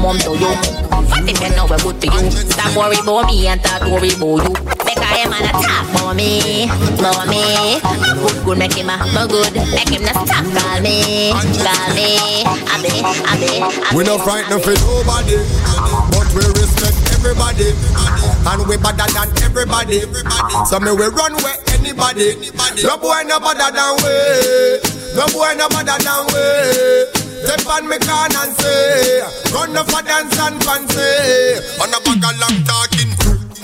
home 0.02 0.18
to 0.18 0.34
you. 0.34 0.52
But 0.90 1.30
if 1.30 1.38
you 1.38 1.49
know 1.56 1.69
we're 1.69 1.78
good 1.80 2.02
to 2.02 2.07
you, 2.10 2.32
stop 2.34 2.73
worry 2.76 2.98
about 2.98 3.30
me 3.30 3.48
and 3.48 3.61
start 3.61 3.86
worry 3.86 4.10
about 4.10 4.41
you. 4.41 4.53
Because 4.82 5.14
him 5.22 5.32
and 5.32 5.48
talk 5.53 5.86
about 5.94 6.15
me, 6.18 6.65
about 6.98 7.30
me. 7.30 7.78
Good, 8.18 8.38
good, 8.44 8.57
make 8.57 8.73
him 8.73 8.90
a 8.90 8.98
but 9.14 9.30
good. 9.30 9.53
Make 9.53 9.90
him 9.94 10.03
not 10.03 10.18
stop 10.26 10.45
call 10.57 10.82
me, 10.82 11.32
call 11.61 11.90
me. 11.94 12.41
Abby, 12.73 13.06
Abby, 13.30 13.61
Abby. 13.61 13.95
We 13.95 14.03
no 14.03 14.18
frightened 14.18 14.64
for 14.65 14.73
nobody, 14.73 15.38
but 16.10 16.28
we 16.34 16.44
respect 16.57 16.98
everybody, 17.14 17.69
and 17.72 18.61
we 18.65 18.76
better 18.82 19.07
than 19.14 19.30
everybody. 19.45 20.02
So 20.65 20.80
me 20.82 20.91
we 20.91 21.06
run 21.14 21.38
where 21.45 21.57
anybody. 21.78 22.36
No 22.84 22.98
boy 22.98 23.22
no 23.30 23.40
better 23.40 23.69
than 23.69 23.94
we. 24.02 24.14
No 25.14 25.26
boy 25.30 25.53
no 25.56 25.69
better 25.69 25.98
than 26.02 26.22
we. 26.34 27.01
Step 27.52 27.68
on 27.68 27.84
me 27.90 27.98
can 27.99 28.32
and 28.32 28.56
say, 28.56 29.19
run 29.52 29.73
no 29.73 29.84
for 29.84 30.02
dance 30.02 30.40
and 30.40 30.64
fancy. 30.64 31.60
On 31.84 31.91
a 31.91 31.99
bag 31.99 32.23
of 32.23 32.40
long 32.40 32.64
talking. 32.64 33.11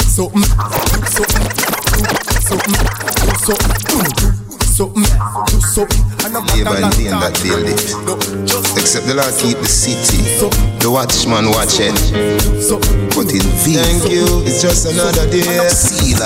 Something, 0.03 0.43
mm, 0.43 1.07
something, 1.07 1.47
mm, 1.47 2.11
something, 2.43 2.76
mm, 2.76 3.39
something, 3.47 3.72
something, 4.76 5.07
do 5.47 5.59
something. 5.72 6.03
And 6.26 6.35
a 6.35 6.41
bag 6.43 6.57
Live 6.57 6.68
of 6.68 6.73
and 6.73 6.81
long 6.84 6.91
day 6.99 7.07
and 7.07 7.22
that 7.23 7.31
talking. 7.31 7.47
building. 7.47 7.80
Except 8.76 9.07
the 9.07 9.14
Lord 9.15 9.34
keep 9.39 9.57
the 9.57 9.72
city. 9.72 10.19
The 10.84 10.91
watchman 10.91 11.47
watch 11.51 11.80
it. 11.80 11.95
But 13.15 13.31
in 13.31 13.47
V. 13.64 13.76
Thank 13.76 14.11
you. 14.11 14.43
It's 14.43 14.61
just 14.61 14.85
another 14.85 15.31
day. 15.31 15.47
That. 15.47 15.64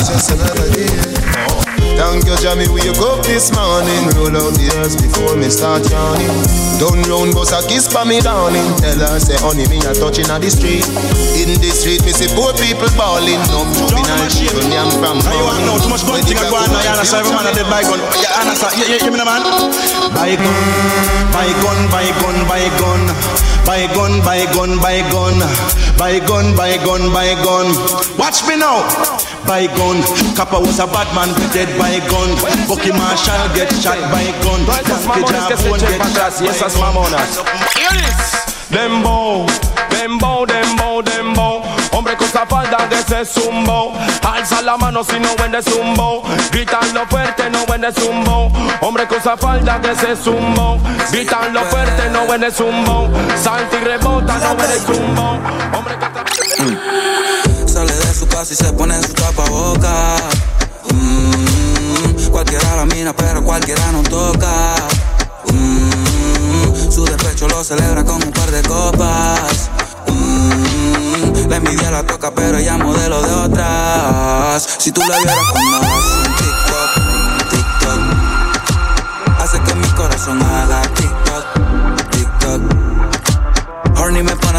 Just 0.10 0.32
another 0.32 0.66
day. 0.74 1.71
Thank 2.02 2.26
you, 2.26 2.34
Jamie. 2.42 2.66
We 2.66 2.82
wake 2.82 2.98
up 2.98 3.22
this 3.30 3.54
morning. 3.54 4.10
Roll 4.18 4.34
out 4.34 4.58
the 4.58 4.74
earth 4.82 4.98
before 4.98 5.38
me 5.38 5.54
start 5.54 5.86
yawning. 5.86 6.34
Down 6.82 6.98
round, 7.06 7.38
bust 7.38 7.54
a 7.54 7.62
kiss 7.70 7.86
for 7.86 8.02
me, 8.10 8.18
darling. 8.26 8.66
Tell 8.82 8.98
her, 9.06 9.22
say, 9.22 9.38
honey, 9.38 9.70
me 9.70 9.78
a 9.86 9.94
touching 9.94 10.26
at 10.34 10.42
the 10.42 10.50
street. 10.50 10.82
In 11.38 11.54
the 11.62 11.70
street, 11.70 12.02
me 12.02 12.10
see 12.10 12.26
poor 12.34 12.58
people 12.58 12.90
balling. 12.98 13.38
No 13.54 13.70
juvenile 13.86 14.34
people, 14.34 14.66
me 14.66 14.82
I'm 14.82 14.90
from 14.98 15.22
Now 15.22 15.30
you 15.30 15.46
want 15.46 15.62
know 15.62 15.78
too 15.78 15.94
much 15.94 16.02
gun 16.02 16.26
thing 16.26 16.42
a 16.42 16.46
go 16.50 16.58
on 16.58 16.74
now, 16.74 16.82
Yana, 16.82 17.06
every 17.06 17.30
man 17.38 17.46
a 17.46 17.54
dead 17.54 17.70
by 17.70 17.86
gun. 17.86 18.02
Yeah, 18.18 18.34
Anna, 18.42 18.58
so, 18.58 18.66
you, 18.74 18.90
you, 18.90 18.98
you 18.98 19.14
mean 19.14 19.22
a 19.22 19.28
man? 19.30 19.46
Buy 20.18 20.34
gun, 20.42 20.58
buy 21.30 21.54
gun, 21.62 21.78
buy 21.86 22.10
gun, 22.18 22.38
buy 22.50 22.66
gun. 22.82 23.02
Buy 23.62 23.86
gun, 23.94 24.14
buy 24.26 24.50
gun, 24.58 24.82
buy 24.82 25.06
gun. 25.14 25.38
Buy 26.02 26.18
gun, 26.18 26.58
buy 26.58 26.82
gun, 26.82 27.14
buy 27.14 27.38
gun. 27.46 27.70
Watch 28.18 28.42
me 28.50 28.58
now. 28.58 28.90
Buy 29.46 29.68
gun. 29.76 30.02
Kappa 30.36 30.60
was 30.60 30.80
a 30.80 30.88
bad 30.88 31.10
man, 31.16 31.30
be 31.36 31.44
dead 31.54 31.70
by 31.78 32.00
gun. 32.08 32.30
Bucky 32.68 32.92
Marshall 32.92 33.50
get 33.54 33.72
shot 33.82 34.00
by 34.12 34.26
gun. 34.44 34.62
Yankee 34.66 35.36
Jabone 35.50 35.82
get 35.82 36.02
shot 36.16 36.74
by 36.80 36.94
gun. 36.94 37.12
Dembow, 38.72 39.46
dembow, 39.90 40.46
dembow, 40.48 41.02
dembow. 41.04 41.62
Hombre 41.92 42.16
con 42.16 42.26
esa 42.28 42.46
falda 42.46 42.88
que 42.90 42.98
se 43.04 43.26
zumbó. 43.26 43.92
Alza 44.24 44.62
la 44.62 44.78
mano 44.78 45.04
si 45.04 45.20
no 45.20 45.36
vende 45.36 45.62
zumbo. 45.62 46.24
Gritando 46.52 47.06
fuerte, 47.08 47.50
no 47.50 47.66
vende 47.66 47.92
zumbo. 47.92 48.50
Hombre 48.80 49.06
con 49.08 49.18
esa 49.18 49.36
falda 49.36 49.82
que 49.82 49.94
se 49.96 50.16
zumbó. 50.16 50.78
Gritando 51.12 51.60
fuerte, 51.66 52.10
no 52.12 52.26
vende 52.28 52.50
zumbo. 52.50 53.10
Salta 53.36 53.78
y 53.78 53.84
rebota, 53.84 54.38
no 54.38 54.56
vende 54.56 54.80
zumbo. 54.80 55.38
Y 58.50 58.56
se 58.56 58.74
pone 58.74 59.00
su 59.04 59.14
tapaboca. 59.14 60.16
Mm, 60.92 62.32
cualquiera 62.32 62.76
la 62.76 62.86
mina, 62.86 63.14
pero 63.14 63.44
cualquiera 63.44 63.92
no 63.92 64.02
toca. 64.02 64.74
Mm, 65.54 66.92
su 66.92 67.06
despecho 67.06 67.48
lo 67.48 67.64
celebra 67.64 68.04
con 68.04 68.16
un 68.16 68.32
par 68.32 68.50
de 68.50 68.64
copas. 68.64 69.70
Mm, 70.08 71.50
la 71.50 71.56
envidia 71.56 71.92
la 71.92 72.02
toca, 72.02 72.32
pero 72.32 72.58
ella 72.58 72.78
modelo 72.78 73.22
de 73.22 73.32
otras. 73.32 74.68
Si 74.80 74.92
tú 74.92 75.02
la 75.02 75.18
vieras 75.18 75.38
cuando 75.52 75.78
hace 75.78 76.18
un 76.18 76.36
TikTok, 76.36 77.50
TikTok, 77.52 78.00
hace 79.40 79.60
que 79.62 79.76
mi 79.76 79.88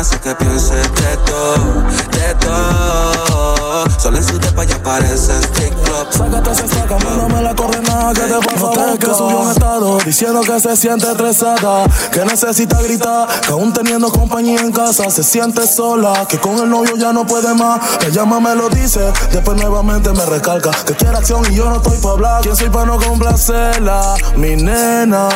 hace 0.02 0.18
que 0.18 0.34
piense 0.34 0.74
de 0.74 1.16
todo, 1.24 1.84
de 2.10 2.34
todo. 2.40 3.84
Solo 4.00 4.16
en 4.16 4.24
su 4.24 4.36
depa 4.40 4.64
ya 4.64 4.74
aparece 4.74 5.32
TikTok. 5.54 6.10
Sácate 6.10 6.50
ese 6.50 6.68
saca, 6.68 6.98
no 6.98 7.28
me 7.28 7.40
la 7.40 7.54
corre 7.54 7.80
nada. 7.82 8.12
Que 8.12 8.22
te 8.22 8.34
pasa 8.34 8.86
no 8.86 8.98
que 8.98 9.06
subió 9.06 9.38
un 9.38 9.50
estado 9.52 9.98
diciendo 10.04 10.40
que 10.40 10.58
se 10.58 10.76
siente 10.76 11.08
estresada, 11.08 11.84
que 12.10 12.24
necesita 12.24 12.82
gritar, 12.82 13.28
que 13.42 13.52
aún 13.52 13.72
teniendo 13.72 14.10
compañía 14.10 14.60
en 14.60 14.72
casa 14.72 15.08
se 15.08 15.22
siente 15.22 15.68
sola, 15.68 16.26
que 16.28 16.38
con 16.38 16.58
el 16.58 16.68
novio 16.68 16.96
ya 16.96 17.12
no 17.12 17.24
puede 17.24 17.54
más. 17.54 17.80
Me 18.04 18.10
llama, 18.10 18.40
me 18.40 18.56
lo 18.56 18.68
dice, 18.70 19.12
después 19.30 19.56
nuevamente 19.56 20.10
me 20.10 20.26
recalca 20.26 20.72
que 20.84 20.94
quiere 20.94 21.16
acción 21.16 21.44
y 21.48 21.54
yo 21.54 21.70
no 21.70 21.76
estoy 21.76 21.98
pa' 21.98 22.10
hablar. 22.10 22.42
¿Quién 22.42 22.56
soy 22.56 22.70
pa' 22.70 22.84
no 22.84 22.98
complacerla? 22.98 24.16
Mi 24.36 24.56
nena. 24.56 25.28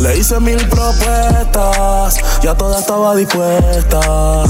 Le 0.00 0.16
hice 0.16 0.40
mil 0.40 0.68
propuestas, 0.68 2.18
ya 2.42 2.54
toda 2.54 2.80
estaba 2.80 3.14
dispuesta. 3.14 4.44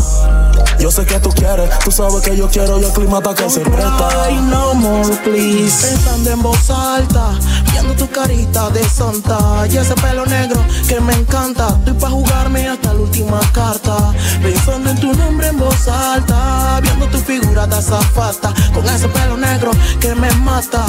Yo 0.84 0.90
sé 0.90 1.06
que 1.06 1.18
tú 1.18 1.30
quieres, 1.30 1.70
tú 1.78 1.90
sabes 1.90 2.20
que 2.20 2.36
yo 2.36 2.46
quiero 2.46 2.78
y 2.78 2.84
el 2.84 2.92
clima 2.92 3.16
está 3.16 3.34
que 3.34 3.48
se 3.48 3.60
presta. 3.60 4.22
Ay, 4.22 4.34
no 4.50 4.74
more, 4.74 5.16
please. 5.24 5.86
Pensando 5.86 6.30
en 6.30 6.42
voz 6.42 6.68
alta, 6.68 7.30
viendo 7.72 7.94
tu 7.94 8.06
carita 8.10 8.68
de 8.68 8.84
santa 8.84 9.66
y 9.66 9.78
ese 9.78 9.94
pelo 9.94 10.26
negro 10.26 10.62
que 10.86 11.00
me 11.00 11.14
encanta. 11.14 11.68
Estoy 11.78 11.94
pa' 11.94 12.10
jugarme 12.10 12.68
hasta 12.68 12.92
la 12.92 13.00
última 13.00 13.40
carta. 13.54 14.12
Pensando 14.42 14.90
en 14.90 15.00
tu 15.00 15.14
nombre 15.14 15.48
en 15.48 15.58
voz 15.58 15.88
alta, 15.88 16.80
viendo 16.82 17.06
tu 17.06 17.16
figura 17.16 17.66
de 17.66 17.76
azafata 17.76 18.52
con 18.74 18.86
ese 18.86 19.08
pelo 19.08 19.38
negro 19.38 19.70
que 19.98 20.14
me 20.14 20.30
mata. 20.34 20.84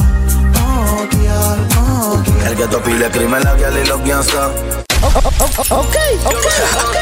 Oh, 0.61 1.07
oh. 1.79 2.23
El 2.45 2.55
ghetto 2.57 2.83
pile 2.83 3.09
crimen, 3.11 3.41
la 3.45 3.53
vial 3.53 3.73
y 3.81 3.87
los 3.87 4.84
ok, 5.05 5.99
ok, 6.25 6.45
ok. 6.81 6.97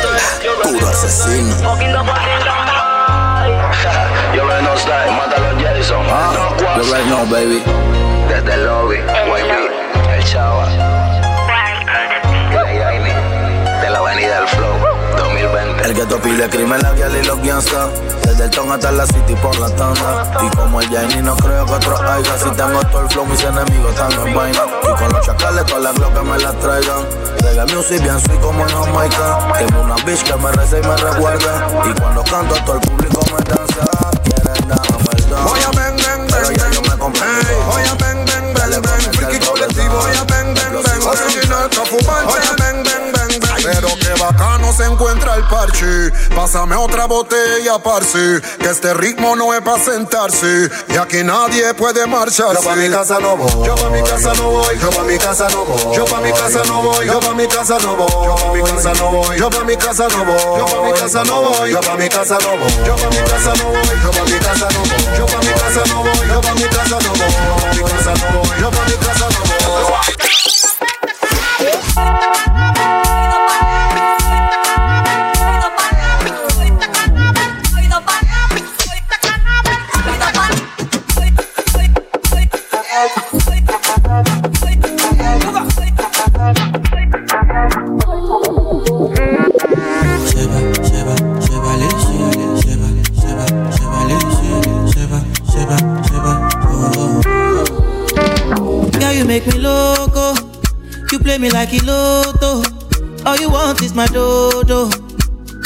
Puro 0.64 0.88
asesino. 0.88 1.56
You 4.34 4.42
already 4.42 4.66
know 4.66 4.76
Sly, 4.76 5.08
Mátalo 5.16 5.58
Jason. 5.60 6.04
Ah, 6.10 6.52
you 6.60 6.84
already 6.84 7.10
know, 7.10 7.26
baby. 7.32 7.60
Desde 8.28 8.44
the 8.46 8.58
lobby, 8.66 8.98
YB, 8.98 9.52
el 10.10 10.24
chava. 10.24 11.13
El 15.94 16.00
ghetto 16.00 16.20
pile 16.20 16.50
crimen, 16.50 16.82
la 16.82 16.90
vial 16.94 17.16
y 17.16 17.24
los 17.24 17.40
gangsta. 17.44 17.88
Desde 18.26 18.46
el 18.46 18.50
ton 18.50 18.72
hasta 18.72 18.92
la 18.92 19.06
city 19.06 19.36
por 19.36 19.56
la 19.60 19.70
tanda. 19.76 20.26
Y 20.42 20.56
como 20.56 20.82
el 20.82 20.90
Jaini 20.90 21.22
no 21.22 21.36
creo 21.36 21.68
que 21.68 21.72
otro 21.74 21.96
haya. 22.02 22.36
Si 22.40 22.50
tengo 22.50 22.82
todo 22.86 23.02
el 23.02 23.10
flow, 23.10 23.28
mis 23.28 23.44
enemigos 23.44 23.92
están 23.92 24.12
en 24.14 24.34
vaina. 24.34 24.62
Y 24.82 25.00
con 25.00 25.14
los 25.14 25.24
chacales, 25.24 25.64
todas 25.68 25.84
las 25.84 25.94
que 25.94 26.22
me 26.22 26.38
las 26.40 26.58
traigan. 26.58 27.06
Reggae 27.44 27.76
music 27.76 28.02
bien 28.02 28.20
soy 28.22 28.38
como 28.40 28.64
en 28.64 28.70
Jamaica. 28.70 29.38
Tengo 29.60 29.82
una 29.82 29.96
bitch 30.04 30.24
que 30.24 30.36
me 30.36 30.52
reza 30.54 30.80
y 30.80 30.82
me 30.82 30.98
recuerda. 30.98 31.68
Y 31.88 32.02
cuando 32.02 32.24
canto, 32.24 32.56
todo 32.66 32.74
el 32.74 32.82
público 32.82 33.22
me 33.28 33.44
danza. 33.54 33.86
Quieren 34.24 34.68
darme 34.68 35.12
el 35.16 35.30
don. 35.30 35.46
Voy 35.46 35.60
a 35.60 36.70
yo 36.72 36.82
me 36.82 36.98
complico. 36.98 37.28
Ey, 37.28 37.56
Voy 37.70 37.84
a 37.84 37.94
bang, 37.94 38.26
bang, 38.26 38.54
bang, 38.56 38.82
bang. 38.82 39.16
Friki 39.16 39.46
colectivo, 39.46 39.94
voy 39.94 40.16
a 40.18 40.24
bang, 40.24 40.56
bang, 40.56 40.74
bang. 40.74 41.04
Original 41.06 41.70
voy 41.70 42.42
a 42.42 42.56
bang, 42.58 42.84
bang, 42.84 43.12
bang, 43.14 43.40
bang. 43.40 43.62
Pero 43.62 44.03
bacano 44.24 44.72
se 44.72 44.86
encuentra 44.86 45.36
el 45.36 45.44
parche. 45.48 46.12
Pásame 46.36 46.76
otra 46.76 47.06
botella, 47.06 47.80
parce. 47.80 48.42
Que 48.60 48.70
este 48.70 48.94
ritmo 48.94 49.36
no 49.36 49.54
es 49.54 49.62
para 49.62 49.84
sentarse. 49.84 50.70
Y 50.90 50.98
aquí 50.98 51.24
nadie 51.24 51.74
puede 51.74 52.06
marcharse. 52.08 52.64
Yo 52.64 52.70
pa' 52.70 52.76
mi 52.76 52.90
casa 52.90 53.20
no 53.20 53.36
voy. 53.36 53.66
Yo 53.66 53.76
pa' 53.76 53.90
mi 53.90 54.02
casa 54.02 54.34
no 54.34 54.50
voy. 54.52 54.80
Yo 54.80 54.90
pa' 54.90 55.04
mi 55.04 55.18
casa 55.18 55.50
no 55.50 55.66
voy. 55.66 55.96
Yo 55.96 56.06
pa' 56.06 56.22
mi 56.22 56.32
casa 56.32 56.64
no 56.66 56.82
voy. 56.82 57.08
Yo 57.08 57.20
pa' 57.20 57.34
mi 57.34 57.48
casa 57.48 57.80
no 57.80 57.96
voy. 57.96 58.18
Yo 58.18 58.30
pa' 58.30 58.54
mi 58.54 58.66
casa 58.68 58.94
no 58.94 59.12
voy. 59.12 59.38
Yo 59.38 59.50
pa' 59.50 59.64
mi 59.64 59.78
casa 59.78 60.08
no 60.08 60.24
voy. 60.24 60.58
Yo 60.58 60.60
pa' 60.60 60.84
mi 60.84 60.90
casa 60.96 61.26
no 61.26 61.38
voy. 61.44 61.72
Yo 61.72 61.82
pa' 61.82 61.98
mi 61.98 62.10
casa 62.10 62.38
no 62.40 62.58
voy. 62.58 62.86
Yo 62.86 62.96
pa' 62.96 63.12
mi 63.12 63.30
casa 63.30 63.56
no 63.56 63.68
voy. 63.68 64.00
Yo 64.00 64.12
pa' 64.12 64.26
mi 64.26 64.40
casa 64.40 64.68
no 64.70 64.84
voy. 64.84 65.18
Yo 65.18 65.26
pa' 65.26 65.42
mi 65.42 65.54
casa 65.54 65.82
no 65.88 66.04
voy. 66.04 66.28
Yo 66.28 66.42
pa' 66.42 66.54
mi 66.54 66.64
casa 66.70 66.98
no 67.00 67.14
voy. 67.14 67.34
Yo 67.34 67.52
pa' 67.52 67.74
mi 67.74 67.84
casa 67.84 68.14
no 68.14 68.42
voy. 68.42 68.62
Yo 68.62 68.72
pa' 68.72 68.86
mi 68.86 68.96
casa 68.98 69.26
no 69.30 69.40
voy. 69.40 70.53
Make 99.34 99.48
me 99.48 99.58
loco. 99.58 100.36
You 101.12 101.18
play 101.18 101.40
me 101.40 101.50
like 101.50 101.74
a 101.74 101.84
lotto. 101.86 102.62
All 103.26 103.36
you 103.38 103.50
want 103.50 103.82
is 103.82 103.96
my 103.96 104.06
dodo. 104.06 105.03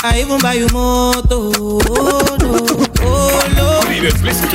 I 0.08 0.22
even 0.22 0.40
buy 0.40 0.54
you 0.54 0.68
moto. 0.72 1.52
Oh 1.52 2.38
no, 2.40 2.64
oh 3.04 3.44
no. 3.60 3.92
You 3.92 4.10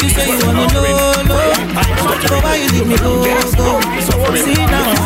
say 0.09 0.25
you 0.25 0.47
want 0.47 0.73
me 0.73 0.93
lolo. 0.97 1.53
But 1.77 2.41
why 2.41 2.57
you 2.57 2.69
leave 2.73 2.89
me 2.89 2.97
go 2.97 3.21
go? 3.21 3.81
See 4.33 4.55
now 4.55 4.97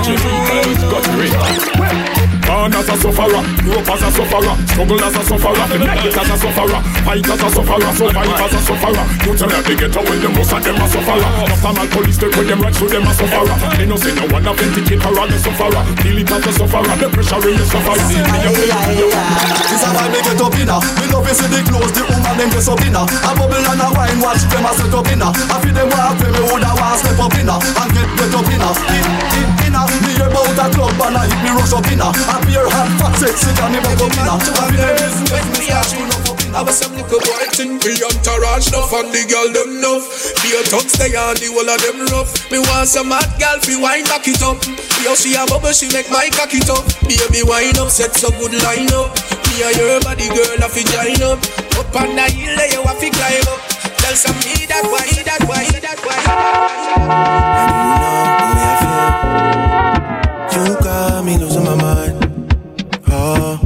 Born 2.47 2.71
as 2.79 2.87
a 2.87 2.95
sufferer, 2.95 3.43
grow 3.67 3.83
up 3.83 3.91
as 3.91 4.03
a 4.07 4.11
sufferer, 4.15 4.55
struggle 4.71 5.03
as 5.03 5.17
a 5.19 5.23
sufferer, 5.27 5.67
night 5.83 6.15
as 6.15 6.31
a 6.31 6.37
sufferer, 6.39 6.81
fight 7.03 7.27
as 7.27 7.43
a 7.43 7.49
sufferer, 7.51 7.91
survive 7.91 8.39
as 8.39 8.55
a 8.55 8.61
sufferer. 8.63 9.05
You 9.27 9.35
tell 9.35 9.51
me 9.51 9.59
they 9.67 9.75
get 9.75 9.97
away, 9.99 10.19
the 10.23 10.31
most 10.31 10.55
of 10.55 10.63
them 10.63 10.79
a 10.79 10.87
sufferer. 10.87 11.27
After 11.43 11.73
man 11.75 11.89
police 11.91 12.19
take 12.23 12.31
with 12.39 12.47
them 12.47 12.63
right, 12.63 12.75
so 12.75 12.87
them 12.87 13.03
a 13.03 13.13
sufferer. 13.19 13.57
They 13.75 13.87
no 13.87 13.97
say 13.99 14.15
no 14.15 14.31
one 14.31 14.47
a 14.47 14.55
vindicator 14.55 15.11
or 15.11 15.27
the 15.27 15.39
sufferer. 15.43 15.83
Feel 16.07 16.19
it 16.23 16.31
as 16.31 16.47
a 16.47 16.53
sufferer, 16.55 16.95
the 17.03 17.09
pressure 17.11 17.43
in 17.51 17.59
the 17.59 17.67
sufferer. 17.67 18.07
This 18.07 19.83
a 19.83 19.89
why 19.91 20.07
me 20.07 20.23
get 20.37 20.45
up 20.45 20.59
inna. 20.61 20.77
Me 21.01 21.05
love 21.13 21.25
to 21.25 21.33
see 21.33 21.49
the 21.49 21.61
clothes 21.65 21.93
the 21.97 22.05
woman 22.05 22.37
them 22.37 22.49
dress 22.53 22.69
up 22.69 22.81
inna. 22.85 23.09
A 23.09 23.31
bubble 23.33 23.57
and 23.57 23.81
a 23.81 23.89
wine, 23.97 24.21
watch 24.21 24.45
them 24.53 24.69
a 24.69 24.71
set 24.77 24.93
up 24.93 25.09
inna. 25.09 25.33
I 25.33 25.57
feel 25.65 25.73
them 25.73 25.89
walk 25.89 26.21
where 26.21 26.33
me 26.33 26.41
woulda 26.45 26.73
want 26.77 27.01
step 27.01 27.21
up 27.21 27.35
inna 27.41 27.57
and 27.57 27.91
get 27.97 28.11
get 28.21 28.35
up 28.37 28.49
inna. 28.53 28.71
In 28.93 29.07
in 29.41 29.51
inna. 29.73 29.83
Me 30.05 30.13
hear 30.13 30.29
about 30.29 30.61
a 30.61 30.67
club 30.69 31.01
and 31.01 31.17
I 31.17 31.25
hit 31.25 31.41
me 31.41 31.51
rush 31.57 31.73
up 31.73 31.89
inna. 31.89 32.13
A 32.13 32.37
beer 32.45 32.69
hot 32.69 32.91
fat 33.01 33.15
sexy 33.17 33.51
and 33.57 33.73
me 33.73 33.81
back 33.81 34.01
up 34.01 34.13
inna. 34.13 34.35
I 34.37 34.65
feel 34.69 34.81
them 34.85 34.95
business 35.01 35.47
me 35.57 35.65
start 35.65 35.87
tune 35.89 36.13
up 36.13 36.29
up 36.29 36.41
inna. 36.45 36.57
I 36.57 36.63
was 36.65 36.77
some 36.81 36.97
little 36.97 37.21
boy 37.21 37.45
thing 37.53 37.77
We 37.85 38.01
entourage 38.01 38.73
enough 38.73 38.89
and 38.97 39.13
the 39.13 39.29
girl 39.29 39.49
them 39.53 39.77
enough 39.77 40.09
The 40.41 40.65
tongues 40.73 40.97
they 40.97 41.13
on 41.13 41.37
the 41.37 41.53
whole 41.53 41.69
of 41.69 41.77
them 41.85 42.09
rough 42.09 42.33
Me 42.49 42.57
want 42.65 42.89
some 42.89 43.13
hot 43.13 43.29
girl 43.37 43.61
fi 43.61 43.77
wine 43.77 44.09
back 44.09 44.25
it 44.25 44.41
up 44.41 44.57
Yo 45.05 45.13
she 45.13 45.37
a 45.37 45.45
bubble 45.45 45.77
she 45.77 45.93
make 45.93 46.09
my 46.09 46.33
cock 46.33 46.57
it 46.57 46.65
up 46.73 46.81
Baby 47.05 47.45
wine 47.45 47.77
up 47.77 47.93
set 47.93 48.17
so 48.17 48.33
good 48.41 48.57
line 48.65 48.89
up 48.97 49.13
Me 49.45 49.46
and 49.63 49.77
your 49.77 50.01
body 50.01 50.29
girl 50.29 50.63
a 50.63 50.69
fi 50.69 50.83
join 50.83 51.23
up 51.23 51.39
Up 51.79 51.97
on 51.97 52.15
the 52.15 52.23
hill 52.23 52.61
you 52.73 52.83
a 52.83 52.93
fi 53.01 53.09
climb 53.11 53.49
up 53.49 53.61
Tell 54.01 54.15
some 54.15 54.37
me 54.45 54.67
that 54.67 54.85
why 54.85 55.07
that 55.25 55.43
why 55.49 55.65
that 55.81 55.99
why 56.05 56.17
You 60.53 60.65
got 60.81 61.25
me 61.25 61.39
losing 61.39 61.65
my 61.65 61.75
mind. 61.75 62.17
Oh. 63.09 63.59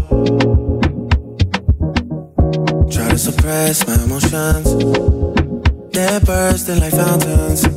Try 2.90 3.08
to 3.10 3.18
suppress 3.18 3.86
my 3.86 3.94
emotions. 4.02 4.74
They're 5.92 6.20
bursting 6.20 6.80
like 6.80 6.92
fountains. 6.92 7.68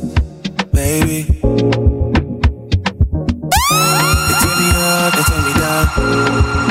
Baby. 0.72 1.22
They 4.28 4.34
take 4.40 4.58
me 4.58 4.68
up, 4.74 5.14
they 5.14 5.22
take 5.22 5.44
me 5.44 5.52
down. 5.60 6.63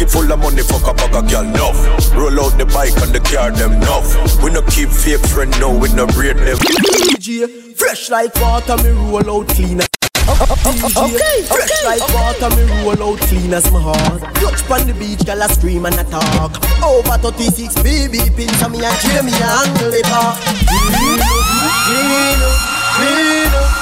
Pocket 0.00 0.12
full 0.12 0.32
of 0.32 0.38
money, 0.40 0.62
fuck 0.62 0.88
a 0.88 0.94
bag 0.94 1.14
of 1.14 1.28
girl, 1.28 1.44
enough. 1.44 1.76
Roll 2.16 2.40
out 2.40 2.56
the 2.56 2.64
bike 2.72 2.96
and 3.04 3.12
the 3.12 3.20
car, 3.20 3.52
them 3.52 3.72
enough. 3.72 4.08
We 4.42 4.50
no 4.50 4.62
keep 4.62 4.88
fake 4.88 5.20
friend, 5.28 5.52
no, 5.60 5.76
we 5.76 5.92
no 5.92 6.06
rate 6.16 6.40
them. 6.40 6.56
DJ, 6.56 7.76
fresh 7.76 8.08
like 8.08 8.34
water, 8.40 8.78
me 8.78 8.96
roll 8.96 9.28
out 9.28 9.48
cleaner. 9.48 9.84
DJ, 9.84 11.04
okay, 11.04 11.42
fresh 11.44 11.68
okay, 11.68 11.84
like 11.84 12.00
okay. 12.00 12.14
water, 12.16 12.48
me 12.56 12.64
roll 12.80 13.12
out 13.12 13.20
clean 13.28 13.52
as 13.52 13.70
my 13.70 13.78
heart. 13.78 14.22
Touch 14.36 14.64
pon 14.64 14.86
the 14.86 14.94
beach, 14.94 15.20
girl 15.26 15.42
a 15.42 15.48
scream 15.52 15.84
and 15.84 15.94
a 16.00 16.04
talk. 16.04 16.56
Over 16.80 17.20
36 17.20 17.74
BB 17.84 18.32
pins, 18.32 18.60
me 18.72 18.80
and 18.80 18.96
Jamie 19.04 19.36
handle 19.36 19.92
it 19.92 20.08
all. 20.16 20.32
Clean 20.64 21.20
up, 21.20 21.36
clean 21.84 22.40
up, 22.40 22.56
clean 22.96 23.52
up. 23.52 23.79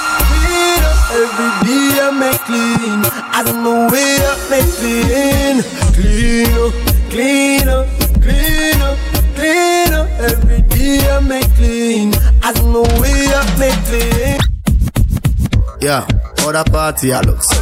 Every 1.11 1.51
day 1.67 2.01
I 2.01 2.11
make 2.11 2.41
clean. 2.45 3.01
I 3.33 3.43
don't 3.43 3.63
know 3.65 3.89
where 3.89 4.21
I 4.21 4.37
make 4.51 4.71
clean. 4.77 5.63
Clean 5.97 6.53
up, 6.59 6.75
clean 7.11 7.69
up, 7.69 7.87
clean 8.21 8.81
up, 8.83 8.99
clean 9.35 9.95
up. 9.95 10.09
Every 10.21 10.61
day 10.63 11.01
I 11.11 11.21
make 11.21 11.51
clean. 11.55 12.15
I 12.43 12.53
don't 12.53 12.73
know 12.73 12.85
where 13.01 13.35
I 13.35 13.59
make 13.59 13.81
clean. 13.89 14.39
Yeah, 15.81 16.07
other 16.47 16.65
party 16.71 17.13
I 17.13 17.21
look 17.23 17.43
so. 17.43 17.57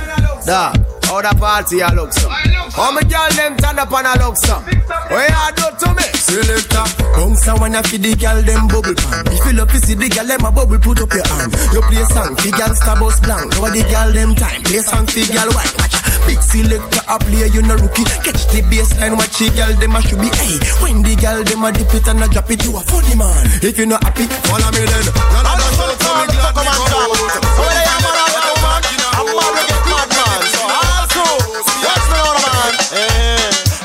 Dog, 1.06 1.22
the 1.22 1.32
party 1.38 1.82
I 1.82 1.94
look 1.94 2.12
so. 2.12 2.28
How 2.28 2.90
my 2.90 3.00
girl 3.06 3.30
them 3.38 3.56
turn 3.56 3.78
up 3.78 3.92
and 3.94 4.06
I 4.06 4.18
look 4.18 4.36
so. 4.36 4.58
What 4.58 5.30
you 5.30 5.48
do 5.54 5.66
to 5.70 5.88
me? 5.94 6.06
Selector, 6.18 6.86
bounce 7.14 7.46
and 7.46 7.60
wanna 7.62 7.82
feed 7.86 8.02
the 8.02 8.12
girl 8.18 8.42
them 8.42 8.66
bubble 8.66 8.94
pan. 8.98 9.22
If 9.30 9.46
you 9.46 9.54
love 9.54 9.70
to 9.70 9.78
see 9.78 9.94
the 9.94 10.10
girl 10.10 10.26
them 10.26 10.42
a 10.42 10.50
bubble, 10.50 10.82
put 10.82 10.98
up 10.98 11.14
your 11.14 11.22
hand. 11.22 11.54
You 11.70 11.80
play 11.86 12.02
song, 12.10 12.34
the 12.34 12.50
girl 12.50 12.74
star 12.74 12.98
bus 12.98 13.22
blank. 13.22 13.54
Now 13.54 13.70
the 13.70 13.86
girl 13.86 14.10
them 14.10 14.34
time, 14.34 14.62
play 14.66 14.82
song, 14.82 15.06
the 15.06 15.22
girl 15.30 15.50
white. 15.54 15.74
Watch 15.78 15.96
Big 16.26 16.42
selector 16.42 17.02
a 17.06 17.16
play, 17.22 17.46
you 17.54 17.62
no 17.62 17.78
rookie. 17.78 18.02
Catch 18.26 18.50
the 18.50 18.66
baseline, 18.66 19.14
watch 19.14 19.38
the 19.38 19.46
girl 19.54 19.72
them 19.78 19.94
a 19.94 20.02
should 20.02 20.18
be. 20.18 20.26
Hey, 20.34 20.58
when 20.82 21.06
the 21.06 21.14
girl 21.14 21.38
them 21.46 21.62
a 21.62 21.70
dip 21.70 21.94
it 21.94 22.06
and 22.10 22.18
a 22.18 22.26
drop 22.26 22.50
it, 22.50 22.66
you 22.66 22.74
a 22.74 22.82
funny 22.82 23.14
man. 23.14 23.46
If 23.62 23.78
you 23.78 23.86
not 23.86 24.02
happy, 24.02 24.26
follow 24.50 24.70
me 24.74 24.82
then. 24.82 25.06
None 25.06 25.46
of 25.46 25.54
them 25.54 25.70
show 25.70 25.86
to 25.86 26.10
me 26.18 26.24
glad 26.34 26.50
me 26.50 26.66
go 26.66 26.98
out. 26.98 28.05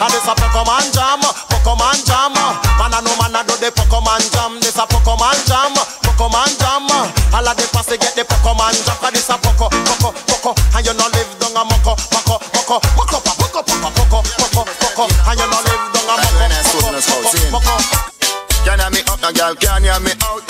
And 0.02 0.10
this 0.10 0.26
a 0.26 0.34
Pokemon 0.34 0.90
jam, 0.98 1.22
Pokemon 1.22 2.02
jam. 2.10 2.34
Man 2.34 2.90
I 2.90 3.06
know 3.06 3.14
man 3.22 3.38
I 3.38 3.45
do 3.45 3.53
the 3.61 3.69
Pokemon 3.69 4.26
jam. 4.34 4.57
This 4.57 4.82
a 4.82 4.90
Pokemon 4.90 5.38
jam, 5.45 5.78
Pokemon 6.02 6.57
jam. 6.57 6.90
All 6.90 7.45
of 7.45 7.53
the 7.53 7.69
pass 7.69 7.86
they 7.86 8.02
get 8.02 8.18
the 8.18 8.26
Pokemon 8.26 8.73
jam. 8.82 8.98
Cause 8.98 9.14
this 9.14 9.30
a 9.30 9.38
poko, 9.38 9.69
poko, 9.69 10.10
poko. 10.26 10.52
And 10.73 10.82
you 10.82 10.98
no 10.98 11.06
live 11.14 11.30
down 11.38 11.53
a 11.53 11.61
Moko, 11.69 11.94
Moko, 12.18 12.41
Moko, 12.49 12.82
Moko, 12.98 13.18
poko, 13.22 13.61
poko, 13.61 13.94
poko. 13.94 14.19
Poco, 14.26 14.65
Poco. 14.82 15.06
And 15.06 15.38
you 15.38 15.45
no 15.45 15.60
live 15.69 15.86
down 15.94 16.10
a 16.10 16.15
Moko, 16.18 16.90
Moko, 17.53 17.61
Moko. 17.61 17.76
Can 18.65 18.82
hear 18.82 18.90
me 18.90 19.06
up, 19.06 19.22
a 19.22 19.30
girl? 19.30 19.53
Can 19.53 19.84
hear 19.86 20.02
me 20.02 20.18
out? 20.26 20.41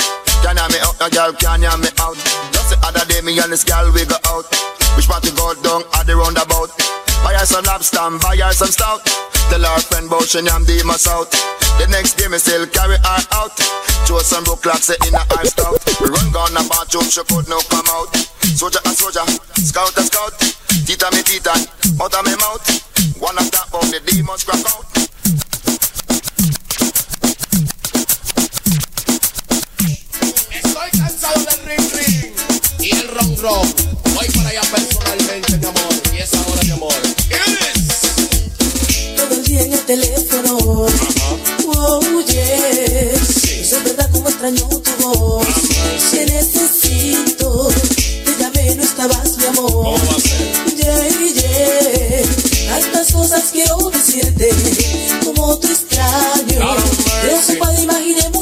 Can 0.47 0.55
hear 0.55 0.67
me 0.71 0.79
up, 0.79 0.95
a 1.03 1.11
girl? 1.11 1.31
Can 1.35 1.59
hear 1.59 1.75
me 1.75 1.91
out? 1.99 2.15
Just 2.55 2.71
the 2.71 2.79
other 2.87 3.03
day, 3.03 3.19
me 3.19 3.35
and 3.39 3.51
this 3.51 3.67
girl 3.67 3.91
we 3.91 4.07
go 4.07 4.15
out. 4.31 4.47
Which 4.95 5.11
party 5.11 5.31
go 5.35 5.53
down 5.59 5.83
at 5.99 6.07
the 6.07 6.15
roundabout? 6.15 6.71
Buy 7.41 7.45
some 7.45 7.65
lobster, 7.65 7.97
and 7.97 8.21
buy 8.21 8.37
her 8.37 8.53
some 8.53 8.69
stout. 8.69 9.01
Tell 9.49 9.65
her 9.65 9.81
friend 9.89 10.05
about 10.05 10.29
she 10.29 10.45
name 10.45 10.61
the 10.61 10.77
out. 11.09 11.25
The 11.81 11.89
next 11.89 12.13
day, 12.13 12.29
me 12.29 12.37
still 12.37 12.69
carry 12.69 13.01
her 13.01 13.21
out. 13.33 13.57
Show 14.05 14.21
some 14.21 14.43
broke 14.43 14.61
clocks 14.61 14.93
in 14.93 15.09
a 15.09 15.25
her 15.25 15.45
stout. 15.49 15.81
Run 16.05 16.29
down 16.29 16.53
the 16.53 16.61
bathroom, 16.69 17.09
she 17.09 17.25
could 17.25 17.49
no 17.49 17.57
come 17.65 17.89
out. 17.97 18.13
Soldier 18.45 18.77
a 18.85 18.93
soldier, 18.93 19.25
scout 19.57 19.89
a 19.97 20.05
scout. 20.05 20.37
Tita 20.85 21.09
me 21.17 21.25
tita, 21.25 21.57
out 21.97 22.13
of 22.13 22.21
me 22.29 22.37
mouth. 22.37 22.61
One 23.17 23.33
of 23.33 23.49
that, 23.49 23.65
but 23.73 23.89
the 23.89 23.97
demons 24.05 24.45
crack 24.45 24.61
out. 24.61 24.85
Estoy 30.53 30.89
cansado 30.93 31.41
del 31.41 31.65
ring 31.65 31.90
ron 33.11 33.37
ron. 33.37 33.73
Voy 34.15 34.27
para 34.27 34.49
allá 34.49 34.61
personalmente, 34.61 35.57
mi 35.57 35.65
amor. 35.65 35.93
Y 36.13 36.17
es 36.19 36.33
ahora, 36.33 36.63
mi 36.63 36.71
amor. 36.71 36.93
Todo 39.17 39.35
el 39.35 39.43
día 39.43 39.61
en 39.63 39.73
el 39.73 39.85
teléfono. 39.85 40.87
Oh, 41.67 42.21
yes. 42.27 43.43
Es 43.61 43.83
verdad 43.83 44.09
como 44.11 44.29
extraño 44.29 44.67
tu 44.67 44.91
voz. 45.03 45.45
Te 46.11 46.25
necesito. 46.25 47.69
Te 48.25 48.35
llamé, 48.39 48.75
no 48.75 48.83
estabas, 48.83 49.37
mi 49.37 49.45
amor. 49.45 49.99
Yeah, 50.77 51.07
yeah. 51.09 52.23
Tantas 52.69 53.11
cosas 53.11 53.43
quiero 53.51 53.89
decirte. 53.89 54.49
Como 55.25 55.57
te 55.59 55.67
extraño. 55.67 56.75
Imaginé 57.21 57.60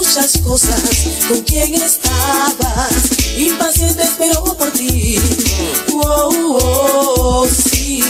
muchas 0.10 0.38
cosas. 0.40 0.82
Con 1.28 1.42
quién 1.42 1.76
estabas. 1.76 2.94
Impaciente 3.38 4.04
espero 4.04 4.44
por 4.44 4.72
ti. 4.72 5.20
Oh, 5.94 6.58
oh, 6.62 7.48
sí. 7.48 8.02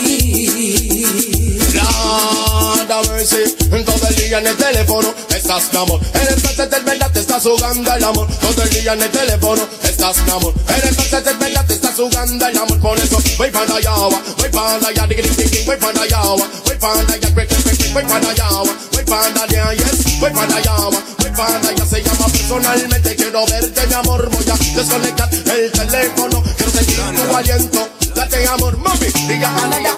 Have 2.89 3.09
mercy. 3.09 3.55
Todo 3.85 4.07
el 4.07 4.15
día 4.15 4.39
en 4.39 4.47
el 4.47 4.55
teléfono 4.55 5.13
estás 5.29 5.71
mi 5.73 5.79
amor. 5.79 5.99
En 6.13 6.27
el 6.27 6.41
presente 6.41 6.77
en 6.77 6.85
verdad 6.85 7.11
te 7.11 7.19
estás 7.19 7.43
jugando 7.43 7.93
el 7.93 8.03
amor. 8.03 8.27
Todo 8.39 8.63
el 8.63 8.69
día 8.69 8.93
en 8.93 9.03
el 9.03 9.11
teléfono 9.11 9.67
estás 9.83 10.23
mi 10.23 10.31
amor. 10.31 10.53
En 10.69 10.87
el 10.87 10.95
presente 10.95 11.29
en 11.31 11.39
verdad 11.39 11.65
te 11.67 11.73
estás 11.73 11.95
jugando 11.95 12.47
el 12.47 12.57
amor. 12.57 12.79
Por 12.79 12.97
eso 12.97 13.21
voy 13.37 13.51
para 13.51 13.75
allá, 13.75 13.91
voy 13.91 14.49
para 14.49 14.87
allá, 14.87 15.05
voy 15.05 15.15
para 15.15 15.21
allá, 15.21 15.65
voy 15.65 15.77
para 15.77 16.01
allá, 16.01 16.21
voy 16.21 16.75
para 16.79 16.99
allá, 17.01 17.29
voy 17.33 18.05
para 18.05 18.31
allá, 18.31 18.49
voy 18.93 19.03
para 19.03 19.43
allá, 19.43 19.89
voy 20.19 20.31
para 20.31 20.55
allá. 20.55 21.18
Se 21.39 22.03
llama 22.03 22.25
personalmente 22.27 23.15
quiero 23.15 23.45
verte 23.45 23.87
mi 23.87 23.93
amor. 23.93 24.29
Voy 24.29 24.45
a 24.49 24.57
desconectar 24.75 25.33
el 25.33 25.71
teléfono. 25.71 26.43
Quiero 26.57 26.71
sentir 26.71 26.97
tu 26.97 27.35
aliento. 27.35 27.89
Date 28.13 28.45
amor, 28.47 28.77
mami, 28.77 29.07
diga 29.27 29.49
allá, 29.55 29.97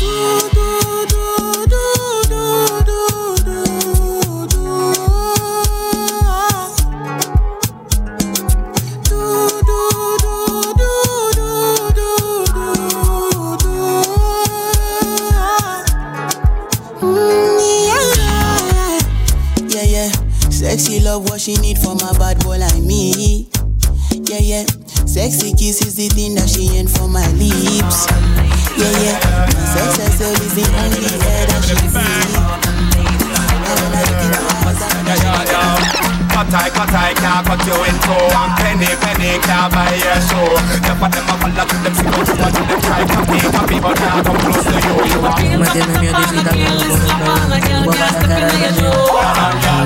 Yeah, 0.00 0.73
Sexy 20.74 20.98
love, 20.98 21.30
what 21.30 21.40
she 21.40 21.54
need 21.58 21.78
from 21.78 21.98
a 22.00 22.12
bad 22.18 22.42
boy 22.42 22.58
like 22.58 22.82
me. 22.82 23.46
Yeah, 24.10 24.38
yeah. 24.40 24.64
Sexy 25.06 25.52
kiss 25.52 25.86
is 25.86 25.94
the 25.94 26.08
thing 26.08 26.34
that 26.34 26.48
she 26.48 26.66
ain't 26.76 26.90
for 26.90 27.06
my 27.06 27.24
lips. 27.34 28.10
Yeah, 28.76 28.90
yeah. 28.98 29.46
My 29.54 29.64
sex 29.70 29.98
herself 29.98 30.36
is 30.40 30.54
the 30.56 30.66
only 30.74 31.06
air 31.30 31.46
that 31.46 31.62
she 31.62 31.74
breathes. 35.94 36.13
Cut 36.34 36.50
I, 36.50 36.66
cut 36.68 36.90
I, 36.90 37.14
can't 37.14 37.46
cut 37.46 37.62
you 37.62 37.78
in 37.86 37.96
two 38.02 38.10
And 38.10 38.52
penny, 38.58 38.90
penny, 38.98 39.38
can't 39.38 39.70
buy 39.70 39.94
your 39.94 40.18
show 40.18 40.50
them 40.82 40.98
a 40.98 41.34
follow 41.38 41.62
to 41.62 41.76
them, 41.78 41.94
see 41.94 42.10
what 42.10 42.26
you 42.26 42.34
want 42.42 42.54
to 42.58 42.62
them 42.66 42.80
Try 42.82 43.06
copy, 43.06 43.38
copy, 43.54 43.76
but 43.78 43.94
can't 43.94 44.26
come 44.26 44.38
close 44.42 44.66
to 44.66 44.74
you 44.74 45.14
You 45.14 45.22
are 45.22 45.38
Me 45.58 45.66
tiene 45.70 46.10
a. 46.10 46.74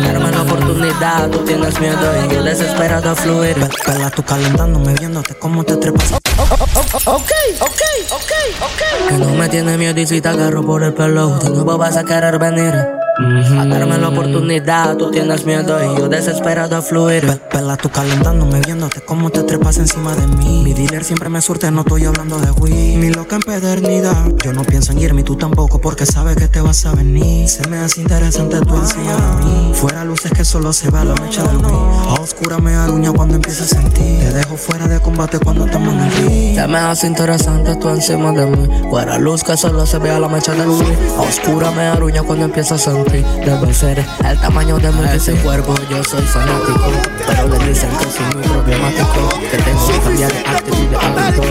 Darme 0.01 0.31
la 0.31 0.43
oportunidad, 0.43 1.29
tú 1.31 1.39
tienes 1.45 1.79
miedo 1.81 2.25
y 2.25 2.35
yo 2.35 2.43
desesperado 2.43 3.11
a 3.11 3.15
fluir. 3.15 3.57
Vela 3.87 4.11
tú 4.11 4.23
calentándome, 4.23 4.95
viéndote 4.95 5.35
cómo 5.35 5.65
te 5.65 5.77
trepas. 5.77 6.13
Ok, 6.13 7.33
ok, 7.61 7.83
ok, 8.11 8.33
ok. 8.63 9.09
Que 9.09 9.19
no 9.19 9.31
me 9.35 9.49
tiene 9.49 9.77
miedicita, 9.77 10.31
agarro 10.31 10.65
por 10.65 10.83
el 10.85 10.95
pelo. 10.95 11.39
De 11.39 11.51
nuevo 11.51 11.77
vas 11.77 11.97
a 11.97 12.05
querer 12.05 12.39
venir. 12.39 12.75
A 13.21 13.65
darme 13.67 13.99
la 13.99 14.11
oportunidad, 14.11 14.97
tú 14.97 15.11
tienes 15.11 15.45
miedo 15.45 15.77
y 15.83 15.99
yo 15.99 16.09
desesperado 16.09 16.77
a 16.77 16.83
fluir. 16.83 17.27
Ve- 17.27 17.41
Vela 17.53 17.77
tú 17.77 17.89
calentándome, 17.91 18.61
viéndote 18.61 19.01
cómo 19.01 19.31
te 19.31 19.43
trepas 19.43 19.79
encima 19.79 20.15
de 20.15 20.25
mí. 20.29 20.63
Mi 20.63 20.73
dealer 20.73 21.03
siempre 21.03 21.29
me 21.29 21.41
surte, 21.41 21.69
no 21.73 21.81
estoy 21.81 22.05
hablando 22.05 22.39
de 22.39 22.53
weed. 22.53 22.97
Mi 22.99 23.11
loca 23.11 23.35
empedernida, 23.35 24.15
yo 24.45 24.53
no 24.53 24.63
pienso 24.63 24.93
en 24.93 25.01
irme, 25.01 25.25
tú 25.25 25.35
tampoco, 25.35 25.81
porque 25.81 26.07
sabes 26.07 26.37
que 26.37 26.47
te 26.47 26.61
vas 26.61 26.87
a 26.87 26.93
venir. 26.95 27.49
Se 27.49 27.67
me 27.69 27.79
hace 27.79 28.03
interesante 28.03 28.61
tú 28.61 28.77
encima 28.77 29.15
de 29.41 29.45
mí. 29.45 29.73
Fuera 29.75 30.05
luces 30.05 30.31
que 30.31 30.45
solo 30.45 30.73
se 30.73 30.89
va 30.91 31.05
la 31.05 31.15
mecha 31.15 31.43
del 31.43 31.57
weed. 31.57 31.73
A 31.73 32.21
oscura 32.21 32.59
me 32.59 32.77
aruña 32.77 33.11
cuando 33.13 33.35
empiezo 33.35 33.65
a 33.65 33.67
sentir. 33.67 34.21
Te 34.21 34.33
dejo 34.33 34.57
fuera 34.57 34.87
de 34.87 35.01
combate 35.01 35.41
cuando 35.41 35.67
estamos 35.67 35.93
en 35.93 36.01
el 36.01 36.13
ring. 36.13 36.55
Se 36.55 36.67
me 36.69 36.79
hace 36.79 37.09
interesante 37.09 37.75
tú 37.77 37.89
encima 37.89 38.31
de 38.31 38.47
mí. 38.47 38.69
Fuera 38.91 39.19
luz 39.19 39.43
que 39.43 39.57
solo 39.57 39.85
se 39.87 39.99
vea 39.99 40.21
la 40.21 40.29
mecha 40.29 40.53
del 40.55 40.69
weed. 40.69 40.97
A 41.19 41.23
oscura 41.23 41.73
me 41.73 41.83
aruña 41.83 42.23
cuando 42.23 42.45
empiezo 42.45 42.77
a 42.77 42.79
sentir. 42.79 43.08
Debe 43.11 43.73
ser 43.73 44.05
el 44.23 44.39
tamaño 44.39 44.79
de 44.79 44.93
mi 44.93 45.09
ese 45.09 45.33
cuerpo. 45.37 45.75
Yo 45.89 46.05
soy 46.05 46.23
fanático, 46.23 46.93
pero 47.27 47.49
le 47.49 47.69
dicen 47.69 47.91
que 47.97 48.05
soy 48.05 48.27
muy 48.35 48.43
problemático. 48.43 49.29
Que 49.51 49.57
tengo 49.57 49.89
que 49.89 49.99
cambiar 50.01 50.33
de 50.33 50.39
actitud 50.41 50.79
y 50.79 50.87
de 50.89 50.97
hábito. 50.97 51.43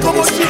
Porque 0.00 0.24
Se 0.24 0.42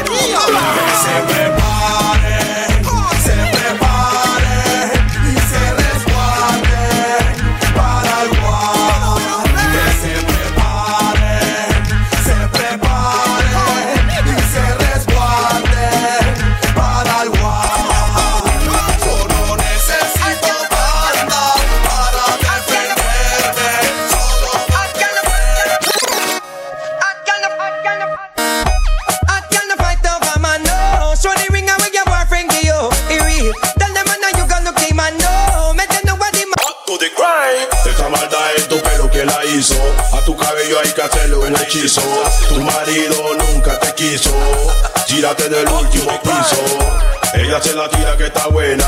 nunca 44.28 44.88
te 44.94 45.00
quiso. 45.00 45.06
Tírate 45.06 45.48
del 45.48 45.68
último 45.68 46.20
piso. 46.22 46.62
Ella 47.34 47.60
se 47.62 47.74
la 47.74 47.88
tira 47.88 48.16
que 48.16 48.26
está 48.26 48.46
buena. 48.48 48.84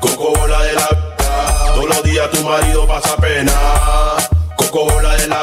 Coco 0.00 0.32
bola 0.38 0.60
de 0.62 0.72
la 0.74 0.88
Todos 1.74 1.88
los 1.88 2.02
días 2.02 2.30
tu 2.30 2.42
marido 2.42 2.86
pasa 2.86 3.16
pena. 3.16 3.52
Coco 4.56 4.84
bola 4.86 5.16
de 5.16 5.26
la 5.28 5.42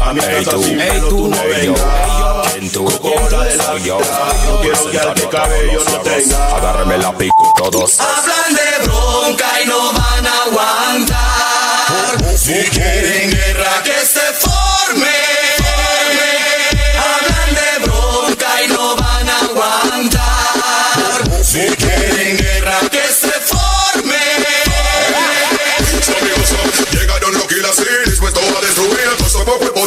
A 0.00 0.12
mi 0.12 0.20
casa 0.20 0.50
tú. 0.52 0.62
sin 0.62 0.80
Ey, 0.80 0.90
pelo 0.90 1.08
tú. 1.08 1.28
no 1.28 1.36
yo. 1.36 1.48
vengas. 1.48 2.72
Coco 2.72 3.10
bola 3.20 3.44
de 3.44 3.56
la 3.56 3.78
yo. 3.78 3.98
No 3.98 4.60
quiero 4.60 4.90
que 4.90 4.98
al 4.98 5.14
que 5.14 5.28
cabello 5.28 5.84
no 5.84 5.98
tenga. 6.00 6.56
Agárrame 6.56 6.98
la 6.98 7.12
pico 7.16 7.52
todos. 7.70 7.98
Hablan 8.00 8.54
de 8.54 8.86
bronca 8.86 9.46
y 9.62 9.66
no 9.68 9.92
van 9.92 10.26
a 10.26 10.42
aguantar. 10.44 12.36
Si 12.36 12.54
quieren 12.70 13.30
guerra 13.30 13.82
que 13.82 14.06
se 14.06 14.20
forme. 14.38 15.27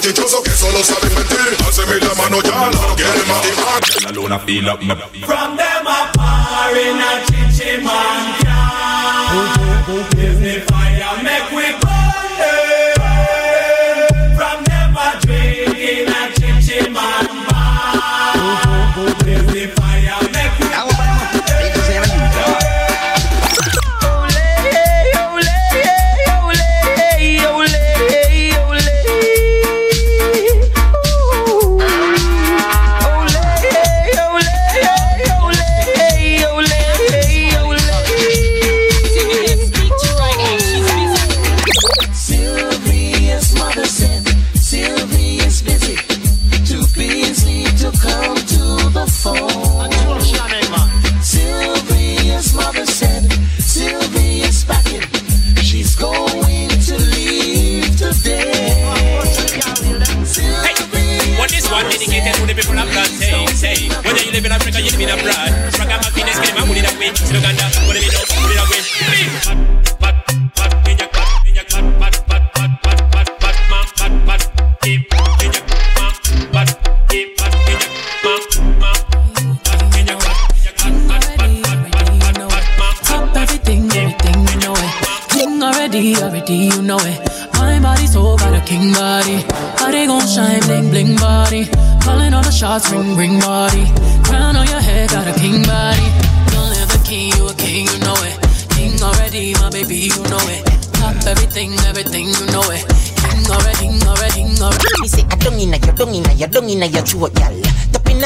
Cosa 0.01 0.13
poco 0.13 0.17
y 0.17 0.41
bochinchoso 0.41 0.43
que 0.43 0.49
solo 0.51 0.83
saben 0.83 1.13
mentir. 1.13 1.57
Haceme 1.67 1.99
la 1.99 2.15
mano 2.15 2.41
ya, 2.41 2.71
no 2.71 2.95
quieren 2.95 3.27
motivar 3.27 4.03
La 4.03 4.11
luna 4.11 4.39
fila. 4.39 4.77
From 4.77 5.57
them 5.57 5.87
a 5.87 6.11
fire 6.15 6.89
in 6.89 6.99
a 6.99 7.23
chichi 7.25 7.83
man 7.83 8.30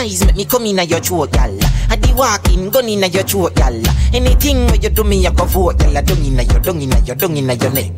eyes 0.05 0.25
make 0.25 0.35
me 0.35 0.45
come 0.45 0.65
inna 0.65 0.83
your 0.83 0.99
throat, 0.99 1.31
gal. 1.31 1.57
I 1.89 1.95
di 1.97 2.13
walking, 2.13 2.69
gun 2.69 2.87
inna 2.87 3.07
your 3.07 3.23
throat, 3.23 3.55
gal. 3.55 3.73
Anything 4.13 4.67
where 4.67 4.75
you 4.75 4.89
do 4.89 5.03
me, 5.03 5.25
I 5.25 5.31
go 5.31 5.45
vote, 5.45 5.79
gal. 5.79 5.97
I 5.97 6.01
don't 6.01 6.19
inna 6.19 6.43
your, 6.43 6.59
don't 6.59 6.81
inna 6.81 6.99
your, 6.99 7.15
don't 7.15 7.35
inna 7.35 7.53
your 7.53 7.71
neck. 7.71 7.91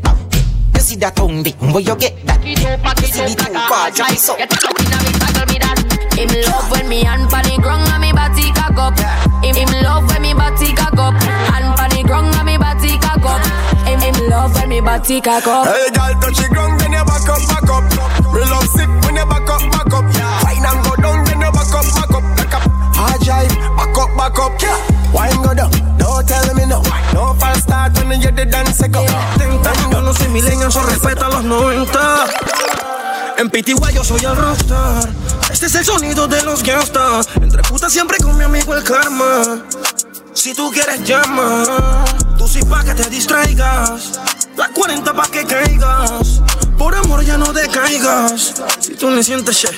You 0.73 0.79
see 0.79 0.95
that 0.97 1.15
tongue, 1.15 1.43
dick, 1.43 1.59
where 1.59 1.81
you 1.81 1.95
get 1.95 2.15
that? 2.25 2.39
You 2.45 2.55
see 2.55 3.27
the 3.27 3.35
two 3.35 3.53
bar, 3.53 3.91
try 3.91 4.15
so. 4.15 4.35
Him 6.17 6.29
love 6.49 6.71
when 6.71 6.89
me 6.89 7.03
hand 7.03 7.29
pan 7.29 7.45
the 7.45 7.61
ground 7.61 7.85
and 7.93 8.01
me 8.01 8.11
body 8.11 8.49
cock 8.53 8.77
up. 8.77 8.97
Him, 9.43 9.53
him 9.53 9.69
love 9.83 10.07
when 10.09 10.21
me 10.21 10.33
body 10.33 10.73
cock 10.73 10.97
up. 10.97 11.13
Hand 11.13 11.77
pan 11.77 11.89
the 11.93 12.01
ground 12.07 12.33
and 12.33 12.45
me 12.45 12.57
body 12.57 12.97
cock 12.97 13.21
up. 13.21 13.43
Him, 13.85 13.99
him 14.01 14.29
love 14.29 14.55
when 14.55 14.69
me 14.69 14.81
body 14.81 15.21
cock 15.21 15.45
up. 15.45 15.67
Hey, 15.67 15.93
girl, 15.93 16.13
touch 16.17 16.41
the 16.41 16.49
ground, 16.49 16.79
then 16.81 16.93
you 16.93 17.05
back 17.05 17.29
up, 17.29 17.37
back 17.45 17.69
up. 17.69 17.85
Me 18.33 18.41
love 18.49 18.65
sick 18.73 18.89
drive, 23.27 23.51
back 23.75 23.97
up, 23.97 24.09
back 24.15 24.39
up. 24.39 24.53
Wine 25.13 25.41
go 25.43 25.53
down, 25.53 25.71
don't 25.97 26.25
tell 26.27 26.53
me 26.55 26.65
no. 26.65 26.81
No 27.13 27.33
false 27.35 27.63
start 27.63 27.91
when 28.07 28.21
you 28.21 28.31
the 28.31 28.45
dance 28.45 28.81
go. 28.87 29.05
Yo 29.91 30.01
no 30.01 30.13
soy 30.13 30.29
milenio, 30.29 30.67
eso 30.69 30.81
respeta 30.83 31.27
los 31.27 31.43
90. 31.43 32.27
En 33.37 33.49
Pitigua 33.49 33.91
yo 33.91 34.03
soy 34.03 34.23
el 34.23 34.35
rockstar. 34.35 35.09
Este 35.51 35.65
es 35.65 35.75
el 35.75 35.85
sonido 35.85 36.27
de 36.27 36.41
los 36.43 36.63
gangsters. 36.63 37.27
Entre 37.41 37.61
putas 37.63 37.91
siempre 37.91 38.17
con 38.17 38.37
mi 38.37 38.45
amigo 38.45 38.73
el 38.73 38.83
karma. 38.83 39.61
Si 40.33 40.53
tú 40.53 40.71
quieres 40.71 41.03
llama, 41.03 42.05
tú 42.37 42.47
sí 42.47 42.63
pa' 42.63 42.83
que 42.83 42.93
te 42.93 43.09
distraigas. 43.09 44.19
La 44.55 44.69
40 44.69 45.13
pa' 45.13 45.27
que 45.27 45.45
caigas. 45.45 46.41
Por 46.77 46.95
amor 46.95 47.23
ya 47.23 47.37
no 47.37 47.51
decaigas. 47.53 48.53
Si 48.76 48.76
tú 48.97 49.09
le 49.11 49.23
sientes 49.23 49.55
che, 49.57 49.69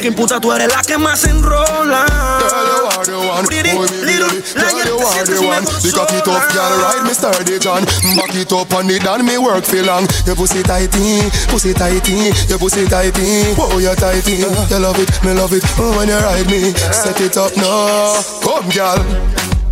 que 0.00 0.12
puta 0.12 0.38
tú 0.40 0.52
eres 0.52 0.68
la 0.68 0.82
que 0.82 0.98
más 0.98 1.24
enrola. 1.24 2.04
Girl, 2.06 2.66
you 2.66 2.86
are 2.86 3.04
the 3.04 3.16
one, 3.18 3.46
Pretty 3.46 3.72
boy, 3.72 3.86
me 3.88 4.04
little 4.04 4.28
really. 4.28 4.42
liar, 4.54 4.84
Girl, 4.84 4.86
you 4.86 4.96
te 4.98 5.04
are 5.04 5.12
sientes 5.12 5.34
the 5.34 5.38
una 5.40 5.56
one. 5.56 5.64
The 5.64 5.92
cocky 5.92 6.20
tough 6.24 6.52
girl, 6.52 6.72
ride 6.82 7.02
me 7.04 7.14
sturdy 7.14 7.58
John. 7.58 7.84
Back 8.16 8.34
it 8.36 8.52
up 8.52 8.72
on 8.74 8.90
it 8.90 9.06
and 9.06 9.24
me 9.24 9.38
work 9.38 9.64
for 9.64 9.82
long. 9.82 10.06
Your 10.26 10.36
pussy 10.36 10.62
tighty, 10.62 11.24
pussy 11.48 11.72
tighty, 11.72 12.32
your 12.48 12.58
pussy 12.58 12.86
tighty. 12.86 13.54
Oh, 13.58 13.78
you 13.78 13.94
tighty. 13.96 14.36
You 14.36 14.78
love 14.78 14.98
it, 15.00 15.10
me 15.24 15.32
love 15.32 15.52
it. 15.52 15.64
Oh, 15.78 15.96
when 15.96 16.08
you 16.08 16.18
ride 16.20 16.46
me, 16.50 16.72
set 16.92 17.20
it 17.20 17.36
up 17.36 17.56
now. 17.56 18.20
Come, 18.44 18.68
girl. 18.70 19.00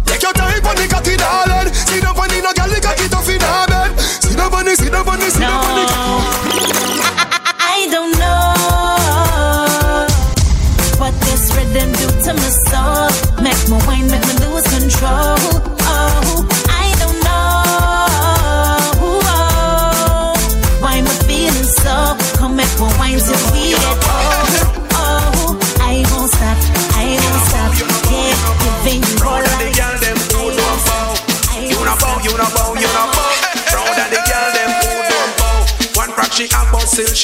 Take 0.06 0.22
your 0.22 0.32
time 0.32 0.64
on 0.64 0.76
the 0.76 0.86
cocky, 0.88 1.16
darling. 1.16 1.72
Sit 1.74 2.02
down 2.02 2.16
on 2.16 2.28
the 2.28 2.40
no 2.40 2.52
girl, 2.56 2.68
the 2.72 2.80
cocky 2.80 3.08
tough 3.08 3.28
in 3.28 3.40
her 3.40 3.66
bed. 3.68 3.98
Sit 4.00 4.36
down 4.36 4.52
on 4.54 4.64
the, 4.64 4.76
sit 4.76 4.92
down 4.92 5.08
on 5.08 5.18
the, 5.18 5.28
sit 5.30 5.40
down 5.40 5.64
on 5.64 5.74
the. 5.76 6.53
I 6.53 6.53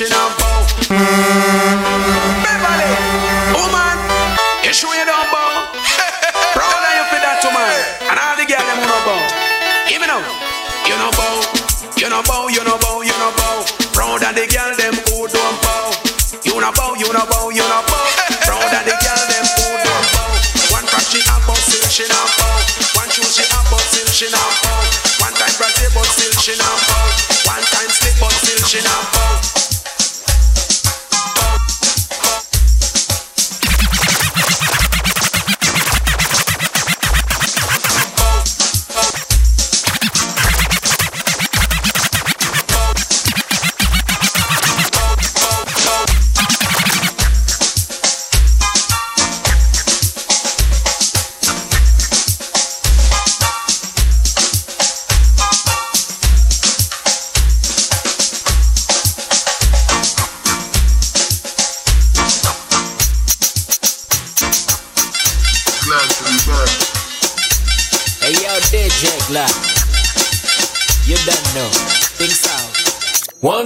combination 0.00 0.16
of 0.16 0.38
both. 0.88 2.19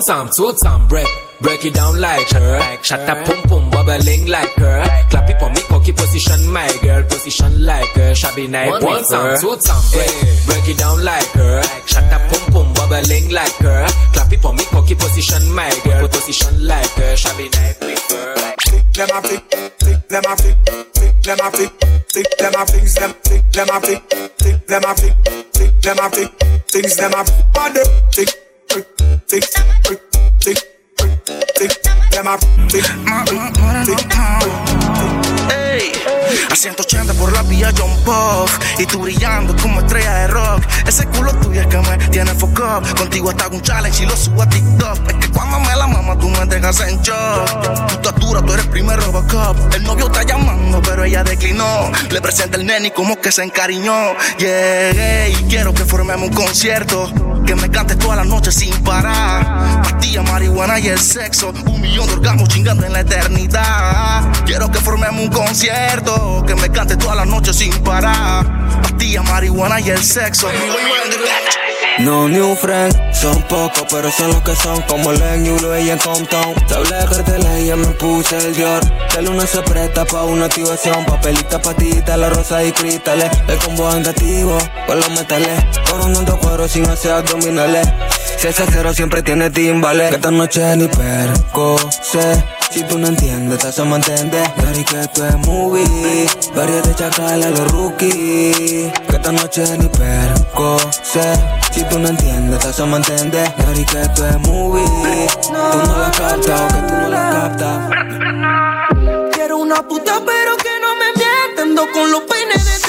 Time, 0.06 0.28
two 0.34 0.52
time, 0.62 0.86
break. 0.88 1.06
Break 1.40 1.64
it 1.64 1.74
down 1.74 2.00
like 2.00 2.28
her. 2.30 2.78
Shut 2.82 3.00
up, 3.00 3.26
pum 3.26 3.42
pum, 3.42 3.70
bubbling 3.70 4.26
like 4.26 4.54
her. 4.54 4.84
Clap 5.10 5.28
it 5.28 5.38
for 5.38 5.50
me, 5.50 5.60
cocky 5.68 5.92
position, 5.92 6.50
my 6.52 6.68
girl. 6.82 7.02
Position 7.04 7.64
like 7.64 7.88
her. 7.90 8.14
Shabby 8.14 8.46
night, 8.46 8.70
one, 8.70 8.84
one 8.84 9.04
time, 9.04 9.38
two 9.40 9.56
time, 9.56 9.84
break. 9.92 10.12
Break 10.46 10.68
it 10.68 10.78
down 10.78 11.04
like 11.04 11.26
her. 11.32 11.62
Shut 11.86 12.04
up, 12.12 12.22
pum 12.30 12.52
pum, 12.52 12.74
bubbling 12.74 13.30
like 13.30 13.54
her. 13.56 13.86
Clap 14.12 14.32
it 14.32 14.40
for 14.40 14.52
me, 14.54 14.64
cocky 14.70 14.94
position, 14.94 15.52
my 15.52 15.70
girl. 15.84 16.08
Position 16.08 16.66
like 16.66 16.90
her. 16.90 17.16
Shabby 17.16 17.48
night, 17.48 17.76
with 17.80 18.10
her. 18.10 18.34
Them 18.94 19.08
a 19.10 19.20
flick, 19.22 19.42
flick, 19.80 20.08
them 20.08 20.22
a 20.24 20.36
flick, 20.36 20.56
flick, 20.94 21.22
them 21.22 21.40
a 21.42 21.50
flick, 21.50 21.72
flick, 22.08 22.30
them 22.38 22.54
a 22.54 22.64
flick, 22.64 22.94
them, 22.94 23.14
flick, 23.24 23.52
them 23.52 23.68
a 23.68 23.80
flick, 23.80 24.02
flick, 24.38 24.66
them 24.68 24.84
a 24.84 24.94
flick, 24.94 25.14
flick, 25.52 25.82
them 25.82 25.98
a 25.98 26.10
flick, 26.10 26.30
things 26.68 26.96
them 26.96 27.12
a 27.12 27.24
body, 27.52 27.80
flick, 28.12 28.43
tick, 28.74 29.44
Hey. 35.48 36.13
A 36.50 36.56
180 36.56 37.14
por 37.14 37.32
la 37.32 37.42
vía 37.42 37.72
John 37.76 37.90
Puff. 38.04 38.58
Y 38.78 38.86
tú 38.86 39.00
brillando 39.00 39.54
como 39.56 39.80
estrella 39.80 40.14
de 40.14 40.26
rock. 40.28 40.62
Ese 40.86 41.06
culo 41.06 41.32
tuyo 41.34 41.60
es 41.60 41.66
que 41.66 41.78
me 41.78 41.98
tiene 42.08 42.34
foco 42.34 42.54
Contigo 42.96 43.30
hasta 43.30 43.48
un 43.48 43.60
challenge 43.60 44.02
y 44.02 44.06
lo 44.06 44.16
subo 44.16 44.42
a 44.42 44.48
TikTok. 44.48 45.08
Es 45.08 45.14
que 45.14 45.28
cuando 45.32 45.60
me 45.60 45.76
la 45.76 45.86
mama 45.86 46.16
tú 46.18 46.28
me 46.28 46.44
dejas 46.46 46.80
en 46.80 47.00
shock. 47.02 47.86
Tu 47.88 47.94
estatura, 47.94 48.42
tú 48.42 48.52
eres 48.52 48.66
primer 48.66 48.98
Robocop. 49.00 49.74
El 49.74 49.82
novio 49.84 50.06
está 50.06 50.22
llamando 50.22 50.64
pero 50.82 51.04
ella 51.04 51.22
declinó. 51.22 51.90
Le 52.10 52.20
presenta 52.20 52.56
el 52.56 52.66
nene 52.66 52.92
como 52.92 53.20
que 53.20 53.32
se 53.32 53.42
encariñó. 53.42 54.14
Yeah, 54.38 55.28
y 55.28 55.34
quiero 55.48 55.74
que 55.74 55.84
formemos 55.84 56.28
un 56.28 56.34
concierto. 56.34 57.12
Que 57.46 57.54
me 57.54 57.70
cantes 57.70 57.98
toda 57.98 58.16
la 58.16 58.24
noche 58.24 58.50
sin 58.50 58.72
parar. 58.82 59.82
Pastilla, 59.82 60.22
marihuana 60.22 60.78
y 60.78 60.88
el 60.88 60.98
sexo. 60.98 61.52
Un 61.66 61.80
millón 61.80 62.06
de 62.06 62.14
orgasmos 62.14 62.48
chingando 62.48 62.86
en 62.86 62.92
la 62.92 63.00
eternidad. 63.00 64.32
Quiero 64.46 64.70
que 64.70 64.78
formemos 64.80 65.22
un 65.22 65.30
concierto. 65.30 66.13
Que 66.46 66.54
me 66.54 66.70
cantes 66.70 66.98
toda 66.98 67.14
la 67.14 67.24
noche 67.24 67.52
sin 67.52 67.72
parar. 67.82 68.44
Pastilla, 68.82 69.22
marihuana 69.22 69.80
y 69.80 69.90
el 69.90 70.02
sexo. 70.02 70.48
No 72.00 72.28
new 72.28 72.56
friends, 72.56 72.96
son 73.12 73.40
pocos, 73.42 73.84
pero 73.88 74.10
son 74.10 74.28
los 74.30 74.42
que 74.42 74.56
son 74.56 74.82
como 74.82 75.12
Len 75.12 75.46
y 75.46 75.50
y 75.84 75.90
en 75.90 75.98
Compton. 75.98 76.54
Te 76.66 76.74
hablé 76.74 76.96
de 76.96 77.04
carteles 77.04 77.68
y 77.68 77.72
me 77.72 77.86
puse 77.94 78.36
el 78.36 78.52
Dior. 78.52 78.82
De 79.14 79.22
luna 79.22 79.46
se 79.46 79.62
presta 79.62 80.04
pa' 80.04 80.24
una 80.24 80.46
activación. 80.46 81.04
Papelita, 81.04 81.62
patita, 81.62 82.16
la 82.16 82.30
rosa 82.30 82.64
y 82.64 82.72
cristales. 82.72 83.30
El 83.46 83.58
combo 83.58 83.88
andativo 83.88 84.58
con 84.88 84.98
los 84.98 85.10
metales. 85.10 85.64
Coronando 85.88 86.36
cuero 86.38 86.66
sin 86.66 86.84
hacer 86.88 87.12
abdominales. 87.12 87.86
Si 88.44 88.48
ese 88.48 88.66
cero 88.70 88.92
siempre 88.92 89.22
tiene 89.22 89.48
timbales. 89.48 90.10
Que 90.10 90.16
esta 90.16 90.30
noche 90.30 90.76
ni 90.76 90.86
perco 90.86 91.78
sé. 92.02 92.44
Si 92.70 92.82
tú 92.82 92.98
no 92.98 93.06
entiendes, 93.06 93.58
te 93.58 93.68
hacemos 93.68 94.06
entender. 94.06 94.46
Dari 94.58 94.84
que 94.84 95.00
esto 95.00 95.26
es 95.26 95.34
movie. 95.46 96.28
Varios 96.54 96.86
de 96.86 96.94
chacal 96.94 97.42
a 97.42 97.48
los 97.48 97.72
rookies. 97.72 98.92
Que 99.08 99.16
esta 99.16 99.32
noche 99.32 99.64
ni 99.78 99.88
perco 99.88 100.76
sé. 100.90 101.32
Si 101.72 101.84
tú 101.84 101.98
no 101.98 102.08
entiendes, 102.08 102.58
te 102.58 102.68
hacemos 102.68 102.98
entender. 102.98 103.50
Dari 103.56 103.84
que 103.86 104.02
esto 104.02 104.26
es 104.26 104.38
movie. 104.40 105.26
Tú 105.40 105.52
no 105.54 105.98
la 105.98 106.10
captas 106.10 106.60
o 106.60 106.68
que 106.68 106.80
tú 106.86 106.94
no 107.00 107.08
la 107.08 107.30
captas. 107.30 107.94
Quiero 109.32 109.56
una 109.56 109.76
puta 109.88 110.20
pero 110.24 110.56
que 110.58 110.80
no 110.82 110.94
me 110.96 111.12
mienta 111.16 111.62
Ando 111.62 111.90
con 111.92 112.10
los 112.10 112.20
peines 112.22 112.64
de 112.64 112.88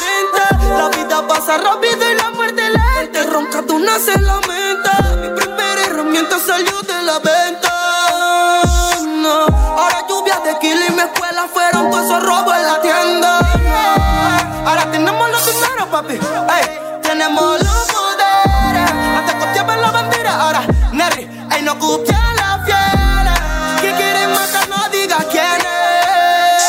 30 0.59 0.77
La 0.77 0.89
vida 0.89 1.27
pasa 1.27 1.57
rápido 1.57 2.11
y 2.11 2.15
la 2.15 2.29
muerte 2.31 2.61
lenta 2.61 3.23
Ronca 3.31 3.63
tú 3.65 3.79
nace 3.79 4.19
la 4.21 4.35
menta 4.35 4.84
Mi 4.84 4.84
herramienta 6.15 6.39
salió 6.39 6.81
de 6.81 7.03
la 7.03 7.19
venta 7.19 7.71
No, 9.21 9.45
ahora 9.45 10.05
lluvia 10.07 10.39
de 10.45 10.57
kilo 10.59 10.81
y 10.87 10.91
mi 10.91 11.01
escuela 11.01 11.47
fueron 11.53 11.91
todos 11.91 12.05
esos 12.05 12.23
robos 12.23 12.55
en 12.55 12.63
la 12.63 12.81
tienda. 12.81 13.39
Ahora 14.65 14.91
tenemos 14.91 15.29
los 15.29 15.45
dineros 15.45 15.87
papi. 15.91 16.13
Ey, 16.13 16.99
tenemos 17.01 17.59
los 17.59 17.91
poderes. 17.91 18.91
Hasta 19.17 19.39
costeamos 19.39 19.77
la 19.77 19.91
bandera. 19.91 20.41
Ahora, 20.41 20.61
Nerry, 20.91 21.29
ey, 21.51 21.61
no 21.63 21.77
cupia 21.79 22.19
la 22.35 22.63
fiel 22.65 23.81
Que 23.81 23.93
quieren 23.95 24.31
matar, 24.33 24.69
no 24.69 24.89
diga 24.89 25.17
quién 25.31 25.61
es. 25.61 26.63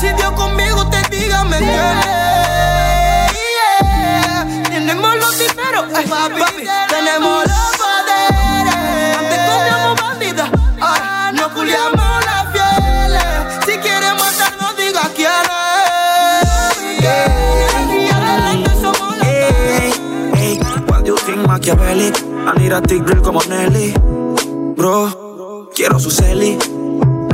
Si 0.00 0.08
Dios 0.12 0.32
conmigo 0.32 0.88
te 0.88 1.02
diga 1.16 1.44
me 1.44 1.58
entiendes 1.58 2.06
yeah. 3.34 4.46
Tenemos 4.70 5.16
los 5.16 5.38
dineros, 5.38 5.84
papi, 6.08 6.42
do 21.68 21.74
you 21.74 21.86
think 21.86 22.14
Machiavelli? 22.14 22.46
I 22.46 22.58
need 22.58 22.72
a 22.72 22.80
thick 22.80 23.04
drill 23.04 23.22
como 23.22 23.40
Nelly. 23.44 23.92
Bro, 24.76 25.68
quiero 25.74 25.98
su 25.98 26.10
celi. 26.10 26.56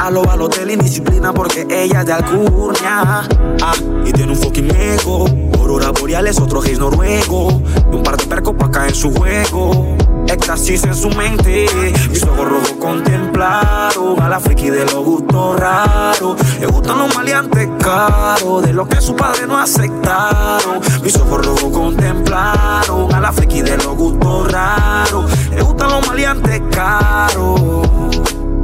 A 0.01 0.11
lo 0.11 0.23
Balotelli, 0.23 0.77
disciplina 0.77 1.32
porque 1.32 1.66
ella 1.70 2.01
es 2.01 2.06
de 2.06 2.12
Alcurnia. 2.12 3.23
Ah, 3.62 3.74
y 4.05 4.12
tiene 4.12 4.32
un 4.32 4.39
fucking 4.39 4.74
ego. 4.74 5.27
Aurora 5.59 5.90
boreales, 5.90 6.40
otro 6.40 6.61
gays 6.61 6.78
noruego. 6.78 7.62
Y 7.93 7.94
un 7.94 8.02
par 8.02 8.16
de 8.16 8.27
percos 8.27 8.55
pa' 8.56 8.70
caer 8.70 8.90
en 8.90 8.94
su 8.94 9.12
juego. 9.12 9.97
Éxtasis 10.26 10.84
en 10.84 10.94
su 10.94 11.10
mente. 11.10 11.66
Mis 12.10 12.22
ojos 12.24 12.48
rojos 12.48 12.72
contemplaron 12.80 14.20
a 14.20 14.28
la 14.28 14.40
friki 14.40 14.70
de 14.70 14.84
los 14.84 15.05
gustos 15.05 15.60
raros. 15.60 16.36
Le 16.60 16.66
gustan 16.66 16.98
los 16.98 17.14
maleantes 17.14 17.68
caros, 17.78 18.62
de 18.64 18.72
lo 18.72 18.86
que 18.88 19.01
su 19.01 19.14
padre 19.14 19.46
no 19.46 19.59
aceptaron. 19.59 20.80
Mis 21.02 21.16
ojos 21.16 21.46
rojos 21.46 21.70
contemplaron 21.72 23.14
a 23.14 23.20
la 23.20 23.32
friki 23.32 23.62
de 23.62 23.76
los 23.76 23.96
gustos 23.96 24.51
raros. 24.51 25.30
Le 25.51 25.62
gustan 25.62 25.90
los 25.90 26.06
maleantes 26.06 26.62
caros. 26.70 27.60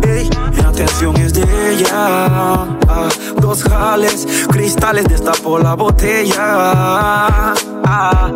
Ey, 0.03 0.31
mi 0.53 0.61
atención 0.61 1.17
es 1.17 1.35
de 1.35 1.73
ella. 1.73 2.67
Dos 3.41 3.63
jales, 3.65 4.27
cristales, 4.51 5.05
destapó 5.05 5.59
la 5.59 5.75
botella. 5.75 7.55
Ah, 7.85 8.31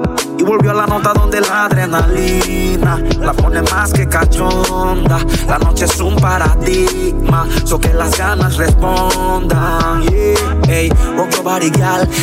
y 0.44 0.46
volvió 0.46 0.72
a 0.72 0.74
la 0.74 0.86
nota 0.86 1.12
donde 1.14 1.40
la 1.40 1.64
adrenalina 1.64 3.02
la 3.20 3.32
pone 3.32 3.62
más 3.62 3.92
que 3.92 4.06
cachonda. 4.06 5.18
La 5.48 5.58
noche 5.58 5.86
es 5.86 6.00
un 6.00 6.16
paradigma, 6.16 7.46
so 7.64 7.78
que 7.78 7.92
las 7.94 8.16
ganas 8.18 8.56
respondan. 8.56 10.02
Yeah. 10.02 10.60
Ey, 10.68 10.88
rock 11.16 11.30
your 11.34 11.44
body. 11.44 11.70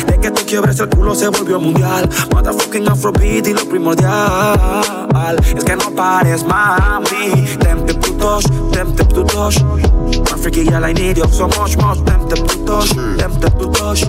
De 0.06 0.18
que 0.20 0.30
tú 0.30 0.42
quiebres 0.46 0.78
el 0.80 0.88
culo 0.88 1.14
se 1.14 1.28
volvió 1.28 1.58
mundial. 1.60 2.08
Motherfucking 2.32 2.88
afrobeat 2.88 3.46
y 3.48 3.54
lo 3.54 3.64
primordial. 3.68 5.36
Es 5.56 5.64
que 5.64 5.76
no 5.76 5.90
pares, 5.90 6.44
mami. 6.44 7.46
Tempted 7.60 7.98
to 8.00 8.12
touch, 8.18 8.44
tempted 8.72 9.08
to 9.08 9.24
touch. 9.24 9.62
My 9.62 10.38
freaky 10.38 10.64
gal, 10.64 10.84
I 10.84 10.92
need 10.92 11.18
you 11.18 11.28
so 11.28 11.48
much, 11.48 11.76
much. 11.76 12.02
Tempted 12.04 12.46
to 12.46 12.64
touch, 12.64 12.90
tempted 13.18 13.58
to 13.58 13.70
touch. 13.72 14.08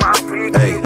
My 0.00 0.12
freaky 0.28 0.44
Hey, 0.56 0.80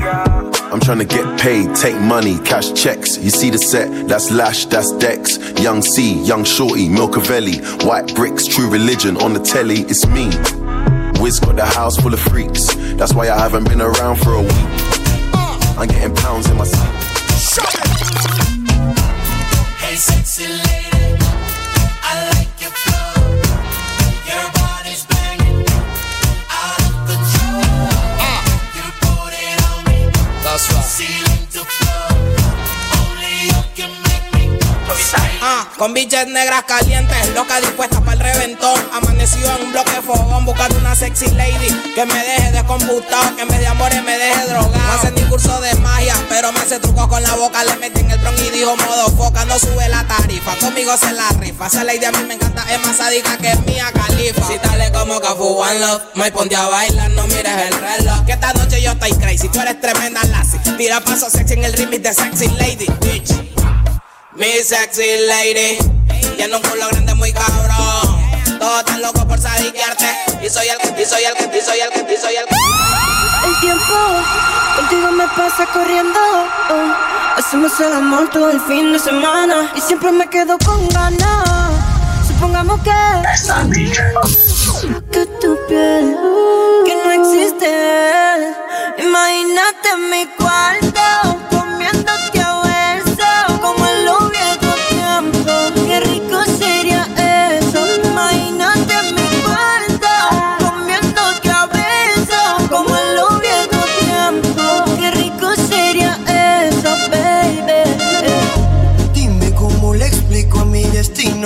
I'm 0.71 0.81
trying 0.81 0.99
to 0.99 1.07
get 1.07 1.41
paid, 1.41 1.75
take 1.75 1.99
money, 1.99 2.39
cash 2.41 2.73
checks. 2.75 3.17
You 3.17 3.31
see 3.31 3.49
the 3.49 3.57
set, 3.57 4.07
that's 4.07 4.31
Lash, 4.31 4.67
that's 4.67 4.93
Dex. 4.99 5.39
Young 5.59 5.81
C, 5.81 6.23
Young 6.23 6.45
Shorty, 6.45 6.89
Milcavelli. 6.89 7.85
White 7.87 8.15
bricks, 8.15 8.47
true 8.47 8.69
religion 8.71 9.17
on 9.17 9.33
the 9.33 9.41
telly, 9.41 9.81
it's 9.89 10.07
me. 10.07 10.27
Wiz 11.23 11.41
got 11.41 11.57
the 11.57 11.65
house 11.65 11.97
full 11.97 12.13
of 12.13 12.21
freaks. 12.21 12.75
That's 12.97 13.15
why 13.15 13.31
I 13.31 13.39
haven't 13.39 13.65
been 13.65 13.81
around 13.81 14.17
for 14.17 14.35
a 14.35 14.43
week. 14.43 14.53
I'm 15.79 15.89
getting 15.89 16.15
pounds 16.15 16.51
in 16.51 16.57
my 16.59 16.65
Hey, 19.79 19.97
sexy 19.97 20.49
lady, 20.49 20.78
con 35.79 35.95
biches 35.95 36.27
negras 36.27 36.65
calientes, 36.65 37.35
loca 37.35 37.61
dispuesta 37.61 38.01
para 38.01 38.13
el 38.15 38.19
reventón. 38.19 38.79
Amanecido 38.93 39.49
en 39.57 39.67
un 39.67 39.73
bloque 39.73 39.93
de 39.93 40.03
fogón, 40.03 40.45
buscando 40.45 40.77
una 40.79 40.95
sexy 40.97 41.31
lady 41.31 41.69
que 41.95 42.05
me 42.05 42.19
deje 42.19 42.53
descomputado, 42.53 43.37
que 43.37 43.43
en 43.43 43.49
vez 43.49 43.61
de 43.61 43.69
amores 43.69 44.03
me 44.03 44.19
deje 44.19 44.47
drogado. 44.49 44.73
No 44.73 44.93
hace 44.93 45.13
curso 45.29 45.61
de 45.61 45.75
magia, 45.77 46.15
pero 46.29 46.51
me 46.53 46.59
hace 46.59 46.81
truco 46.81 47.09
con 47.09 47.23
la 47.23 47.35
boca. 47.37 47.63
Le 47.65 47.77
metí 47.77 48.01
en 48.01 48.11
el 48.11 48.19
bron 48.19 48.35
y 48.35 48.51
dijo 48.51 48.77
modo 48.77 49.09
foca, 49.17 49.45
no 49.45 49.59
sube 49.59 49.89
la 49.89 50.05
tarifa. 50.07 50.57
Conmigo 50.57 50.97
se 50.97 51.13
la 51.13 51.29
rifa. 51.39 51.69
Esa 51.69 51.85
lady 51.85 52.05
a 52.05 52.13
mí 52.13 52.25
me 52.27 52.35
encanta, 52.35 52.65
es 52.73 52.85
más 52.85 52.97
sádica 52.97 53.37
que 53.39 53.55
mía 53.71 53.87
califa. 53.93 54.47
Si 54.49 54.59
dale 54.59 54.91
como 54.91 55.21
fue 55.21 55.47
one 55.47 55.79
love. 55.79 56.03
Me 56.15 56.33
ponte 56.33 56.57
a 56.57 56.67
bailar, 56.67 57.11
no 57.11 57.27
mires 57.29 57.47
el 57.47 57.75
reloj. 57.75 58.25
Que 58.27 58.33
esta 58.33 58.53
noche 58.55 58.83
yo 58.83 58.93
estoy 58.93 59.13
crazy, 59.13 59.49
tú 59.49 59.61
eres 59.61 59.81
tremenda 59.81 60.25
lassie. 60.25 60.59
Tira 60.77 61.01
paso 61.01 61.31
sexy 61.31 61.55
en 61.55 61.65
el 61.65 61.73
remix 61.73 62.03
de 62.03 62.15
Sexy 62.15 62.49
Lady, 62.59 62.87
bitch. 63.01 63.48
Mi 64.39 64.63
sexy 64.63 65.27
lady. 65.27 65.79
Tiene 66.37 66.55
un 66.55 66.63
culo 66.63 66.87
grande 66.91 67.13
muy 67.17 67.33
cabrón. 67.33 68.61
Todos 68.61 68.79
están 68.79 69.03
locos 69.03 69.25
por 69.25 69.41
sadiquearte. 69.41 70.07
Y 70.41 70.49
soy 70.49 70.69
el 70.69 70.79
que, 70.79 71.03
y 71.03 71.05
soy 71.05 71.25
el 71.25 71.35
que, 71.35 71.59
y 71.59 71.61
soy 71.61 71.81
el 71.81 71.91
que, 71.91 72.13
y 72.13 72.17
soy 72.17 72.37
el 72.37 72.47
que. 72.47 72.55
El 73.49 73.61
tiempo 73.61 73.95
contigo 74.77 75.11
me 75.11 75.27
pasa 75.29 75.67
corriendo. 75.73 76.21
oh. 76.71 77.37
Hacemos 77.37 77.81
el 77.81 77.93
amor 77.93 78.31
todo 78.31 78.51
el 78.51 78.61
fin 78.61 78.93
de 78.93 79.01
semana 79.01 79.73
y 79.75 79.81
siempre 79.81 80.13
me 80.13 80.29
quedo 80.29 80.57
con 80.65 80.89
ganas. 80.89 81.73
Supongamos 82.29 82.81
que 82.83 82.91
que 85.11 85.27
tu 85.41 85.59
piel 85.67 86.17
que 86.87 86.95
no 86.95 87.11
existe. 87.11 88.55
Imagínate 88.99 89.97
mi 90.11 90.27
cuarto 90.37 91.58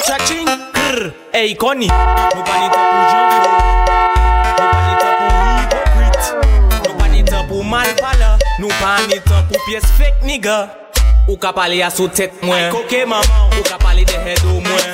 Chak-ching 0.00 0.48
Krr 0.72 1.12
Ey 1.36 1.54
koni 1.54 1.88
Nou 1.88 2.44
pa 2.48 2.54
nita 2.62 2.80
pou 2.80 3.02
janko 3.12 3.40
Nou 4.56 4.68
pa 4.72 4.80
nita 4.88 5.10
pou 5.18 5.30
hipokrit 5.58 6.22
Nou 6.86 6.94
pa 6.96 7.10
nita 7.12 7.42
pou 7.50 7.60
malpala 7.62 8.30
Nou 8.62 8.72
pa 8.80 8.96
nita 9.08 9.44
pou 9.50 9.60
piyes 9.66 9.84
fake 9.98 10.24
nigga. 10.24 10.58
Ou 11.28 11.36
ka 11.36 11.52
pale 11.56 11.82
a 11.84 11.90
sou 11.92 12.08
tet 12.08 12.40
mwen 12.46 12.70
Koke 12.72 13.04
maman. 13.04 13.52
Ou 13.58 13.68
ka 13.68 13.76
pale 13.82 14.08
de 14.08 14.16
head 14.24 14.44
ou 14.48 14.64
mwen 14.64 14.91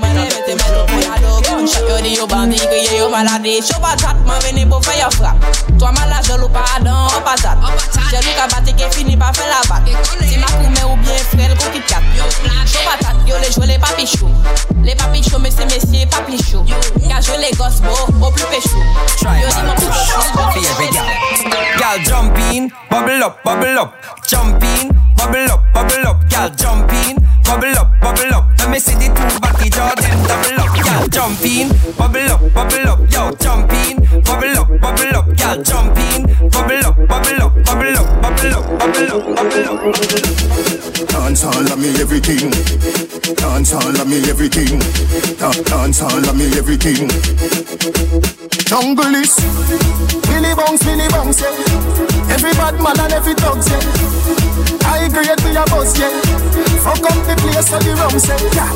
man 0.00 0.16
är 0.16 0.24
inte 0.24 0.54
med 0.58 0.82
och 0.82 0.90
jag 0.90 1.18
då 1.22 1.56
Gunshot 1.56 1.88
gör 1.88 2.02
det 2.02 2.08
jobbar, 2.08 2.46
digger 2.46 2.92
ger 2.92 2.98
jobbar 2.98 3.24
la 3.24 3.38
det 3.38 3.62
Tjobbar 3.66 3.96
tratt, 3.96 4.16
man 4.26 4.40
vinner 4.40 4.70
på 4.70 4.82
för 4.82 4.98
jag 4.98 5.12
frapp 5.12 5.36
Toi 5.78 5.92
man 5.96 6.08
la 6.10 6.22
jaloux 6.22 6.48
pas 6.48 6.76
adam, 6.76 7.08
on 7.16 7.22
pas 7.22 7.36
ça 7.42 7.56
J'ai 8.10 8.16
lu 8.26 8.32
qu'à 8.36 8.46
battre 8.46 8.76
qu'est 8.76 8.94
fini 8.94 9.16
pas 9.16 9.32
faire 9.32 9.46
la 9.54 9.60
batte. 9.68 9.90
Si 10.28 10.38
ma 10.38 10.46
coumé 10.46 10.82
ou 10.90 10.96
bien 10.96 11.14
frère, 11.32 11.56
qu'on 11.58 11.70
quitte 11.72 11.86
cap 11.86 12.02
Tjobbar 12.66 12.98
tratt, 13.00 13.16
yo 13.26 13.36
les 13.42 13.52
jouer 13.52 13.66
les 13.66 13.78
papichous 13.78 14.34
Les 14.82 14.96
papichous, 14.96 15.38
mais 15.38 15.50
c'est 15.50 15.66
messieurs 15.66 16.08
papichous 16.10 16.64
Car 17.08 17.22
je 17.22 17.32
les 17.40 17.52
gosse 17.56 17.80
beau, 17.80 18.26
au 18.26 18.30
plus 18.30 18.44
péchou 18.44 18.82
Yo 19.42 19.48
dis 19.48 19.62
mon 19.66 19.74
plus 19.74 19.86
péchou, 19.86 20.20
Gal 21.78 22.04
jump 22.04 22.36
in, 22.52 22.68
bubble 22.90 23.22
up, 23.22 23.36
bubble 23.44 23.78
up. 23.78 23.92
Jump 24.28 24.62
in, 24.62 24.88
bubble 25.16 25.50
up, 25.50 25.60
bubble 25.72 26.06
up. 26.06 26.16
Gal 26.28 26.50
jump 26.56 26.92
in 26.92 27.16
bubble 27.48 27.78
up, 27.80 27.88
bubble 28.00 28.34
up. 28.34 28.44
Let 28.58 28.70
me 28.70 28.78
see 28.78 28.94
the 28.94 29.08
two 29.08 29.40
backy 29.40 29.70
jaw 29.70 29.94
them 29.96 30.18
double 30.28 30.60
up, 30.60 30.70
gal 30.84 31.08
jump 31.08 31.40
in, 31.44 31.68
bubble 31.96 32.28
up, 32.28 32.40
bubble 32.52 32.88
up, 32.88 33.00
yo 33.10 33.32
jump 33.40 33.72
in, 33.72 33.96
bubble 34.22 34.58
up, 34.60 34.68
bubble 34.80 35.16
up, 35.16 35.26
gal 35.36 35.56
jump 35.62 35.96
in, 35.96 36.20
bubble 36.52 36.84
up, 36.84 36.96
bubble 37.08 37.42
up, 37.42 37.52
bubble 37.64 37.96
up, 37.96 38.06
bubble 38.22 38.54
up, 38.54 38.64
bubble 38.78 39.12
up, 39.16 39.36
bubble 39.36 39.68
up. 39.72 39.80
Dance 41.08 41.44
all 41.44 41.72
of 41.72 41.78
me 41.78 41.88
everything. 42.00 42.50
Dance 43.36 43.72
all 43.72 44.00
of 44.00 44.06
me 44.08 44.18
everything. 44.28 44.78
Da- 45.38 45.62
Dance 45.64 46.02
all 46.02 46.28
of 46.28 46.36
me 46.36 46.46
everything. 46.56 47.08
Jungle 48.68 49.14
is 49.14 49.34
Billy 50.28 50.54
Bounce, 50.54 50.84
Billy 50.84 51.08
Bounce, 51.08 51.40
yeah. 51.40 52.32
Every 52.34 52.52
bad 52.52 52.80
man 52.80 52.98
and 53.00 53.12
every 53.12 53.34
dog, 53.34 53.58
yeah. 53.68 53.80
I 54.84 55.08
grade 55.08 55.40
we 55.44 55.56
a 55.56 55.64
buzz, 55.66 55.98
yeah. 55.98 56.47
Fuck 56.82 57.04
up 57.04 57.18
the 57.26 57.34
place 57.38 57.68
so 57.68 57.78
the 57.78 57.92
rum 57.94 58.18
say, 58.18 58.38
yeah. 58.54 58.70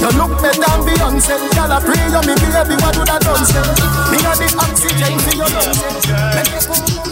You 0.00 0.10
look 0.16 0.32
better 0.40 0.60
than 0.60 0.80
Beyonce. 0.86 1.34
Y'all 1.56 1.70
a 1.70 1.78
pray 1.80 2.00
you 2.08 2.22
me 2.26 2.34
baby, 2.40 2.74
what 2.80 2.94
do 2.94 3.04
that 3.04 3.20
done 3.22 3.44
say? 3.44 3.62
Me 4.10 4.18
a 4.22 4.32
the 4.38 4.48
oxygen 4.58 5.18
for 5.20 5.34
your 5.36 5.50
lungs, 5.50 7.09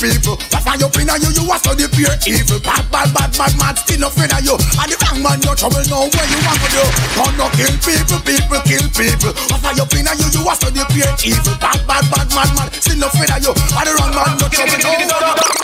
people. 0.00 0.40
What 0.48 0.64
fire 0.64 0.80
up 0.80 0.96
inna 0.96 1.14
you, 1.20 1.30
you 1.36 1.44
a 1.44 1.56
study 1.60 1.84
pure 1.92 2.16
evil. 2.24 2.58
Bad, 2.64 2.88
bad, 2.88 3.12
bad, 3.12 3.30
bad, 3.36 3.52
mad, 3.60 3.76
still 3.76 4.00
no 4.00 4.08
of 4.08 4.16
you. 4.40 4.56
And 4.56 4.88
the 4.88 4.96
wrong 5.04 5.20
man, 5.20 5.38
you 5.44 5.52
trouble 5.52 5.84
now. 5.92 6.08
Where 6.08 6.28
you 6.32 6.40
want 6.40 6.56
to 6.56 6.68
do? 6.72 6.84
Oh 7.20 7.30
no, 7.36 7.46
kill 7.52 7.76
people, 7.84 8.20
people 8.24 8.60
kill 8.64 8.86
people. 8.96 9.32
What 9.52 9.60
fire 9.60 9.76
up 9.76 9.92
inna 9.92 10.16
you, 10.16 10.32
you 10.32 10.40
a 10.40 10.52
study 10.56 10.82
pure 10.88 11.12
evil. 11.20 11.54
Bad, 11.60 11.84
bad, 11.84 12.04
bad, 12.08 12.28
mad, 12.32 12.50
mad, 12.56 12.72
still 12.72 12.96
no 12.96 13.12
of 13.12 13.20
you. 13.20 13.52
And 13.52 13.84
the 13.84 13.92
wrong 14.00 14.12
man, 14.16 14.40
you 14.40 14.48
trouble 14.48 14.80
now. 14.80 15.60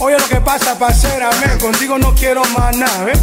Oye 0.00 0.18
lo 0.18 0.26
que 0.26 0.40
pasa, 0.40 0.76
parcera, 0.76 1.30
men, 1.40 1.58
contigo 1.60 1.96
no 1.98 2.12
quiero 2.14 2.44
más 2.46 2.76
nada, 2.76 3.12
¿eh? 3.12 3.18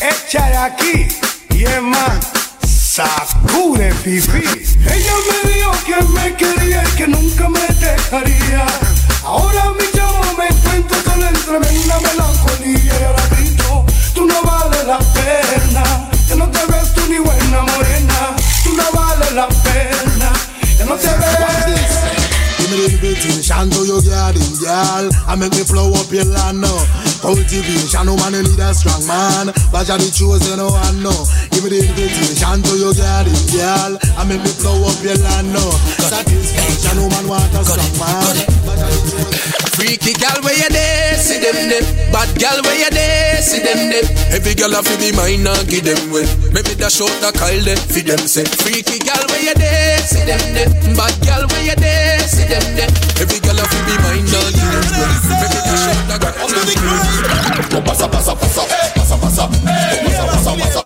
Échale 0.00 0.56
aquí 0.56 1.08
y 1.50 1.64
es 1.64 1.82
más, 1.82 2.14
sacude 2.62 3.92
pipí. 4.04 4.44
Ella 4.88 5.14
me 5.26 5.52
dijo 5.52 5.72
que 5.84 6.02
me 6.04 6.36
quería 6.36 6.84
y 6.84 6.96
que 6.96 7.08
nunca 7.08 7.48
me 7.48 7.60
dejaría. 7.60 8.66
Ahora 9.26 9.72
mi 9.72 9.84
chavo 9.92 10.22
me 10.38 10.46
encuentro 10.46 10.96
con 11.02 11.20
la 11.20 11.32
tremenda 11.32 11.98
melancolía 12.00 13.00
y 13.00 13.04
ahora 13.04 13.26
grito, 13.32 13.84
tú 14.14 14.24
no 14.24 14.40
vales 14.42 14.86
la 14.86 14.98
pena, 14.98 16.08
que 16.28 16.36
no 16.36 16.48
te 16.48 16.64
ves 16.66 16.94
tú 16.94 17.00
ni 17.08 17.18
buena 17.18 17.62
morena, 17.62 18.36
tú 18.62 18.72
no 18.72 18.84
vales 18.92 19.32
la 19.32 19.48
pena, 19.48 20.32
que 20.78 20.84
no 20.84 20.94
te 20.94 21.08
ves. 21.08 21.90
Give 22.56 22.70
me 22.70 22.76
the 22.76 22.92
invitation 22.94 23.70
to 23.70 23.84
your 23.84 24.02
garden, 24.02 24.46
girl. 24.62 25.10
I 25.26 25.34
make 25.34 25.52
me 25.52 25.62
flow 25.64 25.92
up 25.92 26.10
your 26.12 26.24
land 26.24 26.60
now. 26.60 26.78
Cultivation, 27.20 28.06
no 28.06 28.16
man 28.16 28.34
you 28.34 28.42
need 28.42 28.58
a 28.58 28.74
strong 28.74 29.06
man. 29.06 29.52
But 29.72 29.88
you're 29.88 29.98
the 29.98 30.10
chosen 30.10 30.62
one, 30.62 31.02
no. 31.02 31.10
Give 31.50 31.64
me 31.64 31.70
the 31.70 31.82
invitation 31.82 32.62
to 32.62 32.72
your 32.78 32.94
garden, 32.94 33.34
girl. 33.50 33.98
I 34.18 34.24
make 34.24 34.42
me 34.42 34.50
flow 34.50 34.86
up 34.86 35.02
your 35.02 35.18
land 35.18 35.52
now. 35.52 35.70
Satisfaction, 35.98 36.98
no 36.98 37.08
man 37.10 37.26
want 37.26 37.54
a 37.54 37.64
strong 37.64 37.94
man. 37.98 38.95
Freaky 39.76 40.12
gal 40.16 40.40
where 40.42 40.56
you 40.56 40.68
there, 40.70 41.16
see 41.18 41.38
them 41.38 41.68
there. 41.68 41.84
Bad 42.12 42.30
gal 42.38 42.62
where 42.62 42.78
you 42.78 42.90
there, 42.90 43.42
see 43.42 43.60
them 43.60 43.90
there. 43.90 44.06
Every 44.32 44.54
gal 44.54 44.72
a 44.74 44.82
fi 44.82 44.96
be 44.96 45.12
mine 45.12 45.46
and 45.46 45.68
give 45.68 45.84
them 45.84 46.00
way. 46.10 46.24
Maybe 46.52 46.74
dash 46.74 47.00
out 47.00 47.12
the 47.20 47.30
Kyle 47.36 47.62
there, 47.64 47.76
fi 47.76 48.00
them 48.02 48.24
say. 48.24 48.44
Freaky 48.44 48.98
gal 49.00 49.20
where 49.28 49.42
you 49.42 49.54
there, 49.54 49.98
see 50.00 50.24
them 50.24 50.40
there. 50.54 50.70
Bad 50.96 51.14
gal 51.22 51.44
where 51.48 51.64
you 51.64 51.76
there, 51.76 52.20
see 52.24 52.48
them 52.48 52.64
there. 52.74 52.90
Every 53.20 53.38
gal 53.40 53.58
a 53.58 53.64
fi 53.68 53.78
be 53.84 53.94
mine 54.00 54.26
and 54.26 54.54
give 54.54 54.70
them 54.72 54.86
way. 54.96 55.12
Maybe 55.40 55.60
dash 55.66 55.86
out 55.90 56.00
the 56.08 56.16
Kyle 56.16 56.46
there. 56.64 57.86
Pasa, 57.86 58.08
pasa, 58.08 58.34
pasa, 58.34 58.62
pasa, 58.94 59.16
pasa, 59.16 59.16
pasa, 59.16 59.48
pasa, 60.26 60.56
pasa. 60.56 60.85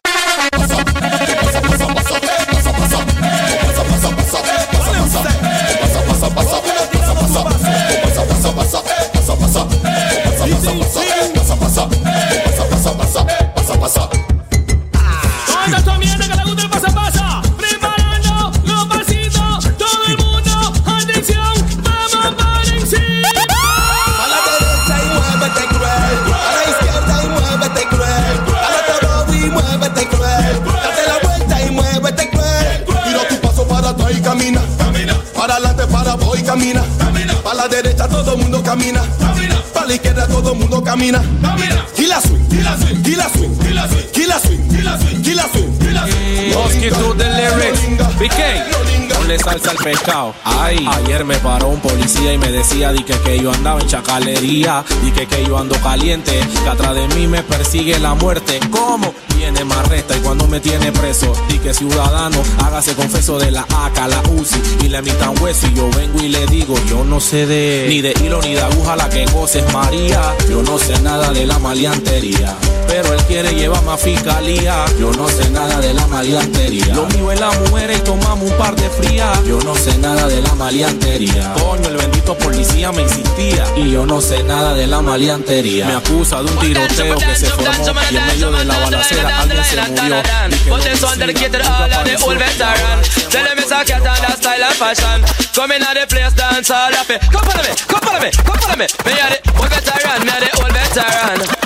Camina. 38.70 39.02
Camina. 39.18 39.62
Para 39.74 39.86
la 39.86 39.94
izquierda 39.94 40.28
todo 40.28 40.52
el 40.52 40.58
mundo 40.58 40.82
camina. 40.84 41.20
Camina. 41.42 41.84
Kila 41.96 42.20
swing, 42.20 42.48
kila 42.48 42.76
swing, 42.76 43.02
swing, 43.30 43.56
kila 43.88 43.88
swing, 43.88 44.12
kila 44.12 44.40
swing, 44.40 44.68
kila 44.68 44.98
swing, 44.98 45.22
kila 45.22 45.48
swing, 45.52 45.78
kila 45.78 46.02
swing. 46.06 46.52
Husky 46.52 46.88
to 46.90 47.14
the 47.14 47.28
lyrics. 47.28 47.80
BK, 48.18 49.14
ponle 49.14 49.38
salsa 49.38 49.70
al 49.70 49.76
pescado. 49.78 50.34
Ay, 50.44 50.86
ayer 50.86 51.24
me 51.24 51.36
paró 51.38 51.68
un 51.68 51.80
policía 51.80 52.32
y 52.32 52.38
me 52.38 52.50
decía 52.50 52.92
di 52.92 53.02
que, 53.02 53.18
que 53.20 53.40
yo 53.40 53.52
andaba 53.52 53.80
en 53.80 53.86
chacalería, 53.86 54.84
di 55.02 55.10
que, 55.12 55.26
que 55.26 55.44
yo 55.46 55.58
ando 55.58 55.76
caliente, 55.76 56.38
que 56.62 56.68
atrás 56.68 56.94
de 56.94 57.08
mí 57.08 57.26
me 57.26 57.42
persigue 57.42 57.98
la 57.98 58.14
muerte. 58.14 58.60
¿Cómo? 58.70 59.14
Viene 59.36 59.64
más 59.64 59.88
resta 59.88 60.16
y 60.16 60.20
cuando 60.20 60.46
me 60.46 60.60
tiene 60.60 60.92
preso, 60.92 61.32
di 61.48 61.58
que 61.58 61.72
ciudadano, 61.72 62.42
hágase 62.62 62.94
confeso 62.94 63.38
de 63.38 63.50
la 63.50 63.62
AK, 63.62 63.96
la 64.08 64.22
UCI 64.32 64.60
y 64.84 64.88
la 64.88 65.00
mitad 65.00 65.32
hueso. 65.40 65.66
Y 65.66 65.74
yo 65.74 65.88
vengo 65.90 66.20
y 66.22 66.28
le 66.28 66.46
digo, 66.46 66.74
yo 66.88 67.04
no 67.04 67.20
sé 67.20 67.46
de 67.46 67.86
ni 67.88 68.02
de 68.02 68.12
hilo 68.22 68.42
ni 68.42 68.54
de 68.54 68.60
aguja 68.60 68.96
la 68.96 69.08
que 69.08 69.24
goces 69.26 69.64
María. 69.72 70.20
Yo 70.50 70.62
no 70.62 70.78
sé 70.78 71.00
nada 71.00 71.32
de 71.32 71.46
la 71.46 71.58
maleantería, 71.58 72.54
pero 72.90 73.14
él 73.14 73.22
quiere 73.24 73.54
llevarme 73.54 73.92
a 73.92 73.96
fiscalía. 73.96 74.84
Yo 74.98 75.12
no 75.12 75.28
sé 75.28 75.48
nada 75.50 75.80
de 75.80 75.94
la 75.94 76.06
maleantería. 76.08 76.92
Lo 76.94 77.06
mío 77.06 77.30
es 77.30 77.38
la 77.40 77.50
mujer 77.52 77.92
y 77.96 78.00
tomamos 78.00 78.50
un 78.50 78.56
par 78.58 78.74
de 78.74 78.90
frías. 78.90 79.44
Yo 79.46 79.58
no 79.60 79.74
sé 79.76 79.96
nada 79.98 80.26
de 80.26 80.42
la 80.42 80.54
maleantería. 80.54 81.54
Coño, 81.54 81.88
el 81.88 81.96
bendito 81.96 82.36
policía 82.36 82.90
me 82.90 83.02
insistía. 83.02 83.64
Y 83.76 83.92
yo 83.92 84.04
no 84.04 84.20
sé 84.20 84.42
nada 84.42 84.74
de 84.74 84.86
la 84.88 85.00
maleantería. 85.00 85.86
Me 85.86 85.94
acusa 85.94 86.42
de 86.42 86.50
un 86.50 86.58
tiroteo 86.58 87.16
que 87.16 87.36
se 87.36 87.46
formó 87.46 87.70
y 88.10 88.16
en 88.16 88.26
medio 88.26 88.50
de 88.50 88.64
la 88.64 88.78
balacera 88.78 89.40
alguien 89.40 89.64
se 89.64 89.80
murió. 89.82 90.22
But 90.68 90.82
this 90.82 91.02
one 91.02 91.18
dedicated 91.18 91.62
all 91.62 91.92
of 91.92 92.04
the 92.04 92.16
old 92.24 92.38
veteran. 92.38 93.02
Tell 93.30 93.44
them 93.44 93.58
it's 93.58 93.70
a 93.70 93.84
cat 93.84 94.02
and 94.02 94.34
a 94.34 94.36
style 94.36 94.64
and 94.64 94.74
fashion. 94.74 95.22
Come 95.54 95.72
in 95.72 95.82
at 95.82 95.94
the 95.94 96.06
place, 96.06 96.34
dance 96.34 96.70
all 96.70 96.92
of 96.92 97.10
it. 97.10 97.20
Come 97.30 97.42
follow 97.46 97.62
me, 97.62 97.74
come 97.86 98.00
follow 98.00 98.20
me, 98.20 98.30
come 98.30 98.58
follow 98.58 98.76
me. 98.76 98.86
Me 99.06 99.12
are 99.20 99.30
the 99.30 99.38
old 99.58 99.70
veteran, 99.70 100.26
me 100.26 100.30
are 100.30 100.40
the. 100.40 100.50
Old 100.60 100.72
veteran, 100.72 101.59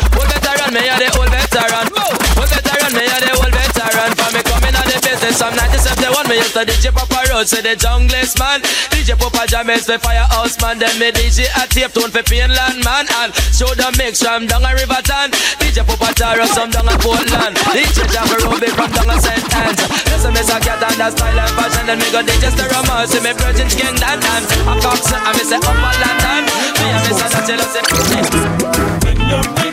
the 5.39 5.47
I'm 5.47 5.56
97 5.56 5.98
the 5.98 6.11
one 6.15 6.28
me 6.28 6.36
used 6.39 6.55
to 6.55 6.62
DJ 6.62 6.94
Papa 6.94 7.27
Road, 7.31 7.47
say 7.48 7.62
the 7.62 7.74
junglist 7.74 8.39
man. 8.39 8.62
DJ 8.94 9.19
Papa 9.19 9.47
James 9.51 9.86
for 9.86 9.98
firehouse 9.98 10.55
man. 10.62 10.78
Then 10.78 10.94
me 10.98 11.11
DJ 11.11 11.51
a 11.59 11.66
tape 11.66 11.90
tone 11.90 12.11
for 12.11 12.23
Finland 12.23 12.85
man. 12.85 13.06
And 13.19 13.35
show 13.51 13.70
them 13.74 13.94
mix 13.98 14.23
from 14.23 14.47
down 14.47 14.62
a 14.62 14.70
Riverton. 14.74 15.35
DJ 15.59 15.82
Papa 15.82 16.15
Tara 16.15 16.47
some 16.47 16.70
down 16.70 16.86
a 16.86 16.94
Portland. 17.02 17.56
DJ 17.74 18.06
Jaffa 18.15 18.36
Ruby 18.47 18.70
from 18.78 18.90
down 18.94 19.11
a 19.11 19.16
St. 19.19 19.43
Anne's. 19.59 19.82
Listen, 20.06 20.32
me 20.35 20.43
say 20.43 20.61
cat 20.62 20.82
and 20.82 20.98
that 21.02 21.12
style 21.19 21.35
and 21.35 21.52
fashion. 21.59 21.85
Then 21.86 21.98
me 21.98 22.09
go 22.15 22.23
DJ 22.23 22.55
Sterama. 22.55 23.06
See 23.11 23.19
me 23.19 23.32
virgin 23.35 23.69
gang 23.74 23.98
dan 23.98 24.19
dan. 24.23 24.43
A 24.70 24.74
cox 24.78 25.11
and 25.11 25.35
me 25.35 25.43
say 25.43 25.59
up 25.59 25.66
a 25.66 25.90
London. 25.98 26.43
Me 26.78 26.86
and 26.94 27.02
me 27.02 27.12
say 27.16 27.28
that 27.32 27.48
you. 27.51 27.59
When 29.02 29.19
you're 29.27 29.64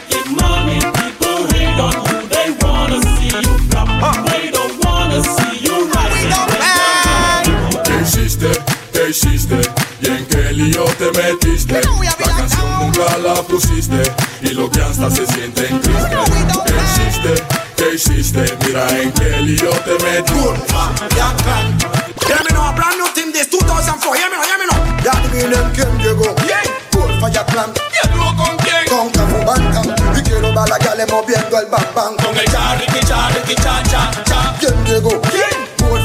hiciste? 9.11 9.59
¿Y 10.01 10.07
en 10.07 10.25
qué 10.25 10.53
lío 10.53 10.85
te 10.97 11.11
metiste? 11.11 11.73
La 11.73 12.13
canción 12.15 12.79
nunca 12.79 13.17
la 13.17 13.33
pusiste 13.43 14.01
y 14.41 14.49
los 14.53 14.69
hasta 14.77 15.11
se 15.11 15.27
sienten 15.27 15.81
tristes. 15.81 16.17
¿Qué 16.65 16.73
hiciste? 16.85 17.43
¿Qué 17.75 17.95
hiciste? 17.95 18.57
Mira 18.65 18.87
en 19.01 19.11
qué 19.11 19.29
lío 19.41 19.69
te 19.69 19.91
metiste. 20.03 20.63
Hear 22.25 22.43
me 22.45 22.51
now, 22.53 22.69
a 22.69 22.73
brand 22.73 22.97
new 22.97 23.07
thing 23.13 23.33
this 23.33 23.47
2004. 23.49 24.15
Hear 24.15 24.29
me 24.29 24.37
now, 24.37 24.43
hear 24.43 24.57
me 24.57 24.65
now. 24.67 24.79
Ya 25.03 25.11
adivinen 25.11 25.71
quién 25.75 25.97
llegó. 25.99 26.33
Por 26.91 27.11
Fire 27.19 27.45
Clan. 27.47 27.73
¿Y 27.75 28.07
tú 28.07 28.23
con 28.37 28.57
quién? 28.63 28.87
Con 28.87 29.09
Cafu 29.09 29.45
Bancan. 29.45 30.17
Y 30.17 30.21
quiero 30.21 30.53
ver 30.55 30.69
la 30.69 30.77
gale 30.77 31.05
moviendo 31.07 31.59
el 31.59 31.65
bam 31.65 31.83
bam. 31.93 32.15
Con 32.15 32.37
el 32.37 32.45
charriqui, 32.45 33.05
charriqui, 33.05 33.55
cha, 33.55 33.83
cha, 33.91 34.09
cha. 34.23 34.55
¿Quién 34.59 34.85
llegó? 34.85 35.19
¿Quién? 35.21 35.67
Por 35.75 35.99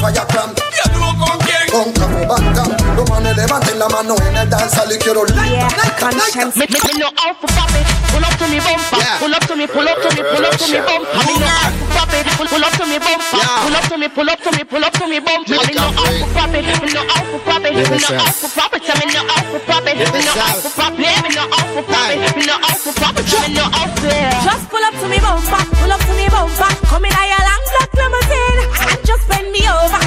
Fire 1.77 1.93
Clan. 1.93 1.93
¿Y 1.93 1.93
tú 1.93 1.93
con 1.93 1.93
quién? 1.93 1.93
Con 1.93 1.93
Cafu 1.93 2.27
Bancan. 2.27 2.97
Los 2.97 3.11
manes 3.11 3.37
levanten 3.37 3.79
la 3.79 3.89
mano 3.89 4.17
en 4.29 4.37
el 4.37 4.51
danzal 4.51 4.93
y 4.93 4.99
quiero 4.99 5.25
like, 5.27 5.51
Yeah, 5.51 5.69
conscience. 5.99 6.59
Me, 6.59 6.67
me, 6.67 6.79
me 6.81 6.99
no 7.01 7.07
out 7.07 7.37
for 7.41 7.49
pop 7.53 7.71
it. 7.71 7.87
Pull 8.13 8.25
up 8.25 8.37
to 8.39 8.47
me 8.49 8.59
bumper. 8.61 9.05
Pull 9.21 9.35
up 9.35 9.47
to 9.47 9.57
me, 9.57 9.67
pull 9.67 9.89
up 9.89 10.01
to 10.01 10.09
me, 10.17 10.23
pull 10.23 10.47
up 10.47 10.57
to 10.57 10.67
me 10.73 10.81
bumper. 10.81 11.21
Me 11.27 11.35
no 11.37 11.47
out 11.47 11.73
for 11.77 11.89
pop 11.93 12.15
it. 12.15 12.27
Pull, 12.37 12.47
pull 12.49 12.65
up 12.65 12.73
to 12.73 12.87
me 12.87 12.99
bumper. 12.99 13.45
Pull 13.63 13.77
up 13.77 13.85
to 13.89 13.97
me, 13.99 14.09
pull 14.09 14.31
up 14.31 14.41
to 14.41 14.51
me, 14.57 14.65
pull 14.65 14.85
up 14.85 14.93
to 14.97 15.07
me 15.07 15.21
bumper. 15.21 15.57
Me 15.57 15.75
no 15.77 15.85
out 15.85 16.17
for 16.17 16.29
pop 16.33 16.55
it. 16.57 16.65
Me 16.65 16.89
no 16.93 17.03
out 17.05 17.27
for 17.29 17.41
pop 17.45 17.65
it. 17.67 17.73
Me 17.77 17.85
no 17.85 18.09
out 18.17 18.35
for 18.41 18.49
pop 18.57 18.73
it. 18.73 18.83
Me 18.89 19.13
no 19.13 19.21
out 19.21 19.45
for 19.45 19.61
pop 19.69 19.87
it. 19.87 19.97
Me 19.97 20.25
no 20.25 20.33
out 20.33 20.57
for 20.57 20.73
pop 20.73 20.97
it. 20.97 21.13
Me 21.23 21.31
no 21.37 21.45
out 21.45 21.69
for 21.77 21.83
pop 21.85 22.09
it. 22.09 22.37
Me 22.37 22.47
no 22.47 22.55
out 22.57 22.79
for 22.81 22.93
pop 22.97 23.17
it. 23.19 23.27
Me 23.27 23.53
no 23.53 23.65
out 23.69 23.93
for. 24.01 24.17
Just 24.47 24.65
pull 24.71 24.85
up 24.85 24.95
to 24.97 25.07
me 25.09 25.19
bumper, 25.21 25.63
pull 25.77 25.93
up 25.93 26.01
to 26.01 26.13
me 26.17 26.27
bumper. 26.33 26.73
Come 26.89 27.05
in 27.05 27.13
a 27.13 27.23
your 27.29 27.43
long 27.45 27.65
black 27.69 27.91
limousine 27.93 28.61
and 28.89 29.01
just 29.05 29.29
bend 29.29 29.53
me 29.53 29.61
over. 29.69 30.06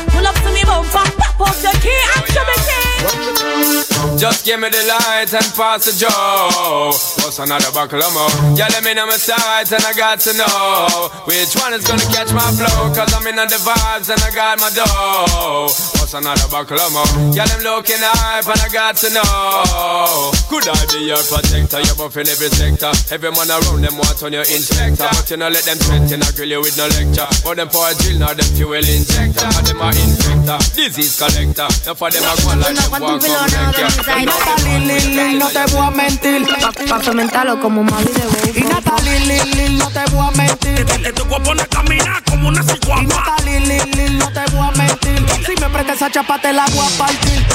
Just 4.30 4.46
give 4.46 4.60
me 4.60 4.70
the 4.70 4.78
light 4.86 5.34
and 5.34 5.50
pass 5.58 5.90
the 5.90 5.94
joe. 5.98 6.94
What's 7.26 7.40
another 7.40 7.72
buckle 7.74 7.98
of 7.98 8.14
more? 8.14 8.30
Yeah, 8.56 8.68
let 8.70 8.84
me 8.84 8.94
know 8.94 9.08
my 9.08 9.18
sides 9.18 9.72
and 9.72 9.82
I 9.84 9.92
got 9.94 10.20
to 10.20 10.34
know 10.38 11.10
which 11.26 11.56
one 11.58 11.74
is 11.74 11.82
gonna 11.88 12.06
catch 12.14 12.32
my 12.32 12.46
flow. 12.54 12.94
Cause 12.94 13.12
I'm 13.12 13.26
in 13.26 13.38
the 13.38 13.58
vibes 13.58 14.14
and 14.14 14.22
I 14.22 14.30
got 14.30 14.60
my 14.62 14.70
dough. 14.70 15.99
What's 16.10 16.26
another 16.26 16.50
buckle 16.50 16.82
of 16.82 16.90
more? 16.90 17.06
Yeah, 17.38 17.46
them 17.46 17.62
looking 17.62 18.02
hype 18.02 18.50
and 18.50 18.58
I 18.58 18.70
got 18.74 18.98
to 18.98 19.14
know. 19.14 20.34
Could 20.50 20.66
I 20.66 20.82
be 20.90 21.06
your 21.06 21.22
protector? 21.22 21.86
You're 21.86 21.94
buff 22.02 22.18
in 22.18 22.26
every 22.26 22.50
sector. 22.50 22.90
Every 23.14 23.30
man 23.30 23.46
around 23.46 23.86
them 23.86 23.94
want 23.94 24.18
on 24.26 24.34
your 24.34 24.42
inspector. 24.42 25.06
But 25.06 25.30
you 25.30 25.38
know, 25.38 25.54
let 25.54 25.70
them 25.70 25.78
threaten, 25.78 26.26
I 26.26 26.34
grill 26.34 26.50
you 26.50 26.66
with 26.66 26.74
no 26.82 26.90
lecture. 26.98 27.30
For 27.46 27.54
them 27.54 27.70
for 27.70 27.86
a 27.86 27.94
drill, 27.94 28.26
now 28.26 28.34
them 28.34 28.50
fuel 28.58 28.82
injector. 28.82 29.54
For 29.54 29.62
them 29.62 29.86
are 29.86 29.94
infector, 29.94 30.58
disease 30.74 31.14
collector. 31.14 31.70
Now 31.86 31.94
for 31.94 32.10
them, 32.10 32.26
I 32.26 32.34
go 32.42 32.58
like 32.58 32.74
them 32.74 32.90
walk 32.90 33.22
on 33.30 34.10
Y 34.10 34.26
Natalie, 34.26 34.82
Lil, 34.90 35.06
Lil, 35.14 35.38
no 35.38 35.48
te 35.54 35.62
voy 35.70 35.86
a 35.86 35.94
mentir. 35.94 36.42
Pa' 36.90 37.00
fermentarlo 37.06 37.62
como 37.62 37.86
Mavi 37.86 38.10
de 38.10 38.26
Y 38.26 38.34
Baby. 38.34 38.62
Natalie, 38.66 39.20
Lil, 39.30 39.46
Lil, 39.54 39.78
no 39.78 39.86
te 39.94 40.02
voy 40.10 40.26
a 40.26 40.32
mentir. 40.34 40.90
Este 40.90 41.22
guapo 41.30 41.54
no 41.54 41.64
camina 41.70 42.18
como 42.26 42.50
una 42.50 42.62
Y 42.62 42.66
ciguapa. 42.66 43.04
Natalie, 43.04 43.60
Lil, 43.60 43.92
Lil, 43.94 44.18
no 44.18 44.26
te 44.34 44.42
voy 44.50 44.66
a 44.66 44.72
mentir. 44.72 45.46
Si 45.46 45.56
me 45.56 45.70
prestas 45.70 45.99
esa 46.00 46.10
chapa, 46.10 46.40
te 46.40 46.54
la 46.54 46.66
voy 46.68 46.80
a 46.80 46.98
partir. 46.98 47.46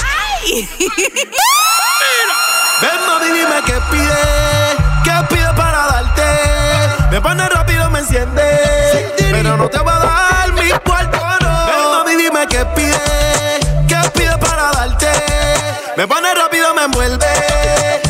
Ven 2.83 3.07
mami, 3.07 3.31
dime 3.33 3.63
qué 3.65 3.81
pide, 3.91 4.77
qué 5.03 5.35
pide 5.35 5.51
para 5.55 5.87
darte. 5.87 6.23
Me 7.11 7.23
pone 7.23 7.49
rápido, 7.49 7.89
me 7.89 8.01
enciende, 8.01 9.15
pero 9.33 9.57
no 9.57 9.71
te 9.71 9.79
voy 9.79 9.95
a 9.95 9.99
dar 9.99 10.53
mi 10.53 10.69
cuarto, 10.85 11.19
no. 11.41 11.67
Ven 11.67 11.91
mami, 11.91 12.17
dime 12.17 12.47
qué 12.47 12.67
pide, 12.77 13.61
qué 13.89 14.11
pide 14.11 14.37
para 14.37 14.73
darte. 14.73 15.11
Me 15.97 16.07
pone 16.07 16.35
rápido, 16.35 16.75
me 16.75 16.83
envuelve, 16.83 17.27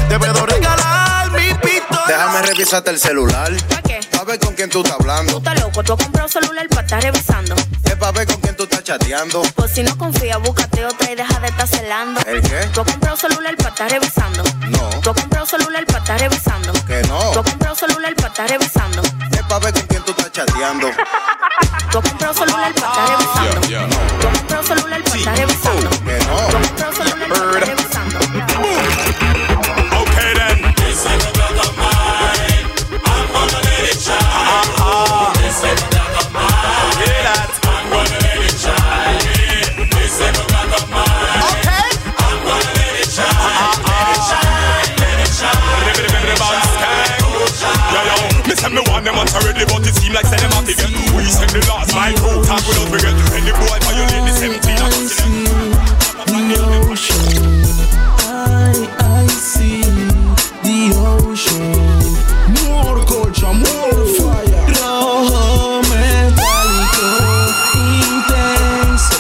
te 0.08 0.18
puedo 0.18 0.46
regalar 0.46 1.30
mi 1.30 1.54
pistola. 1.54 2.06
Déjame 2.08 2.42
revisarte 2.42 2.90
el 2.90 2.98
celular. 2.98 3.52
¿Para 3.68 3.82
qué? 3.82 4.00
Pa' 4.10 4.24
ver 4.24 4.40
con 4.40 4.54
quién 4.54 4.68
tú 4.68 4.82
estás 4.82 4.98
hablando. 4.98 5.30
Tú 5.30 5.38
estás 5.38 5.60
loco, 5.60 5.84
tú 5.84 5.92
has 5.92 6.02
comprado 6.02 6.26
un 6.26 6.32
celular 6.32 6.68
para 6.70 6.82
estar 6.82 7.00
revisando. 7.00 7.54
Es 7.84 7.94
pa' 7.94 8.10
ver 8.10 8.26
con 8.26 8.40
quién 8.40 8.56
tú 8.56 8.64
estás 8.64 8.73
chateando. 8.84 9.42
Pues 9.54 9.72
si 9.72 9.82
no 9.82 9.96
confías, 9.96 10.38
búscate 10.40 10.84
otra 10.84 11.10
y 11.10 11.14
deja 11.14 11.40
de 11.40 11.48
estar 11.48 11.66
celando. 11.66 12.20
¿El 12.26 12.42
qué? 12.42 12.68
Tú 12.72 12.82
has 12.82 12.86
comprado 12.90 13.14
un 13.16 13.20
celular 13.20 13.56
para 13.56 13.68
estar 13.70 13.90
revisando. 13.90 14.42
No, 14.68 14.90
Tú 15.00 15.10
has 15.10 15.16
comprado 15.20 15.46
celular 15.46 15.84
para 15.86 15.98
estar 15.98 16.20
revisando. 16.20 16.72
que 16.86 17.00
Tú 17.02 17.08
no. 17.08 17.18
has 17.18 17.36
comprado 17.36 17.72
un 17.72 17.78
celular 17.78 18.14
para 18.14 18.28
estar 18.28 18.48
revisando. 18.48 19.02
Es 19.32 19.42
pa' 19.48 19.58
ver 19.58 19.72
con 19.72 19.82
quién 19.82 20.02
tú 20.04 20.10
estás 20.12 20.32
chateando. 20.32 20.90
Tú 21.90 21.98
has 21.98 22.04
comprado 22.10 22.34
celular 22.34 22.74
para 22.74 22.92
estar 22.92 23.08
revisando. 23.08 23.60
Tú 24.20 24.28
has 24.28 24.38
comprado 24.38 24.60
un 24.60 24.66
celular 24.68 25.02
para 25.02 25.16
estar 25.18 25.36
revisando. 25.38 25.90
Que 25.90 26.18
Tú 26.18 26.26
no. 26.28 26.36
has 26.38 26.54
comprado 26.54 26.90
un 26.90 26.96
celular 26.96 27.28
para 27.28 27.44
estar 27.44 27.66
revisando. 27.66 29.23
The 51.54 51.60
last 51.70 51.94
my 51.94 52.12
crew, 52.14 52.42
talk 52.42 52.66
without 52.66 52.90
regret. 52.90 53.14
Any 53.38 53.52
boy 53.54 53.78
violate 53.86 54.26
the 54.26 54.34
17 54.34 54.74
I 54.74 54.90
got 54.90 54.90
to 54.90 55.06
I, 58.26 58.74
I 58.98 59.26
see 59.28 59.82
the 60.66 60.90
ocean. 60.98 62.10
More 62.58 62.98
culture, 63.06 63.54
more 63.54 64.04
fire. 64.18 64.66
Rojo 64.74 65.82
metálico, 65.90 67.06
intenso. 68.02 69.18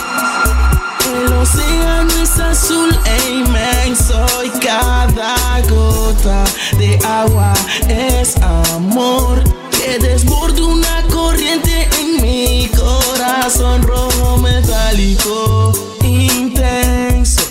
El 1.14 1.32
océano 1.34 2.14
es 2.20 2.34
azul 2.40 2.90
e 3.06 3.30
inmenso 3.30 4.18
y 4.42 4.50
cada 4.58 5.36
gota 5.68 6.44
de 6.78 6.98
agua 7.06 7.52
es 7.88 8.36
amor 8.42 9.43
corazón 13.44 13.82
rojo 13.82 14.38
metálico 14.38 15.70
intenso. 16.02 17.42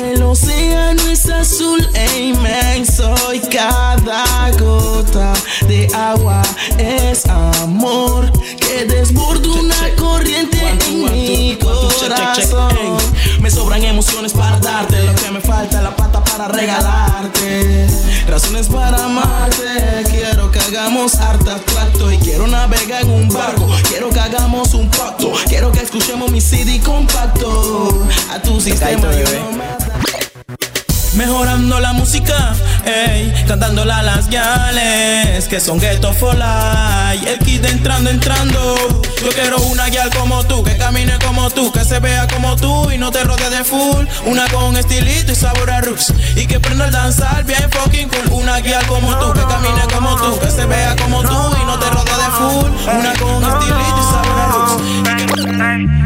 El 0.00 0.22
océano 0.22 1.02
es 1.10 1.28
azul 1.28 1.84
e 1.92 2.20
inmenso 2.28 3.12
y 3.34 3.40
cada 3.48 4.48
gota 4.60 5.32
de 5.66 5.88
agua 5.92 6.40
es 6.78 7.26
amor 7.26 8.30
que 8.60 8.84
desborda 8.84 9.48
una 9.54 9.96
corriente 9.96 10.60
en 10.86 11.02
mi 11.02 11.58
corazón. 11.60 13.05
Me 13.46 13.52
sobran 13.52 13.84
emociones 13.84 14.32
para 14.32 14.58
darte 14.58 15.04
lo 15.04 15.14
que 15.14 15.30
me 15.30 15.40
falta, 15.40 15.80
la 15.80 15.94
plata 15.94 16.18
para 16.24 16.48
regalarte. 16.48 17.86
Razones 18.26 18.66
para 18.66 19.04
amarte, 19.04 20.02
quiero 20.10 20.50
que 20.50 20.58
hagamos 20.58 21.14
harta 21.14 21.56
tracto 21.60 22.10
y 22.10 22.18
quiero 22.18 22.48
navegar 22.48 23.02
en 23.02 23.10
un 23.12 23.28
barco. 23.28 23.68
Quiero 23.88 24.10
que 24.10 24.18
hagamos 24.18 24.74
un 24.74 24.90
pacto, 24.90 25.32
quiero 25.46 25.70
que 25.70 25.78
escuchemos 25.78 26.32
mi 26.32 26.40
CD 26.40 26.80
compacto. 26.80 28.04
A 28.32 28.42
tu 28.42 28.60
sistema 28.60 29.12
yo 29.12 29.38
no 29.38 29.52
me 29.52 30.25
Mejorando 31.16 31.80
la 31.80 31.94
música, 31.94 32.52
ey, 32.84 33.32
cantándola 33.48 34.02
las 34.02 34.28
gales 34.28 35.48
que 35.48 35.60
son 35.60 35.78
ghetto 35.80 36.12
for 36.12 36.34
life. 36.34 37.26
El 37.26 37.38
kid 37.38 37.64
entrando, 37.64 38.10
entrando. 38.10 39.02
Yo 39.22 39.30
quiero 39.30 39.56
una 39.62 39.88
guial 39.88 40.10
como 40.10 40.44
tú, 40.44 40.62
que 40.62 40.76
camine 40.76 41.18
como 41.24 41.48
tú, 41.48 41.72
que 41.72 41.86
se 41.86 42.00
vea 42.00 42.28
como 42.28 42.54
tú 42.56 42.90
y 42.90 42.98
no 42.98 43.10
te 43.10 43.24
rodee 43.24 43.48
de 43.48 43.64
full. 43.64 44.04
Una 44.26 44.46
con 44.48 44.76
estilito 44.76 45.32
y 45.32 45.34
sabor 45.34 45.70
a 45.70 45.80
roots. 45.80 46.12
Y 46.36 46.46
que 46.46 46.60
prenda 46.60 46.84
el 46.84 46.92
danzar 46.92 47.44
bien 47.44 47.70
fucking 47.70 48.08
cool. 48.08 48.42
Una 48.42 48.60
guial 48.60 48.86
como 48.86 49.16
tú, 49.16 49.32
que 49.32 49.40
camine 49.40 49.82
como 49.94 50.16
tú, 50.16 50.38
que 50.38 50.50
se 50.50 50.66
vea 50.66 50.96
como 50.96 51.22
tú 51.22 51.56
y 51.62 51.64
no 51.64 51.78
te 51.78 51.90
rodee 51.90 52.14
de 52.14 52.30
full. 52.36 52.70
Una 52.98 53.12
con 53.14 53.42
estilito 53.42 54.00
y 54.00 54.04
sabor 54.10 54.40
a. 54.40 54.45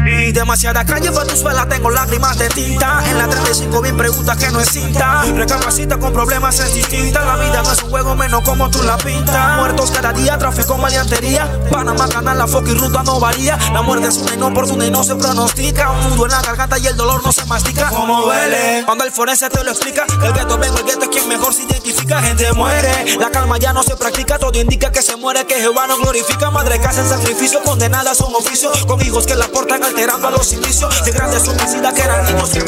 Y 0.05 0.31
demasiada 0.31 0.85
calle 0.85 1.11
fue 1.11 1.25
tu 1.25 1.35
suela, 1.35 1.67
tengo 1.67 1.89
lágrimas 1.89 2.37
de 2.37 2.47
tinta. 2.49 3.03
En 3.09 3.17
la 3.17 3.27
35 3.27 3.81
bien 3.81 3.97
preguntas 3.97 4.37
que 4.37 4.49
no 4.49 4.61
cinta. 4.61 5.23
Recapacita 5.35 5.97
con 5.97 6.13
problemas 6.13 6.59
es 6.59 6.73
distinta. 6.73 7.23
La 7.23 7.35
vida 7.35 7.61
no 7.61 7.71
es 7.71 7.83
un 7.83 7.89
juego 7.89 8.15
menos 8.15 8.41
como 8.41 8.69
tú 8.69 8.81
la 8.83 8.97
pintas. 8.97 9.57
Muertos 9.57 9.91
cada 9.91 10.13
día, 10.13 10.37
tráfico, 10.37 10.77
maleantería. 10.77 11.49
Panamá 11.69 12.07
ganar 12.07 12.37
la 12.37 12.47
fucking 12.47 12.77
ruta 12.77 13.03
no 13.03 13.19
varía. 13.19 13.57
La 13.73 13.81
muerte 13.81 14.07
es 14.07 14.17
una 14.17 14.33
inoportuna 14.33 14.85
y 14.85 14.91
no 14.91 15.03
se 15.03 15.15
pronostica. 15.15 15.91
Un 15.91 16.09
nudo 16.09 16.25
en 16.25 16.31
la 16.31 16.41
garganta 16.41 16.77
y 16.79 16.87
el 16.87 16.95
dolor 16.95 17.23
no 17.23 17.31
se 17.31 17.45
mastica. 17.45 17.89
Como 17.89 18.21
duele. 18.21 18.83
Cuando 18.85 19.03
el 19.03 19.11
forense 19.11 19.49
te 19.49 19.63
lo 19.63 19.71
explica. 19.71 20.05
El 20.23 20.33
gueto 20.33 20.57
vengo, 20.57 20.77
el 20.77 20.85
gueto 20.85 21.03
es 21.03 21.09
quien 21.09 21.27
mejor 21.27 21.53
se 21.53 21.63
identifica. 21.63 22.21
Gente 22.21 22.51
muere. 22.53 23.17
La 23.19 23.29
calma 23.29 23.57
ya 23.57 23.73
no 23.73 23.83
se 23.83 23.95
practica. 23.95 24.39
Todo 24.39 24.59
indica 24.59 24.91
que 24.91 25.01
se 25.01 25.15
muere, 25.15 25.45
que 25.45 25.55
Jehová 25.55 25.87
no 25.87 25.97
glorifica. 25.97 26.51
Madre 26.51 26.79
que 26.79 26.87
hacen 26.87 27.07
sacrificio, 27.07 27.61
condenadas 27.63 28.19
a 28.21 28.25
un 28.25 28.35
oficio. 28.35 28.71
Con 28.87 29.01
hijos 29.01 29.25
que 29.25 29.35
la 29.41 29.47
portan 29.47 29.83
alterando 29.83 30.27
a 30.27 30.31
los 30.31 30.53
inicios. 30.53 31.03
De 31.03 31.11
grandes 31.11 31.47
homicidas 31.47 31.93
que 31.93 32.01
eran 32.01 32.25
niños 32.25 32.49
sin 32.49 32.61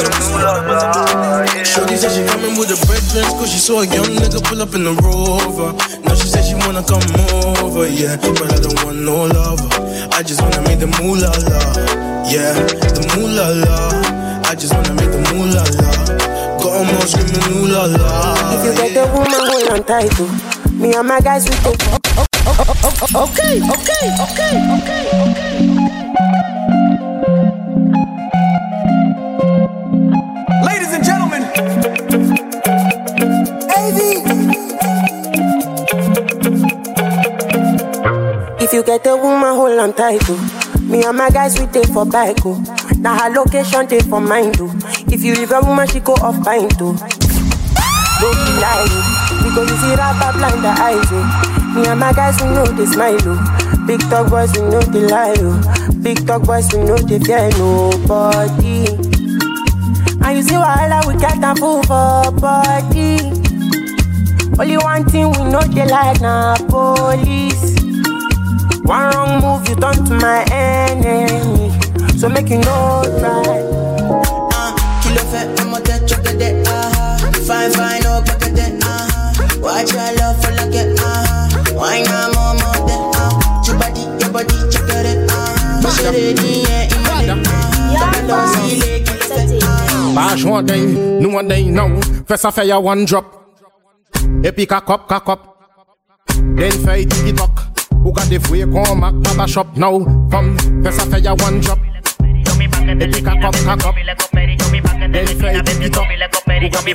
Shorty 1.63 1.95
said 1.97 2.11
she 2.11 2.23
coming 2.25 2.57
with 2.57 2.67
the 2.69 2.77
breakfast 2.85 3.29
Cause 3.37 3.49
she 3.51 3.59
saw 3.59 3.81
a 3.81 3.85
young 3.85 4.09
nigga 4.17 4.41
pull 4.43 4.61
up 4.61 4.73
in 4.75 4.83
the 4.83 4.93
rover. 5.01 5.73
Now 6.03 6.15
she 6.15 6.27
said 6.27 6.43
she 6.45 6.55
wanna 6.55 6.83
come 6.83 7.03
over, 7.61 7.87
yeah 7.87 8.17
But 8.17 8.51
I 8.53 8.59
don't 8.59 8.83
want 8.83 8.97
no 8.97 9.25
lover. 9.25 9.69
I 10.11 10.23
just 10.23 10.41
wanna 10.41 10.61
make 10.61 10.79
the 10.79 10.87
moolah 10.97 11.33
la 11.49 11.61
Yeah, 12.29 12.53
the 12.97 13.01
moolah 13.15 13.49
la. 13.65 14.49
I 14.49 14.55
just 14.55 14.73
wanna 14.73 14.93
make 14.93 15.11
the 15.11 15.21
moolah 15.33 15.65
la. 15.81 16.33
Got 16.61 16.79
'em 16.79 16.95
all 16.95 17.07
screaming 17.07 17.57
ooh 17.57 17.67
la 17.67 17.83
la 17.85 18.35
If 18.55 18.65
you 18.65 18.73
get 18.73 18.93
the 18.93 19.05
woman, 19.13 19.41
hold 19.49 19.67
on 19.73 19.83
tight 19.83 20.11
to 20.15 20.25
Me 20.71 20.93
and 20.95 21.07
my 21.07 21.19
guys, 21.19 21.43
we 21.43 21.55
go 21.63 21.73
oh, 21.83 22.17
oh, 22.47 23.27
Okay, 23.27 23.59
okay, 23.59 24.05
okay, 24.23 24.55
okay, 24.77 25.03
okay 25.27 25.72
If 38.64 38.72
you 38.72 38.81
get 38.84 39.06
a 39.07 39.15
woman, 39.18 39.53
hold 39.56 39.77
on 39.77 39.94
tight 39.94 40.22
to 40.22 40.38
Me 40.81 41.03
and 41.03 41.18
my 41.18 41.30
guys, 41.30 41.60
we 41.60 41.65
take 41.68 41.88
for 41.88 42.06
bike, 42.06 42.38
oh. 42.45 42.64
Now 42.98 43.18
her 43.19 43.30
location, 43.30 43.88
take 43.88 44.03
for 44.06 44.22
mind, 44.22 44.56
too. 44.57 44.72
If 45.11 45.23
you 45.23 45.35
leave 45.35 45.52
a 45.52 45.60
woman, 45.60 45.88
she 45.88 45.99
go 45.99 46.14
off 46.14 46.41
pine, 46.44 46.69
too. 46.69 46.95
Oh. 46.95 47.10
Don't 48.22 48.40
be 48.40 48.53
lying, 48.64 49.03
because 49.44 49.69
you 49.69 49.77
see 49.77 49.95
rapper 49.95 50.38
blind 50.38 50.64
the 50.64 50.69
eyes, 50.69 51.07
oh. 51.11 51.73
Me 51.76 51.85
and 51.88 51.99
my 51.99 52.14
guys, 52.14 52.40
we 52.41 52.48
know 52.49 52.65
they 52.65 52.85
smile, 52.85 53.18
oh. 53.26 53.85
Big 53.85 53.99
talk 54.10 54.30
boys, 54.30 54.52
we 54.53 54.61
know 54.61 54.80
they 54.81 55.07
lie, 55.07 55.35
oh. 55.40 55.91
Big 56.02 56.26
talk 56.26 56.44
boys, 56.44 56.72
we 56.73 56.84
know 56.84 56.98
they 56.98 57.19
fear 57.19 57.49
nobody. 57.57 58.88
And 60.23 60.38
you 60.38 60.44
see 60.44 60.56
wahala, 60.56 61.06
we 61.06 61.19
get 61.19 61.44
a 61.44 61.53
fool 61.60 61.84
for 61.84 62.31
body. 62.40 63.19
Only 64.57 64.77
one 64.77 65.03
thing 65.10 65.31
we 65.31 65.52
know 65.52 65.60
they 65.61 65.85
like 65.85 66.22
na 66.22 66.56
police. 66.69 67.82
One 68.84 69.14
wrong 69.14 69.41
move, 69.41 69.68
you 69.69 69.76
turn 69.76 70.05
to 70.05 70.14
my 70.15 70.43
enemy. 70.51 71.72
So 72.18 72.30
make 72.30 72.49
you 72.49 72.60
know 72.60 73.01
right. 73.23 73.64
Kill 75.01 75.18
a 75.18 75.23
fat, 75.31 75.60
I'm 75.60 75.73
a 75.73 75.80
touch 75.81 76.11
of 76.11 76.23
the 76.23 76.35
day, 76.38 76.64
ah 76.68 77.18
Fine, 77.47 77.72
fine, 77.72 78.01
oh, 78.05 78.22
back 78.26 78.43
at 78.43 78.55
that, 78.55 78.80
ah 78.84 79.60
Watch 79.60 79.91
your 79.91 80.15
love 80.15 80.41
for 80.43 80.51
like 80.51 80.76
it, 80.76 80.99
ah 80.99 81.49
Why 81.73 82.03
not 82.03 82.34
more, 82.36 82.53
more, 82.53 82.87
that, 82.87 83.02
ah 83.15 83.63
Your 83.68 83.78
body, 83.79 84.02
your 84.23 84.31
body, 84.31 84.55
check 84.71 84.87
it, 84.87 85.29
ah 85.31 85.79
Push 85.84 85.99
it 86.03 86.15
in, 86.15 86.37
yeah, 86.63 87.21
in 87.21 87.28
the 87.28 87.49
ah 87.49 88.28
Don't 88.28 88.47
see, 88.70 89.03
like, 89.29 90.15
Bash 90.15 90.44
one 90.45 90.65
day, 90.65 90.86
no 91.20 91.29
one 91.29 91.47
day 91.47 91.70
now. 91.70 91.99
First 92.28 92.45
I 92.45 92.52
fire 92.52 92.79
one 92.79 93.05
drop. 93.05 93.26
Epi 94.44 94.65
cock 94.65 94.89
up, 94.89 95.07
cock 95.07 95.28
up. 95.29 95.41
Then 96.28 96.71
fire 96.86 97.03
tiki 97.03 97.34
talk. 97.34 97.72
Who 98.04 98.12
got 98.12 98.28
the 98.28 98.38
free 98.38 98.62
come 98.64 98.99
back 98.99 99.14
baba 99.23 99.48
shop 99.48 99.78
now? 99.78 100.04
From 100.30 100.57
first 100.84 100.99
I 100.99 101.06
fire 101.22 101.36
one 101.36 101.62
drop. 101.62 101.80
Epi 101.80 103.22
cock 103.22 103.44
up, 103.44 103.56
cock 103.64 103.86
up. 103.86 103.96
Then 103.96 105.28
fire 105.40 105.64
tiki 105.64 105.90
talk. 105.90 106.07
Who 106.12 106.70
got 106.70 106.84
the 106.84 106.94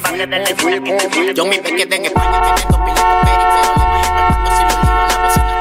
free 0.59 0.79
come 0.85 0.99
back? 0.99 1.35
Yo 1.35 1.45
mi 1.47 1.57
pequeña 1.59 1.97
en 1.97 2.05
España 2.05 2.43
tiene 2.43 2.61
dos 2.61 2.67
con 2.67 2.85
Peri, 2.85 3.45
pero 3.55 3.73
cuando 4.29 4.51
si 4.53 4.63
lo 4.63 4.69
digo 4.69 5.01
a 5.01 5.09
la 5.09 5.17
bocina 5.25 5.55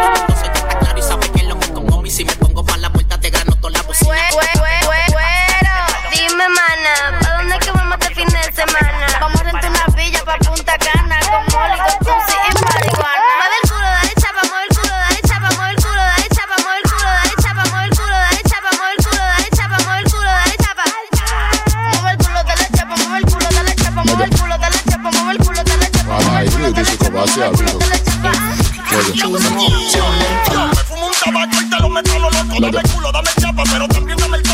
queda 0.52 0.80
claro 0.80 0.98
y 0.98 1.02
sabe 1.02 1.30
que 1.32 1.40
es 1.40 1.48
lo 1.48 1.56
que 2.04 2.12
si 2.12 2.26
me 2.26 2.34
pongo 2.34 2.66
pa' 2.66 2.78
la 2.78 2.92
puerta 2.92 3.18
te 3.18 3.30
grano 3.30 3.56
toda 3.56 3.72
la 3.72 3.82
bocina. 3.84 4.57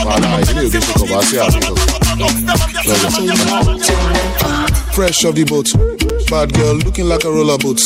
Voilà, 0.04 0.40
il 0.42 0.68
veut 0.68 0.80
que 0.80 0.86
je 0.86 0.94
commence 0.94 1.34
à 1.34 1.48
vivre. 1.48 1.74
Fresh 4.92 5.26
off 5.26 5.34
the 5.34 5.46
boat. 5.48 5.74
Bad 6.30 6.54
girl 6.54 6.76
looking 6.84 7.08
like 7.08 7.24
a 7.24 7.30
roller 7.30 7.58
boat. 7.58 7.82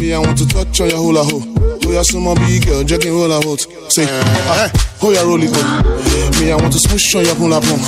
Me, 0.00 0.12
I 0.12 0.18
want 0.18 0.36
to 0.38 0.46
touch 0.46 0.80
on 0.80 0.88
your 0.88 0.98
hula 0.98 1.22
ho. 1.22 1.42
Oh, 1.86 1.92
you're 1.92 2.04
some 2.04 2.34
big 2.46 2.66
girl, 2.66 2.82
jogging 2.84 3.12
roller 3.12 3.40
boat. 3.40 3.66
Say, 3.88 4.06
ah, 4.08 4.70
oh, 5.02 5.10
you 5.12 5.20
roll 5.20 5.42
it 5.42 5.52
up. 5.52 6.40
Me, 6.40 6.50
I 6.50 6.56
want 6.56 6.72
to 6.72 6.78
smoosh 6.78 7.14
on 7.16 7.24
your 7.24 7.34
hula 7.34 7.60
pump. 7.60 7.82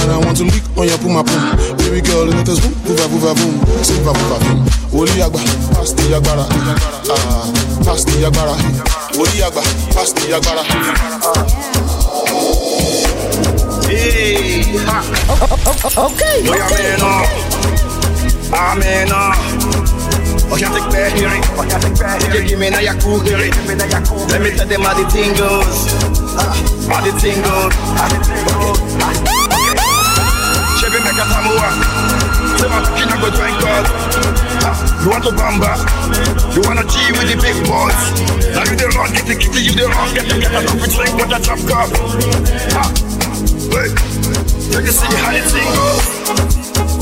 And 0.00 0.10
I 0.10 0.18
want 0.18 0.36
to 0.38 0.44
lick 0.44 0.64
on 0.76 0.88
your 0.88 0.98
puma 0.98 1.22
pump. 1.22 1.78
Baby 1.78 2.00
girl, 2.02 2.26
let 2.26 2.48
us 2.48 2.58
boom, 2.60 2.74
boom, 2.84 3.20
boom, 3.20 3.34
boom. 3.36 3.84
Say, 3.84 3.96
boom, 4.02 4.14
boom, 4.14 4.40
boom. 4.42 5.00
Oli 5.00 5.22
agba, 5.22 5.38
pass 5.74 5.92
the 5.92 6.02
agbara. 6.14 6.46
Ah, 7.08 7.52
pass 7.84 8.04
the 8.04 8.24
agbara 8.26 9.03
orí 9.18 9.40
àgbà 9.46 9.62
pásítì 9.94 10.32
agbára. 10.32 10.62
bóyá 16.46 16.66
mẹ́ẹ̀nà 16.72 17.10
àmẹ́ẹ̀nà 18.70 19.20
ọ̀yà 20.54 20.68
ti 20.74 20.80
pẹ́ 20.92 21.06
irin 21.20 21.42
jẹ́ 22.32 22.42
kí 22.48 22.54
mi 22.60 22.66
náà 22.74 22.82
yà 22.86 22.92
kú 23.02 23.10
irin 23.30 23.54
let 24.30 24.40
me 24.42 24.50
tell 24.56 24.68
them 24.70 24.82
how 24.86 24.94
the 24.98 25.04
thing 25.12 25.32
goes 25.38 25.78
how 26.90 27.00
the 27.04 27.12
thing 27.20 27.38
goes 27.46 27.74
ṣé 30.80 30.86
bí 30.92 30.98
mẹ́ka 31.06 31.24
tá 31.30 31.38
mo 31.44 31.52
wà 31.60 31.93
go 33.24 33.30
drink 33.30 33.56
up. 33.64 33.86
You 35.02 35.10
want 35.10 35.24
to 35.24 35.30
bamba? 35.30 35.72
You 36.54 36.62
wanna 36.62 36.84
G 36.84 36.96
with 37.12 37.28
the 37.28 37.36
big 37.40 37.56
boys? 37.64 38.00
Now 38.54 38.64
you 38.68 38.76
the 38.76 38.88
rock, 38.96 39.12
get 39.12 39.26
the 39.26 39.34
kitty, 39.34 39.60
you 39.64 39.72
the 39.72 39.86
rock, 39.88 40.14
get 40.14 40.28
the 40.28 40.40
get 40.40 40.52
a 40.52 40.60
coffee 40.66 40.90
drink 40.92 41.14
with 41.16 41.32
a 41.32 41.40
drop 41.40 41.60
cup. 41.68 41.90
Ha. 42.74 42.84
Wait, 43.72 43.92
take 44.72 44.88
a 44.88 44.92
see 44.92 45.14
how 45.20 45.32
the 45.32 45.40
thing 45.50 45.68
goes. 45.74 46.93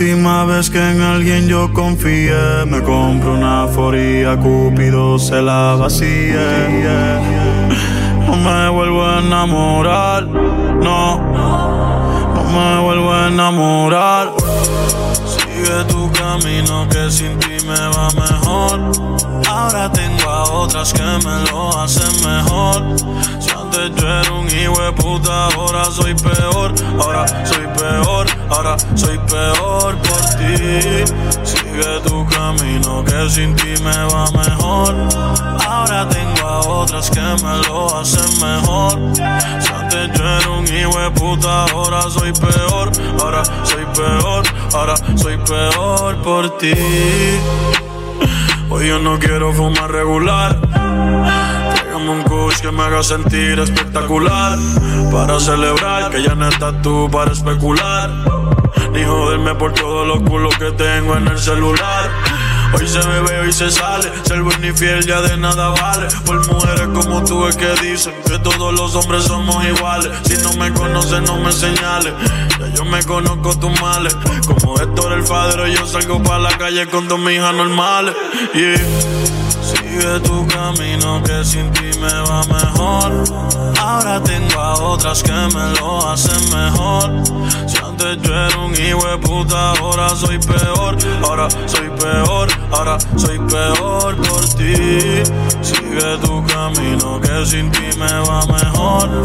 Última 0.00 0.46
vez 0.46 0.70
que 0.70 0.78
en 0.78 1.02
alguien 1.02 1.46
yo 1.46 1.70
confié. 1.74 2.64
Me 2.66 2.82
compro 2.82 3.34
una 3.34 3.66
foría, 3.68 4.34
Cúpido 4.38 5.18
se 5.18 5.42
la 5.42 5.74
vacía. 5.74 7.20
No 8.26 8.34
me 8.36 8.70
vuelvo 8.70 9.04
a 9.04 9.18
enamorar, 9.18 10.26
no. 10.26 11.20
No 12.34 12.44
me 12.44 12.80
vuelvo 12.80 13.12
a 13.12 13.28
enamorar. 13.28 14.32
Sigue 15.26 15.84
tu 15.88 16.10
camino 16.12 16.88
que 16.88 17.10
sin 17.10 17.38
ti 17.38 17.58
me 17.66 17.80
va 17.94 18.08
mejor. 18.14 18.92
Ahora 19.50 19.92
tengo 19.92 20.30
a 20.30 20.44
otras 20.44 20.94
que 20.94 21.02
me 21.02 21.50
lo 21.50 21.78
hacen 21.78 22.12
mejor. 22.24 22.96
Si 23.38 23.50
antes 23.50 23.90
yo 23.96 24.08
era 24.08 24.32
un 24.32 24.46
hijo 24.46 24.80
de 24.80 24.92
puta, 24.92 25.48
ahora 25.48 25.84
soy 25.84 26.14
peor. 26.14 26.72
Ahora 26.98 27.26
soy 27.44 27.66
peor, 27.76 28.19
ahora 28.50 28.76
soy 28.94 29.18
peor 29.18 29.96
por 29.96 30.20
ti. 30.38 31.04
Sigue 31.42 32.00
tu 32.04 32.26
camino 32.26 33.04
que 33.04 33.30
sin 33.30 33.54
ti 33.56 33.74
me 33.82 33.96
va 34.12 34.30
mejor. 34.32 34.94
Ahora 35.66 36.08
tengo 36.08 36.48
a 36.48 36.58
otras 36.60 37.10
que 37.10 37.20
me 37.20 37.68
lo 37.68 37.96
hacen 37.96 38.40
mejor. 38.40 38.98
Si 39.60 39.72
antes 39.72 40.18
yo 40.18 40.24
era 40.24 40.50
un 40.50 40.66
hijo 40.66 41.14
puta, 41.14 41.64
ahora 41.66 42.02
soy 42.10 42.32
peor. 42.32 42.90
Ahora 43.20 43.42
soy 43.64 43.84
peor, 43.94 44.44
ahora 44.74 44.94
soy 45.16 45.36
peor 45.38 46.16
por 46.22 46.58
ti. 46.58 46.74
Hoy 48.68 48.88
yo 48.88 48.98
no 48.98 49.18
quiero 49.18 49.52
fumar 49.52 49.90
regular. 49.90 50.58
Un 52.10 52.22
kush 52.22 52.60
que 52.60 52.72
me 52.72 52.82
haga 52.82 53.04
sentir 53.04 53.60
espectacular. 53.60 54.58
Para 55.12 55.38
celebrar 55.38 56.10
que 56.10 56.22
ya 56.22 56.34
no 56.34 56.48
estás 56.48 56.82
tú 56.82 57.08
para 57.10 57.30
especular. 57.30 58.39
Ni 59.00 59.06
joderme 59.06 59.54
por 59.54 59.72
todos 59.72 60.06
los 60.06 60.20
culos 60.28 60.54
que 60.58 60.72
tengo 60.72 61.16
en 61.16 61.26
el 61.26 61.38
celular. 61.38 62.10
Hoy 62.74 62.86
se 62.86 62.98
bebe, 62.98 63.40
hoy 63.40 63.50
se 63.50 63.70
sale. 63.70 64.12
Ser 64.24 64.42
buen 64.42 64.62
y 64.62 64.72
fiel 64.72 65.06
ya 65.06 65.22
de 65.22 65.38
nada 65.38 65.70
vale. 65.70 66.06
Por 66.26 66.46
mujeres 66.52 66.86
como 66.92 67.24
tú 67.24 67.46
es 67.46 67.56
que 67.56 67.72
dicen 67.80 68.12
que 68.26 68.38
todos 68.40 68.74
los 68.74 68.94
hombres 68.94 69.24
somos 69.24 69.64
iguales. 69.64 70.12
Si 70.24 70.36
no 70.42 70.52
me 70.52 70.70
conoces, 70.74 71.22
no 71.22 71.38
me 71.38 71.50
señales. 71.50 72.12
Ya 72.58 72.68
yo 72.74 72.84
me 72.84 73.02
conozco 73.04 73.58
tus 73.58 73.80
males. 73.80 74.14
Como 74.46 74.78
Héctor 74.78 75.14
el 75.14 75.22
Fadero, 75.22 75.66
yo 75.66 75.86
salgo 75.86 76.22
para 76.22 76.40
la 76.40 76.58
calle 76.58 76.86
con 76.86 77.08
dos 77.08 77.20
hijas 77.30 77.54
normales. 77.54 78.14
Yeah. 78.52 78.76
Sigue 79.62 80.20
tu 80.20 80.46
camino 80.46 81.22
que 81.22 81.42
sin 81.42 81.72
ti 81.72 81.90
me 82.00 82.12
va 82.28 82.42
mejor. 82.44 83.24
Ahora 83.78 84.22
tengo 84.22 84.60
a 84.60 84.74
otras 84.74 85.22
que 85.22 85.32
me 85.32 85.80
lo 85.80 86.06
hacen 86.06 86.50
mejor. 86.50 87.10
Antes 88.10 88.28
yo 88.28 88.34
era 88.34 88.58
un 88.58 88.74
hijo 88.74 89.06
de 89.06 89.18
puta, 89.18 89.72
ahora 89.72 90.08
soy 90.10 90.38
peor. 90.38 90.96
Ahora 91.22 91.48
soy 91.66 91.90
peor, 91.90 92.48
ahora 92.72 92.98
soy 93.16 93.38
peor 93.38 94.16
por 94.16 94.44
ti. 94.54 95.22
Sigue 95.62 96.18
tu 96.22 96.44
camino 96.46 97.20
que 97.20 97.46
sin 97.46 97.70
ti 97.70 97.86
me 97.98 98.12
va 98.12 98.44
mejor. 98.46 99.22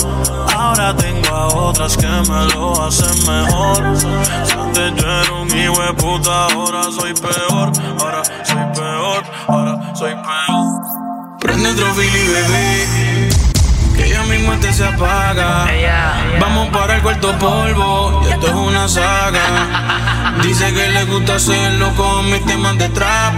Ahora 0.55 0.95
tengo 0.95 1.35
a 1.35 1.47
otras 1.47 1.97
que 1.97 2.07
me 2.07 2.45
lo 2.53 2.83
hacen 2.83 3.25
mejor. 3.25 3.97
Si 4.45 4.53
antes 4.53 4.93
yo 4.95 5.07
era 5.07 5.33
un 5.33 5.57
hijo 5.57 5.81
de 5.81 5.93
puta, 5.93 6.47
ahora 6.47 6.83
soy 6.91 7.13
peor. 7.13 7.71
Ahora 7.99 8.23
soy 8.43 8.65
peor, 8.75 9.23
ahora 9.47 9.95
soy 9.95 10.13
peor. 10.13 11.39
Prende 11.39 11.69
otro 11.69 11.93
Billy, 11.95 12.27
bebé. 12.27 13.34
Que 14.15 14.21
ya 14.21 14.23
mismo 14.27 14.53
este 14.53 14.71
se 14.71 14.85
apaga. 14.85 15.65
Vamos 16.39 16.69
para 16.69 16.95
el 16.95 17.01
cuarto 17.01 17.37
polvo. 17.37 18.23
Y 18.25 18.31
esto 18.31 18.47
es 18.47 18.53
una 18.53 18.87
saga. 18.87 20.37
Dice 20.41 20.73
que 20.73 20.87
le 20.87 21.03
gusta 21.03 21.35
hacerlo 21.35 21.93
con 21.95 22.31
mis 22.31 22.45
temas 22.45 22.77
de 22.77 22.87
trap. 22.89 23.33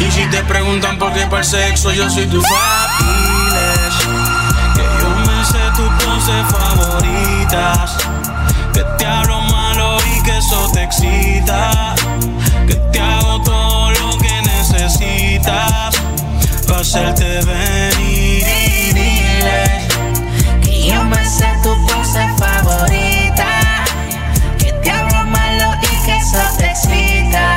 Y 0.00 0.10
si 0.10 0.26
te 0.26 0.42
preguntan 0.42 0.98
por 0.98 1.12
qué 1.12 1.24
para 1.26 1.42
el 1.42 1.44
sexo, 1.44 1.92
yo 1.92 2.10
soy 2.10 2.26
tu 2.26 2.42
fabiles. 2.42 3.94
Que 4.74 4.82
yo 4.82 5.10
me 5.26 5.44
sé 5.44 5.58
tus 5.76 6.04
poses 6.04 6.46
favoritas. 6.50 7.96
Que 8.72 8.82
te 8.98 9.06
hablo 9.06 9.40
malo 9.42 9.98
y 10.16 10.22
que 10.24 10.36
eso 10.36 10.68
te 10.72 10.82
excita. 10.82 11.94
Que 12.66 12.74
te 12.74 13.00
hago 13.00 13.40
todo 13.42 13.90
lo 13.90 14.18
que 14.18 14.42
necesitas. 14.42 15.94
Para 16.66 16.80
hacerte 16.80 17.44
venir 17.44 18.59
dile 19.40 20.60
Que 20.62 20.88
yo 20.88 21.04
me 21.04 21.24
sé 21.24 21.46
tu 21.62 21.74
pose 21.86 22.28
favorita. 22.38 23.84
Que 24.58 24.72
te 24.72 24.90
hablo 24.90 25.24
malo 25.26 25.74
y 25.82 26.06
que 26.06 26.16
eso 26.16 26.38
te 26.58 26.66
excita. 26.66 27.56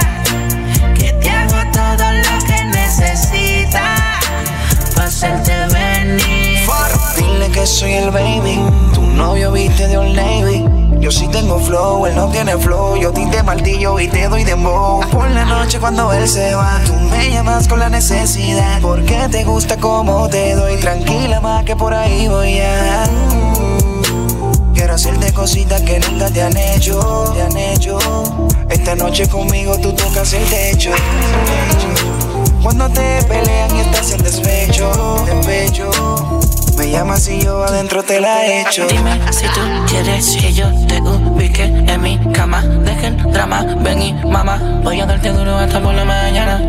Que 0.97 1.13
te 1.13 1.29
hago 1.29 1.71
todo 1.71 2.11
lo 2.11 2.45
que 2.45 2.63
necesitas. 2.65 3.99
Para 4.95 5.07
hacerte 5.07 5.53
venir. 5.73 6.59
Dile 7.17 7.49
que 7.51 7.65
soy 7.65 7.93
el 7.93 8.11
baby, 8.11 8.59
tu 8.93 9.01
novio 9.01 9.51
viste 9.51 9.87
de 9.87 9.97
Old 9.97 10.15
Navy. 10.15 10.82
Yo 11.03 11.11
sí 11.11 11.27
tengo 11.27 11.59
flow, 11.59 12.05
él 12.05 12.15
no 12.15 12.29
tiene 12.29 12.57
flow. 12.57 12.95
Yo 12.95 13.11
tinte 13.11 13.43
martillo 13.43 13.99
y 13.99 14.07
te 14.07 14.29
doy 14.29 14.45
dembow. 14.45 15.01
Por 15.11 15.29
la 15.31 15.43
noche 15.43 15.77
cuando 15.77 16.13
él 16.13 16.25
se 16.29 16.55
va, 16.55 16.79
tú 16.85 16.93
me 16.93 17.29
llamas 17.29 17.67
con 17.67 17.79
la 17.79 17.89
necesidad. 17.89 18.79
Porque 18.81 19.27
te 19.29 19.43
gusta 19.43 19.75
como 19.75 20.29
te 20.29 20.55
doy. 20.55 20.77
Tranquila 20.77 21.41
más 21.41 21.65
que 21.65 21.75
por 21.75 21.93
ahí 21.93 22.29
voy 22.29 22.57
a. 22.61 23.03
Quiero 24.73 24.93
hacerte 24.93 25.33
cositas 25.33 25.81
que 25.81 25.99
nunca 25.99 26.29
te 26.29 26.41
han 26.41 26.55
hecho, 26.55 27.33
te 27.35 27.41
han 27.41 27.57
hecho. 27.57 27.97
Esta 28.69 28.95
noche 28.95 29.27
conmigo 29.27 29.77
tú 29.79 29.91
tocas 29.91 30.31
el 30.31 30.45
techo. 30.45 30.91
Cuando 32.63 32.87
te 32.87 33.21
pelean 33.23 33.75
y 33.75 33.81
estás 33.81 34.09
en 34.11 34.23
despecho, 34.23 35.25
despecho. 35.25 35.91
Me 36.77 36.89
llamas 36.89 37.27
y 37.27 37.39
yo 37.39 37.63
adentro 37.63 38.03
te 38.03 38.19
la 38.19 38.45
echo. 38.45 38.87
Dime 38.87 39.19
si 39.31 39.45
tú 39.47 39.61
quieres 39.87 40.35
que 40.39 40.53
yo 40.53 40.65
te 40.87 41.01
ubique 41.01 41.63
en 41.63 42.01
mi 42.01 42.19
cama. 42.33 42.61
Deja 42.61 43.07
el 43.07 43.17
drama, 43.31 43.65
ven 43.81 44.01
y 44.01 44.13
mamá. 44.13 44.81
Voy 44.83 44.99
a 44.99 45.05
darte 45.05 45.29
duro 45.29 45.55
hasta 45.55 45.81
por 45.81 45.93
la 45.93 46.05
mañana. 46.05 46.59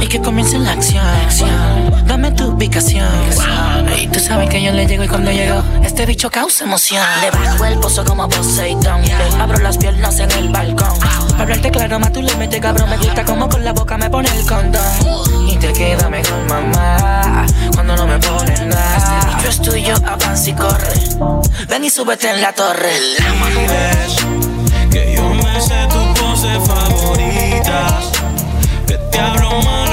Y 0.00 0.06
que 0.06 0.20
comience 0.20 0.58
la 0.58 0.72
acción. 0.72 2.06
Dame 2.06 2.32
tu 2.32 2.44
ubicación. 2.44 3.06
Y 3.98 4.06
tú 4.08 4.18
sabes 4.18 4.48
que 4.48 4.62
yo 4.62 4.72
le 4.72 4.86
llego 4.86 5.04
y 5.04 5.08
cuando 5.08 5.30
llego, 5.30 5.62
este 5.82 6.06
bicho 6.06 6.30
causa 6.30 6.64
emoción. 6.64 7.04
Le 7.20 7.30
bajo 7.30 7.64
el 7.66 7.78
pozo 7.78 8.04
como 8.04 8.28
Poseidón. 8.28 9.02
Abro 9.40 9.58
las 9.58 9.78
piernas 9.78 10.18
en 10.18 10.30
el 10.32 10.48
balcón. 10.48 10.98
Para 10.98 11.42
hablarte 11.42 11.70
claro, 11.70 11.98
más 11.98 12.12
tú 12.12 12.22
le 12.22 12.34
metes 12.36 12.60
cabrón. 12.60 12.90
Me 12.90 12.96
gusta 12.96 13.24
como 13.24 13.48
con 13.48 13.64
la 13.64 13.72
boca 13.72 13.96
me 13.98 14.10
pone 14.10 14.28
el 14.36 14.46
condón. 14.46 14.82
Y 15.48 15.56
te 15.56 15.72
queda 15.72 16.08
mejor, 16.08 16.46
mamá. 16.48 17.46
Cuando 17.74 17.96
no 17.96 18.06
me 18.06 18.18
pones 18.18 18.60
nada. 18.66 18.96
Este 18.96 19.36
bicho 19.36 19.48
es 19.48 19.62
tuyo, 19.62 19.94
avanza 20.06 20.50
y 20.50 20.52
corre. 20.54 20.94
Ven 21.68 21.84
y 21.84 21.90
súbete 21.90 22.30
en 22.30 22.40
la 22.40 22.52
torre. 22.52 22.92
Que 24.90 25.14
yo 25.14 25.22
me 25.34 25.60
sé 25.60 25.86
tus 25.88 26.20
poses 26.20 26.58
favoritas. 26.66 28.10
Que 28.86 28.94
te 28.94 29.20
malo 29.20 29.89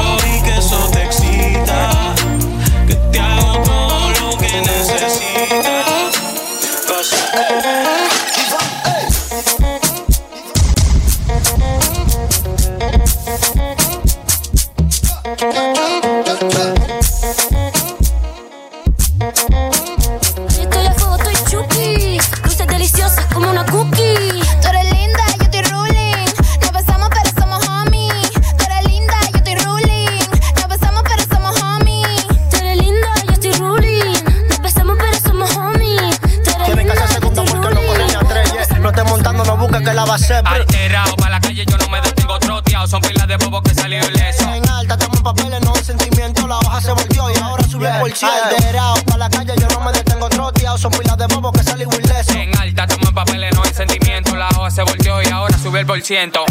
Alterado, 48.26 48.96
pa' 49.06 49.18
la 49.18 49.30
calle 49.30 49.54
yo 49.60 49.68
no 49.68 49.80
me 49.82 49.92
detengo 49.92 50.28
troteado. 50.30 50.78
Son 50.78 50.92
pilas 50.92 51.18
de 51.18 51.28
bobo 51.28 51.52
que 51.52 51.64
salió 51.64 51.88
ileso. 51.88 52.34
En 52.34 52.58
alta, 52.58 52.84
estamos 52.84 53.10
en 53.10 53.14
papeles, 53.14 53.56
no 53.56 53.64
en 53.64 53.74
sentimiento. 53.74 54.36
La 54.36 54.50
hoja 54.50 54.72
se 54.72 54.82
volteó 54.82 55.22
y 55.22 55.28
ahora 55.28 55.58
sube 55.58 55.82
el 55.82 55.86
por 55.86 56.02
ciento. 56.02 56.44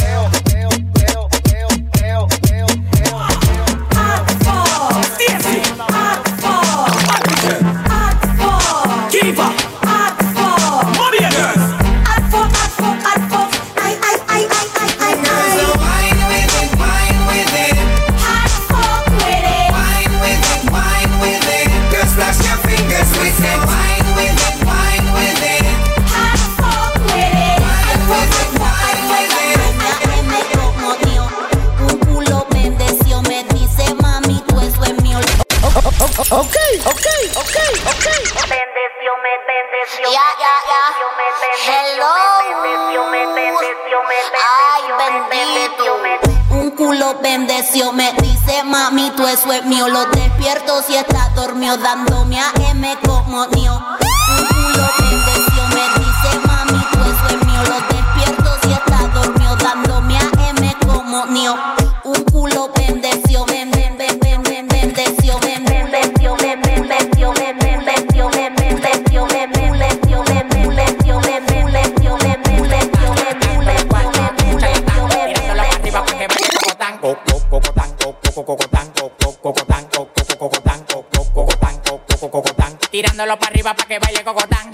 Para 83.86 83.98
arriba 83.98 84.16
para 84.16 84.18
que 84.18 84.20
baile 84.20 84.24
cocotán. 84.24 84.72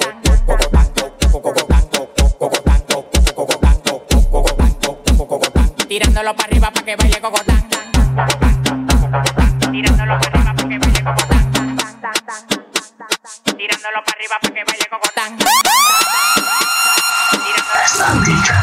Tirándolo 5.86 6.34
para 6.34 6.48
arriba 6.48 6.70
para 6.70 6.84
que 6.86 6.96
baile 6.96 7.20
cocotán. 7.20 7.68
Tirándolo 9.70 10.18
para 10.18 10.28
arriba 10.28 10.54
para 10.54 10.68
que 10.68 10.78
baile 10.78 11.04
cocotán. 11.04 11.52
Tirándolo 13.58 14.00
para 14.02 14.16
arriba 14.16 14.36
para 14.40 14.54
que 14.54 14.64
baile 14.64 14.86
cocotán. 14.90 15.36
Tirándolo 17.44 18.61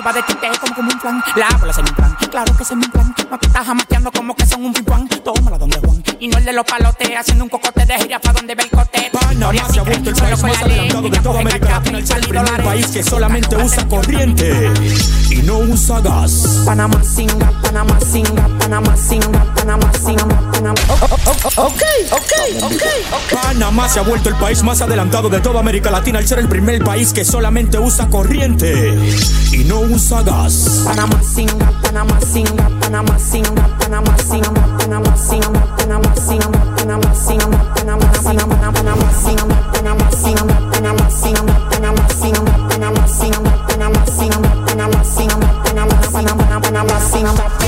arriba 0.00 0.12
de 0.12 0.22
ti, 0.22 0.34
como 0.60 0.74
como 0.74 0.90
un 0.90 0.98
plan. 0.98 1.22
La 1.36 1.48
bola 1.58 1.72
se 1.72 1.82
me 1.82 1.92
plan, 1.92 2.16
claro 2.30 2.56
que 2.56 2.64
se 2.64 2.74
me 2.74 2.88
plan 2.88 3.14
Mapitas 3.30 3.66
jamaqueando 3.66 4.10
como 4.12 4.34
que 4.34 4.46
son 4.46 4.64
un 4.64 4.72
pimpán 4.72 5.08
Tómala 5.08 5.58
donde 5.58 5.78
Juan, 5.78 6.02
y 6.18 6.28
no 6.28 6.38
el 6.38 6.44
de 6.44 6.52
los 6.52 6.64
palotes 6.64 7.08
Haciendo 7.16 7.44
un 7.44 7.50
cocote 7.50 7.84
de 7.84 7.98
jirafa 7.98 8.32
donde 8.32 8.54
ve 8.54 8.69
Panamá 9.50 9.68
se 9.72 9.80
ha 9.80 9.82
vuelto 9.82 10.10
el 10.10 10.16
país 10.16 10.42
más 10.42 10.62
adelantado 10.62 11.08
de 11.08 11.18
toda 11.18 11.40
América 11.40 11.68
Latina. 11.70 11.98
El 11.98 12.26
primer 12.28 12.62
país 12.62 12.86
que 12.88 13.02
solamente 13.02 13.56
usa 13.56 13.88
corriente 13.88 14.70
y 15.30 15.36
no 15.42 15.58
usa 15.58 16.00
gas. 16.00 16.62
Panamá 16.64 17.02
singa, 17.02 17.52
Panamá 17.62 17.98
singa, 18.00 18.48
Panamá 18.58 18.96
singa, 18.96 19.54
Panamá 19.54 19.92
singa, 19.92 20.50
Panamá. 20.52 20.80
Ok, 21.56 21.82
ok, 22.12 22.32
ok. 22.62 22.82
Panamá 23.42 23.88
se 23.88 23.98
ha 23.98 24.02
vuelto 24.02 24.28
el 24.28 24.36
país 24.36 24.62
más 24.62 24.80
adelantado 24.82 25.28
de 25.28 25.40
toda 25.40 25.60
América 25.60 25.90
Latina 25.90 26.20
al 26.20 26.28
ser 26.28 26.38
el 26.38 26.48
primer 26.48 26.84
país 26.84 27.12
que 27.12 27.24
solamente 27.24 27.78
usa 27.78 28.08
corriente 28.08 28.94
y 29.52 29.64
no 29.64 29.80
usa 29.80 30.22
gas. 30.22 30.82
Panamá 30.84 31.10
Panamá 31.10 31.22
singa, 31.22 31.72
Panamá 31.82 32.20
singa, 32.20 32.68
Panamá 32.80 33.18
singa, 33.18 33.78
Panamá 33.78 34.16
singa, 34.18 34.52
Panamá 34.78 35.16
singa, 35.16 35.76
Panamá 35.76 36.14
singa, 36.14 36.76
Panamá 36.76 37.14
singa. 37.14 37.59
sing, 38.22 38.38
I'm 38.38 38.50
rapping, 46.38 46.76
I'm 46.76 46.88
rapping, 46.88 47.26
I'm 47.26 47.36
rapping. 47.36 47.59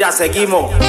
Mira, 0.00 0.12
seguimos. 0.12 0.79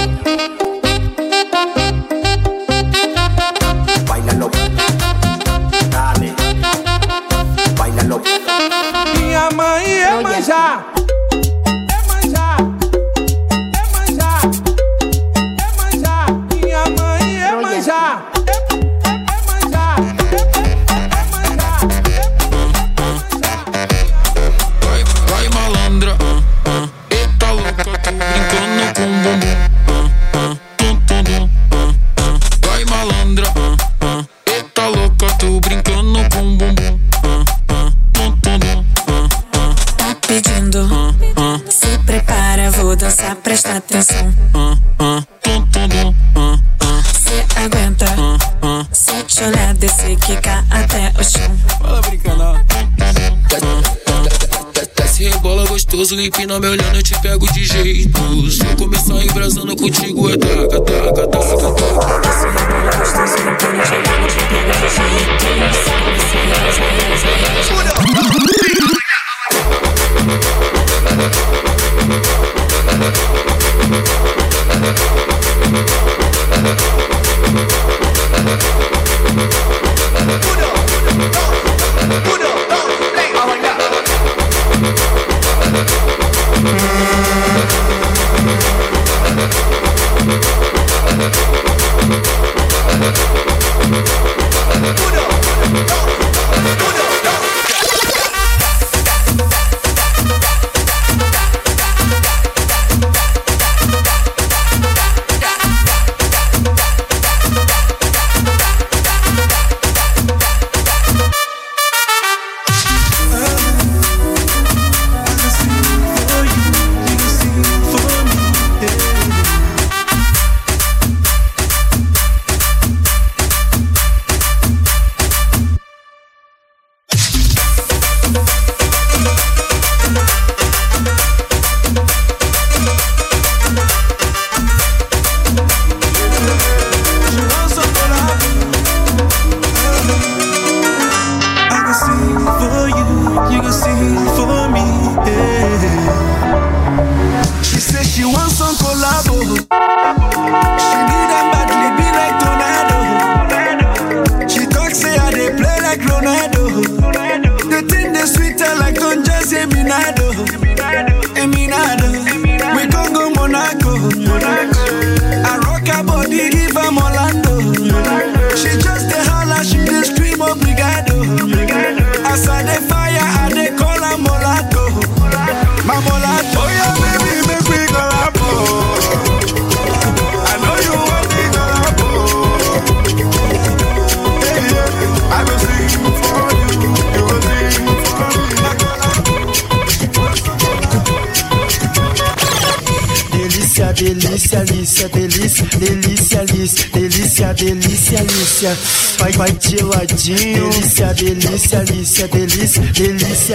limpinha 56.22 56.59
me 56.59 56.67
olhando, 56.67 56.95
eu 56.95 57.03
te 57.03 57.19
pego 57.19 57.51
de 57.51 57.66
jeito. 57.66 58.51
Se 58.51 58.64
eu 58.64 58.75
começar 58.77 59.24
embrasando 59.24 59.75
contigo. 59.75 60.10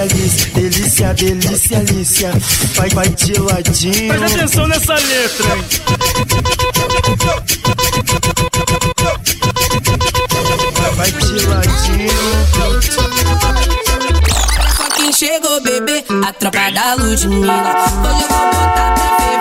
delícia, 0.05 0.53
delícia, 0.53 1.15
delícia, 1.15 1.79
Alicia. 1.79 2.33
Vai, 2.75 2.91
vai 2.91 3.09
de 3.09 3.33
ladinho. 3.41 4.09
Presta 4.09 4.37
atenção 4.37 4.67
nessa 4.69 4.95
letra, 4.95 5.57
hein? 5.57 5.65
Vai 10.97 11.11
de 11.11 11.47
ladinho. 11.47 12.11
Quem 14.97 15.13
chegou, 15.13 15.63
bebê, 15.63 16.05
a 16.27 16.33
tropa 16.35 16.71
da 16.73 16.95
Ludmilla. 16.95 17.87
Hoje 18.05 18.23
eu 18.23 18.29
vou 18.29 18.47
botar 18.53 18.95
pra 18.95 19.17
ver 19.17 19.36